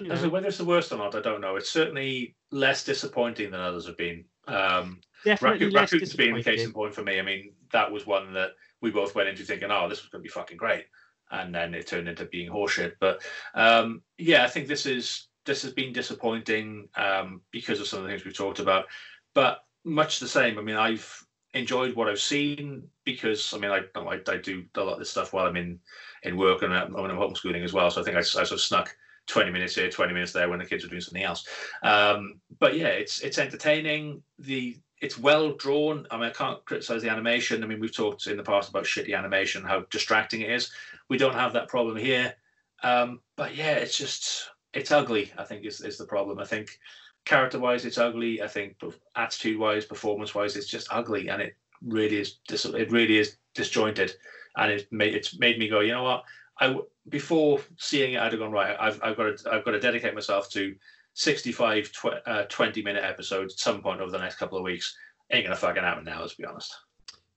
you 0.00 0.08
know, 0.08 0.28
whether 0.28 0.46
it's 0.46 0.58
the 0.58 0.64
worst 0.64 0.92
or 0.92 0.98
not, 0.98 1.14
I 1.14 1.20
don't 1.20 1.40
know. 1.40 1.56
It's 1.56 1.70
certainly 1.70 2.36
less 2.50 2.84
disappointing 2.84 3.50
than 3.50 3.60
others 3.60 3.86
have 3.86 3.96
been. 3.96 4.24
Um, 4.46 5.00
definitely 5.24 5.66
Raccoon, 5.66 5.72
less 5.72 5.92
Raccoon's 5.92 6.14
being 6.14 6.34
the 6.34 6.42
case 6.42 6.64
in 6.64 6.72
point 6.72 6.94
for 6.94 7.02
me. 7.02 7.18
I 7.18 7.22
mean, 7.22 7.52
that 7.72 7.90
was 7.90 8.06
one 8.06 8.32
that 8.34 8.50
we 8.80 8.90
both 8.90 9.14
went 9.14 9.28
into 9.28 9.44
thinking, 9.44 9.70
oh, 9.70 9.88
this 9.88 10.02
was 10.02 10.10
going 10.10 10.22
to 10.22 10.26
be 10.26 10.30
fucking 10.30 10.56
great, 10.56 10.86
and 11.30 11.54
then 11.54 11.74
it 11.74 11.86
turned 11.86 12.08
into 12.08 12.24
being 12.26 12.50
horseshit. 12.50 12.92
But 13.00 13.22
um, 13.54 14.02
yeah, 14.16 14.44
I 14.44 14.48
think 14.48 14.68
this 14.68 14.86
is 14.86 15.28
this 15.44 15.62
has 15.62 15.72
been 15.72 15.92
disappointing 15.92 16.88
um, 16.96 17.40
because 17.50 17.80
of 17.80 17.86
some 17.86 18.00
of 18.00 18.04
the 18.04 18.10
things 18.10 18.24
we've 18.24 18.36
talked 18.36 18.58
about. 18.58 18.86
But 19.34 19.64
much 19.84 20.20
the 20.20 20.28
same. 20.28 20.58
I 20.58 20.62
mean, 20.62 20.76
I've 20.76 21.24
enjoyed 21.54 21.94
what 21.96 22.08
I've 22.08 22.20
seen 22.20 22.88
because 23.04 23.52
I 23.54 23.58
mean, 23.58 23.70
I 23.70 23.80
I, 23.98 24.20
I 24.28 24.36
do 24.36 24.64
a 24.74 24.80
lot 24.80 24.94
of 24.94 24.98
this 24.98 25.10
stuff 25.10 25.32
while 25.32 25.46
I'm 25.46 25.56
in 25.56 25.78
in 26.22 26.36
work 26.36 26.62
and 26.62 26.74
I'm, 26.74 26.94
I'm 26.96 27.16
homeschooling 27.16 27.64
as 27.64 27.72
well. 27.72 27.90
So 27.90 28.00
I 28.00 28.04
think 28.04 28.16
I, 28.16 28.20
I 28.20 28.22
sort 28.22 28.52
of 28.52 28.60
snuck 28.60 28.94
20 29.28 29.50
minutes 29.50 29.74
here, 29.74 29.90
20 29.90 30.12
minutes 30.12 30.32
there 30.32 30.48
when 30.48 30.58
the 30.58 30.64
kids 30.64 30.84
are 30.84 30.88
doing 30.88 31.00
something 31.00 31.22
else. 31.22 31.46
Um, 31.82 32.40
but 32.58 32.76
yeah, 32.76 32.88
it's 32.88 33.20
it's 33.20 33.38
entertaining. 33.38 34.22
The 34.38 34.76
it's 35.00 35.18
well 35.18 35.52
drawn. 35.52 36.06
I 36.10 36.16
mean, 36.16 36.26
I 36.26 36.30
can't 36.30 36.64
criticize 36.64 37.02
the 37.02 37.10
animation. 37.10 37.62
I 37.62 37.66
mean, 37.66 37.80
we've 37.80 37.94
talked 37.94 38.26
in 38.26 38.36
the 38.36 38.42
past 38.42 38.70
about 38.70 38.84
shitty 38.84 39.16
animation, 39.16 39.62
how 39.62 39.84
distracting 39.90 40.40
it 40.40 40.50
is. 40.50 40.70
We 41.08 41.18
don't 41.18 41.34
have 41.34 41.52
that 41.52 41.68
problem 41.68 41.96
here. 41.96 42.34
Um, 42.82 43.20
but 43.36 43.56
yeah, 43.56 43.74
it's 43.74 43.96
just 43.96 44.50
it's 44.72 44.92
ugly. 44.92 45.32
I 45.38 45.44
think 45.44 45.64
is 45.64 45.80
is 45.80 45.98
the 45.98 46.06
problem. 46.06 46.38
I 46.38 46.44
think 46.44 46.78
character 47.24 47.58
wise, 47.58 47.84
it's 47.84 47.98
ugly. 47.98 48.42
I 48.42 48.48
think 48.48 48.76
attitude 49.16 49.58
wise, 49.58 49.84
performance 49.84 50.34
wise, 50.34 50.56
it's 50.56 50.68
just 50.68 50.88
ugly, 50.90 51.28
and 51.28 51.42
it 51.42 51.56
really 51.82 52.18
is. 52.18 52.38
Dis- 52.48 52.64
it 52.64 52.90
really 52.90 53.18
is 53.18 53.36
disjointed, 53.54 54.12
and 54.56 54.72
it 54.72 54.88
made 54.90 55.14
it's 55.14 55.38
made 55.38 55.58
me 55.58 55.68
go. 55.68 55.80
You 55.80 55.92
know 55.92 56.04
what? 56.04 56.24
I 56.60 56.76
before 57.08 57.60
seeing 57.76 58.14
it, 58.14 58.20
I'd 58.20 58.32
have 58.32 58.40
gone 58.40 58.52
right. 58.52 58.76
I've 58.78 59.00
I've 59.02 59.16
got 59.16 59.38
to 59.38 59.52
I've 59.52 59.64
got 59.64 59.72
to 59.72 59.80
dedicate 59.80 60.14
myself 60.14 60.50
to 60.50 60.74
65 61.18 61.90
tw- 61.90 62.06
uh, 62.26 62.44
20 62.44 62.80
minute 62.82 63.02
episodes 63.02 63.54
at 63.54 63.58
some 63.58 63.82
point 63.82 64.00
over 64.00 64.12
the 64.12 64.18
next 64.18 64.36
couple 64.36 64.56
of 64.56 64.62
weeks. 64.62 64.96
Ain't 65.32 65.44
gonna 65.44 65.56
fucking 65.56 65.82
happen 65.82 66.04
now, 66.04 66.20
let's 66.20 66.34
be 66.34 66.44
honest. 66.44 66.72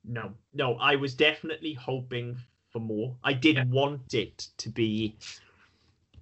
No, 0.05 0.33
no, 0.53 0.75
I 0.75 0.95
was 0.95 1.15
definitely 1.15 1.73
hoping 1.73 2.37
for 2.71 2.79
more. 2.79 3.15
I 3.23 3.33
did 3.33 3.55
Yeah. 3.55 3.65
want 3.65 4.13
it 4.13 4.49
to 4.57 4.69
be, 4.69 5.17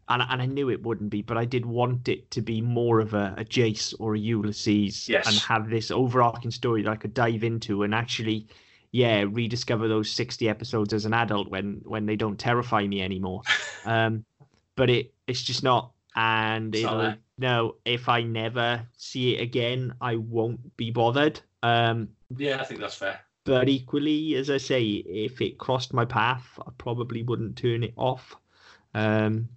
and, 0.08 0.22
and 0.22 0.42
I 0.42 0.46
knew 0.46 0.70
it 0.70 0.82
wouldn't 0.82 1.10
be, 1.10 1.22
but 1.22 1.38
I 1.38 1.44
did 1.44 1.66
want 1.66 2.08
it 2.08 2.32
to 2.32 2.42
be 2.42 2.62
more 2.62 3.02
of 3.02 3.14
a, 3.14 3.36
a 3.38 3.44
Jayce 3.44 3.94
or 4.00 4.16
a 4.16 4.20
Ulysses 4.20 5.10
Yes. 5.10 5.28
and 5.28 5.36
have 5.40 5.70
this 5.70 5.92
overarching 5.92 6.52
story 6.52 6.82
that 6.84 6.90
I 6.90 6.96
could 6.96 7.14
dive 7.14 7.44
into 7.44 7.84
and 7.84 7.94
actually, 7.94 8.48
yeah, 8.92 9.26
rediscover 9.30 9.90
those 9.90 10.10
60 10.10 10.48
episodes 10.48 10.94
as 10.94 11.04
an 11.04 11.14
adult 11.14 11.50
when 11.50 11.82
when 11.84 12.06
they 12.06 12.16
don't 12.16 12.40
terrify 12.40 12.88
me 12.88 13.02
anymore. 13.02 13.42
um, 13.86 14.24
but 14.78 14.90
it 14.90 15.14
it's 15.28 15.44
just 15.44 15.62
not. 15.62 15.92
And 16.16 16.74
It's 16.74 16.86
it'll, 16.86 16.98
there. 17.00 17.18
No, 17.40 17.76
if 17.86 18.10
I 18.10 18.22
never 18.22 18.86
see 18.98 19.36
it 19.36 19.42
again, 19.42 19.94
I 20.02 20.18
won't 20.18 20.76
be 20.78 20.92
bothered. 20.92 21.40
Um, 21.64 22.10
Yeah, 22.36 22.60
I 22.60 22.66
think 22.66 22.80
that's 22.82 22.96
fair. 22.96 23.20
but 23.46 23.70
equally, 23.70 24.36
as 24.36 24.50
I 24.50 24.58
say, 24.58 24.84
if 24.84 25.42
it 25.42 25.58
crossed 25.58 25.94
my 25.94 26.06
path, 26.06 26.46
I 26.60 26.72
probably 26.78 27.24
wouldn't 27.24 27.58
turn 27.58 27.84
it 27.84 27.94
off. 27.96 28.36
Um, 28.94 29.50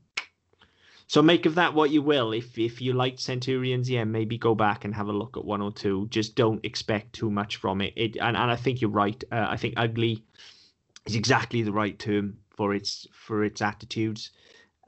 so 1.08 1.20
make 1.20 1.44
of 1.44 1.56
that 1.56 1.74
what 1.74 1.90
you 1.90 2.00
will. 2.00 2.32
If 2.32 2.58
if 2.58 2.80
you 2.80 2.94
like 2.94 3.18
Centurions, 3.18 3.90
yeah, 3.90 4.04
maybe 4.04 4.38
go 4.38 4.54
back 4.54 4.84
and 4.84 4.94
have 4.94 5.08
a 5.08 5.12
look 5.12 5.36
at 5.36 5.44
one 5.44 5.60
or 5.60 5.70
two. 5.72 6.06
Just 6.08 6.36
don't 6.36 6.64
expect 6.64 7.12
too 7.12 7.30
much 7.30 7.56
from 7.56 7.80
it. 7.82 7.92
It 7.96 8.16
and, 8.16 8.36
and 8.36 8.50
I 8.50 8.56
think 8.56 8.80
you're 8.80 8.90
right. 8.90 9.22
Uh, 9.30 9.46
I 9.50 9.56
think 9.58 9.74
ugly 9.76 10.24
is 11.06 11.14
exactly 11.14 11.62
the 11.62 11.72
right 11.72 11.98
term 11.98 12.38
for 12.56 12.74
its 12.74 13.06
for 13.12 13.44
its 13.44 13.60
attitudes. 13.60 14.30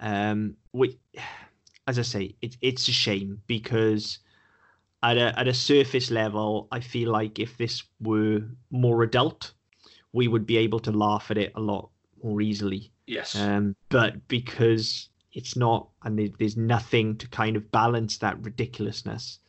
Um, 0.01 0.57
which, 0.73 0.97
as 1.86 1.98
I 1.98 2.02
say, 2.02 2.35
it's 2.40 2.56
it's 2.61 2.89
a 2.89 2.93
shame 2.93 3.40
because 3.47 4.19
at 5.02 5.16
a 5.16 5.39
at 5.39 5.48
a 5.48 5.55
surface 5.55 6.11
level, 6.11 6.69
I 6.73 6.81
feel 6.81 7.11
like 7.11 7.39
if 7.39 7.56
this 7.59 7.82
were 8.01 8.43
more 8.70 9.02
adult, 9.02 9.52
we 10.12 10.28
would 10.28 10.47
be 10.47 10.56
able 10.59 10.81
to 10.81 10.93
laugh 10.93 11.31
at 11.31 11.39
it 11.39 11.52
a 11.55 11.61
lot 11.61 11.90
more 12.23 12.40
easily. 12.40 12.90
Yes. 13.06 13.36
Um, 13.36 13.77
but 13.90 14.27
because 14.28 15.09
it's 15.35 15.56
not, 15.56 15.89
and 16.05 16.32
there's 16.39 16.56
nothing 16.56 17.16
to 17.19 17.28
kind 17.28 17.56
of 17.56 17.70
balance 17.70 18.19
that 18.19 18.43
ridiculousness, 18.43 19.40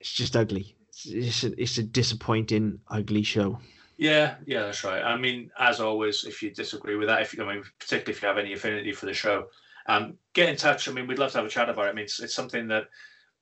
it's 0.00 0.12
just 0.12 0.36
ugly. 0.36 0.76
It's, 0.90 1.06
it's, 1.06 1.44
a, 1.44 1.62
it's 1.62 1.78
a 1.78 1.82
disappointing, 1.82 2.80
ugly 2.88 3.22
show. 3.22 3.60
Yeah, 3.96 4.34
yeah, 4.46 4.62
that's 4.62 4.84
right. 4.84 5.02
I 5.02 5.16
mean, 5.16 5.50
as 5.58 5.80
always, 5.80 6.24
if 6.24 6.42
you 6.42 6.50
disagree 6.50 6.96
with 6.96 7.08
that, 7.08 7.22
if 7.22 7.34
you, 7.34 7.42
I 7.44 7.54
mean, 7.54 7.64
particularly 7.78 8.12
if 8.12 8.22
you 8.22 8.28
have 8.28 8.38
any 8.38 8.52
affinity 8.52 8.92
for 8.92 9.06
the 9.06 9.14
show, 9.14 9.46
um, 9.88 10.14
get 10.34 10.48
in 10.48 10.56
touch. 10.56 10.88
I 10.88 10.92
mean, 10.92 11.06
we'd 11.06 11.18
love 11.18 11.32
to 11.32 11.38
have 11.38 11.46
a 11.46 11.50
chat 11.50 11.68
about 11.68 11.86
it. 11.86 11.90
I 11.90 11.92
mean, 11.94 12.04
it's, 12.04 12.20
it's 12.20 12.34
something 12.34 12.68
that 12.68 12.88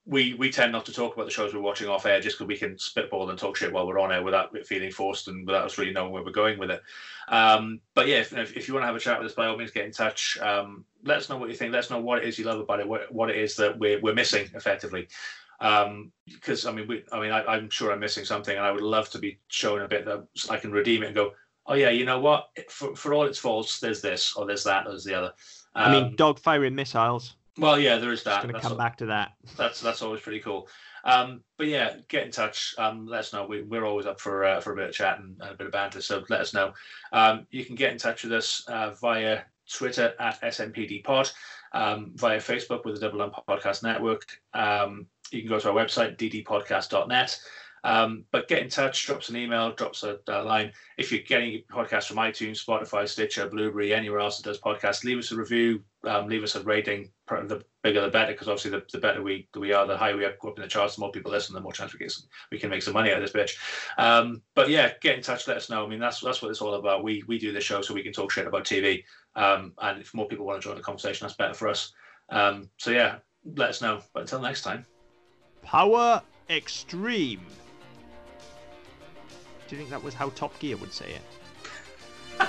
we 0.06 0.34
we 0.34 0.50
tend 0.50 0.70
not 0.70 0.86
to 0.86 0.92
talk 0.92 1.14
about 1.14 1.24
the 1.24 1.32
shows 1.32 1.52
we're 1.52 1.60
watching 1.60 1.88
off 1.88 2.06
air 2.06 2.20
just 2.20 2.38
because 2.38 2.46
we 2.46 2.56
can 2.56 2.78
spitball 2.78 3.28
and 3.28 3.38
talk 3.38 3.56
shit 3.56 3.72
while 3.72 3.86
we're 3.86 3.98
on 3.98 4.12
air 4.12 4.22
without 4.22 4.54
it 4.54 4.66
feeling 4.66 4.92
forced 4.92 5.26
and 5.26 5.44
without 5.44 5.64
us 5.64 5.78
really 5.78 5.92
knowing 5.92 6.12
where 6.12 6.22
we're 6.22 6.30
going 6.30 6.58
with 6.58 6.70
it. 6.70 6.80
Um, 7.28 7.80
but 7.94 8.06
yeah, 8.06 8.18
if, 8.18 8.32
if, 8.32 8.68
you 8.68 8.74
want 8.74 8.84
to 8.84 8.86
have 8.86 8.94
a 8.94 9.00
chat 9.00 9.18
with 9.18 9.26
us, 9.26 9.34
by 9.34 9.46
all 9.46 9.56
means, 9.56 9.72
get 9.72 9.84
in 9.84 9.90
touch. 9.90 10.38
Um, 10.40 10.84
let 11.02 11.18
us 11.18 11.28
know 11.28 11.36
what 11.36 11.48
you 11.48 11.56
think. 11.56 11.72
Let 11.72 11.80
us 11.80 11.90
know 11.90 12.00
what 12.00 12.18
it 12.18 12.28
is 12.28 12.38
you 12.38 12.44
love 12.44 12.60
about 12.60 12.78
it, 12.78 12.88
what, 12.88 13.12
what 13.12 13.30
it 13.30 13.36
is 13.36 13.56
that 13.56 13.76
we're, 13.78 14.00
we're 14.00 14.14
missing 14.14 14.48
effectively. 14.54 15.08
Um, 15.58 16.12
because 16.26 16.66
I 16.66 16.72
mean, 16.72 16.86
we, 16.86 17.02
I 17.10 17.20
mean, 17.20 17.32
I, 17.32 17.56
am 17.56 17.70
sure 17.70 17.90
I'm 17.90 17.98
missing 17.98 18.24
something, 18.24 18.56
and 18.56 18.64
I 18.64 18.70
would 18.70 18.82
love 18.82 19.10
to 19.10 19.18
be 19.18 19.38
shown 19.48 19.82
a 19.82 19.88
bit 19.88 20.04
that 20.04 20.24
I 20.50 20.58
can 20.58 20.70
redeem 20.70 21.02
it 21.02 21.06
and 21.06 21.14
go, 21.14 21.32
oh 21.66 21.74
yeah, 21.74 21.90
you 21.90 22.04
know 22.04 22.20
what? 22.20 22.50
For 22.68 22.94
for 22.94 23.14
all 23.14 23.24
its 23.24 23.38
faults, 23.38 23.80
there's 23.80 24.00
this 24.00 24.34
or 24.36 24.46
there's 24.46 24.64
that 24.64 24.86
or 24.86 24.90
there's 24.90 25.04
the 25.04 25.14
other. 25.14 25.32
Um, 25.76 25.90
I 25.90 25.92
mean, 25.92 26.04
um, 26.04 26.16
dog 26.16 26.38
firing 26.38 26.74
missiles. 26.74 27.36
Well, 27.58 27.78
yeah, 27.78 27.98
there 27.98 28.12
is 28.12 28.22
that. 28.24 28.36
Just 28.36 28.42
going 28.44 28.54
to 28.54 28.60
come 28.60 28.72
all, 28.72 28.78
back 28.78 28.96
to 28.98 29.06
that. 29.06 29.32
That's 29.56 29.80
that's 29.80 30.02
always 30.02 30.20
pretty 30.20 30.40
cool. 30.40 30.68
Um, 31.04 31.42
but 31.56 31.68
yeah, 31.68 31.96
get 32.08 32.24
in 32.24 32.32
touch. 32.32 32.74
Um, 32.78 33.06
let 33.06 33.20
us 33.20 33.32
know. 33.32 33.46
We, 33.46 33.62
are 33.78 33.84
always 33.84 34.06
up 34.06 34.20
for 34.20 34.44
uh, 34.44 34.60
for 34.60 34.72
a 34.72 34.76
bit 34.76 34.88
of 34.88 34.94
chat 34.94 35.20
and, 35.20 35.36
and, 35.40 35.50
a 35.50 35.54
bit 35.54 35.68
of 35.68 35.72
banter. 35.72 36.00
So 36.00 36.24
let 36.28 36.40
us 36.40 36.52
know. 36.52 36.72
Um, 37.12 37.46
you 37.50 37.64
can 37.64 37.76
get 37.76 37.92
in 37.92 37.98
touch 37.98 38.24
with 38.24 38.32
us 38.32 38.64
uh, 38.68 38.90
via 39.00 39.42
Twitter 39.70 40.14
at 40.18 40.40
SNPD 40.42 41.04
Pod, 41.04 41.30
um, 41.72 42.12
via 42.16 42.38
Facebook 42.38 42.84
with 42.84 42.94
the 42.94 43.00
Double 43.00 43.22
M 43.22 43.30
Podcast 43.48 43.82
Network. 43.82 44.26
Um, 44.52 45.06
you 45.30 45.40
can 45.40 45.48
go 45.48 45.60
to 45.60 45.70
our 45.70 45.74
website 45.74 46.16
ddpodcast.net. 46.16 47.40
Um, 47.86 48.24
but 48.32 48.48
get 48.48 48.62
in 48.62 48.68
touch, 48.68 49.06
drop 49.06 49.18
us 49.18 49.28
an 49.28 49.36
email, 49.36 49.70
drop 49.70 49.92
us 49.92 50.02
a, 50.02 50.18
line. 50.42 50.72
If 50.98 51.12
you're 51.12 51.22
getting 51.22 51.62
podcasts 51.70 52.08
from 52.08 52.16
iTunes, 52.16 52.62
Spotify, 52.62 53.08
Stitcher, 53.08 53.48
Blubrry, 53.48 53.94
anywhere 53.94 54.18
else 54.18 54.38
that 54.38 54.48
does 54.48 54.58
podcasts, 54.58 55.04
leave 55.04 55.18
us 55.18 55.30
a 55.30 55.36
review, 55.36 55.84
um, 56.02 56.26
leave 56.26 56.42
us 56.42 56.56
a 56.56 56.62
rating. 56.64 57.12
The 57.28 57.62
bigger 57.84 58.00
the 58.00 58.08
better, 58.08 58.32
because 58.32 58.48
obviously 58.48 58.72
the, 58.72 58.82
the 58.92 58.98
better 58.98 59.22
we 59.22 59.48
we 59.56 59.72
are, 59.72 59.86
the 59.86 59.96
higher 59.96 60.16
we 60.16 60.22
go 60.24 60.48
up 60.48 60.56
in 60.56 60.62
the 60.62 60.68
charts, 60.68 60.96
the 60.96 61.00
more 61.00 61.12
people 61.12 61.30
listen, 61.30 61.54
the 61.54 61.60
more 61.60 61.72
chance 61.72 61.92
we 61.92 62.00
get 62.00 62.12
we 62.50 62.58
can 62.58 62.70
make 62.70 62.82
some 62.82 62.94
money 62.94 63.12
out 63.12 63.22
of 63.22 63.32
this 63.32 63.32
bitch. 63.32 63.56
Um, 63.98 64.42
but 64.56 64.68
yeah, 64.68 64.92
get 65.00 65.16
in 65.16 65.22
touch, 65.22 65.46
let 65.46 65.56
us 65.56 65.70
know. 65.70 65.84
I 65.84 65.88
mean, 65.88 66.00
that's 66.00 66.18
that's 66.18 66.42
what 66.42 66.50
it's 66.50 66.60
all 66.60 66.74
about. 66.74 67.04
We 67.04 67.22
we 67.28 67.38
do 67.38 67.52
this 67.52 67.62
show 67.62 67.82
so 67.82 67.94
we 67.94 68.02
can 68.02 68.12
talk 68.12 68.32
shit 68.32 68.48
about 68.48 68.64
TV, 68.64 69.04
um, 69.36 69.74
and 69.80 70.00
if 70.00 70.12
more 70.12 70.26
people 70.26 70.44
want 70.44 70.60
to 70.60 70.68
join 70.68 70.76
the 70.76 70.82
conversation, 70.82 71.24
that's 71.24 71.36
better 71.36 71.54
for 71.54 71.68
us. 71.68 71.92
Um, 72.30 72.68
so 72.78 72.90
yeah, 72.90 73.18
let 73.56 73.70
us 73.70 73.80
know. 73.80 74.00
But 74.12 74.22
until 74.22 74.40
next 74.40 74.62
time, 74.62 74.84
Power 75.62 76.20
Xtreme. 76.50 77.38
Do 79.68 79.74
you 79.74 79.78
think 79.78 79.90
that 79.90 80.02
was 80.02 80.14
how 80.14 80.28
Top 80.30 80.58
Gear 80.58 80.76
would 80.76 80.92
say 80.92 81.18
it? 82.38 82.42